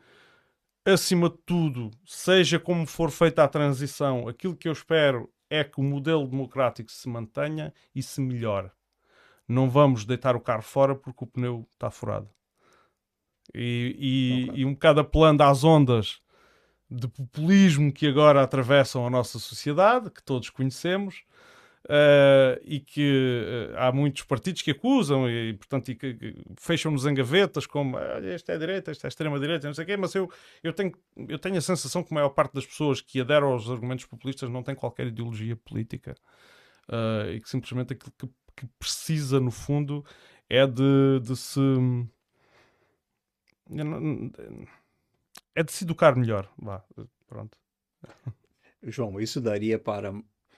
acima 0.85 1.29
de 1.29 1.37
tudo, 1.45 1.91
seja 2.07 2.59
como 2.59 2.87
for 2.87 3.11
feita 3.11 3.45
a 3.45 3.49
transição, 3.49 4.27
aquilo 4.27 4.57
que 4.57 4.69
eu 4.69 4.73
espero 4.73 5.31
é 5.51 5.65
que 5.65 5.81
o 5.81 5.83
modelo 5.83 6.27
democrático 6.27 6.91
se 6.91 7.09
mantenha 7.09 7.75
e 7.95 8.03
se 8.03 8.21
melhore. 8.21 8.71
Não 9.47 9.69
vamos 9.69 10.05
deitar 10.05 10.37
o 10.37 10.41
carro 10.41 10.63
fora 10.63 10.95
porque 10.95 11.25
o 11.25 11.27
pneu 11.27 11.67
está 11.73 11.91
furado. 11.91 12.29
E, 13.55 14.51
e, 14.55 14.61
e 14.61 14.65
um 14.65 14.73
bocado 14.73 15.01
apelando 15.01 15.43
às 15.43 15.65
ondas 15.65 16.21
de 16.91 17.07
populismo 17.09 17.93
que 17.93 18.07
agora 18.07 18.43
atravessam 18.43 19.07
a 19.07 19.11
nossa 19.11 19.39
sociedade, 19.39 20.11
que 20.11 20.23
todos 20.23 20.51
conhecemos, 20.51 21.25
uh, 21.85 22.61
e 22.65 22.81
que 22.81 23.73
uh, 23.73 23.79
há 23.79 23.93
muitos 23.93 24.23
partidos 24.23 24.63
que 24.63 24.71
acusam 24.71 25.29
e, 25.29 25.55
portanto, 25.55 25.91
e 25.91 25.95
que, 25.95 26.35
fecham-nos 26.57 27.07
em 27.07 27.15
gavetas 27.15 27.67
como 27.67 27.97
ah, 27.97 28.21
este 28.23 28.53
é 28.53 28.59
direita, 28.59 28.91
este 28.91 29.05
é 29.05 29.09
extrema-direita, 29.09 29.67
não 29.67 29.75
sei 29.75 29.85
o 29.85 29.87
quê, 29.87 29.97
mas 29.97 30.15
eu, 30.15 30.31
eu, 30.63 30.73
tenho, 30.73 30.93
eu 31.29 31.39
tenho 31.39 31.57
a 31.57 31.61
sensação 31.61 32.03
que 32.03 32.13
a 32.13 32.15
maior 32.15 32.31
parte 32.31 32.55
das 32.55 32.67
pessoas 32.67 33.01
que 33.01 33.21
aderam 33.21 33.53
aos 33.53 33.71
argumentos 33.71 34.05
populistas 34.05 34.49
não 34.51 34.63
tem 34.63 34.75
qualquer 34.75 35.07
ideologia 35.07 35.57
política 35.57 36.15
uh, 36.89 37.31
e 37.31 37.41
que 37.41 37.49
simplesmente 37.49 37.93
aquilo 37.93 38.13
que, 38.19 38.29
que, 38.57 38.67
precisa, 38.79 39.41
no 39.41 39.51
fundo, 39.51 40.05
é 40.49 40.67
de, 40.67 41.21
de 41.23 41.37
se 41.37 41.61
é 45.59 45.63
de 45.63 45.73
se 45.73 45.85
educar 45.85 46.15
melhor. 46.17 46.49
Vá, 46.59 46.85
pronto. 47.27 47.59
João, 48.83 49.21
isso 49.21 49.41
daria 49.41 49.79
para 49.79 50.13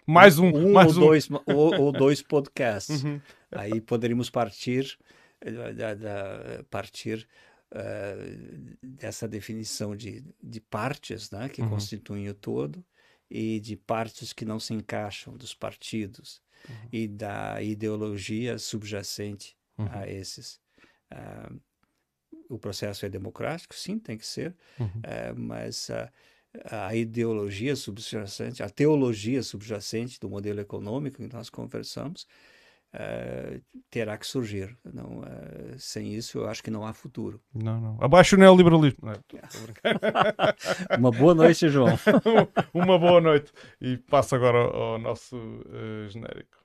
mais 0.07 0.39
um, 0.39 0.49
um, 0.49 0.73
mais 0.73 0.97
ou, 0.97 1.05
um. 1.05 1.07
Dois, 1.07 1.29
ou, 1.47 1.81
ou 1.81 1.93
dois 1.93 2.23
podcasts. 2.23 3.03
Uhum. 3.03 3.21
Aí 3.51 3.81
poderíamos 3.81 4.29
partir, 4.31 4.99
eh, 5.41 5.73
da, 5.73 5.95
da- 5.95 6.65
partir 6.71 7.27
eh, 7.71 8.77
dessa 8.83 9.27
definição 9.27 9.97
de, 9.97 10.23
de 10.43 10.61
partes 10.61 11.31
né, 11.31 11.49
que 11.49 11.63
Uhum. 11.63 11.71
constituem 11.71 12.29
o 12.29 12.35
todo 12.35 12.85
e 13.31 13.61
de 13.61 13.77
partes 13.77 14.33
que 14.33 14.45
não 14.45 14.59
se 14.61 14.75
encaixam 14.75 15.37
dos 15.37 15.55
partidos 15.55 16.43
Uhum. 16.69 16.89
e 16.93 17.09
da 17.09 17.63
ideologia 17.63 18.59
subjacente 18.59 19.57
Uhum. 19.79 19.89
a 19.91 20.07
esses. 20.07 20.61
Ah, 21.11 21.51
o 22.51 22.59
processo 22.59 23.07
é 23.07 23.09
democrático, 23.09 23.75
sim, 23.75 23.99
tem 23.99 24.19
que 24.19 24.27
ser, 24.27 24.55
Uhum. 24.79 25.01
eh, 25.03 25.33
mas 25.35 25.89
ah, 25.91 26.11
a 26.89 26.95
ideologia 26.97 27.77
subjacente, 27.77 28.63
a 28.63 28.69
teologia 28.69 29.43
subjacente 29.43 30.19
do 30.21 30.29
modelo 30.29 30.61
econômico 30.61 31.17
que 31.23 31.33
nós 31.33 31.49
conversamos, 31.49 32.27
eh, 32.93 33.61
terá 33.89 34.19
que 34.19 34.27
surgir. 34.27 34.77
Não, 34.93 35.23
eh, 35.25 35.77
sem 35.79 36.13
isso, 36.13 36.39
eu 36.39 36.49
acho 36.49 36.61
que 36.63 36.71
não 36.73 36.85
há 36.85 36.93
futuro. 36.93 37.41
Não, 37.55 37.81
não. 37.81 37.99
Abaixo 38.01 38.35
o 38.35 38.39
neoliberalismo. 38.39 38.99
Não, 39.03 39.15
tô- 39.29 39.39
tô. 40.91 40.99
Uma 40.99 41.13
boa 41.13 41.35
noite, 41.35 41.69
João. 41.69 41.95
Uma 42.75 42.99
boa 42.99 43.21
noite. 43.21 43.53
E 43.81 43.97
passo 43.97 44.35
agora 44.35 44.59
ao, 44.59 44.83
ao 44.95 44.99
nosso 44.99 45.37
eh, 45.73 46.09
genérico. 46.09 46.59